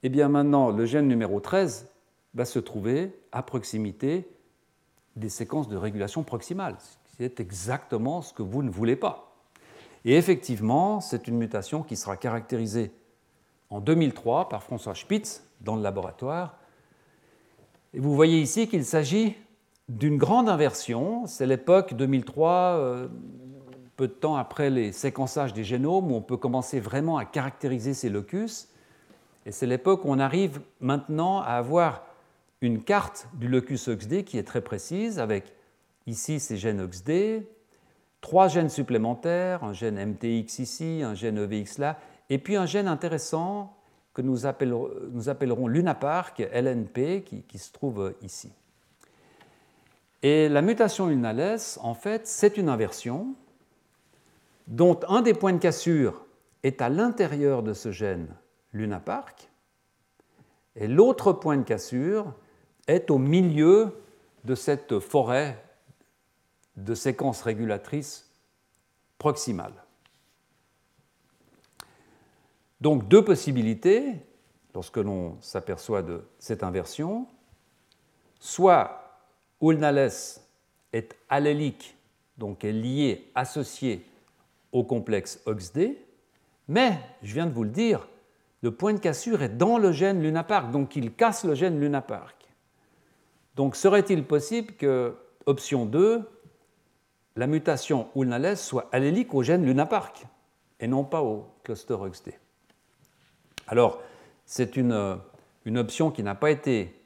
et 0.04 0.08
eh 0.08 0.10
bien 0.10 0.30
maintenant 0.30 0.70
le 0.70 0.86
gène 0.86 1.08
numéro 1.08 1.40
13 1.40 1.90
va 2.34 2.46
se 2.46 2.60
trouver 2.60 3.18
à 3.32 3.42
proximité 3.42 4.28
des 5.16 5.30
séquences 5.30 5.68
de 5.68 5.78
régulation 5.78 6.24
proximale. 6.24 6.76
C'est 7.18 7.40
exactement 7.40 8.22
ce 8.22 8.34
que 8.34 8.44
vous 8.44 8.64
ne 8.64 8.70
voulez 8.70 8.96
pas. 8.96 9.33
Et 10.06 10.16
effectivement, 10.18 11.00
c'est 11.00 11.28
une 11.28 11.38
mutation 11.38 11.84
qui 11.84 11.96
sera 11.96 12.18
caractérisée 12.18 12.92
en 13.70 13.80
2003 13.80 14.50
par 14.50 14.64
François 14.64 14.96
Spitz 14.96 15.44
dans 15.62 15.76
le 15.76 15.82
laboratoire. 15.82 16.58
Et 17.94 18.00
vous 18.00 18.14
voyez 18.16 18.42
ici 18.42 18.68
qu'il 18.68 18.86
s'agit 18.86 19.36
d'une 19.88 20.18
grande 20.18 20.50
inversion. 20.50 21.26
C'est 21.28 21.46
l'époque 21.46 21.94
2003, 21.94 22.52
euh, 22.52 23.08
peu 23.96 24.08
de 24.08 24.14
temps 24.14 24.36
après 24.36 24.70
les 24.70 24.92
séquençages 24.92 25.54
des 25.54 25.64
génomes, 25.64 26.12
où 26.12 26.16
on 26.16 26.22
peut 26.22 26.38
commencer 26.38 26.80
vraiment 26.80 27.18
à 27.18 27.26
caractériser 27.26 27.94
ces 27.94 28.10
locus. 28.10 28.70
Et 29.46 29.52
c'est 29.52 29.68
l'époque 29.68 30.06
où 30.06 30.10
on 30.10 30.20
arrive 30.20 30.62
maintenant 30.80 31.42
à 31.42 31.52
avoir 31.52 32.06
une 32.62 32.82
carte 32.82 33.28
du 33.34 33.48
locus 33.48 33.88
OXD 33.88 34.24
qui 34.24 34.38
est 34.38 34.44
très 34.44 34.62
précise, 34.62 35.20
avec 35.20 35.54
ici 36.08 36.40
ces 36.40 36.58
gènes 36.58 36.82
OXD, 36.82 37.44
trois 38.24 38.48
gènes 38.48 38.70
supplémentaires, 38.70 39.66
un 39.66 39.74
gène 39.74 40.04
MTX 40.04 40.60
ici, 40.60 41.02
un 41.04 41.14
gène 41.14 41.38
EVX 41.38 41.78
là, 41.78 42.00
et 42.30 42.38
puis 42.38 42.56
un 42.56 42.66
gène 42.66 42.88
intéressant 42.88 43.76
que 44.14 44.22
nous 44.22 44.46
appellerons, 44.46 44.90
nous 45.12 45.28
appellerons 45.28 45.68
Lunapark, 45.68 46.40
LNP, 46.40 47.24
qui, 47.26 47.44
qui, 47.44 47.58
se 47.58 47.74
trouve 47.74 48.16
ici. 48.22 48.50
Et 50.22 50.48
la 50.48 50.62
mutation 50.62 51.08
lunales, 51.08 51.60
en 51.82 51.94
fait, 51.94 52.26
c'est 52.26 52.56
une 52.56 52.70
inversion 52.70 53.36
dont 54.68 54.98
un 55.10 55.22
des 55.22 55.34
points 55.34 55.54
de 55.54 55.58
cassure 55.58 56.26
est 56.64 56.82
à 56.82 56.88
l'intérieur 56.88 57.62
de 57.62 57.74
ce 57.74 57.92
gène 57.92 58.28
Lunapark, 58.72 59.50
et 60.78 60.88
l'autre 60.88 61.34
point 61.34 61.58
de 61.58 61.64
cassure 61.64 62.34
est 62.88 63.12
au 63.12 63.18
milieu 63.18 64.02
de 64.46 64.56
cette 64.56 65.00
forêt 65.00 65.63
de 66.76 66.96
séquences 66.96 67.42
régulatrices 67.42 68.30
proximales. 69.18 69.84
Donc 72.82 73.08
deux 73.08 73.24
possibilités 73.24 74.16
lorsque 74.74 74.98
l'on 74.98 75.38
s'aperçoit 75.42 76.02
de 76.02 76.24
cette 76.40 76.64
inversion. 76.64 77.28
Soit 78.40 79.22
Ulnales 79.62 80.42
est 80.92 81.16
allélique, 81.30 81.96
donc 82.38 82.64
est 82.64 82.72
lié, 82.72 83.32
associé 83.36 84.06
au 84.72 84.84
complexe 84.84 85.40
OXD, 85.46 85.96
mais, 86.68 86.98
je 87.22 87.34
viens 87.34 87.46
de 87.46 87.54
vous 87.54 87.64
le 87.64 87.70
dire, 87.70 88.08
le 88.62 88.72
point 88.72 88.94
de 88.94 89.00
cassure 89.00 89.44
est 89.44 89.50
dans 89.50 89.78
le 89.78 89.92
gène 89.92 90.22
Lunapark, 90.22 90.72
donc 90.72 90.96
il 90.96 91.14
casse 91.14 91.44
le 91.44 91.56
gène 91.56 91.80
Lunapark. 91.80 92.38
Donc 93.56 93.76
serait-il 93.76 94.26
possible 94.26 94.74
que, 94.74 95.16
option 95.46 95.86
2, 95.86 96.28
la 97.36 97.48
mutation 97.48 98.08
Ulnales 98.16 98.58
soit 98.58 98.90
allélique 98.92 99.34
au 99.34 99.44
gène 99.44 99.66
Lunapark 99.66 100.26
et 100.80 100.88
non 100.88 101.04
pas 101.04 101.22
au 101.22 101.48
cluster 101.64 101.94
OXD 101.94 102.32
Alors, 103.68 104.02
c'est 104.46 104.76
une, 104.76 105.18
une 105.66 105.78
option 105.78 106.12
qui 106.12 106.24
n'a 106.24 106.36
pas 106.36 106.52
été 106.52 107.00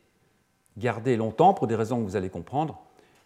gardée 0.77 1.15
longtemps 1.15 1.53
pour 1.53 1.67
des 1.67 1.75
raisons 1.75 1.99
que 1.99 2.03
vous 2.03 2.15
allez 2.15 2.29
comprendre, 2.29 2.79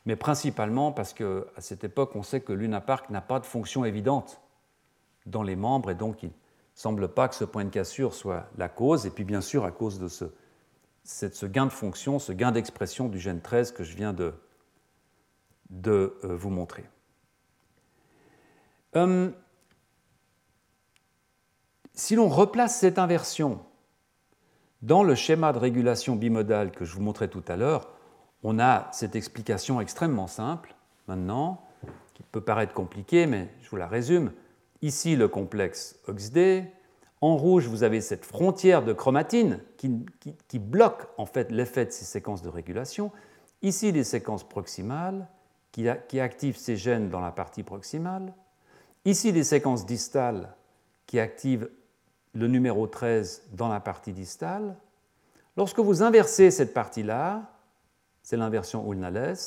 mais 0.05 0.15
principalement 0.15 0.91
parce 0.91 1.13
qu'à 1.13 1.43
cette 1.59 1.83
époque, 1.83 2.15
on 2.15 2.23
sait 2.23 2.41
que 2.41 2.53
Lunapark 2.53 3.09
n'a 3.09 3.21
pas 3.21 3.39
de 3.39 3.45
fonction 3.45 3.85
évidente 3.85 4.41
dans 5.25 5.43
les 5.43 5.55
membres 5.55 5.91
et 5.91 5.95
donc 5.95 6.23
il 6.23 6.29
ne 6.29 6.33
semble 6.75 7.07
pas 7.07 7.27
que 7.27 7.35
ce 7.35 7.45
point 7.45 7.65
de 7.65 7.69
cassure 7.69 8.13
soit 8.13 8.47
la 8.57 8.69
cause, 8.69 9.05
et 9.05 9.09
puis 9.09 9.23
bien 9.23 9.41
sûr 9.41 9.65
à 9.65 9.71
cause 9.71 9.99
de 9.99 10.07
ce 10.07 10.25
ce 11.03 11.45
gain 11.45 11.65
de 11.65 11.71
fonction, 11.71 12.19
ce 12.19 12.31
gain 12.31 12.51
d'expression 12.51 13.09
du 13.09 13.19
gène 13.19 13.41
13 13.41 13.71
que 13.71 13.83
je 13.83 13.95
viens 13.95 14.13
de, 14.13 14.33
de 15.71 16.17
euh, 16.23 16.35
vous 16.35 16.49
montrer. 16.49 16.83
Hum, 18.93 19.33
si 21.93 22.15
l'on 22.15 22.29
replace 22.29 22.77
cette 22.77 22.99
inversion 22.99 23.59
dans 24.81 25.03
le 25.03 25.15
schéma 25.15 25.53
de 25.53 25.59
régulation 25.59 26.15
bimodale 26.15 26.71
que 26.71 26.85
je 26.85 26.93
vous 26.93 27.01
montrais 27.01 27.27
tout 27.27 27.43
à 27.47 27.55
l'heure, 27.55 27.89
on 28.43 28.59
a 28.59 28.89
cette 28.91 29.15
explication 29.15 29.81
extrêmement 29.81 30.27
simple 30.27 30.75
maintenant, 31.07 31.63
qui 32.13 32.23
peut 32.23 32.41
paraître 32.41 32.73
compliquée, 32.73 33.25
mais 33.25 33.49
je 33.61 33.69
vous 33.69 33.77
la 33.77 33.87
résume. 33.87 34.31
Ici, 34.81 35.15
le 35.15 35.27
complexe 35.27 35.99
OXD, 36.07 36.65
en 37.21 37.37
rouge, 37.37 37.67
vous 37.67 37.83
avez 37.83 38.01
cette 38.01 38.25
frontière 38.25 38.83
de 38.83 38.93
chromatine 38.93 39.59
qui, 39.77 40.59
bloque 40.59 41.07
en 41.17 41.25
fait 41.25 41.51
l'effet 41.51 41.85
de 41.85 41.91
ces 41.91 42.05
séquences 42.05 42.41
de 42.41 42.49
régulation. 42.49 43.11
Ici, 43.61 43.91
les 43.91 44.03
séquences 44.03 44.47
proximales 44.47 45.27
qui, 45.71 45.87
activent 46.19 46.57
ces 46.57 46.75
gènes 46.75 47.09
dans 47.09 47.21
la 47.21 47.31
partie 47.31 47.63
proximale. 47.63 48.33
Ici, 49.05 49.31
les 49.31 49.43
séquences 49.43 49.85
distales 49.85 50.55
qui 51.05 51.19
activent 51.19 51.69
le 52.33 52.47
numéro 52.47 52.87
13 52.87 53.49
dans 53.53 53.67
la 53.67 53.79
partie 53.79 54.13
distale. 54.13 54.75
Lorsque 55.57 55.79
vous 55.79 56.03
inversez 56.03 56.51
cette 56.51 56.73
partie-là, 56.73 57.57
c'est 58.21 58.37
l'inversion 58.37 58.89
Ulnales, 58.91 59.37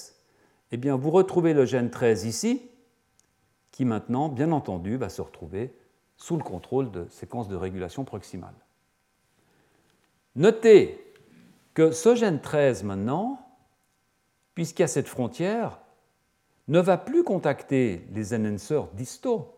eh 0.71 0.77
bien 0.77 0.97
vous 0.97 1.11
retrouvez 1.11 1.55
le 1.55 1.65
gène 1.65 1.91
13 1.91 2.25
ici, 2.25 2.71
qui 3.71 3.85
maintenant, 3.85 4.29
bien 4.29 4.53
entendu, 4.53 4.97
va 4.97 5.09
se 5.09 5.23
retrouver 5.23 5.77
sous 6.17 6.37
le 6.37 6.43
contrôle 6.43 6.91
de 6.91 7.07
séquences 7.11 7.49
de 7.49 7.57
régulation 7.57 8.05
proximale. 8.05 8.55
Notez 10.37 11.01
que 11.75 11.91
ce 11.91 12.15
gène 12.15 12.41
13 12.41 12.85
maintenant, 12.85 13.41
puisqu'il 14.55 14.83
y 14.83 14.85
a 14.85 14.89
cette 14.89 15.09
frontière, 15.09 15.81
ne 16.69 16.81
va 16.81 16.97
plus 16.97 17.25
contacter 17.25 18.07
les 18.13 18.35
enhancers 18.35 18.87
distaux. 18.95 19.55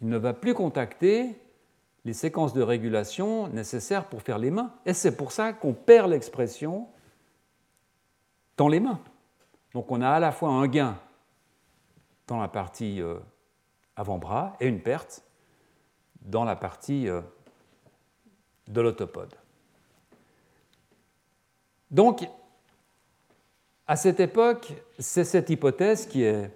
Il 0.00 0.08
ne 0.08 0.16
va 0.16 0.32
plus 0.32 0.54
contacter 0.54 1.36
les 2.04 2.12
séquences 2.12 2.52
de 2.52 2.62
régulation 2.62 3.48
nécessaires 3.48 4.08
pour 4.08 4.22
faire 4.22 4.38
les 4.38 4.50
mains. 4.50 4.72
Et 4.86 4.94
c'est 4.94 5.16
pour 5.16 5.32
ça 5.32 5.52
qu'on 5.52 5.74
perd 5.74 6.10
l'expression 6.10 6.88
dans 8.56 8.68
les 8.68 8.80
mains. 8.80 9.00
Donc 9.74 9.90
on 9.90 10.00
a 10.00 10.10
à 10.10 10.20
la 10.20 10.32
fois 10.32 10.50
un 10.50 10.66
gain 10.66 10.98
dans 12.26 12.40
la 12.40 12.48
partie 12.48 13.00
euh, 13.00 13.18
avant-bras 13.96 14.56
et 14.60 14.66
une 14.66 14.80
perte 14.80 15.22
dans 16.22 16.44
la 16.44 16.56
partie 16.56 17.08
euh, 17.08 17.20
de 18.68 18.80
l'autopode. 18.80 19.34
Donc, 21.90 22.26
à 23.92 23.96
cette 23.96 24.20
époque, 24.20 24.72
c'est 24.98 25.22
cette 25.22 25.50
hypothèse 25.50 26.06
qui 26.06 26.22
est, 26.22 26.50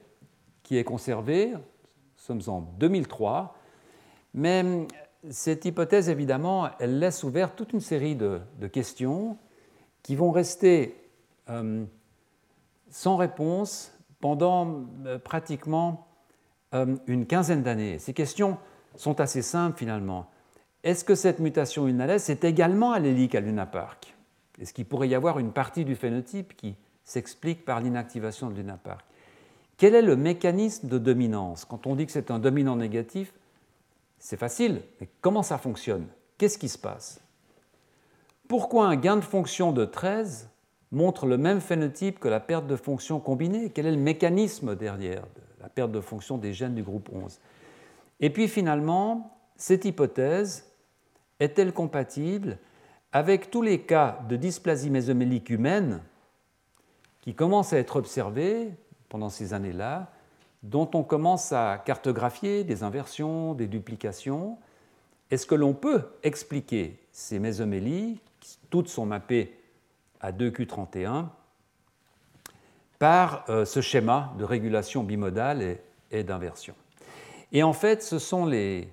qui 0.62 0.78
est 0.78 0.84
conservée. 0.84 1.52
Nous 1.52 1.60
sommes 2.16 2.40
en 2.46 2.62
2003. 2.62 3.54
Mais 4.32 4.64
cette 5.28 5.66
hypothèse, 5.66 6.08
évidemment, 6.08 6.70
elle 6.78 6.98
laisse 6.98 7.24
ouverte 7.24 7.54
toute 7.54 7.74
une 7.74 7.82
série 7.82 8.16
de, 8.16 8.40
questions 8.72 9.36
qui 10.02 10.16
vont 10.16 10.30
rester 10.30 10.96
euh, 11.50 11.84
sans 12.88 13.16
réponse 13.16 13.92
pendant 14.18 14.86
euh, 15.04 15.18
pratiquement 15.18 16.06
euh, 16.72 16.96
une 17.06 17.26
quinzaine 17.26 17.62
d'années. 17.62 17.98
Ces 17.98 18.14
questions 18.14 18.56
sont 18.94 19.20
assez 19.20 19.42
simples 19.42 19.76
finalement. 19.76 20.30
Est-ce 20.84 21.04
que 21.04 21.14
cette 21.14 21.40
mutation 21.40 21.84
lunales 21.84 22.12
est 22.12 22.44
également 22.44 22.92
allélique 22.92 23.34
à 23.34 23.40
Lunapark 23.40 24.16
Est-ce 24.58 24.72
qu'il 24.72 24.86
pourrait 24.86 25.08
y 25.08 25.14
avoir 25.14 25.38
une 25.38 25.52
partie 25.52 25.84
du 25.84 25.96
phénotype 25.96 26.56
qui 26.56 26.76
s'explique 27.06 27.64
par 27.64 27.80
l'inactivation 27.80 28.50
de 28.50 28.56
Lunapark 28.56 29.06
Quel 29.78 29.94
est 29.94 30.02
le 30.02 30.16
mécanisme 30.16 30.88
de 30.88 30.98
dominance? 30.98 31.64
Quand 31.64 31.86
on 31.86 31.96
dit 31.96 32.04
que 32.04 32.12
c'est 32.12 32.30
un 32.30 32.38
dominant 32.38 32.76
négatif, 32.76 33.32
c'est 34.18 34.36
facile, 34.36 34.82
mais 35.00 35.08
comment 35.22 35.42
ça 35.42 35.56
fonctionne? 35.56 36.06
Qu'est-ce 36.36 36.58
qui 36.58 36.68
se 36.68 36.76
passe? 36.76 37.20
Pourquoi 38.48 38.86
un 38.86 38.96
gain 38.96 39.16
de 39.16 39.22
fonction 39.22 39.72
de 39.72 39.86
13 39.86 40.50
montre 40.92 41.24
le 41.24 41.38
même 41.38 41.62
phénotype 41.62 42.18
que 42.18 42.28
la 42.28 42.40
perte 42.40 42.66
de 42.66 42.76
fonction 42.76 43.20
combinée? 43.20 43.70
Quel 43.70 43.86
est 43.86 43.92
le 43.92 43.96
mécanisme 43.96 44.76
derrière 44.76 45.22
la 45.66 45.70
perte 45.70 45.90
de 45.90 46.00
fonction 46.00 46.38
des 46.38 46.52
gènes 46.52 46.76
du 46.76 46.84
groupe 46.84 47.08
11. 47.12 47.40
Et 48.20 48.30
puis 48.30 48.46
finalement, 48.46 49.36
cette 49.56 49.84
hypothèse 49.84 50.70
est-elle 51.40 51.72
compatible 51.72 52.58
avec 53.10 53.50
tous 53.50 53.62
les 53.62 53.80
cas 53.80 54.20
de 54.28 54.36
dysplasie 54.36 54.90
mésomélique 54.90 55.50
humaine 55.50 56.02
qui 57.26 57.34
commencent 57.34 57.72
à 57.72 57.78
être 57.78 57.96
observés 57.96 58.70
pendant 59.08 59.30
ces 59.30 59.52
années-là, 59.52 60.12
dont 60.62 60.88
on 60.94 61.02
commence 61.02 61.52
à 61.52 61.82
cartographier 61.84 62.62
des 62.62 62.84
inversions, 62.84 63.52
des 63.52 63.66
duplications 63.66 64.58
Est-ce 65.32 65.44
que 65.44 65.56
l'on 65.56 65.74
peut 65.74 66.04
expliquer 66.22 67.00
ces 67.10 67.40
mésomélies, 67.40 68.20
qui 68.38 68.58
toutes 68.70 68.86
sont 68.86 69.06
mappées 69.06 69.58
à 70.20 70.30
2Q31, 70.30 71.26
par 73.00 73.44
euh, 73.48 73.64
ce 73.64 73.80
schéma 73.80 74.32
de 74.38 74.44
régulation 74.44 75.02
bimodale 75.02 75.78
et, 76.12 76.22
d'inversion? 76.22 76.76
Et 77.50 77.64
en 77.64 77.72
fait, 77.72 78.04
ce 78.04 78.20
sont, 78.20 78.46
les, 78.46 78.88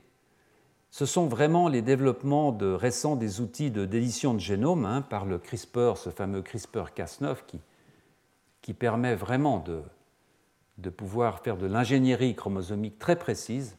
ce 0.89 1.05
sont, 1.05 1.27
vraiment 1.27 1.67
les 1.67 1.83
développements 1.83 2.57
récents 2.59 3.15
des 3.15 3.41
outils 3.41 3.69
de 3.69 3.85
d'édition 3.85 4.33
de 4.33 4.39
génome 4.39 4.85
hein, 4.85 5.03
par 5.03 5.25
le 5.25 5.37
CRISPR, 5.37 5.97
ce 5.97 6.09
fameux 6.09 6.41
CRISPR-Cas9 6.41 7.35
qui, 7.45 7.59
qui 8.63 8.73
permet 8.73 9.13
vraiment 9.13 9.63
de, 10.79 10.89
pouvoir 10.89 11.41
faire 11.41 11.57
de 11.57 11.67
l'ingénierie 11.67 12.33
chromosomique 12.33 12.97
très 12.97 13.15
précise, 13.15 13.77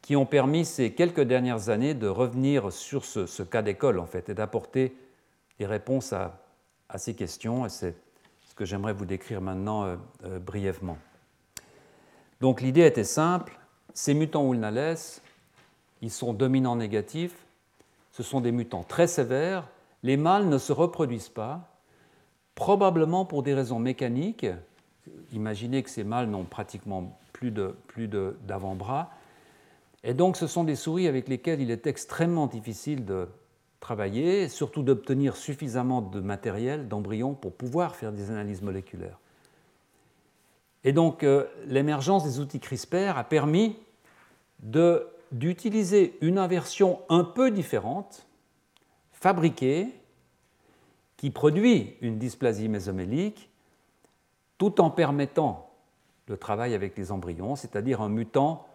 qui 0.00 0.16
ont 0.16 0.24
permis 0.24 0.64
ces 0.64 0.94
quelques 0.94 1.20
dernières 1.20 1.68
années 1.68 1.92
de 1.92 2.08
revenir 2.08 2.72
sur 2.72 3.04
ce, 3.04 3.42
cas 3.42 3.60
d'école 3.60 3.98
en 3.98 4.06
fait 4.06 4.30
et 4.30 4.34
d'apporter 4.34 4.96
des 5.58 5.66
réponses 5.66 6.14
à, 6.14 6.40
ces 6.96 7.14
questions. 7.14 7.66
Et 7.66 7.68
c'est 7.68 7.94
que 8.56 8.66
j'aimerais 8.66 8.92
vous 8.92 9.06
décrire 9.06 9.40
maintenant 9.40 9.84
euh, 9.84 9.96
euh, 10.24 10.38
brièvement. 10.38 10.98
Donc 12.42 12.60
l'idée 12.60 12.84
était 12.84 13.04
simple, 13.04 13.58
ces 13.94 14.12
mutants 14.12 14.52
Ulnales, 14.52 14.98
ils 16.02 16.10
sont 16.10 16.34
dominants 16.34 16.76
négatifs, 16.76 17.46
ce 18.12 18.22
sont 18.22 18.42
des 18.42 18.52
mutants 18.52 18.82
très 18.82 19.06
sévères, 19.06 19.66
les 20.02 20.18
mâles 20.18 20.46
ne 20.46 20.58
se 20.58 20.74
reproduisent 20.74 21.30
pas, 21.30 21.69
probablement 22.54 23.24
pour 23.24 23.42
des 23.42 23.54
raisons 23.54 23.78
mécaniques. 23.78 24.46
Imaginez 25.32 25.82
que 25.82 25.90
ces 25.90 26.04
mâles 26.04 26.28
n'ont 26.28 26.44
pratiquement 26.44 27.18
plus 27.32 27.50
d'avant-bras. 28.46 29.10
Et 30.04 30.14
donc 30.14 30.36
ce 30.36 30.46
sont 30.46 30.64
des 30.64 30.76
souris 30.76 31.08
avec 31.08 31.28
lesquelles 31.28 31.60
il 31.60 31.70
est 31.70 31.86
extrêmement 31.86 32.46
difficile 32.46 33.04
de 33.04 33.28
travailler, 33.80 34.48
surtout 34.48 34.82
d'obtenir 34.82 35.36
suffisamment 35.36 36.02
de 36.02 36.20
matériel, 36.20 36.88
d'embryons, 36.88 37.34
pour 37.34 37.52
pouvoir 37.52 37.96
faire 37.96 38.12
des 38.12 38.30
analyses 38.30 38.62
moléculaires. 38.62 39.18
Et 40.84 40.92
donc 40.92 41.22
euh, 41.22 41.44
l'émergence 41.66 42.24
des 42.24 42.40
outils 42.40 42.60
CRISPR 42.60 43.16
a 43.16 43.24
permis 43.24 43.76
d'utiliser 45.32 46.16
une 46.20 46.38
inversion 46.38 47.00
un 47.08 47.24
peu 47.24 47.50
différente, 47.50 48.26
fabriquée, 49.12 49.88
qui 51.20 51.28
produit 51.28 51.98
une 52.00 52.16
dysplasie 52.16 52.70
mésomélique, 52.70 53.50
tout 54.56 54.80
en 54.80 54.88
permettant 54.88 55.70
le 56.28 56.38
travail 56.38 56.72
avec 56.72 56.96
les 56.96 57.12
embryons, 57.12 57.56
c'est-à-dire 57.56 58.00
un 58.00 58.08
mutant 58.08 58.66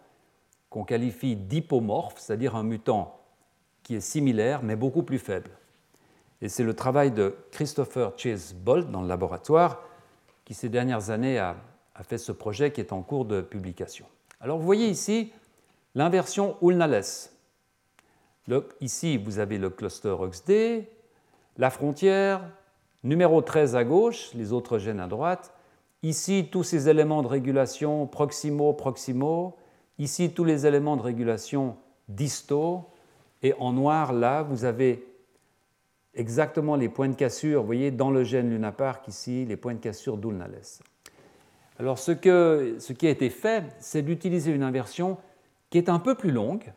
qu'on 0.70 0.84
qualifie 0.84 1.34
d'hypomorphe, 1.34 2.20
c'est-à-dire 2.20 2.54
un 2.54 2.62
mutant 2.62 3.18
qui 3.82 3.96
est 3.96 4.00
similaire 4.00 4.62
mais 4.62 4.76
beaucoup 4.76 5.02
plus 5.02 5.18
faible. 5.18 5.50
Et 6.40 6.48
c'est 6.48 6.62
le 6.62 6.74
travail 6.74 7.10
de 7.10 7.34
Christopher 7.50 8.12
Chase 8.16 8.54
Bolt 8.54 8.92
dans 8.92 9.02
le 9.02 9.08
laboratoire 9.08 9.82
qui 10.44 10.54
ces 10.54 10.68
dernières 10.68 11.10
années 11.10 11.40
a, 11.40 11.56
fait 12.04 12.16
ce 12.16 12.30
projet 12.30 12.70
qui 12.70 12.80
est 12.80 12.92
en 12.92 13.02
cours 13.02 13.24
de 13.24 13.40
publication. 13.40 14.06
Alors 14.40 14.58
vous 14.58 14.66
voyez 14.66 14.86
ici 14.86 15.32
l'inversion 15.96 16.56
Ulnales. 16.62 17.02
ici 18.80 19.16
vous 19.16 19.40
avez 19.40 19.58
le 19.58 19.68
cluster 19.68 20.10
OXD, 20.10 20.86
la 21.58 21.70
frontière, 21.70 22.42
numéro 23.04 23.40
13 23.42 23.76
à 23.76 23.84
gauche, 23.84 24.30
les 24.34 24.52
autres 24.52 24.78
gènes 24.78 25.00
à 25.00 25.06
droite. 25.06 25.52
Ici 26.02 26.48
tous 26.50 26.62
ces 26.62 26.88
éléments 26.88 27.22
de 27.22 27.28
régulation 27.28 28.06
proximaux, 28.06 28.72
proximaux, 28.72 29.56
Ici, 29.98 30.30
tous 30.30 30.44
les 30.44 30.66
éléments 30.66 30.96
de 30.96 31.02
régulation 31.02 31.76
distaux. 32.08 32.84
Et 33.42 33.54
en 33.58 33.72
noir, 33.72 34.12
là, 34.12 34.42
vous 34.42 34.64
avez 34.64 35.06
exactement 36.14 36.76
les 36.76 36.88
points 36.88 37.08
de 37.08 37.14
cassure, 37.14 37.60
vous 37.60 37.66
voyez, 37.66 37.90
dans 37.90 38.10
le 38.10 38.24
gène 38.24 38.50
lunapark, 38.50 39.08
ici, 39.08 39.44
les 39.46 39.56
points 39.56 39.74
de 39.74 39.80
cassure 39.80 40.16
d'Ulnales. 40.16 40.60
Alors, 41.78 41.98
ce, 41.98 42.12
ce 42.78 42.92
qui 42.92 43.06
a 43.06 43.10
été 43.10 43.30
fait, 43.30 43.64
c'est 43.78 44.02
d'utiliser 44.02 44.52
une 44.52 44.62
inversion 44.62 45.18
qui 45.70 45.78
est 45.78 45.88
un 45.88 45.98
peu 45.98 46.14
plus 46.14 46.30
longue, 46.30 46.72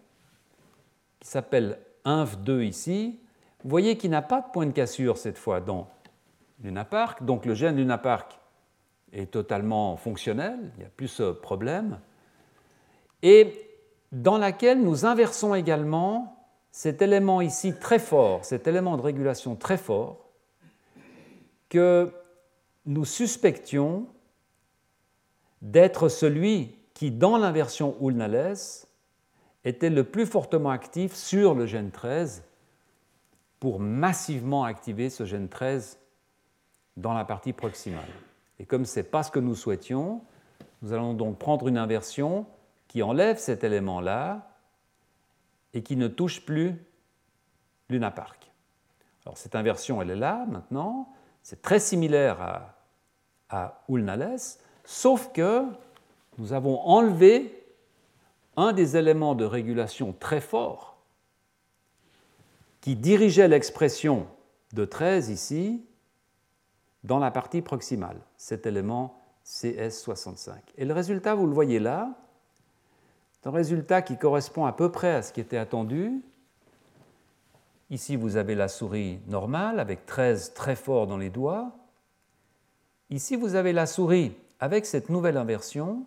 qui 1.20 1.28
s'appelle 1.28 1.80
INF2 2.06 2.64
ici. 2.64 3.20
Vous 3.64 3.70
voyez 3.70 3.97
qu'il 3.97 4.12
n'a 4.12 4.22
pas 4.22 4.41
de 4.41 4.51
point 4.51 4.66
de 4.66 4.72
cassure 4.72 5.18
cette 5.18 5.38
fois 5.38 5.60
dans 5.60 5.89
lunapark, 6.64 7.24
donc 7.24 7.45
le 7.45 7.53
gène 7.53 7.76
lunapark 7.76 8.39
est 9.12 9.32
totalement 9.32 9.97
fonctionnel, 9.97 10.72
il 10.76 10.80
n'y 10.80 10.86
a 10.86 10.89
plus 10.89 11.07
ce 11.07 11.32
problème. 11.32 11.99
Et 13.22 13.53
dans 14.12 14.38
laquelle 14.38 14.82
nous 14.82 15.05
inversons 15.05 15.55
également 15.55 16.47
cet 16.72 17.01
élément 17.01 17.41
ici 17.41 17.74
très 17.78 17.99
fort, 17.99 18.45
cet 18.45 18.68
élément 18.68 18.95
de 18.95 19.01
régulation 19.01 19.55
très 19.55 19.78
fort, 19.78 20.30
que 21.68 22.14
nous 22.86 23.05
suspections 23.05 24.07
d'être 25.62 26.07
celui 26.07 26.76
qui, 26.93 27.12
dans 27.12 27.38
l'inversion 27.38 27.95
Ulnales, 28.01 28.55
était 29.66 29.89
le 29.89 30.03
plus 30.03 30.26
fortement 30.26 30.70
actif 30.70 31.14
sur 31.14 31.53
le 31.53 31.66
gène 31.66 31.91
13 31.91 32.43
pour 33.60 33.80
massivement 33.80 34.64
activer 34.64 35.10
ce 35.10 35.26
gène 35.26 35.49
13 35.49 35.99
dans 36.97 37.14
la 37.14 37.26
partie 37.26 37.53
proximale. 37.53 38.10
Et 38.60 38.66
comme 38.66 38.86
ce 38.86 38.99
n'est 38.99 39.03
pas 39.03 39.24
ce 39.24 39.32
que 39.32 39.39
nous 39.39 39.55
souhaitions, 39.55 40.22
nous 40.82 40.93
allons 40.93 41.14
donc 41.14 41.38
prendre 41.38 41.68
une 41.68 41.78
inversion 41.78 42.45
qui 42.88 43.03
enlève 43.03 43.38
cet 43.38 43.64
élément-là 43.64 44.55
et 45.74 45.84
qui 45.84 45.95
ne 45.95 46.07
touche 46.07 46.45
plus 46.45 46.76
l'unapark. 47.89 48.51
Alors 49.26 49.38
cette 49.38 49.55
inversion, 49.55 50.01
elle 50.01 50.12
est 50.12 50.16
là 50.16 50.45
maintenant, 50.49 51.10
c'est 51.43 51.62
très 51.62 51.80
similaire 51.80 52.41
à, 52.41 52.76
à 53.49 53.82
Ulnales, 53.89 54.39
sauf 54.86 55.32
que 55.32 55.66
nous 56.38 56.53
avons 56.53 56.80
enlevé 56.82 57.66
un 58.57 58.74
des 58.74 58.97
éléments 58.97 59.36
de 59.36 59.45
régulation 59.45 60.14
très 60.20 60.41
fort 60.41 60.89
qui 62.82 62.96
dirigeait 62.96 63.48
l'expression 63.48 64.28
de 64.74 64.86
13 64.86 65.30
ici 65.30 65.84
dans 67.04 67.20
la 67.20 67.32
partie 67.32 67.62
proximale, 67.62 68.20
cet 68.38 68.66
élément 68.66 69.20
CS65. 69.46 70.52
Et 70.78 70.86
le 70.86 70.94
résultat, 70.94 71.36
vous 71.36 71.48
le 71.48 71.54
voyez 71.54 71.80
là, 71.80 72.14
un 73.46 73.52
résultat 73.52 74.02
qui 74.02 74.18
correspond 74.18 74.66
à 74.66 74.74
peu 74.74 74.92
près 74.92 75.14
à 75.14 75.22
ce 75.22 75.32
qui 75.32 75.40
était 75.40 75.58
attendu. 75.58 76.22
Ici, 77.90 78.16
vous 78.16 78.36
avez 78.36 78.54
la 78.54 78.68
souris 78.68 79.20
normale 79.28 79.80
avec 79.80 80.06
13 80.06 80.54
très 80.54 80.76
fort 80.76 81.08
dans 81.08 81.18
les 81.18 81.30
doigts. 81.30 81.72
Ici, 83.10 83.36
vous 83.36 83.56
avez 83.56 83.74
la 83.74 83.86
souris 83.86 84.34
avec 84.60 84.86
cette 84.86 85.10
nouvelle 85.10 85.38
inversion. 85.38 86.06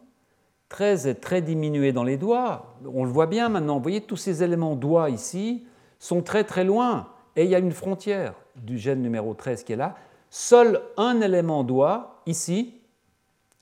13 0.69 1.07
est 1.07 1.15
très 1.17 1.43
diminué 1.43 1.93
dans 1.93 2.05
les 2.05 2.17
doigts. 2.17 2.77
On 2.95 3.05
le 3.05 3.11
voit 3.11 3.27
bien 3.27 3.49
maintenant. 3.49 3.77
Vous 3.77 3.83
voyez, 3.83 4.03
tous 4.03 4.17
ces 4.17 4.43
éléments 4.43 4.77
doigts 4.77 5.11
ici 5.11 5.67
sont 6.03 6.21
très 6.21 6.43
très 6.43 6.65
loin. 6.65 7.07
Et 7.37 7.45
il 7.45 7.51
y 7.51 7.55
a 7.55 7.61
une 7.61 7.71
frontière 7.71 8.35
du 8.57 8.77
gène 8.77 9.01
numéro 9.03 9.35
13 9.35 9.63
qui 9.63 9.73
est 9.73 9.77
là. 9.77 9.95
Seul 10.31 10.83
un 10.97 11.21
élément 11.21 11.63
doigt, 11.63 12.21
ici, 12.27 12.75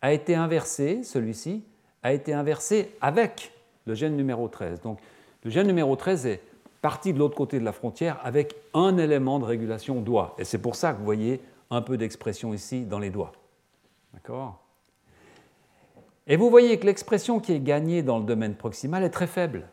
a 0.00 0.14
été 0.14 0.34
inversé, 0.34 1.02
celui-ci, 1.02 1.62
a 2.02 2.14
été 2.14 2.32
inversé 2.32 2.96
avec 3.02 3.52
le 3.84 3.94
gène 3.94 4.16
numéro 4.16 4.48
13. 4.48 4.80
Donc 4.80 4.98
le 5.44 5.50
gène 5.50 5.66
numéro 5.66 5.94
13 5.96 6.26
est 6.26 6.40
parti 6.80 7.12
de 7.12 7.18
l'autre 7.18 7.36
côté 7.36 7.60
de 7.60 7.64
la 7.64 7.72
frontière 7.72 8.18
avec 8.24 8.56
un 8.72 8.96
élément 8.96 9.38
de 9.38 9.44
régulation 9.44 10.00
doigt. 10.00 10.34
Et 10.38 10.44
c'est 10.44 10.62
pour 10.62 10.76
ça 10.76 10.94
que 10.94 10.98
vous 10.98 11.04
voyez 11.04 11.42
un 11.68 11.82
peu 11.82 11.98
d'expression 11.98 12.54
ici 12.54 12.86
dans 12.86 12.98
les 12.98 13.10
doigts. 13.10 13.32
D'accord? 14.14 14.64
Et 16.26 16.36
vous 16.36 16.48
voyez 16.48 16.78
que 16.78 16.86
l'expression 16.86 17.38
qui 17.38 17.52
est 17.52 17.60
gagnée 17.60 18.02
dans 18.02 18.18
le 18.18 18.24
domaine 18.24 18.54
proximal 18.54 19.04
est 19.04 19.10
très 19.10 19.26
faible. 19.26 19.68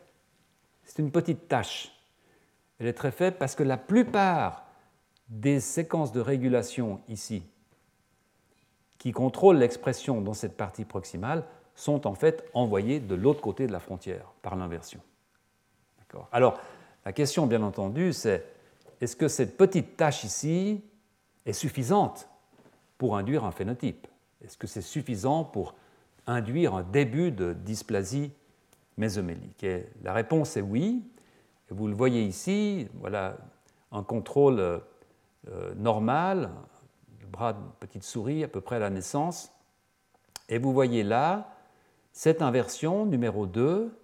C'est 0.84 1.00
une 1.02 1.12
petite 1.12 1.48
tâche. 1.48 1.94
Elle 2.80 2.88
est 2.88 2.94
très 2.94 3.12
faible 3.12 3.38
parce 3.38 3.56
que 3.56 3.64
la 3.64 3.78
plupart 3.78 4.66
des 5.30 5.60
séquences 5.60 6.12
de 6.12 6.22
régulation 6.22 7.02
ici 7.10 7.44
qui 8.98 9.12
contrôlent 9.12 9.58
l'expression 9.58 10.22
dans 10.22 10.34
cette 10.34 10.58
partie 10.58 10.86
proximale 10.86 11.44
sont 11.76 12.08
en 12.08 12.16
fait 12.16 12.50
envoyés 12.54 13.00
de 13.00 13.16
l'autre 13.16 13.42
côté 13.42 13.68
de 13.68 13.72
la 13.72 13.80
frontière 13.80 14.34
par 14.42 14.56
l'inversion. 14.56 15.00
Alors, 16.32 16.60
la 17.06 17.14
question, 17.14 17.46
bien 17.46 17.62
entendu, 17.62 18.14
c'est 18.14 18.44
est-ce 19.02 19.16
que 19.16 19.28
cette 19.28 19.58
petite 19.58 19.98
tâche 19.98 20.24
ici 20.24 20.82
est 21.46 21.54
suffisante 21.54 22.28
pour 22.98 23.18
induire 23.18 23.44
un 23.44 23.52
phénotype? 23.52 24.08
Est-ce 24.44 24.58
que 24.58 24.68
c'est 24.68 24.82
suffisant 24.82 25.44
pour 25.44 25.76
induire 26.26 26.74
un 26.74 26.84
début 26.84 27.32
de 27.32 27.54
dysplasie 27.54 28.32
mésomélique? 28.98 29.64
Et 29.64 29.86
la 30.04 30.14
réponse 30.14 30.58
est 30.58 30.62
oui. 30.62 31.04
Et 31.70 31.74
vous 31.74 31.88
le 31.88 31.94
voyez 31.94 32.24
ici, 32.24 32.88
voilà 32.96 33.38
un 33.92 34.04
contrôle 34.04 34.60
euh, 34.60 35.74
normal, 35.76 36.52
le 37.22 37.28
bras 37.28 37.54
d'une 37.54 37.72
petite 37.80 38.04
souris 38.04 38.44
à 38.44 38.48
peu 38.48 38.62
près 38.62 38.78
à 38.78 38.80
la 38.80 38.90
naissance. 38.90 39.52
Et 40.50 40.58
vous 40.58 40.74
voyez 40.74 41.04
là 41.04 41.54
cette 42.12 42.42
inversion 42.42 43.06
numéro 43.06 43.46
2 43.46 43.96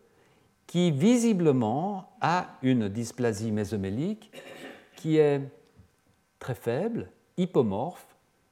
qui 0.68 0.92
visiblement 0.92 2.16
a 2.22 2.48
une 2.62 2.90
dysplasie 2.90 3.52
mésomélique 3.52 4.32
qui 4.96 5.18
est 5.18 5.42
très 6.40 6.56
faible, 6.56 7.10
hypomorphe, 7.38 8.06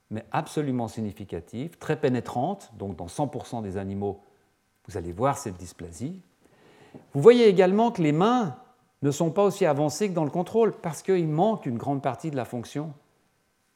mais 0.10 0.26
absolument 0.32 0.88
significative, 0.88 1.78
très 1.78 2.00
pénétrante, 2.00 2.72
donc 2.78 2.98
dans 2.98 3.06
100% 3.06 3.62
des 3.62 3.78
animaux, 3.78 4.22
vous 4.88 4.98
allez 4.98 5.12
voir 5.12 5.38
cette 5.38 5.58
dysplasie. 5.58 6.22
Vous 7.14 7.22
voyez 7.22 7.48
également 7.48 7.92
que 7.92 8.02
les 8.02 8.12
mains 8.12 8.58
ne 9.02 9.12
sont 9.12 9.32
pas 9.32 9.44
aussi 9.44 9.66
avancées 9.66 10.10
que 10.10 10.14
dans 10.14 10.24
le 10.24 10.30
contrôle 10.30 10.74
parce 10.74 11.02
qu'il 11.02 11.28
manque 11.28 11.66
une 11.66 11.78
grande 11.78 12.02
partie 12.02 12.32
de 12.32 12.36
la 12.36 12.46
fonction 12.46 12.94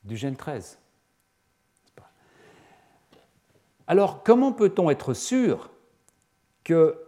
du 0.03 0.17
gène 0.17 0.35
13. 0.35 0.79
Alors, 3.87 4.23
comment 4.23 4.51
peut-on 4.51 4.89
être 4.89 5.13
sûr 5.13 5.69
que 6.63 6.99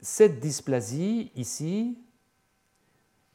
cette 0.00 0.40
dysplasie 0.40 1.32
ici 1.34 1.98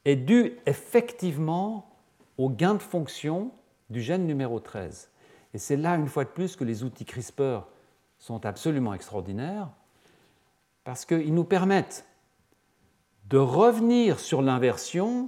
est 0.06 0.16
due 0.16 0.58
effectivement 0.66 1.90
au 2.38 2.50
gain 2.50 2.74
de 2.74 2.82
fonction 2.82 3.52
du 3.90 4.02
gène 4.02 4.26
numéro 4.26 4.60
13. 4.60 5.10
Et 5.54 5.58
c'est 5.58 5.78
là, 5.78 5.96
une 5.96 6.08
fois 6.08 6.24
de 6.24 6.30
plus, 6.30 6.56
que 6.56 6.64
les 6.64 6.84
outils 6.84 7.06
CRISPR 7.06 7.62
sont 8.18 8.46
absolument 8.46 8.94
extraordinaires. 8.94 9.70
parce 10.84 11.06
qu'ils 11.06 11.34
nous 11.34 11.46
permettent 11.46 12.06
de 13.34 13.40
revenir 13.40 14.20
sur 14.20 14.44
l'inversion 14.44 15.28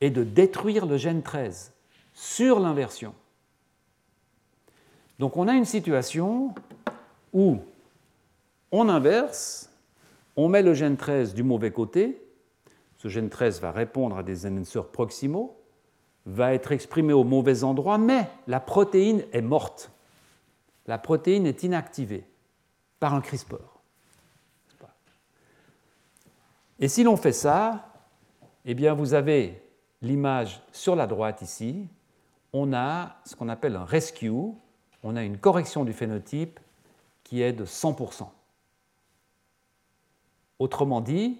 et 0.00 0.08
de 0.08 0.24
détruire 0.24 0.86
le 0.86 0.96
gène 0.96 1.22
13 1.22 1.74
sur 2.14 2.60
l'inversion. 2.60 3.12
Donc 5.18 5.36
on 5.36 5.46
a 5.46 5.52
une 5.52 5.66
situation 5.66 6.54
où 7.34 7.58
on 8.72 8.88
inverse, 8.88 9.68
on 10.34 10.48
met 10.48 10.62
le 10.62 10.72
gène 10.72 10.96
13 10.96 11.34
du 11.34 11.42
mauvais 11.42 11.72
côté, 11.72 12.26
ce 12.96 13.08
gène 13.08 13.28
13 13.28 13.60
va 13.60 13.70
répondre 13.70 14.16
à 14.16 14.22
des 14.22 14.46
enhancers 14.46 14.88
proximaux, 14.88 15.58
va 16.24 16.54
être 16.54 16.72
exprimé 16.72 17.12
au 17.12 17.24
mauvais 17.24 17.64
endroit, 17.64 17.98
mais 17.98 18.30
la 18.46 18.60
protéine 18.60 19.24
est 19.34 19.42
morte. 19.42 19.90
La 20.86 20.96
protéine 20.96 21.46
est 21.46 21.64
inactivée 21.64 22.24
par 22.98 23.12
un 23.12 23.20
CRISPR. 23.20 23.69
Et 26.80 26.88
si 26.88 27.04
l'on 27.04 27.16
fait 27.16 27.32
ça, 27.32 27.92
eh 28.64 28.74
bien 28.74 28.94
vous 28.94 29.12
avez 29.12 29.62
l'image 30.00 30.62
sur 30.72 30.96
la 30.96 31.06
droite 31.06 31.42
ici, 31.42 31.86
on 32.54 32.72
a 32.72 33.16
ce 33.24 33.36
qu'on 33.36 33.50
appelle 33.50 33.76
un 33.76 33.84
rescue, 33.84 34.32
on 35.02 35.14
a 35.14 35.22
une 35.22 35.38
correction 35.38 35.84
du 35.84 35.92
phénotype 35.92 36.58
qui 37.22 37.42
est 37.42 37.52
de 37.52 37.66
100%. 37.66 38.26
Autrement 40.58 41.00
dit, 41.02 41.38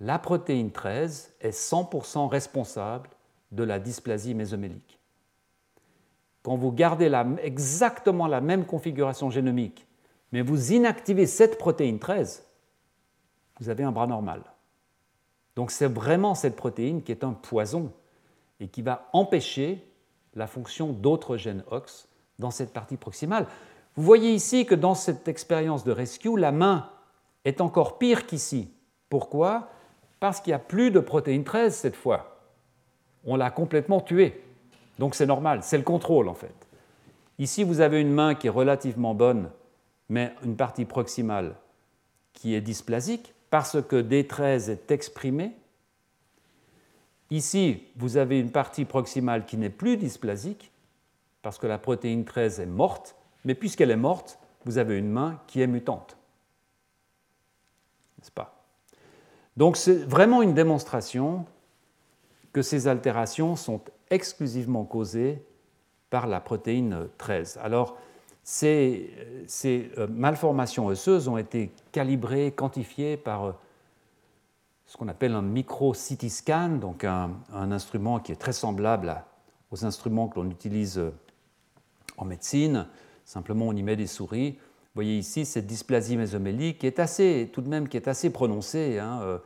la 0.00 0.18
protéine 0.18 0.70
13 0.70 1.34
est 1.40 1.50
100% 1.50 2.28
responsable 2.28 3.10
de 3.52 3.64
la 3.64 3.78
dysplasie 3.78 4.34
mésomélique. 4.34 4.98
Quand 6.42 6.56
vous 6.56 6.72
gardez 6.72 7.10
exactement 7.42 8.26
la 8.26 8.40
même 8.40 8.64
configuration 8.64 9.30
génomique, 9.30 9.86
mais 10.30 10.42
vous 10.42 10.72
inactivez 10.72 11.26
cette 11.26 11.58
protéine 11.58 11.98
13, 11.98 12.47
vous 13.60 13.68
avez 13.68 13.84
un 13.84 13.92
bras 13.92 14.06
normal. 14.06 14.42
Donc 15.56 15.70
c'est 15.70 15.88
vraiment 15.88 16.34
cette 16.34 16.56
protéine 16.56 17.02
qui 17.02 17.12
est 17.12 17.24
un 17.24 17.32
poison 17.32 17.92
et 18.60 18.68
qui 18.68 18.82
va 18.82 19.08
empêcher 19.12 19.84
la 20.34 20.46
fonction 20.46 20.92
d'autres 20.92 21.36
gènes 21.36 21.64
OX 21.70 22.08
dans 22.38 22.50
cette 22.50 22.72
partie 22.72 22.96
proximale. 22.96 23.46
Vous 23.96 24.02
voyez 24.02 24.32
ici 24.32 24.66
que 24.66 24.74
dans 24.74 24.94
cette 24.94 25.26
expérience 25.26 25.82
de 25.84 25.90
rescue, 25.90 26.36
la 26.38 26.52
main 26.52 26.88
est 27.44 27.60
encore 27.60 27.98
pire 27.98 28.26
qu'ici. 28.26 28.72
Pourquoi? 29.08 29.68
Parce 30.20 30.40
qu'il 30.40 30.52
n'y 30.52 30.56
a 30.56 30.60
plus 30.60 30.90
de 30.90 31.00
protéine 31.00 31.44
13 31.44 31.74
cette 31.74 31.96
fois. 31.96 32.40
On 33.24 33.36
l'a 33.36 33.50
complètement 33.50 34.00
tuée. 34.00 34.44
Donc 34.98 35.14
c'est 35.14 35.26
normal, 35.26 35.62
c'est 35.62 35.78
le 35.78 35.84
contrôle 35.84 36.28
en 36.28 36.34
fait. 36.34 36.54
Ici, 37.38 37.62
vous 37.62 37.80
avez 37.80 38.00
une 38.00 38.12
main 38.12 38.34
qui 38.34 38.48
est 38.48 38.50
relativement 38.50 39.14
bonne, 39.14 39.50
mais 40.08 40.34
une 40.42 40.56
partie 40.56 40.84
proximale 40.84 41.54
qui 42.32 42.54
est 42.54 42.60
dysplasique 42.60 43.34
parce 43.50 43.80
que 43.82 43.96
D13 43.96 44.70
est 44.70 44.90
exprimé. 44.90 45.56
Ici, 47.30 47.82
vous 47.96 48.16
avez 48.16 48.40
une 48.40 48.50
partie 48.50 48.84
proximale 48.84 49.44
qui 49.46 49.56
n'est 49.56 49.70
plus 49.70 49.96
dysplasique 49.96 50.70
parce 51.42 51.58
que 51.58 51.66
la 51.66 51.78
protéine 51.78 52.24
13 52.24 52.60
est 52.60 52.66
morte, 52.66 53.16
mais 53.44 53.54
puisqu'elle 53.54 53.90
est 53.90 53.96
morte, 53.96 54.38
vous 54.64 54.78
avez 54.78 54.98
une 54.98 55.10
main 55.10 55.40
qui 55.46 55.60
est 55.60 55.66
mutante. 55.66 56.16
N'est-ce 58.18 58.32
pas? 58.32 58.64
Donc 59.56 59.76
c'est 59.76 60.04
vraiment 60.04 60.42
une 60.42 60.54
démonstration 60.54 61.46
que 62.52 62.62
ces 62.62 62.88
altérations 62.88 63.56
sont 63.56 63.80
exclusivement 64.10 64.84
causées 64.84 65.42
par 66.10 66.26
la 66.26 66.40
protéine 66.40 67.08
13. 67.18 67.58
Alors, 67.62 67.98
ces, 68.48 69.90
euh, 69.98 70.06
malformations 70.08 70.86
osseuses 70.86 71.28
ont 71.28 71.36
été 71.36 71.70
calibrées, 71.92 72.50
quantifiées 72.50 73.18
par 73.18 73.44
euh, 73.44 73.52
ce 74.86 74.96
qu'on 74.96 75.08
appelle 75.08 75.34
un 75.34 75.42
micro-CT 75.42 76.30
scan, 76.30 76.70
donc 76.80 77.04
un, 77.04 77.30
instrument 77.52 78.20
qui 78.20 78.32
est 78.32 78.36
très 78.36 78.54
semblable 78.54 79.22
aux 79.70 79.84
instruments 79.84 80.28
que 80.28 80.40
l'on 80.40 80.48
utilise 80.48 80.96
euh, 80.96 81.12
en 82.16 82.24
médecine. 82.24 82.86
Simplement, 83.26 83.66
on 83.66 83.74
y 83.74 83.82
met 83.82 83.96
des 83.96 84.06
souris. 84.06 84.52
Vous 84.52 84.94
voyez 84.94 85.18
ici 85.18 85.44
cette 85.44 85.66
dysplasie 85.66 86.16
mésomélique 86.16 86.78
qui 86.78 86.86
est 86.86 87.00
assez, 87.00 87.50
tout 87.52 87.60
de 87.60 87.68
même, 87.68 87.86
qui 87.86 87.98
est 87.98 88.08
assez 88.08 88.30
prononcée. 88.30 88.98
Hein, 88.98 89.40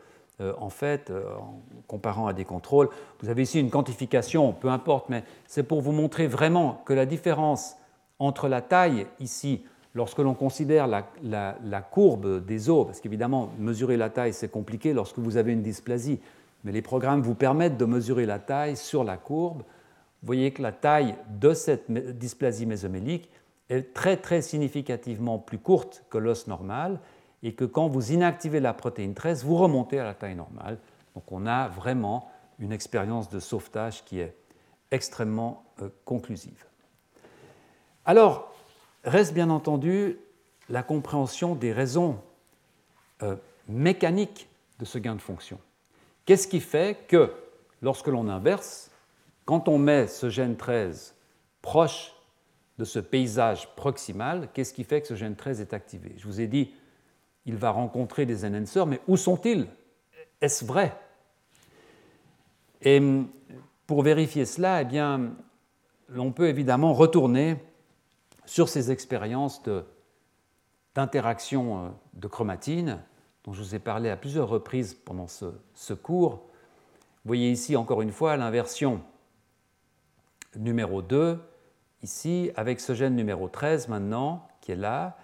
en 0.58 0.70
fait, 0.70 1.12
en 1.12 1.60
comparant 1.86 2.26
à 2.26 2.32
des 2.32 2.44
contrôles. 2.44 2.88
Vous 3.20 3.28
avez 3.28 3.42
ici 3.42 3.60
une 3.60 3.70
quantification, 3.70 4.52
peu 4.52 4.68
importe, 4.68 5.08
mais 5.08 5.22
c'est 5.46 5.62
pour 5.62 5.82
vous 5.82 5.92
montrer 5.92 6.26
vraiment 6.26 6.82
que 6.84 6.92
la 6.92 7.06
différence 7.06 7.76
entre 8.22 8.48
la 8.48 8.60
taille 8.60 9.06
ici, 9.18 9.64
lorsque 9.94 10.18
l'on 10.18 10.34
considère 10.34 10.86
la, 10.86 11.82
courbe 11.82 12.44
des 12.44 12.70
os, 12.70 12.86
parce 12.86 13.00
qu'évidemment, 13.00 13.50
mesurer 13.58 13.96
la 13.96 14.10
taille, 14.10 14.32
c'est 14.32 14.50
compliqué 14.50 14.92
lorsque 14.92 15.18
vous 15.18 15.36
avez 15.36 15.52
une 15.52 15.62
dysplasie, 15.62 16.20
mais 16.62 16.70
les 16.70 16.82
programmes 16.82 17.20
vous 17.20 17.34
permettent 17.34 17.76
de 17.76 17.84
mesurer 17.84 18.24
la 18.24 18.38
taille 18.38 18.76
sur 18.76 19.02
la 19.02 19.16
courbe. 19.16 19.62
Vous 19.62 20.26
voyez 20.26 20.52
que 20.52 20.62
la 20.62 20.70
taille 20.70 21.16
de 21.30 21.52
cette 21.52 21.90
dysplasie 21.90 22.64
mésomélique 22.64 23.28
est 23.68 23.92
très 23.92 24.16
très 24.16 24.40
significativement 24.40 25.40
plus 25.40 25.58
courte 25.58 26.04
que 26.08 26.18
l'os 26.18 26.46
normal 26.46 27.00
et 27.42 27.54
que 27.54 27.64
quand 27.64 27.88
vous 27.88 28.12
inactivez 28.12 28.60
la 28.60 28.72
protéine 28.72 29.14
13, 29.14 29.44
vous 29.44 29.56
remontez 29.56 29.98
à 29.98 30.04
la 30.04 30.14
taille 30.14 30.36
normale. 30.36 30.78
Donc 31.16 31.24
on 31.32 31.44
a 31.46 31.66
vraiment 31.66 32.30
une 32.60 32.70
expérience 32.70 33.28
de 33.30 33.40
sauvetage 33.40 34.04
qui 34.04 34.20
est 34.20 34.36
extrêmement 34.92 35.64
euh, 35.80 35.88
conclusive. 36.04 36.66
Alors, 38.04 38.52
reste 39.04 39.32
bien 39.32 39.48
entendu 39.50 40.18
la 40.68 40.82
compréhension 40.82 41.54
des 41.54 41.72
raisons 41.72 42.20
euh, 43.22 43.36
mécaniques 43.68 44.48
de 44.80 44.84
ce 44.84 44.98
gain 44.98 45.14
de 45.14 45.20
fonction. 45.20 45.58
Qu'est-ce 46.24 46.48
qui 46.48 46.60
fait 46.60 47.06
que 47.06 47.32
lorsque 47.80 48.08
l'on 48.08 48.28
inverse, 48.28 48.90
quand 49.44 49.68
on 49.68 49.78
met 49.78 50.08
ce 50.08 50.30
gène 50.30 50.56
13 50.56 51.14
proche 51.62 52.12
de 52.78 52.84
ce 52.84 52.98
paysage 52.98 53.68
proximal, 53.76 54.48
qu'est-ce 54.52 54.74
qui 54.74 54.82
fait 54.82 55.00
que 55.00 55.06
ce 55.06 55.14
gène 55.14 55.36
13 55.36 55.60
est 55.60 55.72
activé? 55.72 56.14
Je 56.16 56.26
vous 56.26 56.40
ai 56.40 56.48
dit, 56.48 56.72
il 57.46 57.56
va 57.56 57.70
rencontrer 57.70 58.26
des 58.26 58.44
enhancers, 58.44 58.86
mais 58.86 59.00
où 59.06 59.16
sont-ils? 59.16 59.68
Est-ce 60.40 60.64
vrai? 60.64 60.96
Et 62.80 63.00
pour 63.86 64.02
vérifier 64.02 64.44
cela, 64.44 64.82
eh 64.82 64.84
bien, 64.84 65.34
l'on 66.08 66.32
peut 66.32 66.48
évidemment 66.48 66.94
retourner 66.94 67.58
sur 68.44 68.68
ces 68.68 68.90
expériences 68.90 69.62
d'interaction 70.94 71.86
euh, 71.86 71.88
de, 72.14 72.28
chromatine, 72.28 72.98
dont 73.44 73.52
je 73.52 73.62
vous 73.62 73.74
ai 73.74 73.78
parlé 73.78 74.10
à 74.10 74.16
plusieurs 74.16 74.48
reprises 74.48 74.94
pendant 74.94 75.26
ce, 75.26 75.92
cours. 75.94 76.32
Vous 76.32 77.28
voyez 77.28 77.50
ici 77.50 77.76
encore 77.76 78.02
une 78.02 78.12
fois 78.12 78.36
l'inversion 78.36 79.00
numéro 80.56 81.02
2, 81.02 81.38
ici, 82.02 82.50
avec 82.56 82.80
ce 82.80 82.94
gène 82.94 83.16
numéro 83.16 83.48
13 83.48 83.88
maintenant, 83.88 84.46
qui 84.60 84.72
est 84.72 84.76
là. 84.76 85.16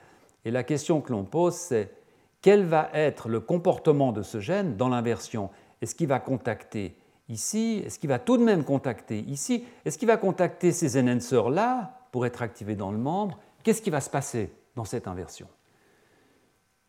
Et 0.45 0.51
la 0.51 0.63
question 0.63 1.01
que 1.01 1.13
l'on 1.13 1.25
pose, 1.25 1.55
c'est 1.55 1.93
quel 2.41 2.65
va 2.65 2.89
être 2.95 3.29
le 3.29 3.41
comportement 3.41 4.13
de 4.13 4.23
ce 4.23 4.41
gène 4.41 4.77
dans 4.77 4.89
l'inversion? 4.89 5.51
Est-ce 5.83 5.95
qu'il 5.95 6.09
va 6.09 6.21
contacter 6.21 6.97
ici? 7.29 7.83
Est-ce 7.85 7.99
qu'il 7.99 8.09
va 8.09 8.19
tout 8.19 8.37
de 8.37 8.45
même 8.45 8.65
contacter 8.65 9.21
ici? 9.21 9.65
Est-ce 9.85 9.99
qu'il 9.99 10.09
va 10.09 10.17
contacter 10.17 10.73
ces 10.73 10.99
enhancers-là 10.99 11.98
pour 12.13 12.27
être 12.27 12.43
activé 12.43 12.75
dans 12.75 12.91
le 12.91 12.99
membre, 12.99 13.39
qu'est-ce 13.63 13.83
qui 13.83 13.91
va 13.91 14.01
se 14.01 14.11
passer 14.11 14.53
dans 14.77 14.85
cette 14.85 15.09
inversion? 15.09 15.49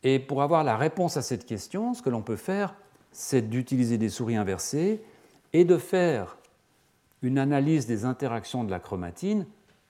Et 0.03 0.19
pour 0.19 0.41
avoir 0.41 0.63
la 0.63 0.77
réponse 0.77 1.17
à 1.17 1.21
cette 1.21 1.45
question, 1.45 1.93
ce 1.93 2.01
que 2.01 2.09
l'on 2.09 2.21
peut 2.21 2.37
faire, 2.37 2.75
c'est 3.11 3.41
d'utiliser 3.41 3.97
des 3.97 4.09
souris 4.09 4.37
inversées 4.37 5.03
et 5.53 5.65
de 5.65 5.77
faire 5.77 6.37
une 7.21 7.37
analyse 7.37 7.85
des 7.85 8.05
interactions 8.05 8.63
de 8.63 8.71
la 8.71 8.79
chromatine 8.79 9.45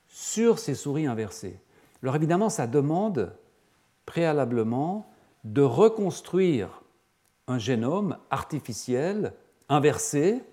sur 0.08 0.58
ces 0.58 0.74
souris 0.74 1.06
inversées. 1.06 1.60
Alors 2.02 2.16
évidemment, 2.16 2.50
ça 2.50 2.66
demande 2.66 3.36
préalablement 4.06 5.12
de 5.44 5.62
reconstruire 5.62 6.82
un 7.48 7.60
génome 7.60 8.18
artificiel 8.32 9.34
inversé 9.68 10.44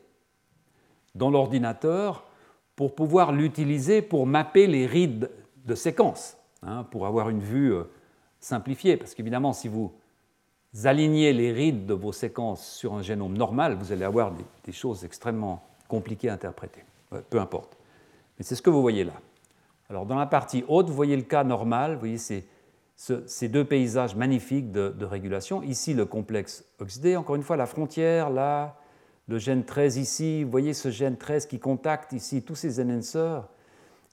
dans 1.14 1.30
l'ordinateur 1.30 2.26
pour 2.76 2.94
pouvoir 2.94 3.32
l'utiliser 3.32 4.02
pour 4.02 4.26
mapper 4.26 4.66
les 4.66 4.86
rides 4.86 5.30
de 5.64 5.74
séquence, 5.74 6.36
hein, 6.62 6.86
pour 6.90 7.06
avoir 7.06 7.30
une 7.30 7.40
vue 7.40 7.72
euh, 7.72 7.84
simplifiée. 8.38 8.98
Parce 8.98 9.14
qu'évidemment, 9.14 9.54
si 9.54 9.66
vous 9.66 9.92
alignez 10.84 11.32
les 11.32 11.52
rides 11.52 11.86
de 11.86 11.94
vos 11.94 12.12
séquences 12.12 12.66
sur 12.76 12.94
un 12.94 13.02
génome 13.02 13.36
normal, 13.36 13.74
vous 13.74 13.92
allez 13.92 14.04
avoir 14.04 14.32
des, 14.64 14.72
choses 14.72 15.04
extrêmement 15.04 15.62
compliquées 15.88 16.28
à 16.28 16.34
interpréter. 16.34 16.82
peu 17.30 17.40
importe. 17.40 17.78
Mais 18.38 18.44
c'est 18.44 18.54
ce 18.54 18.62
que 18.62 18.70
vous 18.70 18.82
voyez 18.82 19.04
là. 19.04 19.14
Alors 19.88 20.04
dans 20.04 20.18
la 20.18 20.26
partie 20.26 20.64
haute, 20.68 20.88
vous 20.88 20.94
voyez 20.94 21.16
le 21.16 21.22
cas 21.22 21.44
normal, 21.44 21.94
vous 21.94 22.00
voyez 22.00 22.18
ces, 22.18 23.48
deux 23.48 23.64
paysages 23.64 24.14
magnifiques 24.14 24.70
de, 24.70 24.90
de, 24.90 25.04
régulation. 25.06 25.62
Ici, 25.62 25.94
le 25.94 26.04
complexe 26.04 26.64
oxydé, 26.78 27.16
encore 27.16 27.36
une 27.36 27.42
fois, 27.42 27.56
la 27.56 27.66
frontière, 27.66 28.28
là, 28.28 28.76
le 29.28 29.38
gène 29.38 29.64
13 29.64 29.96
ici, 29.96 30.44
vous 30.44 30.50
voyez 30.50 30.74
ce 30.74 30.90
gène 30.90 31.16
13 31.16 31.46
qui 31.46 31.58
contacte 31.58 32.12
ici 32.12 32.42
tous 32.42 32.54
ces 32.54 32.80
enhancers. 32.80 33.48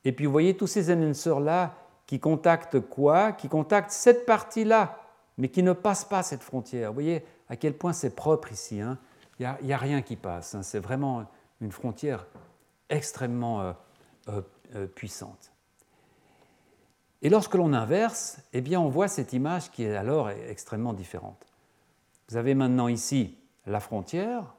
Et 0.05 0.11
puis 0.11 0.25
vous 0.25 0.31
voyez 0.31 0.57
tous 0.57 0.67
ces 0.67 0.91
enhancers-là 0.91 1.75
qui 2.07 2.19
contactent 2.19 2.79
quoi? 2.79 3.31
Qui 3.31 3.47
contactent 3.47 3.91
cette 3.91 4.25
partie-là 4.25 4.99
mais 5.37 5.49
qui 5.49 5.63
ne 5.63 5.73
passe 5.73 6.05
pas 6.05 6.23
cette 6.23 6.43
frontière. 6.43 6.89
Vous 6.89 6.95
voyez 6.95 7.25
à 7.49 7.55
quel 7.55 7.73
point 7.73 7.93
c'est 7.93 8.15
propre 8.15 8.51
ici. 8.51 8.81
Hein? 8.81 8.97
Il 9.39 9.55
n'y 9.63 9.73
a, 9.73 9.77
rien 9.77 10.01
qui 10.01 10.15
passe. 10.15 10.55
Hein. 10.55 10.63
C'est 10.63 10.79
vraiment 10.79 11.25
une 11.59 11.71
frontière 11.71 12.27
extrêmement 12.89 13.61
euh, 13.61 13.73
euh, 14.29 14.41
euh, 14.75 14.87
puissante. 14.87 15.51
Et 17.21 17.29
lorsque 17.29 17.55
l'on 17.55 17.73
inverse, 17.73 18.39
eh 18.51 18.61
bien, 18.61 18.79
on 18.79 18.89
voit 18.89 19.07
cette 19.07 19.33
image 19.33 19.71
qui 19.71 19.83
est 19.83 19.95
alors 19.95 20.29
extrêmement 20.29 20.93
différente. 20.93 21.45
Vous 22.29 22.37
avez 22.37 22.53
maintenant 22.53 22.89
ici 22.89 23.37
la 23.65 23.79
frontière, 23.79 24.53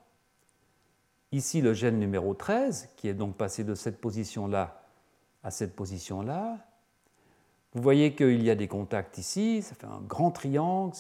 ici 1.35 1.61
le 1.61 1.74
gène 1.74 1.99
numéro 1.99 2.35
13, 2.35 2.91
qui 2.97 3.09
est 3.09 3.14
donc 3.14 3.37
passé 3.37 3.64
de 3.64 3.74
cette 3.74 4.01
position-là 4.01 4.80
à 5.43 5.51
cette 5.51 5.76
position-là. 5.76 6.59
Vous 7.74 7.82
voyez 7.82 8.14
qu'il 8.14 8.43
y 8.43 8.51
a 8.51 8.55
des 8.55 8.68
contacts 8.68 9.18
ici, 9.18 9.62
ça 9.62 9.74
fait 9.74 9.87
un 9.87 10.01
grand 10.07 10.30
triangle, 10.30 10.95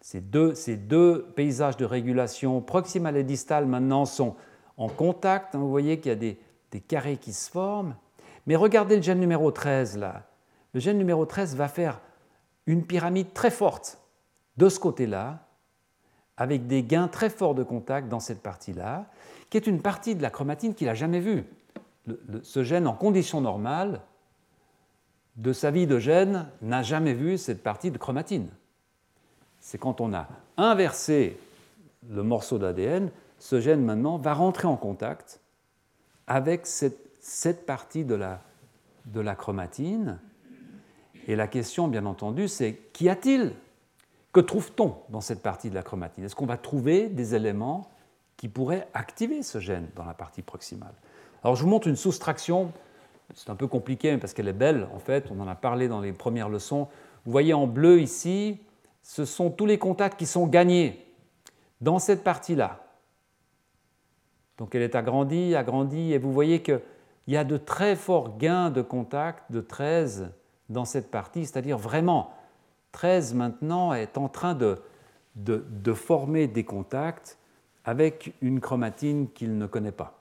ces 0.00 0.20
deux, 0.20 0.54
ces 0.54 0.76
deux 0.76 1.26
paysages 1.36 1.76
de 1.76 1.84
régulation 1.84 2.60
proximale 2.60 3.16
et 3.16 3.24
distale 3.24 3.66
maintenant 3.66 4.04
sont 4.04 4.36
en 4.76 4.88
contact, 4.88 5.54
hein. 5.54 5.58
vous 5.58 5.70
voyez 5.70 5.98
qu'il 5.98 6.10
y 6.10 6.12
a 6.12 6.16
des, 6.16 6.38
des 6.70 6.80
carrés 6.80 7.18
qui 7.18 7.32
se 7.32 7.50
forment. 7.50 7.96
Mais 8.46 8.56
regardez 8.56 8.96
le 8.96 9.02
gène 9.02 9.20
numéro 9.20 9.50
13 9.50 9.98
là. 9.98 10.22
Le 10.74 10.80
gène 10.80 10.96
numéro 10.96 11.26
13 11.26 11.54
va 11.56 11.68
faire 11.68 12.00
une 12.66 12.86
pyramide 12.86 13.32
très 13.34 13.50
forte 13.50 13.98
de 14.56 14.68
ce 14.68 14.78
côté-là, 14.78 15.46
avec 16.36 16.66
des 16.66 16.82
gains 16.82 17.08
très 17.08 17.30
forts 17.30 17.54
de 17.54 17.62
contact 17.62 18.08
dans 18.08 18.20
cette 18.20 18.42
partie-là, 18.42 19.06
qui 19.52 19.58
est 19.58 19.66
une 19.66 19.82
partie 19.82 20.14
de 20.14 20.22
la 20.22 20.30
chromatine 20.30 20.74
qu'il 20.74 20.86
n'a 20.86 20.94
jamais 20.94 21.20
vue. 21.20 21.44
ce 22.42 22.64
gène, 22.64 22.86
en 22.86 22.94
conditions 22.94 23.42
normales, 23.42 24.00
de 25.36 25.52
sa 25.52 25.70
vie 25.70 25.86
de 25.86 25.98
gène, 25.98 26.46
n'a 26.62 26.82
jamais 26.82 27.12
vu 27.12 27.36
cette 27.36 27.62
partie 27.62 27.90
de 27.90 27.98
chromatine. 27.98 28.48
C'est 29.60 29.76
quand 29.76 30.00
on 30.00 30.14
a 30.14 30.26
inversé 30.56 31.38
le 32.08 32.22
morceau 32.22 32.56
d'ADN, 32.56 33.10
ce 33.38 33.60
gène 33.60 33.84
maintenant 33.84 34.16
va 34.16 34.32
rentrer 34.32 34.68
en 34.68 34.78
contact 34.78 35.38
avec 36.26 36.66
cette, 36.66 37.66
partie 37.66 38.06
de 38.06 38.14
la, 38.14 38.40
de 39.04 39.20
la 39.20 39.34
chromatine. 39.34 40.18
Et 41.28 41.36
la 41.36 41.46
question, 41.46 41.88
bien 41.88 42.06
entendu, 42.06 42.48
c'est 42.48 42.72
qu'y 42.94 43.10
a-t-il? 43.10 43.52
Que 44.32 44.40
trouve-t-on 44.40 44.96
dans 45.10 45.20
cette 45.20 45.42
partie 45.42 45.68
de 45.68 45.74
la 45.74 45.82
chromatine? 45.82 46.24
Est-ce 46.24 46.36
qu'on 46.36 46.46
va 46.46 46.56
trouver 46.56 47.10
des 47.10 47.34
éléments 47.34 47.91
qui 48.42 48.48
pourraient 48.48 48.88
activer 48.92 49.44
ce 49.44 49.60
gène 49.60 49.86
dans 49.94 50.04
la 50.04 50.14
partie 50.14 50.42
proximale 50.42 50.94
Alors 51.44 51.54
je 51.54 51.62
vous 51.62 51.68
montre 51.68 51.86
une 51.86 51.94
soustraction, 51.94 52.72
c'est 53.36 53.50
un 53.50 53.54
peu 53.54 53.68
compliqué 53.68 54.18
parce 54.18 54.32
qu'elle 54.32 54.48
est 54.48 54.52
belle 54.52 54.88
en 54.92 54.98
fait, 54.98 55.28
on 55.30 55.38
en 55.38 55.46
a 55.46 55.54
parlé 55.54 55.86
dans 55.86 56.00
les 56.00 56.12
premières 56.12 56.48
leçons. 56.48 56.88
Vous 57.24 57.30
voyez 57.30 57.54
en 57.54 57.68
bleu 57.68 58.00
ici, 58.00 58.58
ce 59.04 59.24
sont 59.24 59.48
tous 59.48 59.64
les 59.64 59.78
contacts 59.78 60.18
qui 60.18 60.26
sont 60.26 60.48
gagnés 60.48 61.06
dans 61.80 62.00
cette 62.00 62.24
partie-là. 62.24 62.80
Donc 64.58 64.74
elle 64.74 64.82
est 64.82 64.96
agrandie, 64.96 65.54
agrandie, 65.54 66.12
et 66.12 66.18
vous 66.18 66.32
voyez 66.32 66.62
qu'il 66.62 66.80
y 67.28 67.36
a 67.36 67.44
de 67.44 67.56
très 67.56 67.94
forts 67.94 68.38
gains 68.38 68.70
de 68.70 68.82
contact 68.82 69.52
de 69.52 69.60
13 69.60 70.32
dans 70.68 70.84
cette 70.84 71.12
partie, 71.12 71.46
c'est-à-dire 71.46 71.78
vraiment 71.78 72.34
13 72.90 73.34
maintenant 73.34 73.94
est 73.94 74.18
en 74.18 74.28
train 74.28 74.56
de, 74.56 74.82
de, 75.36 75.92
former 75.92 76.48
des 76.48 76.64
contacts 76.64 77.38
avec 77.84 78.34
une 78.40 78.60
chromatine 78.60 79.28
qu'il 79.30 79.58
ne 79.58 79.66
connaît 79.66 79.92
pas. 79.92 80.20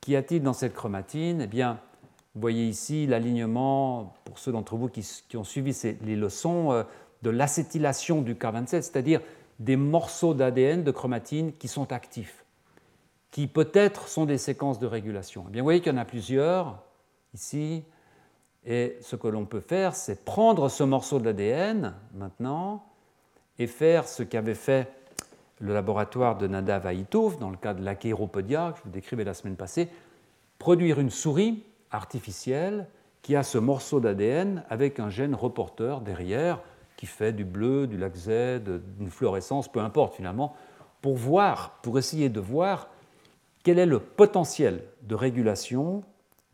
Qu'y 0.00 0.16
a-t-il 0.16 0.42
dans 0.42 0.52
cette 0.52 0.74
chromatine? 0.74 1.40
Eh 1.42 1.46
bien, 1.46 1.80
vous 2.34 2.40
voyez 2.40 2.66
ici 2.66 3.06
l'alignement, 3.06 4.14
pour 4.24 4.38
ceux 4.38 4.52
d'entre 4.52 4.76
vous 4.76 4.88
qui, 4.88 5.36
ont 5.36 5.44
suivi 5.44 5.76
les 6.02 6.16
leçons, 6.16 6.72
euh, 6.72 6.82
de 7.22 7.30
l'acétylation 7.30 8.22
du 8.22 8.34
K27, 8.34 8.82
c'est-à-dire 8.82 9.20
des 9.58 9.76
morceaux 9.76 10.34
d'ADN 10.34 10.84
de 10.84 10.90
chromatine 10.90 11.52
qui 11.52 11.66
sont 11.68 11.92
actifs 11.92 12.44
qui 13.36 13.46
peut-être 13.48 14.08
sont 14.08 14.24
des 14.24 14.38
séquences 14.38 14.78
de 14.78 14.86
régulation. 14.86 15.44
Eh 15.48 15.50
bien, 15.50 15.60
vous 15.60 15.66
voyez 15.66 15.82
qu'il 15.82 15.92
y 15.92 15.94
en 15.94 15.98
a 15.98 16.06
plusieurs 16.06 16.82
ici, 17.34 17.84
et 18.64 18.96
ce 19.02 19.14
que 19.14 19.28
l'on 19.28 19.44
peut 19.44 19.60
faire, 19.60 19.94
c'est 19.94 20.24
prendre 20.24 20.70
ce 20.70 20.82
morceau 20.82 21.18
de 21.18 21.26
l'ADN 21.26 21.94
maintenant 22.14 22.86
et 23.58 23.66
faire 23.66 24.08
ce 24.08 24.22
qu'avait 24.22 24.54
fait 24.54 24.90
le 25.60 25.72
laboratoire 25.72 26.36
de 26.36 26.46
Nadav 26.46 26.86
Aitouf 26.86 27.38
dans 27.38 27.50
le 27.50 27.56
cas 27.56 27.74
de 27.74 27.84
l'achéropodia 27.84 28.72
que 28.72 28.78
je 28.78 28.82
vous 28.84 28.90
décrivais 28.90 29.24
la 29.24 29.34
semaine 29.34 29.56
passée, 29.56 29.88
produire 30.58 31.00
une 31.00 31.10
souris 31.10 31.62
artificielle 31.90 32.86
qui 33.22 33.36
a 33.36 33.42
ce 33.42 33.58
morceau 33.58 34.00
d'ADN 34.00 34.62
avec 34.70 35.00
un 35.00 35.10
gène 35.10 35.34
reporter 35.34 36.00
derrière 36.00 36.60
qui 36.96 37.06
fait 37.06 37.32
du 37.32 37.44
bleu, 37.44 37.86
du 37.86 37.98
lac 37.98 38.14
Z, 38.14 38.62
d'une 38.98 39.10
fluorescence, 39.10 39.70
peu 39.70 39.80
importe 39.80 40.14
finalement, 40.14 40.54
pour 41.02 41.16
voir, 41.16 41.78
pour 41.82 41.98
essayer 41.98 42.28
de 42.28 42.40
voir 42.40 42.88
quel 43.62 43.78
est 43.78 43.86
le 43.86 43.98
potentiel 43.98 44.82
de 45.02 45.14
régulation 45.14 46.02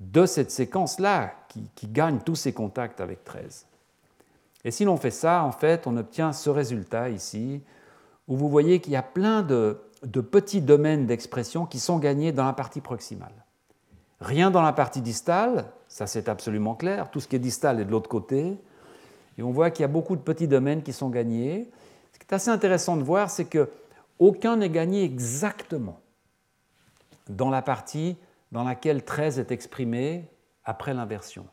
de 0.01 0.27
cette 0.27 0.51
séquence-là 0.51 1.35
qui, 1.77 1.87
gagne 1.89 2.19
tous 2.19 2.35
ses 2.35 2.53
contacts 2.53 3.01
avec 3.01 3.23
13. 3.25 3.67
Et 4.65 4.71
si 4.71 4.85
l'on 4.85 4.97
fait 4.97 5.11
ça, 5.11 5.45
en 5.45 5.53
fait, 5.53 5.87
on 5.87 5.97
obtient 5.97 6.33
ce 6.33 6.49
résultat 6.51 7.11
ici, 7.11 7.61
où 8.33 8.37
vous 8.37 8.49
voyez 8.49 8.81
qu'il 8.81 8.95
y 8.95 8.97
a 8.97 9.03
plein 9.03 9.43
de, 9.43 9.77
petits 10.23 10.63
domaines 10.63 11.05
d'expression 11.05 11.67
qui 11.67 11.79
sont 11.79 11.99
gagnés 11.99 12.33
dans 12.33 12.47
la 12.47 12.55
partie 12.55 12.81
proximale. 12.81 13.45
Rien 14.21 14.51
dans 14.51 14.63
la 14.63 14.73
partie 14.73 15.03
distale, 15.03 15.67
ça 15.87 16.07
c'est 16.07 16.31
absolument 16.31 16.75
clair, 16.75 17.11
tout 17.11 17.21
ce 17.21 17.29
qui 17.29 17.37
est 17.37 17.39
distal 17.39 17.79
est 17.79 17.85
de 17.85 17.91
l'autre 17.91 18.09
côté, 18.09 18.57
et 19.37 19.43
on 19.43 19.51
voit 19.51 19.71
qu'il 19.71 19.83
y 19.83 19.85
a 19.85 19.89
beaucoup 19.89 20.17
de 20.17 20.23
petits 20.23 20.49
domaines 20.49 20.83
qui 20.83 20.95
sont 20.95 21.11
gagnés. 21.11 21.71
Ce 22.15 22.19
qui 22.19 22.25
est 22.27 22.35
assez 22.35 22.49
intéressant 22.49 22.97
de 22.97 23.03
voir, 23.03 23.29
c'est 23.29 23.45
que 23.45 23.69
aucun 24.19 24.57
n'est 24.57 24.71
gagné 24.71 25.05
exactement 25.05 26.01
dans 27.29 27.51
la 27.51 27.61
partie 27.61 28.17
dans 28.51 28.65
laquelle 28.65 29.05
13 29.05 29.41
est 29.41 29.53
exprimé 29.53 30.31
après 30.65 30.95
l'inversion. 30.95 31.47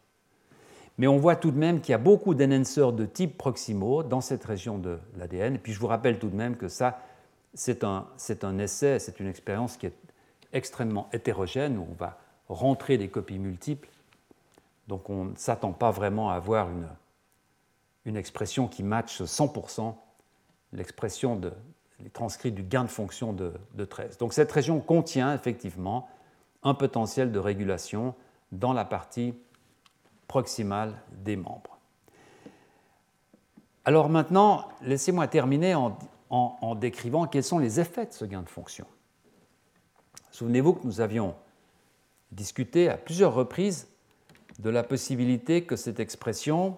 Mais 1.00 1.08
on 1.08 1.18
voit 1.18 1.38
tout 1.38 1.52
de 1.52 1.58
même 1.58 1.80
qu'il 1.80 1.93
y 1.93 1.95
a 1.95 1.97
beaucoup 1.97 2.36
d'enhancers 2.36 2.91
de 2.91 3.06
type 3.06 3.38
proximo 3.38 4.04
dans 4.04 4.20
cette 4.20 4.43
région 4.43 4.78
de 4.78 5.00
l'ADN. 5.18 5.56
Et 5.56 5.58
puis 5.58 5.74
je 5.74 5.80
vous 5.80 5.88
rappelle 5.88 6.20
tout 6.20 6.30
de 6.30 6.36
même 6.36 6.58
que 6.58 6.68
ça, 6.68 7.00
c'est 7.54 7.86
un, 7.86 8.06
un, 8.43 8.58
essai, 8.60 9.00
c'est 9.00 9.22
une 9.22 9.28
expérience 9.28 9.78
qui 9.78 9.86
est 9.86 9.95
extrêmement 10.52 11.10
hétérogène, 11.14 11.78
où 11.78 11.88
on 11.89 11.95
va 11.95 12.20
rentrer 12.50 12.97
des 12.97 13.08
copies 13.08 13.39
multiples. 13.39 13.88
Donc 14.89 15.10
on 15.10 15.24
ne 15.24 15.36
s'attend 15.38 15.72
pas 15.72 15.89
vraiment 15.89 16.32
à 16.32 16.36
avoir 16.36 16.70
une, 16.70 16.88
une 18.06 18.18
expression 18.18 18.68
qui 18.68 18.84
matche 18.84 19.22
100% 19.22 19.95
l'expression 20.74 21.38
de, 21.38 21.54
transcrits 22.12 22.52
du 22.52 22.64
gain 22.64 22.84
de 22.84 22.89
fonction 22.89 23.34
de, 23.34 23.54
13. 23.86 24.18
Donc 24.18 24.34
cette 24.34 24.52
région 24.52 24.82
contient 24.82 25.34
effectivement 25.34 26.10
un 26.64 26.74
potentiel 26.74 27.32
de 27.32 27.39
régulation 27.39 28.16
dans 28.52 28.74
la 28.74 28.84
partie 28.84 29.34
proximale 30.30 30.95
des 31.11 31.36
membres. 31.36 31.77
Alors 33.84 34.07
maintenant, 34.07 34.69
laissez-moi 34.82 35.27
terminer 35.27 35.75
en, 35.75 36.75
décrivant 36.75 37.27
quels 37.27 37.43
sont 37.43 37.59
les 37.59 37.82
effets 37.82 38.05
de 38.05 38.13
ce 38.13 38.23
gain 38.23 38.43
de 38.43 38.49
fonction. 38.49 38.86
Souvenez-vous 40.32 40.73
que 40.73 40.86
nous 40.86 41.01
avions 41.01 41.36
discuté 42.32 42.88
à 42.88 42.95
plusieurs 42.95 43.34
reprises 43.34 43.89
de 44.59 44.69
la 44.69 44.84
possibilité 44.84 45.63
que 45.63 45.75
cette 45.75 45.99
expression 45.99 46.77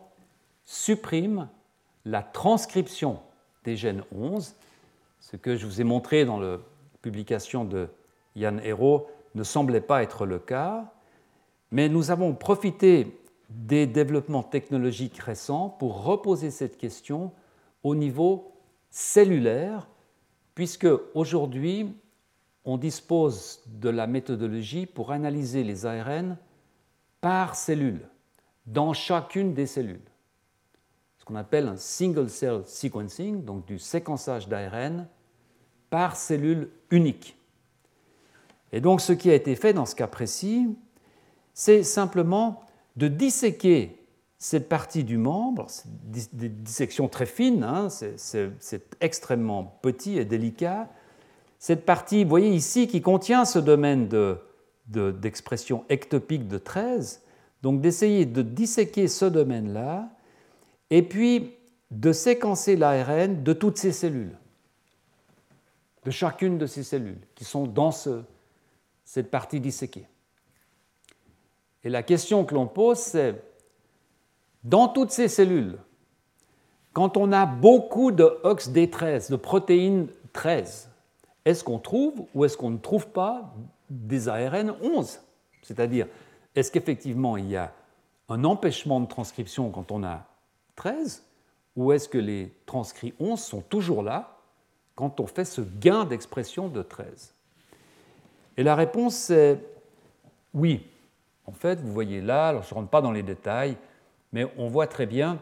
supprime 0.65 1.49
la 2.05 2.23
transcription 2.23 3.19
des 3.65 3.75
gènes 3.75 4.03
11 4.15 4.55
ce 5.21 5.37
que 5.37 5.55
je 5.55 5.65
vous 5.65 5.79
ai 5.79 5.83
montré 5.83 6.25
dans 6.25 6.39
la 6.39 6.57
publication 7.01 7.63
de 7.63 7.87
Yann 8.35 8.59
Hérault 8.63 9.07
ne 9.35 9.43
semblait 9.43 9.81
pas 9.81 10.03
être 10.03 10.25
le 10.25 10.39
cas, 10.39 10.91
mais 11.71 11.87
nous 11.87 12.11
avons 12.11 12.33
profité 12.33 13.20
des 13.55 13.85
développements 13.87 14.43
technologiques 14.43 15.17
récents 15.17 15.69
pour 15.69 16.03
reposer 16.03 16.51
cette 16.51 16.77
question 16.77 17.31
au 17.83 17.95
niveau 17.95 18.53
cellulaire, 18.89 19.87
puisque 20.55 20.87
aujourd'hui, 21.13 21.93
on 22.65 22.77
dispose 22.77 23.61
de 23.67 23.89
la 23.89 24.07
méthodologie 24.07 24.85
pour 24.85 25.11
analyser 25.11 25.63
les 25.63 25.85
ARN 25.85 26.37
par 27.19 27.55
cellule, 27.55 28.07
dans 28.65 28.93
chacune 28.93 29.53
des 29.53 29.65
cellules. 29.65 30.01
Ce 31.17 31.25
qu'on 31.25 31.35
appelle 31.35 31.67
un 31.67 31.77
single 31.77 32.29
cell 32.29 32.61
sequencing, 32.65 33.43
donc 33.43 33.65
du 33.65 33.79
séquençage 33.79 34.47
d'ARN 34.47 35.07
par 35.89 36.15
cellule 36.15 36.69
unique. 36.89 37.37
Et 38.71 38.81
donc 38.81 39.01
ce 39.01 39.13
qui 39.13 39.29
a 39.29 39.35
été 39.35 39.55
fait 39.55 39.73
dans 39.73 39.85
ce 39.85 39.95
cas 39.95 40.07
précis, 40.07 40.75
c'est 41.53 41.83
simplement 41.83 42.63
de 42.95 43.07
disséquer 43.07 43.97
cette 44.37 44.67
partie 44.69 45.03
du 45.03 45.17
membre, 45.17 45.67
des 46.33 46.49
dissections 46.49 47.07
très 47.07 47.27
fines, 47.27 47.63
hein, 47.63 47.89
c'est 47.89 48.95
extrêmement 48.99 49.79
petit 49.83 50.17
et 50.17 50.25
délicat. 50.25 50.89
Cette 51.59 51.85
partie, 51.85 52.23
vous 52.23 52.29
voyez 52.31 52.49
ici, 52.49 52.87
qui 52.87 53.01
contient 53.01 53.45
ce 53.45 53.59
domaine 53.59 54.09
d'expression 54.87 55.85
de, 55.87 55.93
ectopique 55.93 56.47
de 56.47 56.57
13, 56.57 57.21
donc 57.61 57.81
d'essayer 57.81 58.25
de 58.25 58.41
disséquer 58.41 59.07
ce 59.07 59.25
domaine-là, 59.25 60.09
et 60.89 61.03
puis 61.03 61.53
de 61.91 62.11
séquencer 62.11 62.75
l'ARN 62.75 63.43
de 63.43 63.53
toutes 63.53 63.77
ces 63.77 63.91
cellules, 63.91 64.35
de 66.03 66.09
chacune 66.09 66.57
de 66.57 66.65
ces 66.65 66.81
cellules 66.81 67.21
qui 67.35 67.45
sont 67.45 67.67
dans 67.67 67.91
cette 67.91 69.29
partie 69.29 69.59
disséquée. 69.59 70.07
Et 71.83 71.89
la 71.89 72.03
question 72.03 72.45
que 72.45 72.53
l'on 72.53 72.67
pose, 72.67 72.97
c'est, 72.97 73.41
dans 74.63 74.87
toutes 74.87 75.11
ces 75.11 75.27
cellules, 75.27 75.77
quand 76.93 77.17
on 77.17 77.31
a 77.31 77.45
beaucoup 77.45 78.11
de 78.11 78.39
OXD13, 78.43 79.31
de 79.31 79.35
protéines 79.35 80.07
13, 80.33 80.89
est-ce 81.45 81.63
qu'on 81.63 81.79
trouve 81.79 82.25
ou 82.33 82.45
est-ce 82.45 82.57
qu'on 82.57 82.69
ne 82.69 82.77
trouve 82.77 83.07
pas 83.07 83.53
des 83.89 84.29
ARN 84.29 84.75
11 84.81 85.19
C'est-à-dire, 85.63 86.07
est-ce 86.55 86.71
qu'effectivement 86.71 87.37
il 87.37 87.49
y 87.49 87.55
a 87.55 87.73
un 88.29 88.43
empêchement 88.43 88.99
de 88.99 89.07
transcription 89.07 89.69
quand 89.69 89.91
on 89.91 90.03
a 90.03 90.25
13 90.75 91.23
ou 91.75 91.91
est-ce 91.91 92.09
que 92.09 92.17
les 92.17 92.53
transcrits 92.65 93.13
11 93.19 93.39
sont 93.39 93.61
toujours 93.61 94.03
là 94.03 94.37
quand 94.95 95.19
on 95.19 95.27
fait 95.27 95.45
ce 95.45 95.61
gain 95.61 96.05
d'expression 96.05 96.67
de 96.67 96.81
13 96.81 97.33
Et 98.57 98.63
la 98.63 98.75
réponse 98.75 99.29
est 99.29 99.59
oui. 100.53 100.85
En 101.45 101.51
fait, 101.51 101.81
vous 101.81 101.91
voyez 101.91 102.21
là, 102.21 102.49
alors 102.49 102.63
je 102.63 102.73
ne 102.73 102.75
rentre 102.75 102.89
pas 102.89 103.01
dans 103.01 103.11
les 103.11 103.23
détails, 103.23 103.77
mais 104.31 104.45
on 104.57 104.67
voit 104.67 104.87
très 104.87 105.05
bien 105.05 105.39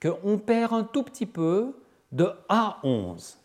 qu'on 0.00 0.38
perd 0.38 0.72
un 0.72 0.84
tout 0.84 1.02
petit 1.02 1.26
peu 1.26 1.74
de 2.12 2.30
A11. 2.48 3.36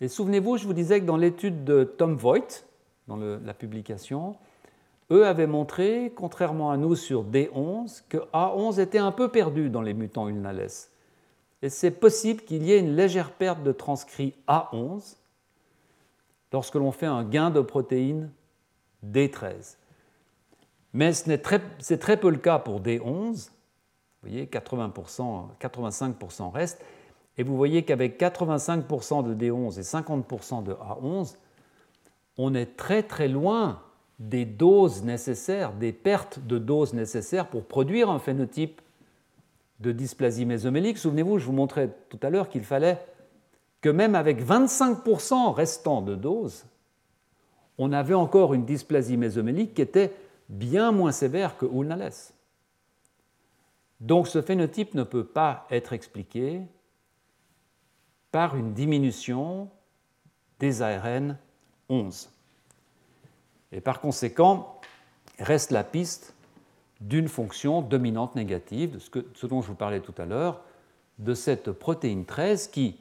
Et 0.00 0.08
souvenez-vous, 0.08 0.56
je 0.56 0.66
vous 0.66 0.72
disais 0.72 1.00
que 1.00 1.06
dans 1.06 1.16
l'étude 1.16 1.64
de 1.64 1.84
Tom 1.84 2.16
Voigt, 2.16 2.64
dans 3.08 3.16
la 3.16 3.54
publication, 3.54 4.36
eux 5.10 5.26
avaient 5.26 5.46
montré, 5.46 6.12
contrairement 6.14 6.70
à 6.70 6.76
nous 6.76 6.94
sur 6.94 7.24
D11, 7.24 8.02
que 8.08 8.18
A11 8.32 8.80
était 8.80 8.98
un 8.98 9.12
peu 9.12 9.28
perdu 9.28 9.68
dans 9.68 9.82
les 9.82 9.94
mutants 9.94 10.28
ulnales. 10.28 10.68
Et 11.62 11.68
c'est 11.68 11.90
possible 11.90 12.42
qu'il 12.42 12.62
y 12.62 12.72
ait 12.72 12.78
une 12.78 12.94
légère 12.94 13.32
perte 13.32 13.62
de 13.62 13.72
transcrit 13.72 14.34
A11 14.48 15.16
lorsque 16.52 16.76
l'on 16.76 16.92
fait 16.92 17.06
un 17.06 17.24
gain 17.24 17.50
de 17.50 17.60
protéines 17.60 18.30
D13. 19.04 19.76
Mais 20.92 21.12
c'est 21.12 21.38
très, 21.38 22.16
peu 22.16 22.30
le 22.30 22.38
cas 22.38 22.58
pour 22.58 22.80
D11. 22.80 23.50
Vous 24.22 24.28
voyez, 24.28 24.46
80%, 24.46 25.48
85% 25.60 26.50
reste. 26.50 26.84
Et 27.38 27.42
vous 27.42 27.56
voyez 27.56 27.84
qu'avec 27.84 28.20
85% 28.20 29.24
de 29.24 29.34
D11 29.34 29.78
et 29.78 29.82
50% 29.82 30.64
de 30.64 30.72
A11, 30.72 31.36
on 32.36 32.54
est 32.54 32.76
très 32.76 33.02
très 33.02 33.28
loin 33.28 33.80
des 34.18 34.44
doses 34.44 35.02
nécessaires, 35.02 35.72
des 35.72 35.92
pertes 35.92 36.40
de 36.46 36.58
doses 36.58 36.92
nécessaires 36.92 37.48
pour 37.48 37.64
produire 37.64 38.10
un 38.10 38.18
phénotype 38.18 38.82
de 39.78 39.92
dysplasie 39.92 40.44
mésomélique. 40.44 40.98
Souvenez-vous, 40.98 41.38
je 41.38 41.46
vous 41.46 41.52
montrais 41.52 41.90
tout 42.10 42.18
à 42.22 42.28
l'heure 42.28 42.50
qu'il 42.50 42.64
fallait 42.64 42.98
que 43.80 43.88
même 43.88 44.14
avec 44.14 44.44
25% 44.44 45.54
restant 45.54 46.02
de 46.02 46.14
doses, 46.14 46.66
on 47.78 47.92
avait 47.92 48.14
encore 48.14 48.52
une 48.52 48.66
dysplasie 48.66 49.16
mésomélique 49.16 49.72
qui 49.72 49.80
était 49.80 50.12
bien 50.50 50.90
moins 50.92 51.12
sévère 51.12 51.56
que 51.56 51.64
Ulnales. 51.64 52.12
Donc 54.00 54.28
ce 54.28 54.42
phénotype 54.42 54.94
ne 54.94 55.04
peut 55.04 55.24
pas 55.24 55.66
être 55.70 55.92
expliqué 55.92 56.62
par 58.32 58.56
une 58.56 58.74
diminution 58.74 59.68
des 60.58 60.82
ARN 60.82 61.38
11. 61.88 62.30
Et 63.72 63.80
par 63.80 64.00
conséquent, 64.00 64.80
reste 65.38 65.70
la 65.70 65.84
piste 65.84 66.34
d'une 67.00 67.28
fonction 67.28 67.80
dominante 67.80 68.34
négative, 68.34 68.92
de 68.92 68.98
ce, 68.98 69.10
ce, 69.34 69.46
dont 69.46 69.62
je 69.62 69.68
vous 69.68 69.74
parlais 69.74 70.00
tout 70.00 70.14
à 70.18 70.26
l'heure, 70.26 70.60
de 71.18 71.34
cette 71.34 71.70
protéine 71.72 72.24
13 72.24 72.68
qui, 72.68 72.98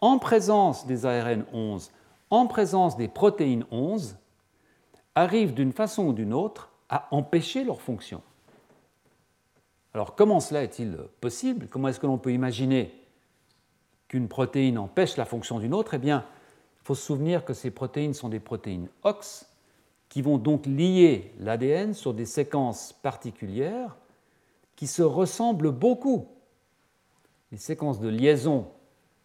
en 0.00 0.18
présence 0.18 0.86
des 0.86 1.06
ARN 1.06 1.44
11, 1.52 1.90
en 2.30 2.46
présence 2.46 2.96
des 2.96 3.08
protéines 3.08 3.64
11, 3.70 4.16
arrive 5.14 5.54
d'une 5.54 5.72
façon 5.72 6.06
ou 6.06 6.12
d'une 6.12 6.32
autre 6.32 6.71
à 6.92 7.08
empêcher 7.10 7.64
leur 7.64 7.80
fonction. 7.80 8.20
Alors 9.94 10.14
comment 10.14 10.40
cela 10.40 10.62
est-il 10.62 10.98
possible? 11.22 11.66
Comment 11.68 11.88
est-ce 11.88 11.98
que 11.98 12.06
l'on 12.06 12.18
peut 12.18 12.32
imaginer 12.32 12.94
qu'une 14.08 14.28
protéine 14.28 14.78
empêche 14.78 15.16
la 15.16 15.24
fonction 15.24 15.58
d'une 15.58 15.72
autre, 15.72 15.94
eh 15.94 15.98
bien, 15.98 16.26
il 16.82 16.84
faut 16.84 16.94
se 16.94 17.02
souvenir 17.02 17.46
que 17.46 17.54
ces 17.54 17.70
protéines 17.70 18.12
sont 18.12 18.28
des 18.28 18.40
protéines 18.40 18.88
OX 19.04 19.46
qui 20.10 20.20
vont 20.20 20.36
donc 20.36 20.66
lier 20.66 21.32
l'ADN 21.38 21.94
sur 21.94 22.12
des 22.12 22.26
séquences 22.26 22.92
particulières 22.92 23.96
qui 24.76 24.86
se 24.86 25.02
ressemblent 25.02 25.72
beaucoup. 25.72 26.28
Les 27.52 27.58
séquences 27.58 28.00
de 28.00 28.08
liaison 28.08 28.66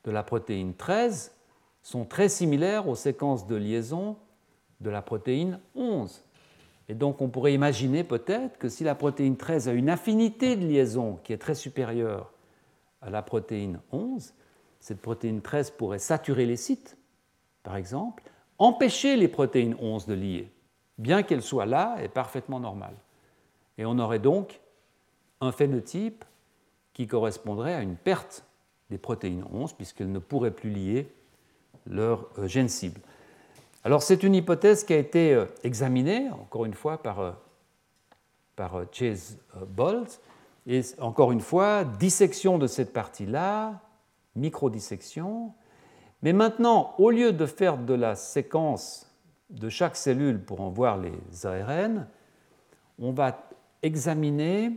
de 0.05 0.11
la 0.11 0.23
protéine 0.23 0.73
13 0.73 1.33
sont 1.83 2.05
très 2.05 2.29
similaires 2.29 2.87
aux 2.87 2.95
séquences 2.95 3.45
de 3.45 3.55
liaison 3.57 4.15
de 4.79 4.89
la 4.89 5.01
protéine 5.01 5.59
11. 5.75 6.23
Et 6.89 6.95
donc 6.95 7.21
on 7.21 7.29
pourrait 7.29 7.53
imaginer 7.53 8.03
peut-être 8.03 8.57
que 8.57 8.69
si 8.69 8.83
la 8.83 8.95
protéine 8.95 9.37
13 9.37 9.67
a 9.67 9.73
une 9.73 9.89
affinité 9.89 10.55
de 10.55 10.65
liaison 10.65 11.19
qui 11.23 11.33
est 11.33 11.37
très 11.37 11.55
supérieure 11.55 12.31
à 13.01 13.09
la 13.09 13.21
protéine 13.21 13.79
11, 13.91 14.33
cette 14.79 15.01
protéine 15.01 15.41
13 15.41 15.71
pourrait 15.71 15.99
saturer 15.99 16.45
les 16.45 16.55
sites, 16.55 16.97
par 17.63 17.75
exemple, 17.75 18.23
empêcher 18.57 19.17
les 19.17 19.27
protéines 19.27 19.75
11 19.79 20.05
de 20.07 20.13
lier, 20.13 20.51
bien 20.97 21.23
qu'elles 21.23 21.41
soient 21.41 21.65
là 21.65 21.97
et 22.01 22.07
parfaitement 22.07 22.59
normales. 22.59 22.95
Et 23.77 23.85
on 23.85 23.99
aurait 23.99 24.19
donc 24.19 24.61
un 25.41 25.51
phénotype 25.51 26.25
qui 26.93 27.05
correspondrait 27.05 27.73
à 27.73 27.81
une 27.81 27.95
perte 27.95 28.45
des 28.89 28.97
protéines 28.97 29.43
11, 29.51 29.73
puisqu'elles 29.73 30.11
ne 30.11 30.19
pourraient 30.19 30.51
plus 30.51 30.69
lier 30.69 31.11
leur 31.85 32.27
euh, 32.37 32.47
gène 32.47 32.69
cible. 32.69 33.01
Alors 33.87 34.03
c'est 34.03 34.23
une 34.23 34.35
hypothèse 34.35 34.83
qui 34.83 34.91
a 34.91 34.97
été 34.97 35.33
euh, 35.33 35.45
examinée, 35.63 36.29
encore 36.31 36.65
une 36.65 36.73
fois, 36.73 37.01
par, 37.01 37.21
euh, 37.21 37.31
par 38.57 38.81
Chase 38.91 39.37
Bolt, 39.65 40.19
et 40.65 40.81
encore 40.99 41.31
une 41.31 41.39
fois, 41.39 41.85
dissection 41.85 42.57
de 42.57 42.67
cette 42.67 42.91
partie-là, 42.91 43.79
microdissection. 44.35 45.53
Mais 46.21 46.33
maintenant, 46.33 46.95
au 46.97 47.11
lieu 47.11 47.31
de 47.31 47.45
faire 47.45 47.77
de 47.77 47.93
la 47.93 48.15
séquence 48.15 49.09
de 49.51 49.69
chaque 49.69 49.95
cellule 49.95 50.43
pour 50.43 50.59
en 50.59 50.69
voir 50.69 50.97
les 50.97 51.45
ARN, 51.45 52.09
on 52.99 53.13
va 53.13 53.47
examiner 53.83 54.73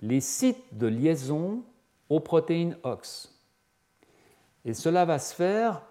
les 0.00 0.22
sites 0.22 0.74
de 0.74 0.86
liaison 0.86 1.64
aux 2.08 2.20
protéines 2.20 2.78
OX. 2.82 3.38
Et 4.64 4.72
cela 4.72 5.04
va 5.04 5.18
se 5.18 5.34
faire 5.34 5.82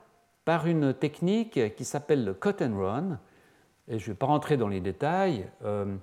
par 0.47 0.65
une 0.65 0.93
technique 0.93 1.75
qui 1.75 1.83
s'appelle 1.83 2.23
le 2.23 2.33
cut 2.33 2.63
and 2.63 2.79
run. 2.79 3.19
Et 3.89 3.99
je 3.99 4.05
ne 4.05 4.13
vais 4.13 4.17
pas 4.17 4.27
rentrer 4.27 4.55
dans 4.55 4.69
les 4.69 4.79
détails. 4.79 5.45
Euh, 5.65 5.93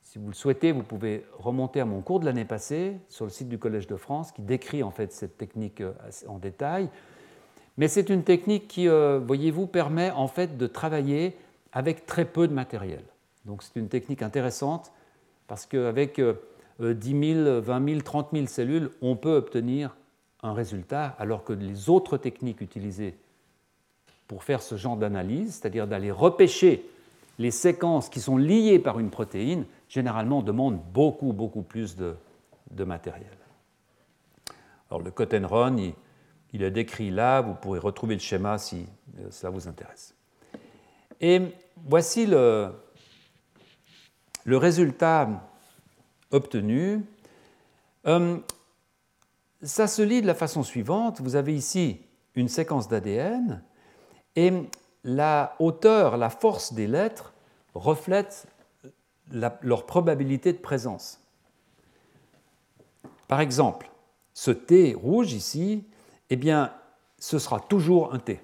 si 0.00 0.18
vous 0.18 0.28
le 0.28 0.32
souhaitez, 0.32 0.72
vous 0.72 0.82
pouvez 0.82 1.26
remonter 1.38 1.80
à 1.80 1.84
mon 1.84 2.00
cours 2.00 2.18
de 2.18 2.24
l'année 2.24 2.46
passée 2.46 2.96
sur 3.10 3.26
le 3.26 3.30
site 3.30 3.50
du 3.50 3.58
Collège 3.58 3.86
de 3.86 3.96
France 3.96 4.32
qui 4.32 4.40
décrit 4.40 4.82
en 4.82 4.90
fait 4.90 5.12
cette 5.12 5.36
technique 5.36 5.82
euh, 5.82 5.92
en 6.28 6.38
détail. 6.38 6.88
Mais 7.76 7.88
c'est 7.88 8.08
une 8.08 8.24
technique 8.24 8.68
qui, 8.68 8.88
euh, 8.88 9.20
voyez-vous, 9.22 9.66
permet 9.66 10.10
en 10.12 10.28
fait 10.28 10.56
de 10.56 10.66
travailler 10.66 11.36
avec 11.74 12.06
très 12.06 12.24
peu 12.24 12.48
de 12.48 12.54
matériel. 12.54 13.04
Donc 13.44 13.62
c'est 13.62 13.78
une 13.78 13.90
technique 13.90 14.22
intéressante 14.22 14.92
parce 15.46 15.66
qu'avec 15.66 16.18
10 16.80 17.34
000, 17.34 17.60
20 17.60 17.86
000, 17.86 18.00
30 18.00 18.28
000 18.32 18.46
cellules, 18.46 18.92
on 19.02 19.16
peut 19.16 19.36
obtenir 19.36 19.94
un 20.42 20.54
résultat 20.54 21.14
alors 21.18 21.44
que 21.44 21.52
les 21.52 21.90
autres 21.90 22.16
techniques 22.16 22.62
utilisées 22.62 23.18
pour 24.30 24.44
faire 24.44 24.62
ce 24.62 24.76
genre 24.76 24.96
d'analyse, 24.96 25.54
c'est-à-dire 25.54 25.88
d'aller 25.88 26.12
repêcher 26.12 26.88
les 27.40 27.50
séquences 27.50 28.08
qui 28.08 28.20
sont 28.20 28.36
liées 28.36 28.78
par 28.78 29.00
une 29.00 29.10
protéine, 29.10 29.64
généralement 29.88 30.40
demande 30.40 30.80
beaucoup, 30.92 31.32
beaucoup 31.32 31.62
plus 31.62 31.96
de, 31.96 32.14
matériel. 32.84 33.26
Alors 34.88 35.02
le 35.02 35.10
and 35.10 35.48
run, 35.48 35.76
il, 36.52 36.62
est 36.62 36.70
décrit 36.70 37.10
là, 37.10 37.40
vous 37.40 37.54
pourrez 37.54 37.80
retrouver 37.80 38.14
le 38.14 38.20
schéma 38.20 38.56
si 38.58 38.86
euh, 39.18 39.26
cela 39.32 39.50
vous 39.50 39.66
intéresse. 39.66 40.14
Et 41.20 41.42
voici 41.84 42.24
le, 42.24 42.68
le 44.44 44.56
résultat 44.56 45.28
obtenu. 46.30 47.04
Euh, 48.06 48.38
ça 49.60 49.88
se 49.88 50.02
lit 50.02 50.22
de 50.22 50.28
la 50.28 50.36
façon 50.36 50.62
suivante. 50.62 51.20
Vous 51.20 51.34
avez 51.34 51.52
ici 51.52 51.98
une 52.36 52.46
séquence 52.46 52.86
d'ADN 52.86 53.60
et 54.36 54.52
la 55.04 55.54
hauteur, 55.58 56.16
la 56.16 56.30
force 56.30 56.72
des 56.72 56.86
lettres 56.86 57.32
reflète 57.74 58.46
leur 59.30 59.86
probabilité 59.86 60.52
de 60.52 60.58
présence. 60.58 61.20
Par 63.28 63.40
exemple, 63.40 63.90
ce 64.34 64.50
T 64.50 64.94
rouge 64.94 65.32
ici, 65.32 65.84
eh 66.30 66.36
bien, 66.36 66.72
ce 67.18 67.38
sera 67.38 67.60
toujours 67.60 68.12
un 68.12 68.18
T. 68.18 68.40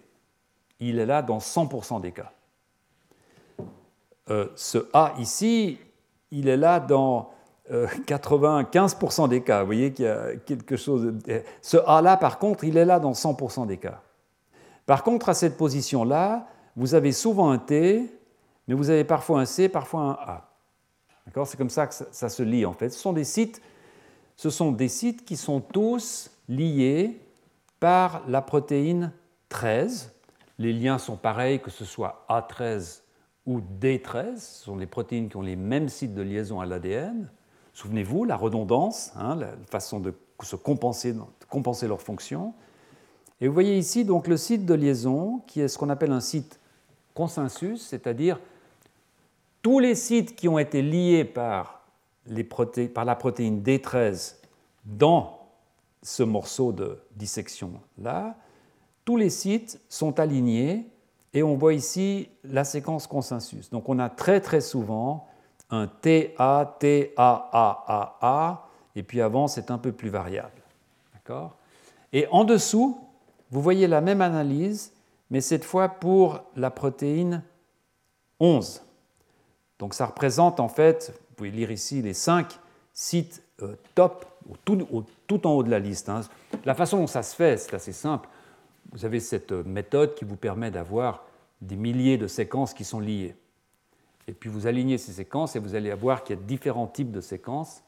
Il 0.78 0.98
est 0.98 1.06
là 1.06 1.22
dans 1.22 1.38
100% 1.38 2.00
des 2.00 2.12
cas. 2.12 2.32
Euh, 4.28 4.48
ce 4.54 4.88
A 4.92 5.14
ici, 5.18 5.78
il 6.30 6.48
est 6.48 6.56
là 6.56 6.80
dans 6.80 7.32
95% 7.70 9.24
euh, 9.24 9.28
des 9.28 9.42
cas. 9.42 9.60
Vous 9.60 9.66
voyez 9.66 9.92
qu'il 9.92 10.04
y 10.04 10.08
a 10.08 10.36
quelque 10.36 10.76
chose. 10.76 11.12
Ce 11.62 11.76
A-là, 11.86 12.16
par 12.16 12.38
contre, 12.38 12.64
il 12.64 12.76
est 12.76 12.84
là 12.84 13.00
dans 13.00 13.12
100% 13.12 13.66
des 13.66 13.78
cas. 13.78 14.02
Par 14.86 15.02
contre, 15.02 15.28
à 15.28 15.34
cette 15.34 15.56
position-là, 15.56 16.46
vous 16.76 16.94
avez 16.94 17.12
souvent 17.12 17.50
un 17.50 17.58
T, 17.58 18.08
mais 18.68 18.74
vous 18.74 18.90
avez 18.90 19.04
parfois 19.04 19.40
un 19.40 19.44
C, 19.44 19.68
parfois 19.68 20.00
un 20.00 20.12
A. 20.12 20.50
D'accord? 21.26 21.46
C'est 21.46 21.56
comme 21.56 21.70
ça 21.70 21.88
que 21.88 21.94
ça, 21.94 22.28
se 22.28 22.42
lie 22.42 22.64
en 22.64 22.72
fait. 22.72 22.90
Ce 22.90 22.98
sont 22.98 23.12
des 23.12 23.24
sites, 23.24 23.60
ce 24.36 24.48
sont 24.48 24.72
des 24.72 24.88
sites 24.88 25.24
qui 25.24 25.36
sont 25.36 25.60
tous 25.60 26.30
liés 26.48 27.20
par 27.80 28.22
la 28.28 28.42
protéine 28.42 29.12
13. 29.48 30.12
Les 30.58 30.72
liens 30.72 30.98
sont 30.98 31.16
pareils, 31.16 31.60
que 31.60 31.70
ce 31.70 31.84
soit 31.84 32.24
A13 32.28 33.02
ou 33.44 33.60
D13. 33.60 34.36
Ce 34.36 34.64
sont 34.64 34.76
des 34.76 34.86
protéines 34.86 35.28
qui 35.28 35.36
ont 35.36 35.42
les 35.42 35.56
mêmes 35.56 35.88
sites 35.88 36.14
de 36.14 36.22
liaison 36.22 36.60
à 36.60 36.66
l'ADN. 36.66 37.28
Souvenez-vous, 37.74 38.24
la 38.24 38.36
redondance, 38.36 39.12
hein, 39.16 39.36
la 39.36 39.48
façon 39.68 40.00
de 40.00 40.14
se 40.42 40.56
compenser, 40.56 41.12
de 41.12 41.20
compenser 41.48 41.88
leur 41.88 42.00
fonction. 42.00 42.54
Et 43.40 43.48
vous 43.48 43.54
voyez 43.54 43.76
ici 43.76 44.04
donc 44.04 44.28
le 44.28 44.36
site 44.36 44.64
de 44.64 44.74
liaison 44.74 45.42
qui 45.46 45.60
est 45.60 45.68
ce 45.68 45.76
qu'on 45.76 45.90
appelle 45.90 46.12
un 46.12 46.20
site 46.20 46.58
consensus, 47.14 47.86
c'est-à-dire 47.86 48.38
tous 49.62 49.78
les 49.78 49.94
sites 49.94 50.36
qui 50.36 50.48
ont 50.48 50.58
été 50.58 50.80
liés 50.82 51.24
par, 51.24 51.82
la 52.26 53.14
protéine 53.14 53.62
D13 53.62 54.36
dans 54.84 55.40
ce 56.02 56.22
morceau 56.22 56.72
de 56.72 56.98
dissection-là, 57.16 58.36
tous 59.04 59.16
les 59.16 59.30
sites 59.30 59.80
sont 59.88 60.18
alignés 60.18 60.86
et 61.34 61.42
on 61.42 61.56
voit 61.56 61.74
ici 61.74 62.28
la 62.44 62.64
séquence 62.64 63.06
consensus. 63.06 63.70
Donc 63.70 63.88
on 63.88 63.98
a 63.98 64.08
très 64.08 64.40
très 64.40 64.60
souvent 64.60 65.26
un 65.70 65.86
TA, 65.86 66.76
A, 67.16 68.68
et 68.94 69.02
puis 69.02 69.20
avant 69.20 69.46
c'est 69.48 69.70
un 69.70 69.78
peu 69.78 69.92
plus 69.92 70.10
variable. 70.10 70.62
D'accord? 71.12 71.56
Et 72.12 72.26
en 72.30 72.44
dessous, 72.44 73.05
vous 73.50 73.62
voyez 73.62 73.86
la 73.86 74.00
même 74.00 74.20
analyse, 74.20 74.92
mais 75.30 75.40
cette 75.40 75.64
fois 75.64 75.88
pour 75.88 76.42
la 76.56 76.70
protéine 76.70 77.42
11. 78.40 78.82
Donc 79.78 79.94
ça 79.94 80.06
représente 80.06 80.60
en 80.60 80.68
fait, 80.68 81.12
vous 81.28 81.34
pouvez 81.36 81.50
lire 81.50 81.70
ici 81.70 82.02
les 82.02 82.14
cinq 82.14 82.58
sites 82.92 83.42
euh, 83.62 83.76
top 83.94 84.26
tout, 84.64 85.46
en 85.46 85.50
haut 85.52 85.62
de 85.62 85.70
la 85.70 85.78
liste. 85.78 86.08
Hein. 86.08 86.20
La 86.64 86.74
façon 86.74 86.98
dont 86.98 87.06
ça 87.06 87.22
se 87.22 87.34
fait, 87.34 87.56
c'est 87.56 87.74
assez 87.74 87.92
simple. 87.92 88.28
Vous 88.92 89.04
avez 89.04 89.20
cette 89.20 89.52
euh, 89.52 89.64
méthode 89.64 90.14
qui 90.14 90.24
vous 90.24 90.36
permet 90.36 90.70
d'avoir 90.70 91.24
des 91.60 91.76
milliers 91.76 92.18
de 92.18 92.26
séquences 92.26 92.74
qui 92.74 92.84
sont 92.84 93.00
liées. 93.00 93.34
Et 94.28 94.32
puis 94.32 94.50
vous 94.50 94.66
alignez 94.66 94.98
ces 94.98 95.12
séquences 95.12 95.56
et 95.56 95.58
vous 95.58 95.74
allez 95.74 95.92
voir 95.94 96.22
qu'il 96.22 96.36
y 96.36 96.38
a 96.38 96.42
différents 96.42 96.86
types 96.86 97.12
de 97.12 97.20
séquences. 97.20 97.82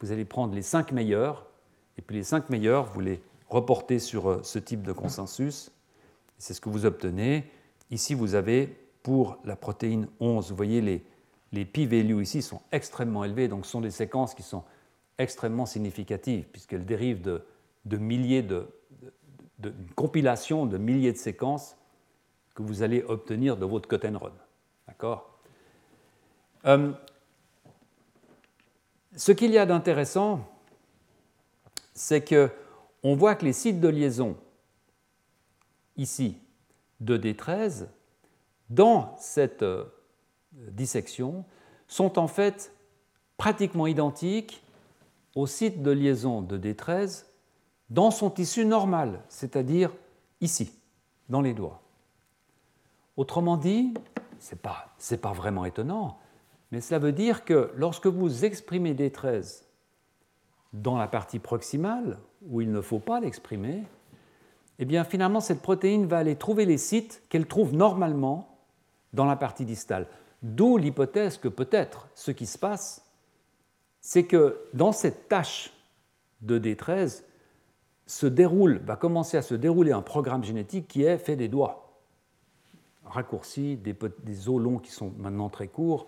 Vous 0.00 0.12
allez 0.12 0.24
prendre 0.24 0.54
les 0.54 0.62
cinq 0.62 0.92
meilleures, 0.92 1.46
et 1.96 2.02
puis 2.02 2.16
les 2.16 2.22
cinq 2.22 2.50
meilleures, 2.50 2.84
vous 2.92 3.00
les 3.00 3.20
reportez 3.48 3.98
sur 3.98 4.30
euh, 4.30 4.40
ce 4.42 4.58
type 4.58 4.82
de 4.82 4.92
consensus. 4.92 5.70
C'est 6.38 6.54
ce 6.54 6.60
que 6.60 6.68
vous 6.68 6.86
obtenez. 6.86 7.50
Ici, 7.90 8.14
vous 8.14 8.34
avez 8.34 8.76
pour 9.02 9.38
la 9.44 9.56
protéine 9.56 10.08
11, 10.18 10.50
vous 10.50 10.56
voyez 10.56 10.80
les, 10.80 11.04
les 11.52 11.64
p-values 11.64 12.22
ici 12.22 12.42
sont 12.42 12.60
extrêmement 12.72 13.24
élevés, 13.24 13.48
donc 13.48 13.64
ce 13.64 13.72
sont 13.72 13.80
des 13.80 13.90
séquences 13.92 14.34
qui 14.34 14.42
sont 14.42 14.64
extrêmement 15.18 15.66
significatives, 15.66 16.44
puisqu'elles 16.50 16.84
dérivent 16.84 17.22
de, 17.22 17.96
milliers 17.96 18.42
de, 18.42 18.68
de, 19.60 19.72
compilations 19.94 20.66
de 20.66 20.76
milliers 20.76 21.12
de 21.12 21.18
séquences 21.18 21.76
que 22.54 22.62
vous 22.62 22.82
allez 22.82 23.02
obtenir 23.04 23.56
de 23.56 23.64
votre 23.64 23.88
run. 23.96 24.32
D'accord? 24.88 25.38
Euh, 26.64 26.92
Ce 29.14 29.32
qu'il 29.32 29.52
y 29.52 29.58
a 29.58 29.66
d'intéressant, 29.66 30.40
c'est 31.94 32.22
que 32.22 32.50
on 33.06 33.14
voit 33.14 33.36
que 33.36 33.44
les 33.44 33.52
sites 33.52 33.80
de 33.80 33.86
liaison, 33.86 34.36
ici, 35.96 36.38
de 36.98 37.16
D13, 37.16 37.86
dans 38.68 39.14
cette 39.16 39.62
euh, 39.62 39.84
dissection 40.72 41.44
sont 41.86 42.18
en 42.18 42.26
fait 42.26 42.74
pratiquement 43.36 43.86
identiques 43.86 44.60
au 45.36 45.46
site 45.46 45.84
de 45.84 45.92
liaison 45.92 46.42
de 46.42 46.58
D13 46.58 47.26
dans 47.90 48.10
son 48.10 48.28
tissu 48.28 48.64
normal, 48.64 49.22
c'est-à-dire 49.28 49.92
ici, 50.40 50.72
dans 51.28 51.42
les 51.42 51.54
doigts. 51.54 51.82
Autrement 53.16 53.56
dit, 53.56 53.94
ce 54.40 54.56
n'est 54.56 54.60
pas, 54.60 54.96
pas, 55.22 55.32
vraiment 55.32 55.64
étonnant, 55.64 56.18
mais 56.72 56.80
cela 56.80 56.98
veut 56.98 57.12
dire 57.12 57.44
que 57.44 57.70
lorsque 57.76 58.08
vous 58.08 58.44
exprimez 58.44 58.94
D13 58.94 59.65
dans 60.72 60.96
la 60.96 61.06
partie 61.06 61.38
proximale, 61.38 62.18
où 62.48 62.60
il 62.60 62.70
ne 62.70 62.80
faut 62.80 62.98
pas 62.98 63.20
l'exprimer, 63.20 63.82
eh 64.78 64.84
bien 64.84 65.04
finalement 65.04 65.40
cette 65.40 65.62
protéine 65.62 66.06
va 66.06 66.18
aller 66.18 66.36
trouver 66.36 66.66
les 66.66 66.78
sites 66.78 67.22
qu'elle 67.28 67.46
trouve 67.46 67.74
normalement 67.74 68.58
dans 69.12 69.24
la 69.24 69.36
partie 69.36 69.64
distale. 69.64 70.06
D'où 70.42 70.76
l'hypothèse 70.76 71.38
que 71.38 71.48
peut-être 71.48 72.08
ce 72.14 72.30
qui 72.30 72.46
se 72.46 72.58
passe, 72.58 73.02
c'est 74.00 74.24
que 74.24 74.60
dans 74.74 74.92
cette 74.92 75.28
tâche 75.28 75.72
de 76.42 76.58
D13 76.58 77.22
se 78.06 78.26
déroule, 78.26 78.80
va 78.84 78.96
commencer 78.96 79.36
à 79.36 79.42
se 79.42 79.54
dérouler 79.54 79.92
un 79.92 80.02
programme 80.02 80.44
génétique 80.44 80.86
qui 80.86 81.02
est 81.02 81.18
fait 81.18 81.36
des 81.36 81.48
doigts, 81.48 81.98
raccourcis, 83.04 83.76
des, 83.76 83.96
des 84.22 84.48
os 84.48 84.60
longs 84.60 84.78
qui 84.78 84.92
sont 84.92 85.12
maintenant 85.18 85.48
très 85.48 85.68
courts. 85.68 86.06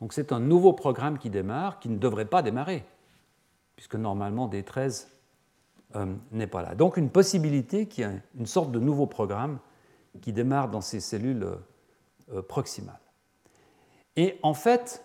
Donc 0.00 0.12
c'est 0.12 0.32
un 0.32 0.40
nouveau 0.40 0.72
programme 0.72 1.18
qui 1.18 1.30
démarre, 1.30 1.78
qui 1.78 1.88
ne 1.88 1.96
devrait 1.96 2.26
pas 2.26 2.42
démarrer, 2.42 2.84
puisque 3.80 3.94
normalement 3.94 4.46
D13 4.46 5.06
euh, 5.96 6.14
n'est 6.32 6.46
pas 6.46 6.60
là. 6.60 6.74
Donc 6.74 6.98
une 6.98 7.08
possibilité 7.08 7.86
qui 7.86 8.04
a 8.04 8.12
une 8.38 8.44
sorte 8.44 8.70
de 8.72 8.78
nouveau 8.78 9.06
programme 9.06 9.58
qui 10.20 10.34
démarre 10.34 10.68
dans 10.68 10.82
ces 10.82 11.00
cellules 11.00 11.48
euh, 12.30 12.42
proximales. 12.42 13.00
Et 14.16 14.38
en 14.42 14.52
fait, 14.52 15.02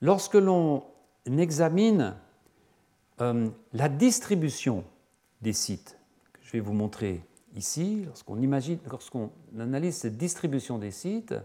lorsque 0.00 0.34
l'on 0.34 0.82
examine 1.24 2.16
euh, 3.20 3.48
la 3.72 3.88
distribution 3.88 4.82
des 5.40 5.52
sites, 5.52 6.00
que 6.32 6.40
je 6.42 6.50
vais 6.50 6.60
vous 6.60 6.72
montrer 6.72 7.22
ici, 7.54 8.02
lorsqu'on 8.06 8.40
imagine, 8.40 8.80
lorsqu'on 8.90 9.30
analyse 9.56 9.98
cette 9.98 10.16
distribution 10.16 10.78
des 10.78 10.90
sites, 10.90 11.36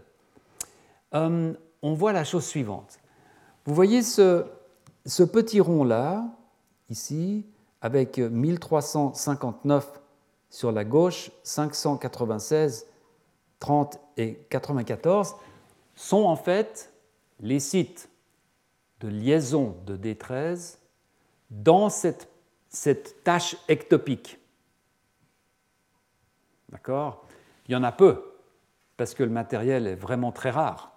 euh, 1.14 1.54
on 1.80 1.94
voit 1.94 2.12
la 2.12 2.24
chose 2.24 2.44
suivante. 2.44 2.98
Vous 3.66 3.74
voyez 3.74 4.02
ce, 4.02 4.44
ce 5.06 5.22
petit 5.22 5.60
rond-là, 5.60 6.24
ici, 6.88 7.46
avec 7.80 8.18
1359 8.18 10.00
sur 10.48 10.72
la 10.72 10.84
gauche, 10.84 11.30
596, 11.42 12.86
30 13.58 13.98
et 14.16 14.34
94, 14.50 15.36
sont 15.94 16.24
en 16.24 16.36
fait 16.36 16.92
les 17.40 17.60
sites 17.60 18.08
de 19.00 19.08
liaison 19.08 19.76
de 19.84 19.96
D13 19.96 20.78
dans 21.50 21.88
cette, 21.90 22.28
cette 22.68 23.22
tâche 23.24 23.56
ectopique. 23.68 24.38
D'accord? 26.70 27.26
Il 27.68 27.72
y 27.72 27.76
en 27.76 27.82
a 27.82 27.92
peu, 27.92 28.34
parce 28.96 29.14
que 29.14 29.22
le 29.22 29.30
matériel 29.30 29.86
est 29.86 29.94
vraiment 29.94 30.32
très 30.32 30.50
rare. 30.50 30.93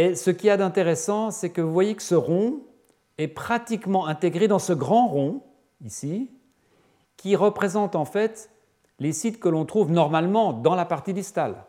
Et 0.00 0.14
ce 0.14 0.30
qui 0.30 0.46
y 0.46 0.50
a 0.50 0.56
d'intéressant, 0.56 1.30
c'est 1.30 1.50
que 1.50 1.60
vous 1.60 1.74
voyez 1.74 1.94
que 1.94 2.02
ce 2.02 2.14
rond 2.14 2.60
est 3.18 3.28
pratiquement 3.28 4.06
intégré 4.06 4.48
dans 4.48 4.58
ce 4.58 4.72
grand 4.72 5.06
rond, 5.06 5.42
ici, 5.84 6.30
qui 7.18 7.36
représente 7.36 7.94
en 7.94 8.06
fait 8.06 8.50
les 8.98 9.12
sites 9.12 9.38
que 9.38 9.50
l'on 9.50 9.66
trouve 9.66 9.92
normalement 9.92 10.54
dans 10.54 10.74
la 10.74 10.86
partie 10.86 11.12
distale. 11.12 11.66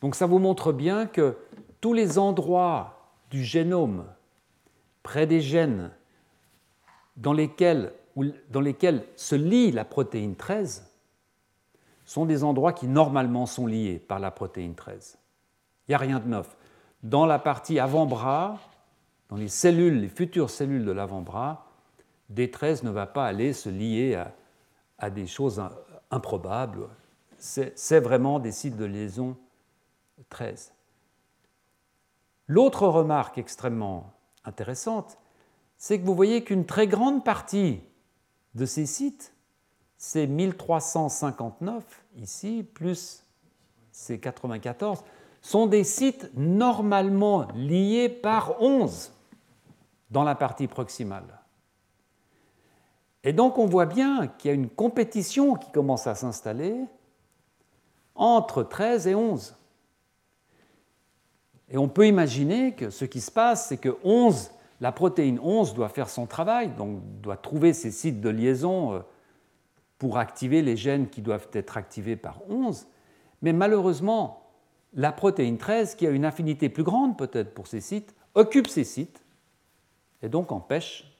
Donc 0.00 0.14
ça 0.14 0.24
vous 0.24 0.38
montre 0.38 0.72
bien 0.72 1.04
que 1.04 1.36
tous 1.82 1.92
les 1.92 2.18
endroits 2.18 3.12
du 3.30 3.44
génome, 3.44 4.06
près 5.02 5.26
des 5.26 5.42
gènes, 5.42 5.90
dans 7.18 7.34
lesquels 7.34 7.92
se 9.16 9.34
lie 9.34 9.70
la 9.70 9.84
protéine 9.84 10.34
13, 10.34 10.90
sont 12.06 12.24
des 12.24 12.42
endroits 12.42 12.72
qui 12.72 12.86
normalement 12.86 13.44
sont 13.44 13.66
liés 13.66 13.98
par 13.98 14.18
la 14.18 14.30
protéine 14.30 14.74
13. 14.74 15.18
Il 15.86 15.90
n'y 15.90 15.94
a 15.94 15.98
rien 15.98 16.20
de 16.20 16.26
neuf. 16.26 16.56
Dans 17.02 17.26
la 17.26 17.38
partie 17.38 17.78
avant-bras, 17.78 18.58
dans 19.28 19.36
les 19.36 19.48
cellules, 19.48 20.00
les 20.00 20.08
futures 20.08 20.50
cellules 20.50 20.84
de 20.84 20.92
l'avant-bras, 20.92 21.66
D13 22.34 22.84
ne 22.84 22.90
va 22.90 23.06
pas 23.06 23.26
aller 23.26 23.52
se 23.52 23.68
lier 23.68 24.22
à, 24.98 25.10
des 25.10 25.26
choses 25.26 25.62
improbables. 26.10 26.88
C'est 27.38 28.00
vraiment 28.00 28.38
des 28.38 28.52
sites 28.52 28.76
de 28.76 28.84
liaison 28.84 29.36
13. 30.28 30.72
L'autre 32.46 32.86
remarque 32.86 33.38
extrêmement 33.38 34.12
intéressante, 34.44 35.16
c'est 35.78 35.98
que 35.98 36.04
vous 36.04 36.14
voyez 36.14 36.44
qu'une 36.44 36.66
très 36.66 36.86
grande 36.86 37.24
partie 37.24 37.80
de 38.54 38.66
ces 38.66 38.84
sites, 38.84 39.32
ces 39.96 40.26
1359 40.26 42.04
ici, 42.16 42.66
plus 42.74 43.24
ces 43.92 44.18
94, 44.18 45.04
sont 45.40 45.66
des 45.66 45.84
sites 45.84 46.30
normalement 46.34 47.48
liés 47.54 48.08
par 48.08 48.60
11. 48.60 49.12
dans 50.10 50.24
la 50.24 50.34
partie 50.34 50.66
proximale. 50.66 51.38
Et 53.22 53.32
donc 53.32 53.58
on 53.58 53.66
voit 53.66 53.86
bien 53.86 54.26
qu'il 54.26 54.48
y 54.48 54.50
a 54.50 54.54
une 54.54 54.68
compétition 54.68 55.54
qui 55.54 55.70
commence 55.70 56.06
à 56.06 56.14
s'installer 56.14 56.74
entre 58.14 58.62
13 58.62 59.06
et 59.06 59.14
11. 59.14 59.54
Et 61.70 61.78
on 61.78 61.88
peut 61.88 62.06
imaginer 62.06 62.72
que 62.72 62.90
ce 62.90 63.04
qui 63.04 63.20
se 63.20 63.30
passe, 63.30 63.68
c'est 63.68 63.76
que 63.76 63.96
11, 64.02 64.50
la 64.80 64.92
protéine 64.92 65.38
11 65.40 65.74
doit 65.74 65.88
faire 65.88 66.10
son 66.10 66.26
travail, 66.26 66.70
donc 66.70 67.00
doit 67.20 67.36
trouver 67.36 67.72
ses 67.72 67.90
sites 67.90 68.20
de 68.20 68.28
liaison 68.28 68.94
euh, 68.94 69.00
pour 69.98 70.18
activer 70.18 70.62
les 70.62 70.76
gènes 70.76 71.08
qui 71.08 71.22
doivent 71.22 71.48
être 71.52 71.76
activés 71.76 72.16
par 72.16 72.40
11. 72.48 72.86
Mais 73.42 73.52
malheureusement, 73.52 74.39
la 74.94 75.12
protéine 75.12 75.58
13, 75.58 75.94
qui 75.94 76.06
a 76.06 76.10
une 76.10 76.24
affinité 76.24 76.68
plus 76.68 76.82
grande 76.82 77.16
peut-être 77.16 77.54
pour 77.54 77.66
ces 77.66 77.80
sites, 77.80 78.14
occupe 78.34 78.66
ces 78.66 78.84
sites 78.84 79.22
et 80.22 80.28
donc 80.28 80.52
empêche 80.52 81.10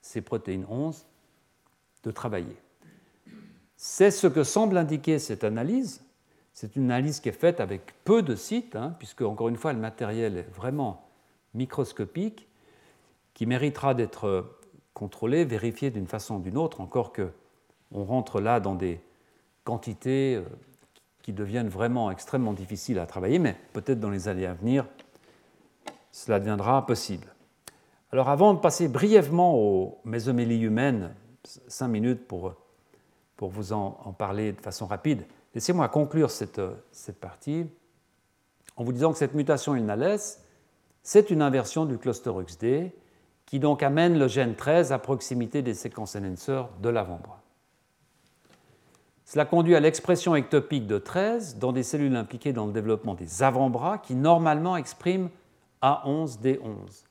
ces 0.00 0.20
protéines 0.20 0.66
11 0.68 1.06
de 2.02 2.10
travailler. 2.10 2.56
C'est 3.76 4.10
ce 4.10 4.26
que 4.26 4.44
semble 4.44 4.76
indiquer 4.76 5.18
cette 5.18 5.44
analyse. 5.44 6.04
C'est 6.52 6.76
une 6.76 6.84
analyse 6.84 7.20
qui 7.20 7.28
est 7.30 7.32
faite 7.32 7.60
avec 7.60 7.94
peu 8.04 8.22
de 8.22 8.36
sites, 8.36 8.76
hein, 8.76 8.94
puisque, 8.98 9.22
encore 9.22 9.48
une 9.48 9.56
fois, 9.56 9.72
le 9.72 9.80
matériel 9.80 10.38
est 10.38 10.50
vraiment 10.54 11.08
microscopique, 11.54 12.46
qui 13.32 13.46
méritera 13.46 13.94
d'être 13.94 14.58
contrôlé, 14.92 15.44
vérifié 15.44 15.90
d'une 15.90 16.06
façon 16.06 16.36
ou 16.36 16.40
d'une 16.40 16.56
autre, 16.56 16.80
encore 16.80 17.12
que 17.12 17.32
on 17.90 18.04
rentre 18.04 18.40
là 18.40 18.60
dans 18.60 18.74
des 18.74 19.00
quantités 19.64 20.36
euh, 20.36 20.42
qui 21.24 21.32
deviennent 21.32 21.70
vraiment 21.70 22.10
extrêmement 22.10 22.52
difficiles 22.52 22.98
à 22.98 23.06
travailler, 23.06 23.38
mais 23.38 23.56
peut-être 23.72 23.98
dans 23.98 24.10
les 24.10 24.28
années 24.28 24.44
à 24.44 24.52
venir, 24.52 24.84
cela 26.12 26.38
deviendra 26.38 26.84
possible. 26.84 27.26
Alors 28.12 28.28
avant 28.28 28.52
de 28.52 28.58
passer 28.58 28.88
brièvement 28.88 29.56
aux 29.56 29.98
mésomélies 30.04 30.60
humaines, 30.60 31.14
cinq 31.66 31.88
minutes 31.88 32.28
pour, 32.28 32.54
pour 33.36 33.48
vous 33.48 33.72
en, 33.72 33.90
parler 34.18 34.52
de 34.52 34.60
façon 34.60 34.86
rapide, 34.86 35.24
laissez-moi 35.54 35.88
conclure 35.88 36.30
cette, 36.30 36.60
cette, 36.92 37.18
partie 37.18 37.64
en 38.76 38.84
vous 38.84 38.92
disant 38.92 39.10
que 39.10 39.18
cette 39.18 39.34
mutation 39.34 39.74
ILNALES, 39.74 40.40
c'est 41.02 41.30
une 41.30 41.40
inversion 41.40 41.86
du 41.86 41.96
cluster 41.96 42.32
UXD 42.38 42.92
qui 43.46 43.60
donc 43.60 43.82
amène 43.82 44.18
le 44.18 44.28
gène 44.28 44.56
13 44.56 44.92
à 44.92 44.98
proximité 44.98 45.62
des 45.62 45.74
séquences 45.74 46.16
enhancers 46.16 46.68
de 46.82 46.90
l'avant-bras. 46.90 47.43
Cela 49.34 49.46
conduit 49.46 49.74
à 49.74 49.80
l'expression 49.80 50.36
ectopique 50.36 50.86
de 50.86 50.96
13 50.96 51.58
dans 51.58 51.72
des 51.72 51.82
cellules 51.82 52.14
impliquées 52.14 52.52
dans 52.52 52.66
le 52.66 52.72
développement 52.72 53.14
des 53.14 53.42
avant-bras 53.42 53.98
qui 53.98 54.14
normalement 54.14 54.76
expriment 54.76 55.28
A11D11. 55.82 57.02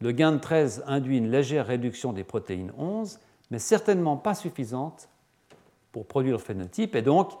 Le 0.00 0.12
gain 0.12 0.30
de 0.30 0.38
13 0.38 0.84
induit 0.86 1.18
une 1.18 1.32
légère 1.32 1.66
réduction 1.66 2.12
des 2.12 2.22
protéines 2.22 2.72
11, 2.78 3.18
mais 3.50 3.58
certainement 3.58 4.16
pas 4.16 4.36
suffisante 4.36 5.08
pour 5.90 6.06
produire 6.06 6.36
le 6.36 6.42
phénotype, 6.42 6.94
et 6.94 7.02
donc 7.02 7.32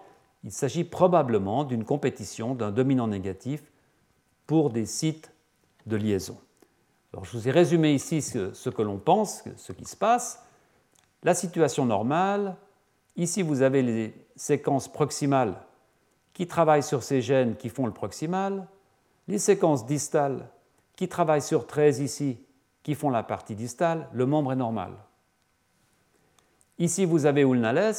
il 0.42 0.50
s'agit 0.50 0.82
probablement 0.82 1.62
d'une 1.62 1.84
compétition 1.84 2.56
d'un 2.56 2.72
dominant 2.72 3.06
négatif 3.06 3.62
pour 4.48 4.70
des 4.70 4.84
sites 4.84 5.30
de 5.86 5.94
liaison. 5.94 6.36
Alors, 7.12 7.24
je 7.24 7.36
vous 7.36 7.46
ai 7.46 7.52
résumé 7.52 7.94
ici 7.94 8.20
ce 8.20 8.68
que 8.68 8.82
l'on 8.82 8.98
pense, 8.98 9.44
ce 9.56 9.70
qui 9.70 9.84
se 9.84 9.94
passe. 9.94 10.42
La 11.22 11.34
situation 11.34 11.86
normale, 11.86 12.56
Ici, 13.16 13.42
vous 13.42 13.62
avez 13.62 13.82
les 13.82 14.12
séquences 14.36 14.88
proximales 14.88 15.54
qui 16.32 16.46
travaillent 16.46 16.82
sur 16.82 17.02
ces 17.02 17.22
gènes 17.22 17.56
qui 17.56 17.68
font 17.68 17.86
le 17.86 17.92
proximal, 17.92 18.66
les 19.28 19.38
séquences 19.38 19.86
distales 19.86 20.48
qui 20.96 21.08
travaillent 21.08 21.42
sur 21.42 21.66
13 21.66 22.00
ici, 22.00 22.38
qui 22.82 22.94
font 22.94 23.10
la 23.10 23.22
partie 23.22 23.54
distale, 23.54 24.08
le 24.12 24.26
membre 24.26 24.52
est 24.52 24.56
normal. 24.56 24.92
Ici, 26.78 27.04
vous 27.04 27.26
avez 27.26 27.42
Ulnales, 27.42 27.94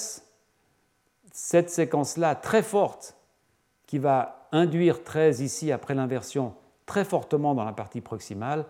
cette 1.31 1.69
séquence-là 1.69 2.35
très 2.35 2.61
forte 2.63 3.15
qui 3.87 3.99
va 3.99 4.47
induire 4.51 5.03
13 5.03 5.41
ici 5.41 5.71
après 5.71 5.95
l'inversion 5.95 6.55
très 6.85 7.05
fortement 7.05 7.55
dans 7.55 7.65
la 7.65 7.73
partie 7.73 8.01
proximale, 8.01 8.65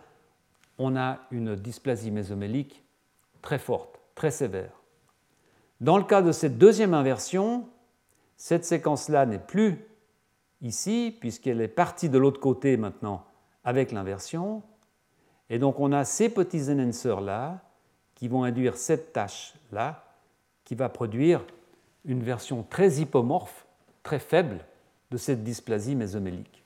on 0.78 0.96
a 0.96 1.20
une 1.32 1.56
dysplasie 1.56 2.12
mésomélique 2.12 2.84
très 3.42 3.60
forte, 3.60 4.00
très 4.16 4.32
sévère. 4.32 4.72
Dans 5.82 5.98
le 5.98 6.04
cas 6.04 6.22
de 6.22 6.32
cette 6.32 6.58
deuxième 6.58 6.94
inversion, 6.94 7.68
cette 8.38 8.66
séquence-là 8.66 9.26
n'est 9.26 9.40
plus 9.40 9.86
ici, 10.62 11.16
puisqu'elle 11.20 11.62
est 11.62 11.68
partie 11.68 12.10
de 12.10 12.18
l'autre 12.18 12.40
côté 12.40 12.78
maintenant 12.78 13.26
avec 13.64 13.92
l'inversion. 13.92 14.64
Et 15.50 15.60
donc 15.60 15.80
on 15.80 15.92
a 15.92 16.06
ces 16.06 16.30
petits 16.30 16.72
enhancers-là 16.72 17.60
qui 18.16 18.28
vont 18.28 18.44
induire 18.44 18.78
cette 18.78 19.14
tâche-là, 19.14 20.04
qui 20.64 20.76
va 20.76 20.90
produire 20.90 21.46
une 22.06 22.24
version 22.24 22.64
très 22.64 22.94
hypomorphe, 22.94 23.66
très 24.04 24.20
faible 24.20 24.60
de 25.12 25.18
cette 25.18 25.44
dysplasie 25.44 25.96
mésomélique. 25.96 26.64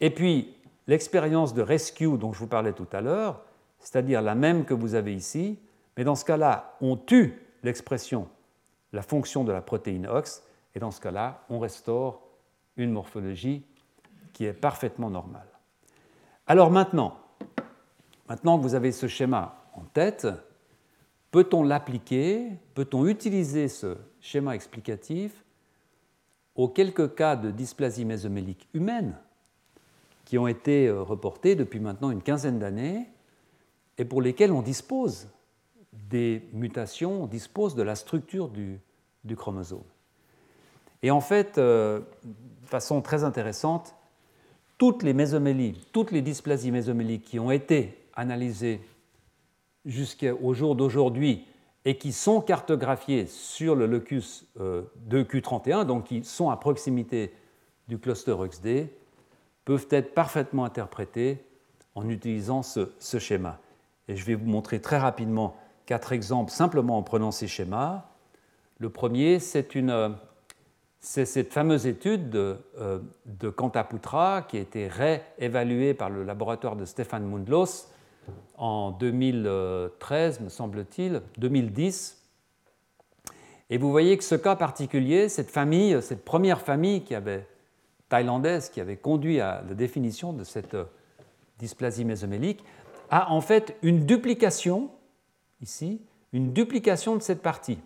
Et 0.00 0.10
puis, 0.10 0.54
l'expérience 0.86 1.54
de 1.54 1.62
rescue 1.62 2.18
dont 2.18 2.32
je 2.32 2.38
vous 2.40 2.46
parlais 2.46 2.72
tout 2.72 2.86
à 2.92 3.00
l'heure, 3.00 3.40
c'est-à-dire 3.80 4.20
la 4.20 4.34
même 4.34 4.64
que 4.64 4.74
vous 4.74 4.94
avez 4.94 5.14
ici, 5.14 5.58
mais 5.96 6.04
dans 6.04 6.14
ce 6.14 6.24
cas-là, 6.24 6.76
on 6.80 6.96
tue 6.96 7.40
l'expression, 7.62 8.28
la 8.92 9.02
fonction 9.02 9.44
de 9.44 9.52
la 9.52 9.62
protéine 9.62 10.06
OX, 10.06 10.42
et 10.74 10.78
dans 10.78 10.90
ce 10.90 11.00
cas-là, 11.00 11.44
on 11.48 11.58
restaure 11.58 12.22
une 12.76 12.90
morphologie 12.90 13.64
qui 14.32 14.44
est 14.44 14.52
parfaitement 14.52 15.08
normale. 15.08 15.48
Alors 16.46 16.70
maintenant, 16.70 17.18
maintenant 18.28 18.58
que 18.58 18.62
vous 18.62 18.74
avez 18.74 18.92
ce 18.92 19.08
schéma 19.08 19.64
en 19.74 19.82
tête, 19.84 20.28
peut-on 21.30 21.62
l'appliquer, 21.62 22.50
peut-on 22.74 23.06
utiliser 23.06 23.68
ce 23.68 23.96
schéma 24.20 24.54
explicatif 24.54 25.44
aux 26.54 26.68
quelques 26.68 27.14
cas 27.14 27.36
de 27.36 27.50
dysplasie 27.50 28.04
mésomélique 28.04 28.68
humaine 28.74 29.16
qui 30.24 30.38
ont 30.38 30.46
été 30.46 30.88
euh, 30.88 31.02
reportés 31.02 31.54
depuis 31.54 31.80
maintenant 31.80 32.10
une 32.10 32.22
quinzaine 32.22 32.58
d'années 32.58 33.08
et 33.98 34.04
pour 34.04 34.20
lesquels 34.20 34.52
on 34.52 34.62
dispose 34.62 35.28
des 36.08 36.42
mutations 36.52 37.26
disposent 37.26 37.74
de 37.74 37.82
la 37.82 37.94
structure 37.94 38.48
du, 38.48 38.80
chromosome. 39.36 39.82
Et 41.02 41.10
en 41.10 41.20
fait, 41.20 41.58
euh, 41.58 42.00
de 42.24 42.66
façon 42.66 43.02
très 43.02 43.24
intéressante, 43.24 43.94
toutes 44.78 45.02
les 45.02 45.14
mésomélies, 45.14 45.80
toutes 45.92 46.10
les 46.10 46.22
dysplasies 46.22 46.70
mésoméliques 46.70 47.24
qui 47.24 47.38
ont 47.38 47.50
été 47.50 47.98
analysées 48.14 48.80
jusqu'au 49.84 50.54
jour 50.54 50.74
d'aujourd'hui 50.74 51.44
et 51.84 51.96
qui 51.98 52.12
sont 52.12 52.40
cartographiées 52.40 53.26
sur 53.26 53.76
le 53.76 53.86
locus 53.86 54.46
euh, 54.60 54.82
de 54.96 55.22
Q31, 55.22 55.84
donc 55.84 56.04
qui 56.04 56.24
sont 56.24 56.50
à 56.50 56.56
proximité 56.56 57.32
du 57.88 57.98
cluster 57.98 58.34
XD, 58.48 58.88
peuvent 59.64 59.86
être 59.90 60.14
parfaitement 60.14 60.64
interprétées 60.64 61.38
en 61.94 62.08
utilisant 62.08 62.62
ce 62.62 63.18
schéma. 63.18 63.60
Et 64.08 64.16
je 64.16 64.24
vais 64.24 64.34
vous 64.34 64.46
montrer 64.46 64.80
très 64.80 64.98
rapidement 64.98 65.56
quatre 65.86 66.12
exemples 66.12 66.50
simplement 66.50 66.98
en 66.98 67.02
prenant 67.02 67.30
ces 67.30 67.46
schémas. 67.46 68.04
Le 68.78 68.90
premier, 68.90 69.38
c'est 69.38 69.64
cette 71.00 71.52
fameuse 71.52 71.86
étude 71.86 72.28
de, 72.28 72.58
euh, 72.78 72.98
Kantaputra 73.56 74.42
qui 74.42 74.58
a 74.58 74.60
été 74.60 74.88
réévaluée 74.88 75.94
par 75.94 76.10
le 76.10 76.24
laboratoire 76.24 76.76
de 76.76 76.84
Stéphane 76.84 77.24
Mundlos 77.24 77.86
en 78.58 78.90
2013, 78.90 80.40
me 80.40 80.48
semble-t-il, 80.48 81.22
2010. 81.38 82.22
Et 83.70 83.78
vous 83.78 83.90
voyez 83.90 84.16
que 84.18 84.24
ce 84.24 84.34
cas 84.34 84.56
particulier, 84.56 85.28
cette 85.28 85.50
famille, 85.50 86.00
cette 86.02 86.24
première 86.24 86.60
famille 86.60 87.02
qui 87.02 87.14
avait, 87.14 87.46
thaïlandaise 88.08 88.68
qui 88.68 88.80
avait 88.80 88.96
conduit 88.96 89.40
à 89.40 89.62
la 89.66 89.74
définition 89.74 90.32
de 90.32 90.44
cette 90.44 90.76
dysplasie 91.58 92.04
mésomélique, 92.04 92.64
a 93.10 93.30
en 93.30 93.40
fait 93.40 93.76
une 93.82 94.04
duplication 94.06 94.90
ici, 95.60 96.00
une 96.32 96.52
duplication 96.52 97.16
de 97.16 97.22
cette 97.22 97.42
partie. 97.42 97.78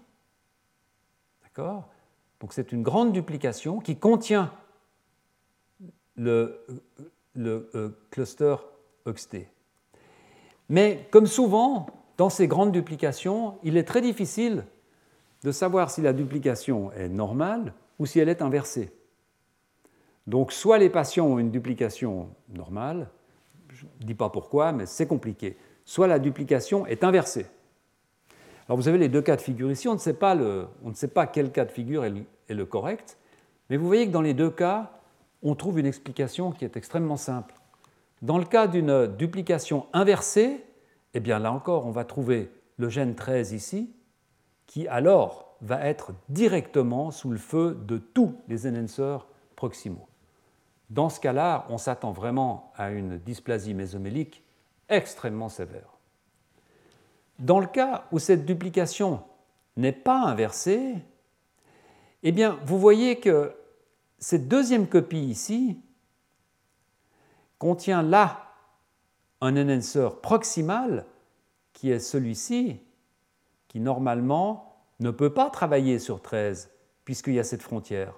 D'accord? 1.42 1.88
Donc 2.40 2.52
c'est 2.52 2.72
une 2.72 2.82
grande 2.82 3.12
duplication 3.12 3.80
qui 3.80 3.96
contient 3.96 4.52
le, 6.16 6.64
euh, 7.36 7.90
cluster 8.10 8.56
OXT. 9.04 9.36
Mais 10.68 11.06
comme 11.10 11.26
souvent, 11.26 11.86
dans 12.16 12.30
ces 12.30 12.48
grandes 12.48 12.72
duplications, 12.72 13.58
il 13.62 13.76
est 13.76 13.84
très 13.84 14.00
difficile 14.00 14.64
de 15.42 15.52
savoir 15.52 15.90
si 15.90 16.02
la 16.02 16.12
duplication 16.12 16.92
est 16.92 17.08
normale 17.08 17.72
ou 17.98 18.06
si 18.06 18.20
elle 18.20 18.28
est 18.28 18.42
inversée. 18.42 18.92
Donc 20.26 20.52
soit 20.52 20.78
les 20.78 20.90
patients 20.90 21.26
ont 21.26 21.38
une 21.38 21.50
duplication 21.50 22.30
normale, 22.48 23.10
je 23.70 23.86
ne 23.86 24.06
dis 24.06 24.14
pas 24.14 24.28
pourquoi, 24.28 24.72
mais 24.72 24.86
c'est 24.86 25.06
compliqué, 25.06 25.56
soit 25.84 26.06
la 26.06 26.18
duplication 26.18 26.86
est 26.86 27.04
inversée. 27.04 27.46
Alors 28.70 28.78
vous 28.78 28.86
avez 28.86 28.98
les 28.98 29.08
deux 29.08 29.20
cas 29.20 29.34
de 29.34 29.40
figure 29.40 29.68
ici, 29.68 29.88
on 29.88 29.94
ne 29.94 29.98
sait 29.98 30.14
pas, 30.14 30.36
on 30.36 30.90
ne 30.90 30.94
sait 30.94 31.08
pas 31.08 31.26
quel 31.26 31.50
cas 31.50 31.64
de 31.64 31.72
figure 31.72 32.04
est 32.04 32.54
le, 32.54 32.64
correct, 32.64 33.18
mais 33.68 33.76
vous 33.76 33.84
voyez 33.84 34.06
que 34.06 34.12
dans 34.12 34.20
les 34.20 34.32
deux 34.32 34.48
cas, 34.48 34.92
on 35.42 35.56
trouve 35.56 35.80
une 35.80 35.86
explication 35.86 36.52
qui 36.52 36.64
est 36.64 36.76
extrêmement 36.76 37.16
simple. 37.16 37.52
Dans 38.22 38.38
le 38.38 38.44
cas 38.44 38.68
d'une 38.68 39.08
duplication 39.08 39.86
inversée, 39.92 40.64
eh 41.14 41.18
bien 41.18 41.40
là 41.40 41.50
encore, 41.50 41.84
on 41.84 41.90
va 41.90 42.04
trouver 42.04 42.52
le 42.76 42.88
gène 42.88 43.16
13 43.16 43.50
ici, 43.54 43.92
qui 44.68 44.86
alors 44.86 45.56
va 45.62 45.84
être 45.84 46.12
directement 46.28 47.10
sous 47.10 47.30
le 47.30 47.38
feu 47.38 47.76
de 47.88 47.98
tous 47.98 48.36
les 48.46 48.68
enhancers 48.68 49.26
proximaux. 49.56 50.06
Dans 50.90 51.08
ce 51.08 51.18
cas-là, 51.18 51.66
on 51.70 51.76
s'attend 51.76 52.12
vraiment 52.12 52.72
à 52.76 52.92
une 52.92 53.18
dysplasie 53.18 53.74
mésomélique 53.74 54.44
extrêmement 54.88 55.48
sévère. 55.48 55.99
Dans 57.40 57.58
le 57.58 57.66
cas 57.66 58.04
où 58.12 58.18
cette 58.18 58.44
duplication 58.44 59.22
n'est 59.76 59.92
pas 59.92 60.18
inversée, 60.18 60.94
eh 62.22 62.32
bien, 62.32 62.58
vous 62.66 62.78
voyez 62.78 63.18
que 63.18 63.54
cette 64.18 64.46
deuxième 64.46 64.86
copie 64.86 65.24
ici 65.24 65.80
contient 67.58 68.02
là 68.02 68.46
un 69.40 69.56
enhancer 69.56 70.08
proximal 70.22 71.06
qui 71.72 71.90
est 71.90 71.98
celui-ci, 71.98 72.78
qui 73.68 73.80
normalement 73.80 74.84
ne 75.00 75.10
peut 75.10 75.32
pas 75.32 75.48
travailler 75.48 75.98
sur 75.98 76.20
13 76.20 76.70
puisqu'il 77.06 77.34
y 77.34 77.40
a 77.40 77.44
cette 77.44 77.62
frontière. 77.62 78.14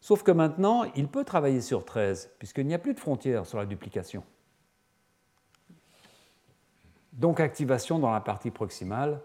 Sauf 0.00 0.22
que 0.22 0.30
maintenant, 0.30 0.84
il 0.96 1.08
peut 1.08 1.24
travailler 1.24 1.60
sur 1.60 1.84
13 1.84 2.30
puisqu'il 2.38 2.66
n'y 2.66 2.74
a 2.74 2.78
plus 2.78 2.94
de 2.94 3.00
frontière 3.00 3.44
sur 3.44 3.58
la 3.58 3.66
duplication. 3.66 4.24
Donc 7.12 7.40
activation 7.40 7.98
dans 7.98 8.12
la 8.12 8.20
partie 8.20 8.50
proximale, 8.50 9.20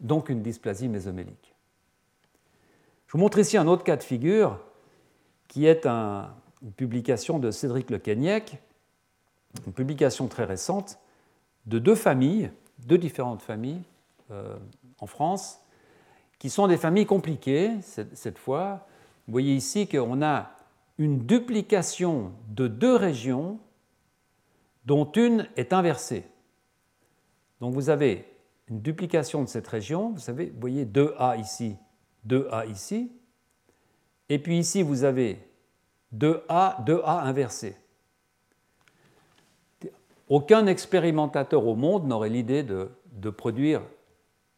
donc 0.00 0.28
une 0.28 0.42
dysplasie 0.42 0.88
mésomélique. 0.88 1.54
Je 3.06 3.12
vous 3.12 3.18
montre 3.18 3.38
ici 3.38 3.56
un 3.56 3.66
autre 3.66 3.84
cas 3.84 3.96
de 3.96 4.02
figure 4.02 4.58
qui 5.48 5.66
est 5.66 5.86
une 5.86 6.72
publication 6.76 7.38
de 7.38 7.50
Cédric 7.50 7.90
Le 7.90 7.98
Kenyek, 7.98 8.58
une 9.66 9.72
publication 9.72 10.28
très 10.28 10.44
récente 10.44 10.98
de 11.66 11.78
deux 11.78 11.94
familles, 11.94 12.50
deux 12.78 12.98
différentes 12.98 13.42
familles 13.42 13.82
euh, 14.30 14.56
en 15.00 15.06
France, 15.06 15.60
qui 16.38 16.50
sont 16.50 16.68
des 16.68 16.76
familles 16.76 17.06
compliquées 17.06 17.72
cette 17.82 18.38
fois. 18.38 18.86
Vous 19.26 19.32
voyez 19.32 19.54
ici 19.54 19.86
qu'on 19.86 20.22
a 20.22 20.50
une 20.98 21.18
duplication 21.18 22.32
de 22.48 22.68
deux 22.68 22.94
régions 22.94 23.58
dont 24.86 25.10
une 25.12 25.48
est 25.56 25.72
inversée. 25.72 26.26
Donc 27.60 27.74
vous 27.74 27.90
avez 27.90 28.24
une 28.68 28.80
duplication 28.80 29.42
de 29.42 29.48
cette 29.48 29.66
région, 29.66 30.10
vous, 30.10 30.20
savez, 30.20 30.46
vous 30.46 30.60
voyez 30.60 30.84
2A 30.84 31.38
ici, 31.40 31.76
2A 32.26 32.70
ici, 32.70 33.12
et 34.28 34.38
puis 34.38 34.58
ici 34.58 34.82
vous 34.82 35.04
avez 35.04 35.38
2A, 36.16 36.84
2A 36.84 37.22
inversé. 37.24 37.76
Aucun 40.28 40.66
expérimentateur 40.66 41.66
au 41.66 41.74
monde 41.74 42.06
n'aurait 42.06 42.28
l'idée 42.28 42.62
de, 42.62 43.30
produire 43.30 43.82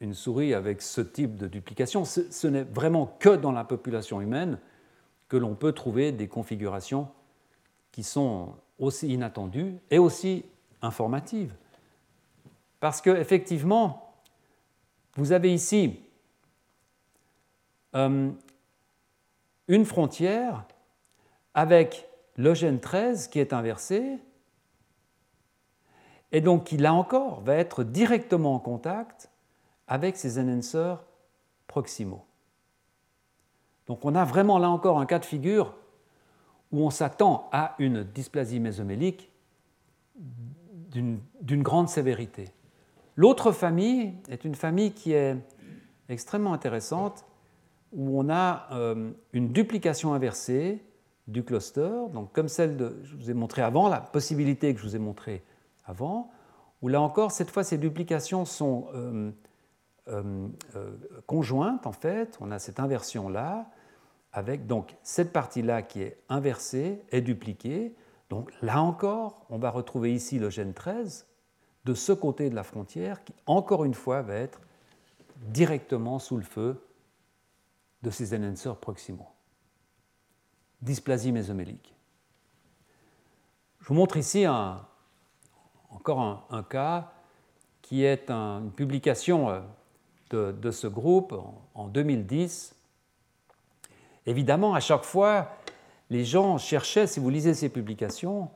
une 0.00 0.12
souris 0.12 0.52
avec 0.52 0.82
ce 0.82 1.00
type 1.00 1.36
de 1.36 1.46
duplication. 1.46 2.04
Ce, 2.04 2.46
n'est 2.46 2.64
vraiment 2.64 3.16
que 3.18 3.30
dans 3.30 3.52
la 3.52 3.64
population 3.64 4.20
humaine 4.20 4.58
que 5.28 5.38
l'on 5.38 5.54
peut 5.54 5.72
trouver 5.72 6.12
des 6.12 6.28
configurations 6.28 7.08
qui 7.90 8.02
sont 8.02 8.54
aussi 8.78 9.08
inattendues 9.08 9.76
et 9.90 9.98
aussi 9.98 10.44
informatives. 10.82 11.54
Parce 12.82 13.00
qu'effectivement, 13.00 14.12
vous 15.14 15.30
avez 15.30 15.54
ici 15.54 16.00
euh, 17.94 18.32
une 19.68 19.84
frontière 19.84 20.66
avec 21.54 22.08
le 22.34 22.54
gène 22.54 22.80
13 22.80 23.28
qui 23.28 23.38
est 23.38 23.52
inversé, 23.52 24.18
et 26.32 26.40
donc 26.40 26.64
qui, 26.64 26.76
là 26.76 26.92
encore, 26.92 27.40
va 27.42 27.54
être 27.54 27.84
directement 27.84 28.56
en 28.56 28.58
contact 28.58 29.30
avec 29.86 30.16
ces 30.16 30.40
enhancers 30.40 31.04
proximaux. 31.68 32.24
Donc 33.86 34.04
on 34.04 34.16
a 34.16 34.24
vraiment 34.24 34.58
là 34.58 34.68
encore 34.68 34.98
un 34.98 35.06
cas 35.06 35.20
de 35.20 35.24
figure 35.24 35.76
où 36.72 36.84
on 36.84 36.90
s'attend 36.90 37.48
à 37.52 37.76
une 37.78 38.02
dysplasie 38.02 38.58
mésomélique 38.58 39.30
d'une 40.90 41.62
grande 41.62 41.88
sévérité. 41.88 42.52
L'autre 43.16 43.52
famille 43.52 44.14
est 44.28 44.44
une 44.44 44.54
famille 44.54 44.92
qui 44.92 45.12
est 45.12 45.36
extrêmement 46.08 46.52
intéressante, 46.52 47.24
où 47.92 48.18
on 48.18 48.30
a 48.30 48.68
euh, 48.72 49.10
une 49.32 49.52
duplication 49.52 50.14
inversée 50.14 50.82
du 51.28 51.44
cluster, 51.44 51.90
donc 52.12 52.32
comme 52.32 52.48
celle 52.48 52.76
que 52.76 52.96
je 53.02 53.16
vous 53.16 53.30
ai 53.30 53.34
montrée 53.34 53.62
avant, 53.62 53.88
la 53.88 54.00
possibilité 54.00 54.74
que 54.74 54.80
je 54.80 54.86
vous 54.86 54.96
ai 54.96 54.98
montrée 54.98 55.42
avant, 55.84 56.30
où 56.80 56.88
là 56.88 57.00
encore, 57.00 57.30
cette 57.30 57.50
fois, 57.50 57.64
ces 57.64 57.78
duplications 57.78 58.44
sont 58.44 58.86
euh, 58.94 59.30
euh, 60.08 60.48
conjointes, 61.26 61.86
en 61.86 61.92
fait, 61.92 62.36
on 62.40 62.50
a 62.50 62.58
cette 62.58 62.80
inversion-là, 62.80 63.70
avec 64.32 64.66
donc 64.66 64.96
cette 65.02 65.32
partie-là 65.32 65.82
qui 65.82 66.02
est 66.02 66.18
inversée 66.28 67.02
et 67.12 67.20
dupliquée. 67.20 67.94
Donc 68.30 68.50
là 68.62 68.80
encore, 68.80 69.44
on 69.50 69.58
va 69.58 69.70
retrouver 69.70 70.14
ici 70.14 70.38
le 70.38 70.48
gène 70.48 70.72
13, 70.72 71.26
de 71.84 71.94
ce 71.94 72.12
côté 72.12 72.50
de 72.50 72.54
la 72.54 72.62
frontière 72.62 73.24
qui, 73.24 73.34
encore 73.46 73.84
une 73.84 73.94
fois, 73.94 74.22
va 74.22 74.34
être 74.34 74.60
directement 75.36 76.18
sous 76.18 76.36
le 76.36 76.44
feu 76.44 76.80
de 78.02 78.10
ces 78.10 78.34
enhancers 78.34 78.76
proximaux. 78.76 79.28
Dysplasie 80.80 81.32
mésomélique. 81.32 81.94
Je 83.80 83.88
vous 83.88 83.94
montre 83.94 84.16
ici 84.16 84.46
encore 84.46 86.46
un, 86.50 86.62
cas 86.62 87.12
qui 87.82 88.04
est 88.04 88.30
une 88.30 88.70
publication 88.70 89.50
euh, 89.50 90.52
de, 90.52 90.70
ce 90.70 90.86
groupe 90.86 91.34
en 91.74 91.88
2010. 91.88 92.74
Évidemment, 94.26 94.74
à 94.74 94.80
chaque 94.80 95.04
fois, 95.04 95.50
les 96.10 96.24
gens 96.24 96.58
cherchaient, 96.58 97.06
si 97.06 97.20
vous 97.20 97.28
lisez 97.28 97.54
ces 97.54 97.68
publications, 97.68 98.50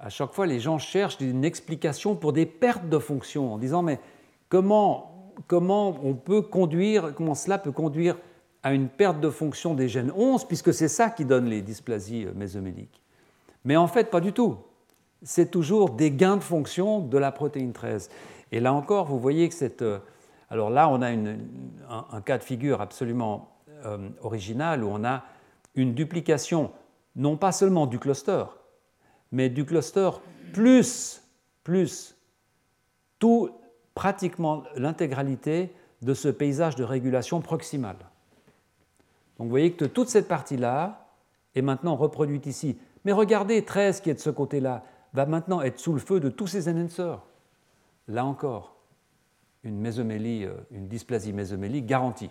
à 0.00 0.08
chaque 0.08 0.32
fois, 0.32 0.46
les 0.46 0.60
gens 0.60 0.78
cherchent 0.78 1.20
une 1.20 1.44
explication 1.44 2.16
pour 2.16 2.32
des 2.32 2.46
pertes 2.46 2.88
de 2.88 2.98
fonction 2.98 3.54
en 3.54 3.58
disant 3.58 3.82
mais 3.82 4.00
comment, 4.48 5.32
comment 5.46 5.94
on 6.02 6.14
peut 6.14 6.40
conduire, 6.40 7.14
comment 7.14 7.34
cela 7.34 7.58
peut 7.58 7.72
conduire 7.72 8.16
à 8.62 8.72
une 8.72 8.88
perte 8.88 9.20
de 9.20 9.30
fonction 9.30 9.74
des 9.74 9.88
gènes 9.88 10.12
11, 10.14 10.46
puisque 10.46 10.72
c'est 10.72 10.88
ça 10.88 11.10
qui 11.10 11.24
donne 11.24 11.46
les 11.46 11.62
dysplasies 11.62 12.26
euh, 12.26 12.32
mésoméliques. 12.34 13.02
Mais 13.64 13.76
en 13.76 13.86
fait, 13.86 14.10
pas 14.10 14.20
du 14.20 14.32
tout. 14.32 14.56
C'est 15.22 15.50
toujours 15.50 15.90
des 15.90 16.10
gains 16.10 16.36
de 16.36 16.42
fonction 16.42 17.00
de 17.00 17.18
la 17.18 17.30
protéine 17.30 17.72
13. 17.72 18.10
Et 18.52 18.60
là 18.60 18.72
encore, 18.72 19.06
vous 19.06 19.18
voyez 19.18 19.48
que 19.48 19.54
cette. 19.54 19.82
Euh, 19.82 19.98
alors 20.48 20.70
là, 20.70 20.88
on 20.88 21.00
a 21.00 21.08
un, 21.08 22.20
cas 22.22 22.38
de 22.38 22.42
figure 22.42 22.80
absolument 22.80 23.50
euh, 23.84 24.08
original 24.22 24.82
où 24.82 24.88
on 24.88 25.04
a 25.04 25.22
une 25.74 25.94
duplication 25.94 26.72
non 27.16 27.36
pas 27.36 27.52
seulement 27.52 27.86
du 27.86 27.98
cluster, 27.98 28.44
mais 29.32 29.48
du 29.48 29.64
cluster 29.64 30.10
plus, 30.52 31.22
plus 31.62 32.16
tout, 33.18 33.50
pratiquement 33.94 34.64
l'intégralité 34.76 35.72
de 36.02 36.14
ce 36.14 36.28
paysage 36.28 36.76
de 36.76 36.84
régulation 36.84 37.40
proximale. 37.40 37.98
Donc 39.36 39.46
vous 39.46 39.50
voyez 39.50 39.72
que 39.72 39.84
toute 39.84 40.08
cette 40.08 40.28
partie-là 40.28 41.08
est 41.54 41.62
maintenant 41.62 41.96
reproduite 41.96 42.46
ici. 42.46 42.78
Mais 43.04 43.12
regardez, 43.12 43.64
13 43.64 44.00
qui 44.00 44.10
est 44.10 44.14
de 44.14 44.18
ce 44.20 44.30
côté-là 44.30 44.84
va 45.12 45.26
maintenant 45.26 45.60
être 45.60 45.78
sous 45.78 45.92
le 45.92 45.98
feu 45.98 46.20
de 46.20 46.28
tous 46.28 46.46
ces 46.46 46.68
enhancers. 46.68 47.22
Là 48.08 48.24
encore, 48.24 48.76
une 49.62 49.78
mésomélie, 49.78 50.44
euh, 50.44 50.54
une 50.70 50.88
dysplasie 50.88 51.32
mésomélique 51.32 51.86
garantie. 51.86 52.30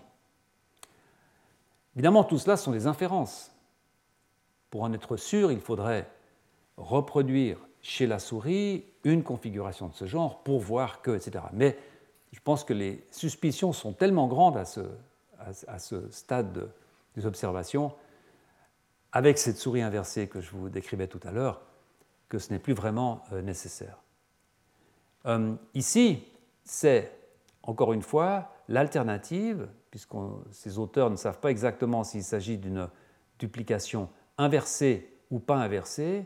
Évidemment, 1.95 2.23
tout 2.23 2.37
cela 2.37 2.57
sont 2.57 2.71
des 2.71 2.87
inférences. 2.87 3.51
Pour 4.69 4.83
en 4.83 4.93
être 4.93 5.17
sûr, 5.17 5.51
il 5.51 5.59
faudrait 5.59 6.07
reproduire 6.79 7.57
chez 7.81 8.07
la 8.07 8.19
souris 8.19 8.85
une 9.03 9.23
configuration 9.23 9.87
de 9.87 9.93
ce 9.93 10.05
genre 10.05 10.43
pour 10.43 10.59
voir 10.59 11.01
que, 11.01 11.11
etc. 11.11 11.45
Mais 11.53 11.77
je 12.31 12.39
pense 12.43 12.63
que 12.63 12.73
les 12.73 13.03
suspicions 13.11 13.73
sont 13.73 13.93
tellement 13.93 14.27
grandes 14.27 14.57
à 14.57 14.65
ce, 14.65 14.81
à, 15.67 15.79
ce 15.79 16.09
stade 16.11 16.69
des 17.15 17.25
observations, 17.25 17.93
avec 19.11 19.37
cette 19.37 19.57
souris 19.57 19.81
inversée 19.81 20.27
que 20.27 20.41
je 20.41 20.51
vous 20.51 20.69
décrivais 20.69 21.07
tout 21.07 21.19
à 21.23 21.31
l'heure, 21.31 21.61
que 22.27 22.37
ce 22.37 22.53
n'est 22.53 22.59
plus 22.59 22.73
vraiment 22.73 23.23
euh, 23.31 23.41
nécessaire. 23.41 23.97
Euh, 25.25 25.55
ici, 25.73 26.23
c'est 26.63 27.11
encore 27.63 27.93
une 27.93 28.03
fois 28.03 28.51
l'alternative, 28.67 29.67
puisque 29.89 30.13
ces 30.51 30.77
auteurs 30.77 31.09
ne 31.09 31.15
savent 31.15 31.39
pas 31.39 31.49
exactement 31.49 32.03
s'il 32.03 32.23
s'agit 32.23 32.57
d'une 32.57 32.87
duplication 33.39 34.09
inversée 34.37 35.11
ou 35.31 35.39
pas 35.39 35.57
inversée, 35.57 36.25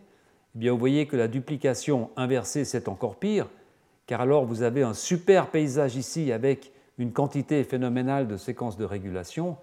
eh 0.55 0.59
bien, 0.59 0.71
vous 0.71 0.77
voyez 0.77 1.07
que 1.07 1.15
la 1.15 1.27
duplication 1.27 2.11
inversée, 2.15 2.65
c'est 2.65 2.87
encore 2.87 3.15
pire, 3.15 3.49
car 4.05 4.21
alors 4.21 4.45
vous 4.45 4.61
avez 4.61 4.83
un 4.83 4.93
super 4.93 5.49
paysage 5.49 5.95
ici 5.95 6.31
avec 6.31 6.71
une 6.97 7.11
quantité 7.11 7.63
phénoménale 7.63 8.27
de 8.27 8.37
séquences 8.37 8.77
de 8.77 8.85
régulation 8.85 9.57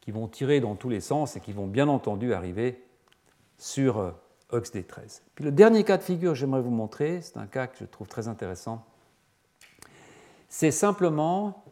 qui 0.00 0.10
vont 0.10 0.26
tirer 0.26 0.60
dans 0.60 0.74
tous 0.74 0.88
les 0.88 1.00
sens 1.00 1.36
et 1.36 1.40
qui 1.40 1.52
vont 1.52 1.66
bien 1.66 1.86
entendu 1.88 2.34
arriver 2.34 2.82
sur 3.56 4.14
OXD13. 4.50 5.22
Puis 5.34 5.44
le 5.44 5.52
dernier 5.52 5.84
cas 5.84 5.96
de 5.96 6.02
figure 6.02 6.32
que 6.32 6.38
j'aimerais 6.38 6.60
vous 6.60 6.70
montrer, 6.70 7.20
c'est 7.22 7.36
un 7.36 7.46
cas 7.46 7.68
que 7.68 7.78
je 7.78 7.84
trouve 7.84 8.08
très 8.08 8.26
intéressant. 8.26 8.84
C'est 10.48 10.70
simplement 10.70 11.64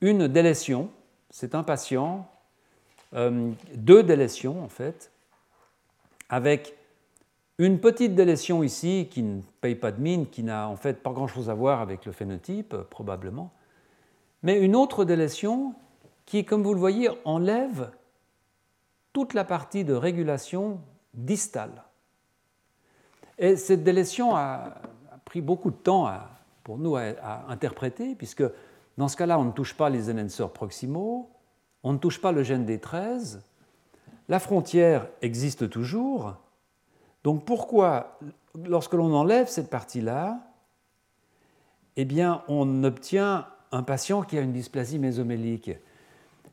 une 0.00 0.26
délétion. 0.28 0.90
C'est 1.30 1.54
un 1.54 1.62
patient, 1.62 2.28
euh, 3.14 3.50
deux 3.74 4.02
délétions 4.02 4.62
en 4.62 4.68
fait, 4.68 5.10
avec 6.28 6.74
une 7.58 7.78
petite 7.78 8.14
délétion 8.14 8.62
ici 8.62 9.08
qui 9.10 9.22
ne 9.22 9.40
paye 9.60 9.74
pas 9.74 9.92
de 9.92 10.00
mine, 10.00 10.28
qui 10.28 10.42
n'a 10.42 10.68
en 10.68 10.76
fait 10.76 11.02
pas 11.02 11.12
grand-chose 11.12 11.50
à 11.50 11.54
voir 11.54 11.80
avec 11.80 12.04
le 12.04 12.12
phénotype, 12.12 12.76
probablement, 12.90 13.52
mais 14.42 14.60
une 14.60 14.76
autre 14.76 15.04
délétion 15.04 15.74
qui, 16.26 16.44
comme 16.44 16.62
vous 16.62 16.74
le 16.74 16.80
voyez, 16.80 17.08
enlève 17.24 17.90
toute 19.12 19.34
la 19.34 19.44
partie 19.44 19.84
de 19.84 19.94
régulation 19.94 20.80
distale. 21.14 21.84
Et 23.38 23.56
cette 23.56 23.84
délétion 23.84 24.34
a, 24.34 24.74
pris 25.24 25.40
beaucoup 25.40 25.70
de 25.70 25.76
temps 25.76 26.10
pour 26.62 26.78
nous 26.78 26.96
à, 26.96 27.44
interpréter, 27.48 28.14
puisque 28.14 28.44
dans 28.98 29.08
ce 29.08 29.16
cas-là, 29.16 29.38
on 29.38 29.44
ne 29.44 29.52
touche 29.52 29.74
pas 29.74 29.88
les 29.88 30.10
enhancers 30.10 30.50
proximaux, 30.50 31.30
on 31.82 31.92
ne 31.92 31.98
touche 31.98 32.20
pas 32.20 32.32
le 32.32 32.42
gène 32.42 32.64
des 32.64 32.80
13, 32.80 33.42
la 34.28 34.38
frontière 34.38 35.08
existe 35.22 35.70
toujours. 35.70 36.34
Donc 37.24 37.46
pourquoi, 37.46 38.18
lorsque 38.66 38.92
l'on 38.92 39.12
enlève 39.14 39.48
cette 39.48 39.70
partie-là, 39.70 40.38
eh 41.96 42.06
on 42.48 42.84
obtient 42.84 43.46
un 43.72 43.82
patient 43.82 44.22
qui 44.22 44.38
a 44.38 44.42
une 44.42 44.52
dysplasie 44.52 44.98
mésomélique. 44.98 45.70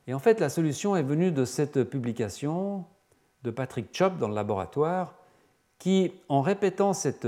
Et 0.07 0.13
en 0.13 0.19
fait, 0.19 0.39
la 0.39 0.49
solution 0.49 0.95
est 0.95 1.03
venue 1.03 1.31
de 1.31 1.45
cette 1.45 1.83
publication 1.83 2.85
de 3.43 3.51
Patrick 3.51 3.89
Chop 3.91 4.17
dans 4.17 4.27
le 4.27 4.33
laboratoire, 4.33 5.15
qui, 5.77 6.13
en 6.29 6.41
répétant 6.41 6.93
cette, 6.93 7.27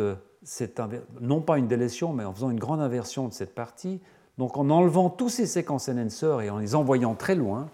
non 1.19 1.41
pas 1.41 1.57
une 1.57 1.67
délétion, 1.67 2.13
mais 2.13 2.23
en 2.23 2.33
faisant 2.33 2.49
une 2.49 2.59
grande 2.59 2.81
inversion 2.81 3.27
de 3.27 3.33
cette 3.33 3.53
partie, 3.53 3.99
donc 4.37 4.57
en 4.57 4.69
enlevant 4.69 5.09
tous 5.09 5.29
ces 5.29 5.47
séquences 5.47 5.89
enhancers 5.89 6.41
et 6.41 6.49
en 6.49 6.59
les 6.59 6.75
envoyant 6.75 7.13
très 7.13 7.35
loin, 7.35 7.69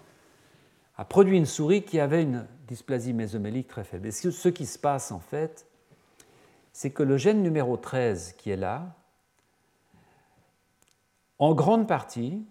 a 0.96 1.04
produit 1.04 1.38
une 1.38 1.46
souris 1.46 1.82
qui 1.82 2.00
avait 2.00 2.22
une 2.22 2.46
dysplasie 2.70 3.12
mésomélique 3.12 3.66
très 3.66 3.82
faible. 3.82 4.12
Ce 4.12 4.48
qui 4.48 4.64
se 4.64 4.78
passe 4.78 5.10
en 5.10 5.18
fait, 5.18 5.66
c'est 6.72 6.90
que 6.90 7.02
le 7.02 7.16
gène 7.16 7.42
numéro 7.42 7.76
13 7.76 8.34
qui 8.38 8.50
est 8.50 8.56
là, 8.56 8.94
en 11.40 11.52
grande 11.52 11.88
partie, 11.88 12.44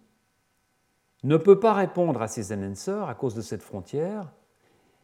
ne 1.23 1.37
peut 1.37 1.59
pas 1.59 1.73
répondre 1.73 2.21
à 2.21 2.27
ces 2.27 2.51
enhancers 2.51 3.07
à 3.07 3.15
cause 3.15 3.33
de 3.33 3.41
cette 3.41 3.63
frontière, 3.63 4.29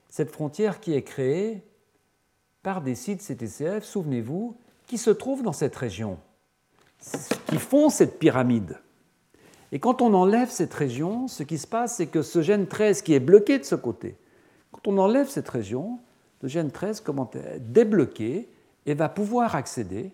cette 0.09 0.31
frontière 0.31 0.81
qui 0.81 0.93
est 0.93 1.03
créée 1.03 1.63
par 2.61 2.81
des 2.81 2.95
sites 2.95 3.21
CTCF, 3.21 3.85
souvenez-vous, 3.85 4.57
qui 4.85 4.97
se 4.97 5.11
trouvent 5.11 5.43
dans 5.43 5.53
cette 5.53 5.75
région, 5.77 6.19
qui 7.47 7.57
font 7.57 7.89
cette 7.89 8.19
pyramide. 8.19 8.81
Et 9.71 9.79
quand 9.79 10.01
on 10.01 10.13
enlève 10.13 10.49
cette 10.49 10.73
région, 10.73 11.29
ce 11.29 11.43
qui 11.43 11.57
se 11.57 11.67
passe, 11.67 11.95
c'est 11.97 12.07
que 12.07 12.21
ce 12.21 12.41
gène 12.41 12.67
13 12.67 13.01
qui 13.01 13.13
est 13.13 13.19
bloqué 13.21 13.59
de 13.59 13.63
ce 13.63 13.75
côté, 13.75 14.17
on 14.87 14.97
enlève 14.97 15.27
cette 15.27 15.49
région, 15.49 15.99
le 16.41 16.47
gène 16.47 16.71
13 16.71 17.01
commence 17.01 17.35
à 17.35 17.59
débloqué 17.59 18.49
et 18.85 18.93
va 18.93 19.09
pouvoir 19.09 19.55
accéder, 19.55 20.13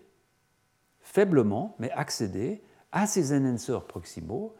faiblement, 1.01 1.75
mais 1.79 1.91
accéder 1.91 2.61
à 2.91 3.07
ces 3.07 3.33
enhancers 3.35 3.85
proximaux. 3.85 4.55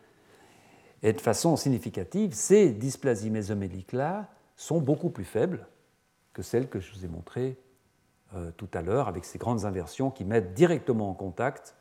Et 1.03 1.13
de 1.13 1.21
façon 1.21 1.55
significative, 1.55 2.33
ces 2.33 2.71
dysplasies 2.71 3.29
mésoméliques-là 3.29 4.29
sont 4.55 4.79
beaucoup 4.79 5.09
plus 5.09 5.25
faibles 5.25 5.67
que 6.33 6.41
celles 6.41 6.69
que 6.69 6.79
je 6.79 6.93
vous 6.93 7.05
ai 7.05 7.07
montrées 7.07 7.57
euh, 8.35 8.51
tout 8.55 8.69
à 8.73 8.81
l'heure 8.81 9.07
avec 9.07 9.25
ces 9.25 9.37
grandes 9.37 9.65
inversions 9.65 10.11
qui 10.11 10.23
mettent 10.23 10.53
directement 10.53 11.09
en 11.09 11.13
contact 11.13 11.75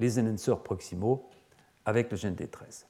les 0.00 0.18
enhancers 0.18 0.62
proximaux 0.62 1.28
avec 1.84 2.10
le 2.10 2.16
gène 2.16 2.34
D13. 2.34 2.86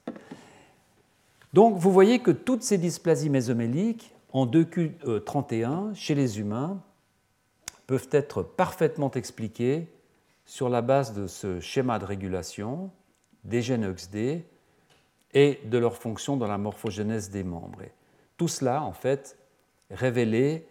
Donc 1.53 1.77
vous 1.77 1.91
voyez 1.91 2.19
que 2.19 2.31
toutes 2.31 2.63
ces 2.63 2.77
dysplasies 2.77 3.29
mésoméliques 3.29 4.13
en 4.33 4.45
2Q31 4.45 5.93
chez 5.95 6.15
les 6.15 6.39
humains 6.39 6.81
peuvent 7.85 8.09
être 8.11 8.43
parfaitement 8.43 9.11
expliquées 9.11 9.87
sur 10.45 10.69
la 10.69 10.81
base 10.81 11.13
de 11.13 11.27
ce 11.27 11.59
schéma 11.59 11.99
de 11.99 12.05
régulation 12.05 12.91
des 13.43 13.61
gènes 13.61 13.85
OXD 13.85 14.43
et 15.33 15.59
de 15.63 15.77
leur 15.77 15.95
fonction 15.97 16.37
dans 16.37 16.47
la 16.47 16.57
morphogénèse 16.57 17.29
des 17.29 17.43
membres. 17.43 17.83
tout 18.37 18.47
cela, 18.47 18.81
en 18.83 18.93
fait, 18.93 19.37
révélé 19.89 20.67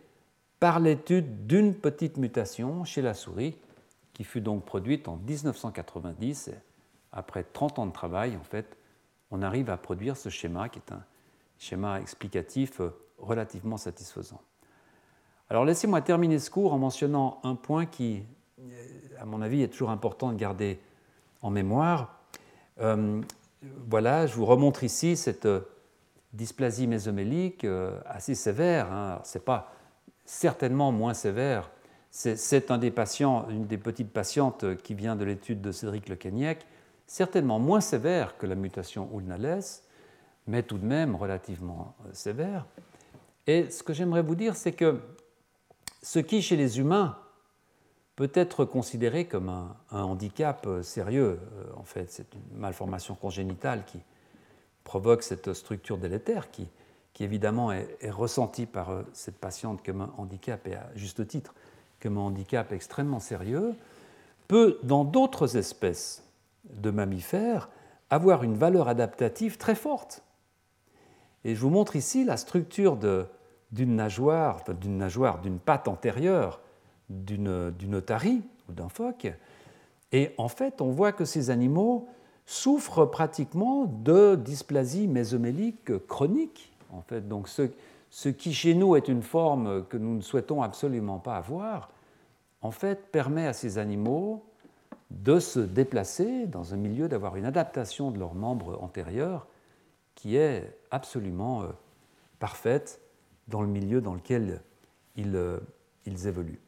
par 0.60 0.80
l'étude 0.80 1.46
d'une 1.46 1.74
petite 1.74 2.16
mutation 2.16 2.84
chez 2.84 3.02
la 3.02 3.14
souris 3.14 3.56
qui 4.12 4.24
fut 4.24 4.40
donc 4.40 4.64
produite 4.64 5.08
en 5.08 5.16
1990. 5.16 6.50
Après 7.12 7.44
30 7.44 7.78
ans 7.78 7.86
de 7.86 7.92
travail, 7.92 8.36
en 8.36 8.44
fait, 8.44 8.76
on 9.30 9.42
arrive 9.42 9.68
à 9.68 9.76
produire 9.76 10.16
ce 10.16 10.28
schéma 10.28 10.68
qui 10.68 10.78
est 10.78 10.92
un 10.92 11.04
schéma 11.58 12.00
explicatif 12.00 12.80
euh, 12.80 12.90
relativement 13.18 13.76
satisfaisant. 13.76 14.40
Alors 15.48 15.64
laissez-moi 15.64 16.00
terminer 16.00 16.38
ce 16.38 16.50
cours 16.50 16.72
en 16.72 16.78
mentionnant 16.78 17.40
un 17.44 17.54
point 17.54 17.86
qui, 17.86 18.22
euh, 18.60 18.64
à 19.18 19.24
mon 19.24 19.40
avis, 19.42 19.62
est 19.62 19.68
toujours 19.68 19.90
important 19.90 20.32
de 20.32 20.36
garder 20.36 20.78
en 21.42 21.50
mémoire. 21.50 22.20
Euh, 22.80 23.20
voilà, 23.88 24.26
je 24.26 24.34
vous 24.34 24.46
remontre 24.46 24.84
ici 24.84 25.16
cette 25.16 25.48
dysplasie 26.32 26.86
mésomélique 26.86 27.66
assez 28.04 28.34
sévère. 28.34 28.92
Hein. 28.92 29.20
Ce 29.24 29.38
n'est 29.38 29.44
pas 29.44 29.72
certainement 30.24 30.92
moins 30.92 31.14
sévère. 31.14 31.70
C'est 32.10 32.70
un 32.70 32.78
des 32.78 32.90
patients, 32.90 33.48
une 33.50 33.66
des 33.66 33.78
petites 33.78 34.12
patientes 34.12 34.76
qui 34.82 34.94
vient 34.94 35.16
de 35.16 35.24
l'étude 35.24 35.60
de 35.60 35.72
Cédric 35.72 36.08
Le 36.08 36.16
certainement 37.06 37.58
moins 37.58 37.80
sévère 37.80 38.36
que 38.36 38.46
la 38.46 38.54
mutation 38.54 39.08
Ulnales, 39.14 39.62
mais 40.46 40.62
tout 40.62 40.78
de 40.78 40.86
même 40.86 41.14
relativement 41.14 41.94
euh, 42.06 42.10
sévère. 42.12 42.66
Et 43.46 43.70
ce 43.70 43.82
que 43.82 43.92
j'aimerais 43.92 44.22
vous 44.22 44.34
dire, 44.34 44.56
c'est 44.56 44.72
que 44.72 45.00
ce 46.02 46.18
qui, 46.18 46.42
chez 46.42 46.56
les 46.56 46.78
humains, 46.78 47.18
peut 48.14 48.30
être 48.32 48.64
considéré 48.64 49.26
comme 49.26 49.48
un, 49.48 49.76
handicap 49.90 50.66
euh, 50.66 50.82
sérieux, 50.82 51.38
euh, 51.52 51.64
en 51.76 51.84
fait, 51.84 52.10
c'est 52.10 52.32
une 52.34 52.58
malformation 52.58 53.14
congénitale 53.14 53.84
qui 53.84 53.98
provoque 54.84 55.22
cette 55.22 55.52
structure 55.52 55.98
délétère 55.98 56.50
qui, 56.50 56.68
évidemment 57.18 57.72
est, 57.72 58.10
ressenti 58.10 58.66
par 58.66 59.02
cette 59.12 59.38
patiente 59.38 59.84
comme 59.84 60.02
un 60.02 60.12
handicap, 60.16 60.66
et 60.66 60.76
à 60.76 60.88
juste 60.94 61.26
titre, 61.26 61.54
comme 62.00 62.18
un 62.18 62.22
handicap 62.22 62.72
extrêmement 62.72 63.20
sérieux, 63.20 63.74
peut, 64.48 64.78
dans 64.82 65.04
d'autres 65.04 65.56
espèces 65.56 66.22
de 66.70 66.90
mammifères, 66.90 67.68
avoir 68.10 68.44
une 68.44 68.54
valeur 68.54 68.88
adaptative 68.88 69.56
très 69.58 69.74
forte. 69.74 70.22
Et 71.46 71.54
je 71.54 71.60
vous 71.60 71.70
montre 71.70 71.94
ici 71.94 72.24
la 72.24 72.36
structure 72.36 72.98
d'une 73.70 73.94
nageoire, 73.94 74.64
d'une 74.80 74.98
nageoire, 74.98 75.40
d'une 75.40 75.60
patte 75.60 75.86
antérieure 75.86 76.60
d'une 77.08 77.94
otarie 77.94 78.42
ou 78.68 78.72
d'un 78.72 78.88
phoque. 78.88 79.32
Et 80.10 80.32
en 80.38 80.48
fait, 80.48 80.80
on 80.80 80.90
voit 80.90 81.12
que 81.12 81.24
ces 81.24 81.50
animaux 81.50 82.08
souffrent 82.46 83.04
pratiquement 83.04 83.84
de 83.84 84.34
dysplasie 84.34 85.06
mésomélique 85.06 85.96
chronique 86.08 86.72
en 86.92 87.00
fait. 87.02 87.28
Donc 87.28 87.48
ce, 87.48 88.28
qui 88.28 88.52
chez 88.52 88.74
nous 88.74 88.96
est 88.96 89.06
une 89.06 89.22
forme 89.22 89.84
que 89.84 89.96
nous 89.96 90.16
ne 90.16 90.22
souhaitons 90.22 90.62
absolument 90.62 91.20
pas 91.20 91.36
avoir, 91.36 91.90
en 92.60 92.72
fait, 92.72 93.12
permet 93.12 93.46
à 93.46 93.52
ces 93.52 93.78
animaux 93.78 94.42
de 95.12 95.38
se 95.38 95.60
déplacer 95.60 96.46
dans 96.46 96.74
un 96.74 96.76
milieu, 96.76 97.06
d'avoir 97.06 97.36
une 97.36 97.44
adaptation 97.44 98.10
de 98.10 98.18
leurs 98.18 98.34
membres 98.34 98.82
antérieurs 98.82 99.46
qui 100.16 100.34
est 100.36 100.75
absolument 100.90 101.62
euh, 101.62 101.68
parfaite 102.38 103.00
dans 103.48 103.62
le 103.62 103.68
milieu 103.68 104.00
dans 104.00 104.14
lequel 104.14 104.62
ils, 105.16 105.34
euh, 105.36 105.58
ils, 106.04 106.26
évoluent. 106.26 106.60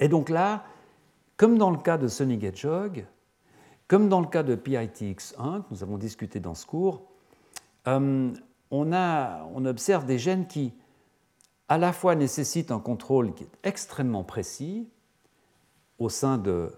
Et 0.00 0.08
donc 0.08 0.28
là, 0.28 0.64
comme 1.36 1.58
dans 1.58 1.70
le 1.70 1.78
cas 1.78 1.98
de 1.98 2.08
Sonny 2.08 2.34
Hedgehog, 2.44 3.06
comme 3.88 4.08
dans 4.08 4.20
le 4.20 4.26
cas 4.26 4.42
de 4.42 4.56
PITX1 4.56 5.62
que 5.62 5.66
nous 5.70 5.82
avons 5.82 5.98
discuté 5.98 6.40
dans 6.40 6.54
ce 6.54 6.66
cours, 6.66 7.02
euh, 7.86 8.32
on, 8.70 9.64
observe 9.66 10.06
des 10.06 10.18
gènes 10.18 10.46
qui, 10.46 10.72
à 11.68 11.78
la 11.78 11.92
fois, 11.92 12.14
nécessitent 12.14 12.70
un 12.70 12.80
contrôle 12.80 13.34
qui 13.34 13.44
est 13.44 13.50
extrêmement 13.62 14.24
précis 14.24 14.88
au 15.98 16.08
sein 16.08 16.38
de, 16.38 16.72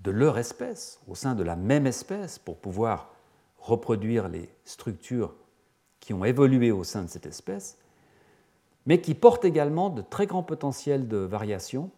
de 0.00 0.10
leur 0.10 0.38
espèce, 0.38 1.00
au 1.08 1.14
sein 1.14 1.34
de 1.34 1.42
la 1.42 1.56
même 1.56 1.86
espèce, 1.86 2.38
pour 2.38 2.58
pouvoir 2.58 3.10
reproduire 3.58 4.28
les 4.28 4.48
structures 4.64 5.34
qui 6.04 6.12
ont 6.12 6.26
évolué 6.26 6.70
au 6.70 6.84
sein 6.84 7.02
de 7.02 7.08
cette 7.08 7.24
espèce, 7.24 7.78
mais 8.84 9.00
qui 9.00 9.14
portent 9.14 9.46
également 9.46 9.88
de 9.88 10.02
très 10.02 10.26
grands 10.26 10.42
potentiels 10.42 11.08
de 11.08 11.16
variation 11.16 11.90